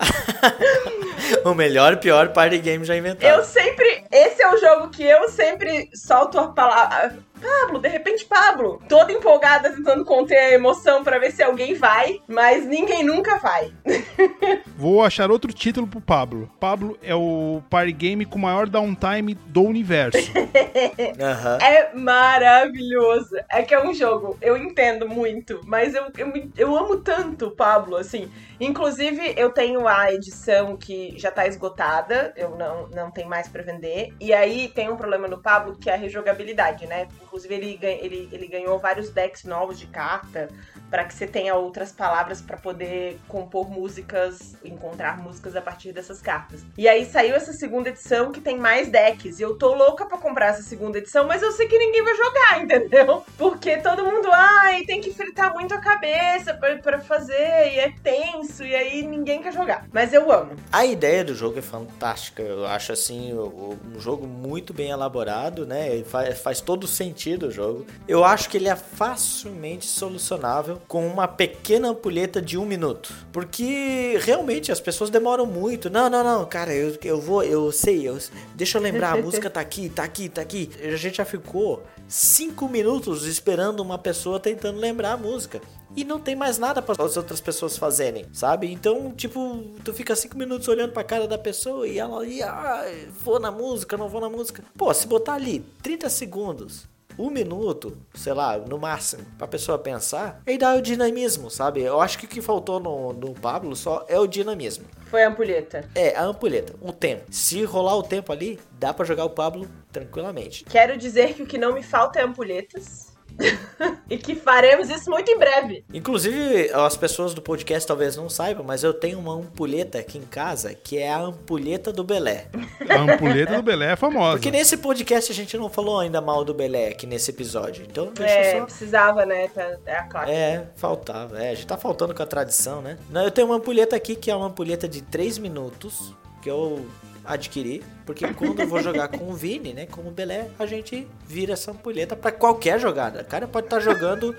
o 1.46 1.54
melhor, 1.54 1.98
pior 1.98 2.30
party 2.30 2.58
game 2.58 2.84
já 2.84 2.98
inventado. 2.98 3.32
Eu 3.32 3.44
sempre, 3.44 4.04
esse 4.12 4.42
é 4.42 4.52
o 4.52 4.58
jogo 4.58 4.90
que 4.90 5.04
eu 5.04 5.30
sempre 5.30 5.92
solto 5.94 6.40
a 6.40 6.48
palavra 6.48 7.24
Pablo, 7.46 7.80
de 7.80 7.88
repente 7.88 8.26
Pablo, 8.26 8.82
toda 8.90 9.12
empolgada 9.12 9.72
tentando 9.72 10.04
conter 10.04 10.38
a 10.38 10.52
emoção 10.54 11.04
para 11.04 11.20
ver 11.20 11.32
se 11.32 11.44
alguém 11.44 11.76
vai, 11.76 12.20
mas 12.28 12.66
ninguém 12.66 13.04
nunca 13.04 13.38
vai. 13.38 13.72
Vou 14.76 15.04
achar 15.04 15.30
outro 15.30 15.54
título 15.54 15.88
pro 15.88 16.02
Pablo. 16.02 16.50
Pablo 16.60 16.98
é 17.04 17.14
o 17.14 17.62
party 17.70 17.92
game 17.92 18.26
com 18.26 18.40
maior 18.40 18.68
downtime 18.68 19.36
do 19.36 19.62
universo. 19.62 20.18
uhum. 20.36 21.66
É 21.66 21.94
maravilhoso. 21.94 23.36
É 23.50 23.62
que 23.62 23.74
é 23.74 23.84
um 23.84 23.94
jogo, 23.94 24.38
eu 24.42 24.58
entendo 24.58 25.08
muito, 25.08 25.62
mas 25.66 25.94
eu, 25.94 26.06
eu, 26.18 26.34
eu 26.58 26.76
amo 26.76 26.98
tanto 26.98 27.52
Pablo, 27.52 27.96
assim. 27.96 28.30
Inclusive, 28.60 29.34
eu 29.38 29.50
tenho 29.50 29.88
a 29.88 30.12
edição 30.12 30.78
que 30.78 31.14
já 31.18 31.32
tá 31.32 31.48
esgotada, 31.48 32.34
eu 32.36 32.52
não, 32.52 32.88
não 32.88 33.12
tenho 33.12 33.30
mais 33.30 33.48
para 33.48 33.64
vender. 33.64 34.14
E 34.20 34.34
aí 34.34 34.70
tem 34.70 34.90
um 34.90 34.98
problema 34.98 35.28
no 35.28 35.42
Pablo 35.42 35.76
que 35.76 35.90
é 35.90 35.94
a 35.94 35.98
rejogabilidade, 35.98 36.86
né? 36.88 37.08
Inclusive, 37.22 37.54
ele, 37.54 37.80
ele, 37.82 38.30
ele 38.32 38.48
ganhou 38.48 38.80
vários 38.80 39.10
decks 39.10 39.44
novos 39.44 39.78
de 39.78 39.88
carta 39.88 40.50
para 40.90 41.04
que 41.04 41.14
você 41.14 41.28
tenha 41.28 41.56
outras 41.56 41.92
palavras 41.92 42.42
para 42.42 42.58
poder 42.58 43.20
compor 43.28 43.70
músicas, 43.70 44.56
encontrar 44.64 45.18
músicas 45.18 45.56
a 45.56 45.62
partir 45.62 45.92
dessas 45.92 46.22
cartas. 46.22 46.64
E 46.78 46.88
aí 46.88 47.06
saiu 47.06 47.36
essa 47.36 47.52
segunda 47.52 47.90
edição 47.90 48.32
que 48.32 48.40
tem 48.40 48.58
mais 48.58 48.90
decks. 48.90 49.40
E 49.40 49.44
eu 49.44 49.58
tô 49.58 49.74
louca 49.74 50.06
para 50.06 50.18
comprar 50.18 50.48
essa 50.48 50.62
segunda 50.62 50.98
edição, 50.98 51.28
mas 51.28 51.42
eu 51.42 51.52
sei 51.52 51.68
que 51.68 51.78
ninguém 51.78 52.04
vai 52.04 52.16
jogar, 52.16 52.62
entendeu? 52.64 53.24
Porque 53.38 53.78
todo 53.78 54.06
mundo, 54.06 54.30
ai, 54.32 54.84
tem 54.86 55.02
que 55.02 55.14
fritar 55.14 55.54
muito 55.54 55.74
a 55.74 55.80
cabeça 55.80 56.54
para 56.54 57.00
fazer, 57.00 57.74
e 57.74 57.80
é 57.80 57.94
tenso, 58.04 58.45
e 58.60 58.76
aí 58.76 59.06
ninguém 59.06 59.42
quer 59.42 59.54
jogar. 59.54 59.88
Mas 59.92 60.14
eu 60.14 60.32
amo. 60.32 60.52
A 60.72 60.86
ideia 60.86 61.24
do 61.24 61.34
jogo 61.34 61.60
é 61.60 61.62
fantástica. 61.62 62.42
Eu 62.42 62.66
acho 62.66 62.92
assim, 62.92 63.34
um 63.34 64.00
jogo 64.00 64.28
muito 64.28 64.74
bem 64.74 64.90
elaborado, 64.90 65.66
né? 65.66 66.04
Faz, 66.04 66.40
faz 66.40 66.62
todo 66.62 66.88
sentido 66.88 67.48
o 67.48 67.52
jogo. 67.52 67.86
Eu 68.08 68.24
acho 68.24 68.50
que 68.50 68.58
ele 68.58 68.70
é 68.70 68.76
facilmente 68.76 69.86
solucionável 69.86 70.82
com 70.88 71.06
uma 71.08 71.28
pequena 71.28 71.90
ampulheta 71.90 72.42
de 72.42 72.58
um 72.58 72.66
minuto. 72.66 73.14
Porque 73.32 74.18
realmente 74.22 74.72
as 74.72 74.80
pessoas 74.80 75.10
demoram 75.10 75.46
muito. 75.46 75.90
Não, 75.90 76.10
não, 76.10 76.24
não, 76.24 76.46
cara, 76.46 76.74
eu, 76.74 76.98
eu 77.04 77.20
vou, 77.20 77.44
eu 77.44 77.72
sei, 77.72 78.08
eu, 78.08 78.18
deixa 78.56 78.78
eu 78.78 78.82
lembrar, 78.82 79.14
a 79.14 79.22
música 79.22 79.50
tá 79.50 79.60
aqui, 79.60 79.90
tá 79.90 80.04
aqui, 80.04 80.30
tá 80.30 80.42
aqui. 80.42 80.70
A 80.82 80.96
gente 80.96 81.18
já 81.18 81.26
ficou 81.26 81.84
cinco 82.08 82.68
minutos 82.68 83.26
esperando 83.26 83.80
uma 83.80 83.98
pessoa 83.98 84.40
tentando 84.40 84.80
lembrar 84.80 85.14
a 85.14 85.18
música. 85.18 85.62
E 85.96 86.04
não 86.04 86.20
tem 86.20 86.36
mais 86.36 86.58
nada 86.58 86.82
para 86.82 87.04
as 87.04 87.18
outras 87.18 87.40
pessoas 87.40 87.78
fazerem, 87.78 88.26
sabe? 88.34 88.72
Então, 88.72 89.12
tipo, 89.12 89.64
tu 89.84 89.94
fica 89.94 90.16
cinco 90.16 90.38
minutos 90.38 90.68
olhando 90.68 90.92
pra 90.92 91.04
cara 91.04 91.28
da 91.28 91.38
pessoa 91.38 91.88
e 91.88 91.98
ela 91.98 92.20
ali, 92.20 92.44
ah, 92.44 92.86
vou 93.24 93.40
na 93.40 93.52
música, 93.52 93.98
não 93.98 94.10
vou 94.10 94.22
na 94.22 94.30
música. 94.30 94.64
Pô, 94.78 94.94
se 94.94 95.08
botar 95.08 95.36
ali 95.36 95.60
30 95.82 96.10
segundos 96.10 96.88
um 97.18 97.30
minuto, 97.30 97.98
sei 98.14 98.34
lá, 98.34 98.58
no 98.58 98.78
máximo, 98.78 99.26
pra 99.38 99.48
pessoa 99.48 99.78
pensar, 99.78 100.42
e 100.46 100.58
dá 100.58 100.76
o 100.76 100.82
dinamismo, 100.82 101.50
sabe? 101.50 101.82
Eu 101.82 102.02
acho 102.02 102.18
que 102.18 102.26
o 102.26 102.28
que 102.28 102.42
faltou 102.42 102.80
no, 102.80 103.14
no 103.14 103.34
Pablo 103.34 103.76
só 103.76 104.06
é 104.08 104.20
o 104.20 104.28
dinamismo. 104.28 104.86
Foi 105.06 105.24
a 105.24 105.30
ampulheta. 105.30 105.90
É, 105.96 106.16
a 106.16 106.24
ampulheta, 106.24 106.76
o 106.82 106.92
tempo. 106.92 107.24
Se 107.32 107.64
rolar 107.64 107.96
o 107.96 108.04
tempo 108.04 108.32
ali, 108.32 108.60
dá 108.72 108.94
para 108.94 109.06
jogar 109.06 109.26
o 109.26 109.30
Pablo 109.30 109.68
tranquilamente. 109.92 110.66
Quero 110.66 110.98
dizer 110.98 111.34
que 111.34 111.44
o 111.44 111.48
que 111.48 111.58
não 111.58 111.74
me 111.74 111.84
falta 111.84 112.20
é 112.20 112.24
ampulhetas. 112.24 113.05
e 114.10 114.18
que 114.18 114.36
faremos 114.36 114.90
isso 114.90 115.10
muito 115.10 115.30
em 115.30 115.38
breve. 115.38 115.86
Inclusive, 115.94 116.72
as 116.74 116.96
pessoas 116.96 117.34
do 117.34 117.42
podcast 117.42 117.88
talvez 117.88 118.16
não 118.16 118.30
saibam, 118.30 118.64
mas 118.64 118.84
eu 118.84 118.94
tenho 118.94 119.20
uma 119.20 119.34
ampulheta 119.34 120.00
aqui 120.00 120.18
em 120.18 120.24
casa 120.24 120.74
que 120.74 120.98
é 120.98 121.12
a 121.12 121.20
ampulheta 121.20 121.92
do 121.92 122.04
Belé. 122.04 122.48
A 122.90 123.02
ampulheta 123.02 123.56
do 123.56 123.64
Belé 123.64 123.92
é 123.94 123.96
famosa. 123.96 124.34
Porque 124.34 124.52
nesse 124.52 124.78
podcast 124.78 125.32
a 125.32 125.36
gente 125.36 125.58
não 125.58 125.70
falou 125.70 126.00
ainda 126.00 126.22
mal 126.22 126.44
do 126.44 126.54
Belé 126.54 126.90
aqui 126.90 127.06
nesse 127.06 127.32
episódio. 127.32 127.86
Então, 127.90 128.12
deixa 128.14 128.34
é, 128.34 128.60
só... 128.60 128.66
precisava, 128.66 129.26
né? 129.26 129.50
É 129.86 129.96
a 129.96 130.04
clássica. 130.04 130.32
É, 130.32 130.68
faltava. 130.76 131.44
É, 131.44 131.52
a 131.52 131.56
gente 131.56 131.68
tá 131.68 131.78
faltando 131.78 132.14
com 132.14 132.24
a 132.24 132.26
tradição, 132.28 132.82
né? 132.82 132.98
Não, 133.10 133.24
eu 133.24 133.32
tenho 133.32 133.48
uma 133.48 133.58
ampulheta 133.58 133.96
aqui 133.96 134.16
que 134.16 134.32
é 134.32 134.36
uma 134.36 134.48
ampulheta 134.48 134.88
de 134.88 135.02
3 135.02 135.38
minutos 135.38 136.14
que 136.42 136.50
eu 136.50 136.86
adquirir, 137.26 137.84
porque 138.06 138.32
quando 138.34 138.60
eu 138.60 138.68
vou 138.68 138.82
jogar 138.82 139.08
com 139.08 139.30
o 139.30 139.34
Vini, 139.34 139.74
né, 139.74 139.86
como 139.86 140.10
o 140.10 140.12
Belé, 140.12 140.50
a 140.60 140.66
gente 140.66 141.08
vira 141.28 141.54
essa 141.54 141.72
ampulheta 141.72 142.16
para 142.16 142.32
qualquer 142.32 142.80
jogada. 142.80 143.22
O 143.22 143.26
cara 143.26 143.48
pode 143.48 143.68
estar 143.68 143.78
tá 143.78 143.82
jogando, 143.82 144.36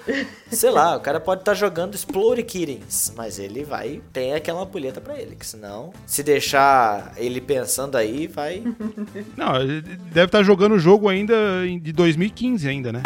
sei 0.51 0.71
lá, 0.71 0.97
o 0.97 1.01
cara 1.01 1.21
pode 1.21 1.43
estar 1.43 1.53
tá 1.53 1.57
jogando 1.57 1.95
Explore 1.95 2.43
Kittens, 2.43 3.13
mas 3.17 3.39
ele 3.39 3.65
vai 3.65 4.01
tem 4.13 4.35
aquela 4.35 4.63
ampulheta 4.63 5.01
para 5.01 5.19
ele, 5.19 5.37
que 5.37 5.47
senão 5.47 5.93
se 6.07 6.23
deixar 6.23 7.13
ele 7.17 7.41
pensando 7.41 7.97
aí, 7.97 8.27
vai 8.27 8.63
Não, 9.37 9.57
ele 9.57 9.81
deve 9.81 10.27
estar 10.27 10.39
tá 10.39 10.45
jogando 10.45 10.73
o 10.73 10.79
jogo 10.79 11.09
ainda 11.09 11.35
de 11.81 11.93
2015 11.93 12.69
ainda, 12.69 12.93
né? 12.93 13.03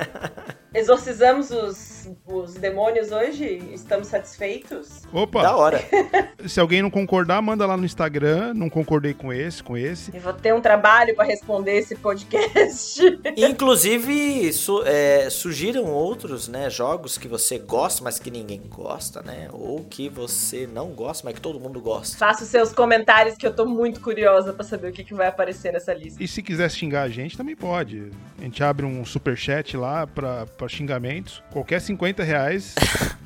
Exorcizamos 0.74 1.50
os, 1.50 1.93
os 2.26 2.54
demônios 2.54 3.10
hoje? 3.10 3.62
Estamos 3.72 4.08
satisfeitos? 4.08 5.02
Opa! 5.12 5.42
Da 5.42 5.56
hora. 5.56 5.80
Se 6.46 6.60
alguém 6.60 6.82
não 6.82 6.90
concordar, 6.90 7.40
manda 7.40 7.66
lá 7.66 7.76
no 7.76 7.84
Instagram. 7.84 8.54
Não 8.54 8.68
concordei 8.68 9.14
com 9.14 9.32
esse, 9.32 9.62
com 9.62 9.76
esse. 9.76 10.14
Eu 10.14 10.20
vou 10.20 10.32
ter 10.32 10.54
um 10.54 10.60
trabalho 10.60 11.14
para 11.14 11.24
responder 11.24 11.78
esse 11.78 11.96
podcast. 11.96 13.00
Inclusive, 13.36 14.52
su 14.52 14.82
é, 14.84 15.28
surgiram 15.30 15.84
outros 15.86 16.48
né, 16.48 16.68
jogos 16.68 17.16
que 17.16 17.28
você 17.28 17.58
gosta, 17.58 18.02
mas 18.02 18.18
que 18.18 18.30
ninguém 18.30 18.60
gosta, 18.68 19.22
né? 19.22 19.48
Ou 19.52 19.84
que 19.84 20.08
você 20.08 20.66
não 20.66 20.88
gosta, 20.88 21.24
mas 21.24 21.34
que 21.34 21.40
todo 21.40 21.60
mundo 21.60 21.80
gosta. 21.80 22.16
Faça 22.16 22.44
os 22.44 22.50
seus 22.50 22.72
comentários 22.72 23.36
que 23.36 23.46
eu 23.46 23.54
tô 23.54 23.66
muito 23.66 24.00
curiosa 24.00 24.52
para 24.52 24.64
saber 24.64 24.90
o 24.90 24.92
que, 24.92 25.04
que 25.04 25.14
vai 25.14 25.28
aparecer 25.28 25.72
nessa 25.72 25.94
lista. 25.94 26.22
E 26.22 26.28
se 26.28 26.42
quiser 26.42 26.70
xingar 26.70 27.02
a 27.02 27.08
gente, 27.08 27.36
também 27.36 27.56
pode. 27.56 28.10
A 28.38 28.42
gente 28.42 28.62
abre 28.62 28.84
um 28.84 29.04
super 29.04 29.36
chat 29.36 29.76
lá 29.76 30.06
pra 30.06 30.44
para 30.46 30.68
xingamentos. 30.68 31.42
Qualquer 31.50 31.80
50 31.94 32.22
reais. 32.22 32.74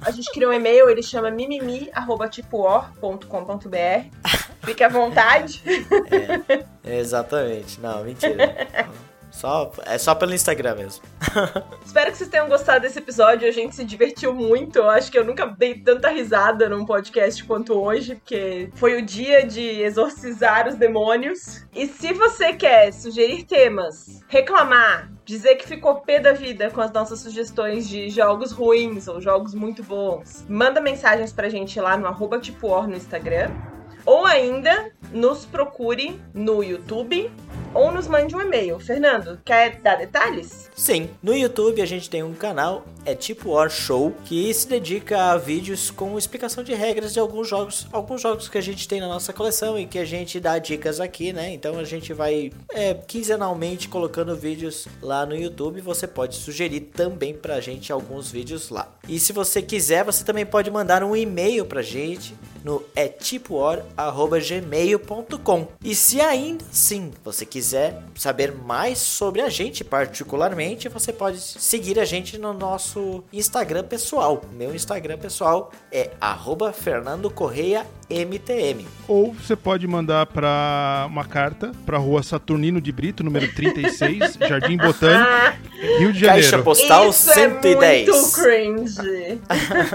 A 0.02 0.10
gente 0.10 0.30
criou 0.30 0.52
um 0.52 0.54
e-mail, 0.54 0.88
ele 0.88 1.02
chama 1.02 1.30
mimimi.tipoor.com.br. 1.30 4.28
Fique 4.62 4.84
à 4.84 4.88
vontade. 4.88 5.62
É, 6.84 6.98
exatamente. 6.98 7.80
Não, 7.80 8.04
mentira. 8.04 8.68
Só, 9.38 9.70
é 9.86 9.96
só 9.98 10.16
pelo 10.16 10.34
Instagram 10.34 10.74
mesmo. 10.74 11.04
Espero 11.86 12.10
que 12.10 12.18
vocês 12.18 12.28
tenham 12.28 12.48
gostado 12.48 12.80
desse 12.80 12.98
episódio. 12.98 13.48
A 13.48 13.52
gente 13.52 13.76
se 13.76 13.84
divertiu 13.84 14.34
muito. 14.34 14.80
Eu 14.80 14.90
acho 14.90 15.12
que 15.12 15.16
eu 15.16 15.24
nunca 15.24 15.46
dei 15.46 15.78
tanta 15.78 16.08
risada 16.08 16.68
num 16.68 16.84
podcast 16.84 17.44
quanto 17.44 17.72
hoje, 17.74 18.16
porque 18.16 18.68
foi 18.74 19.00
o 19.00 19.02
dia 19.02 19.46
de 19.46 19.62
exorcizar 19.80 20.66
os 20.66 20.74
demônios. 20.74 21.64
E 21.72 21.86
se 21.86 22.12
você 22.12 22.52
quer 22.52 22.92
sugerir 22.92 23.44
temas, 23.44 24.24
reclamar, 24.26 25.08
dizer 25.24 25.54
que 25.54 25.68
ficou 25.68 26.00
pé 26.00 26.18
da 26.18 26.32
vida 26.32 26.68
com 26.70 26.80
as 26.80 26.90
nossas 26.90 27.20
sugestões 27.20 27.88
de 27.88 28.10
jogos 28.10 28.50
ruins 28.50 29.06
ou 29.06 29.20
jogos 29.20 29.54
muito 29.54 29.84
bons, 29.84 30.44
manda 30.48 30.80
mensagens 30.80 31.32
pra 31.32 31.48
gente 31.48 31.80
lá 31.80 31.96
no 31.96 32.08
arroba 32.08 32.40
no 32.88 32.96
Instagram. 32.96 33.52
Ou 34.08 34.24
ainda, 34.24 34.90
nos 35.12 35.44
procure 35.44 36.18
no 36.32 36.64
YouTube 36.64 37.30
ou 37.74 37.92
nos 37.92 38.08
mande 38.08 38.34
um 38.34 38.40
e-mail. 38.40 38.80
Fernando, 38.80 39.38
quer 39.44 39.82
dar 39.82 39.96
detalhes? 39.96 40.67
Sim, 40.78 41.10
no 41.20 41.34
YouTube 41.34 41.82
a 41.82 41.86
gente 41.86 42.08
tem 42.08 42.22
um 42.22 42.32
canal 42.32 42.86
é 43.04 43.14
tipo 43.14 43.50
War 43.50 43.68
Show, 43.68 44.14
que 44.24 44.52
se 44.54 44.68
dedica 44.68 45.32
a 45.32 45.36
vídeos 45.38 45.90
com 45.90 46.16
explicação 46.16 46.62
de 46.62 46.74
regras 46.74 47.12
de 47.14 47.18
alguns 47.18 47.48
jogos, 47.48 47.88
alguns 47.90 48.20
jogos 48.20 48.48
que 48.48 48.58
a 48.58 48.60
gente 48.60 48.86
tem 48.86 49.00
na 49.00 49.08
nossa 49.08 49.32
coleção 49.32 49.78
e 49.78 49.86
que 49.86 49.98
a 49.98 50.04
gente 50.04 50.38
dá 50.38 50.58
dicas 50.58 51.00
aqui, 51.00 51.32
né? 51.32 51.52
Então 51.52 51.78
a 51.78 51.84
gente 51.84 52.12
vai 52.12 52.52
é, 52.70 52.94
quinzenalmente 52.94 53.88
colocando 53.88 54.36
vídeos 54.36 54.86
lá 55.02 55.26
no 55.26 55.34
YouTube. 55.34 55.80
Você 55.80 56.06
pode 56.06 56.36
sugerir 56.36 56.80
também 56.80 57.34
pra 57.34 57.60
gente 57.60 57.90
alguns 57.90 58.30
vídeos 58.30 58.68
lá. 58.68 58.94
E 59.08 59.18
se 59.18 59.32
você 59.32 59.62
quiser, 59.62 60.04
você 60.04 60.22
também 60.22 60.46
pode 60.46 60.70
mandar 60.70 61.02
um 61.02 61.16
e-mail 61.16 61.64
pra 61.64 61.82
gente 61.82 62.36
no 62.62 62.84
é 62.94 63.08
gmail.com. 64.28 65.68
E 65.82 65.94
se 65.94 66.20
ainda 66.20 66.64
sim 66.70 67.10
você 67.24 67.46
quiser 67.46 68.02
saber 68.14 68.52
mais 68.52 68.98
sobre 68.98 69.40
a 69.40 69.48
gente 69.48 69.82
particularmente, 69.82 70.67
você 70.88 71.12
pode 71.12 71.40
seguir 71.40 71.98
a 71.98 72.04
gente 72.04 72.36
no 72.36 72.52
nosso 72.52 73.22
Instagram 73.32 73.84
pessoal. 73.84 74.42
Meu 74.52 74.74
Instagram 74.74 75.18
pessoal 75.18 75.70
é 75.90 76.10
Fernando 76.72 77.30
Correia 77.30 77.86
MTM. 78.10 78.86
Ou 79.06 79.32
você 79.34 79.54
pode 79.54 79.86
mandar 79.86 80.26
para 80.26 81.06
uma 81.08 81.24
carta 81.24 81.72
para 81.84 81.98
Rua 81.98 82.22
Saturnino 82.22 82.80
de 82.80 82.90
Brito, 82.90 83.22
número 83.22 83.52
36, 83.52 84.38
Jardim 84.48 84.76
Botânico, 84.76 85.30
Rio 85.98 86.12
de 86.12 86.20
Janeiro. 86.20 86.50
Caixa 86.50 86.62
postal 86.62 87.10
Isso 87.10 87.32
110. 87.32 88.08
é 88.08 88.10
muito 88.12 88.32
cringe. 88.32 89.40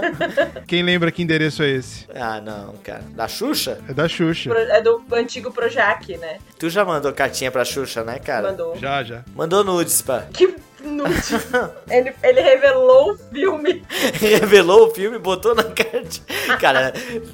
Quem 0.66 0.82
lembra 0.82 1.10
que 1.10 1.22
endereço 1.22 1.62
é 1.62 1.70
esse? 1.70 2.06
Ah, 2.14 2.40
não, 2.40 2.74
cara. 2.82 3.02
Da 3.14 3.26
Xuxa? 3.28 3.78
É 3.88 3.92
da 3.92 4.08
Xuxa. 4.08 4.50
Pro- 4.50 4.58
É 4.58 4.80
do 4.80 5.02
antigo 5.12 5.50
Projac, 5.52 6.16
né? 6.16 6.38
Tu 6.58 6.68
já 6.70 6.84
mandou 6.84 7.12
cartinha 7.12 7.50
pra 7.50 7.64
Xuxa, 7.64 8.02
né, 8.04 8.18
cara? 8.18 8.50
Mandou. 8.50 8.76
Já, 8.78 9.02
já. 9.02 9.22
Mandou 9.34 9.64
nudes, 9.64 10.00
pá. 10.02 10.24
Que 10.32 10.54
nude. 10.84 11.12
ele, 11.90 12.12
ele 12.22 12.40
revelou 12.40 13.12
o 13.12 13.16
filme. 13.16 13.82
Revelou 14.20 14.88
o 14.88 14.90
filme, 14.90 15.18
botou 15.18 15.54
na 15.54 15.64
cartinha. 15.64 16.56
Cara, 16.60 16.92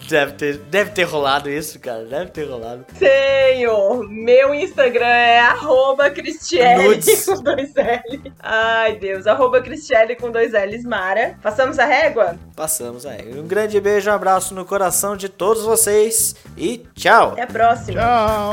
deve 0.09 0.33
ter, 0.33 0.57
deve 0.57 0.91
ter 0.91 1.05
rolado 1.05 1.51
isso, 1.51 1.79
cara. 1.79 2.05
Deve 2.05 2.31
ter 2.31 2.45
rolado. 2.45 2.85
Tenho. 2.99 4.03
Meu 4.09 4.55
Instagram 4.55 5.07
é 5.07 5.41
arroba 5.41 6.11
Cristiele 6.11 6.89
Nudes. 6.89 7.27
com 7.27 7.43
dois 7.43 7.77
L. 7.77 8.33
Ai, 8.41 8.97
Deus. 8.97 9.27
Arroba 9.27 9.61
Cristiele 9.61 10.17
com 10.17 10.31
dois 10.31 10.53
L's, 10.53 10.85
Mara. 10.85 11.37
Passamos 11.43 11.79
a 11.79 11.85
régua? 11.85 12.37
Passamos 12.55 13.07
aí. 13.07 13.39
Um 13.39 13.47
grande 13.47 13.81
beijo, 13.81 14.11
um 14.11 14.15
abraço 14.15 14.55
no 14.55 14.65
coração 14.65 15.17
de 15.17 15.29
todos 15.29 15.65
vocês 15.65 16.37
e 16.57 16.85
tchau! 16.95 17.33
Até 17.33 17.43
a 17.43 17.47
próxima. 17.47 18.01
Tchau. 18.01 18.53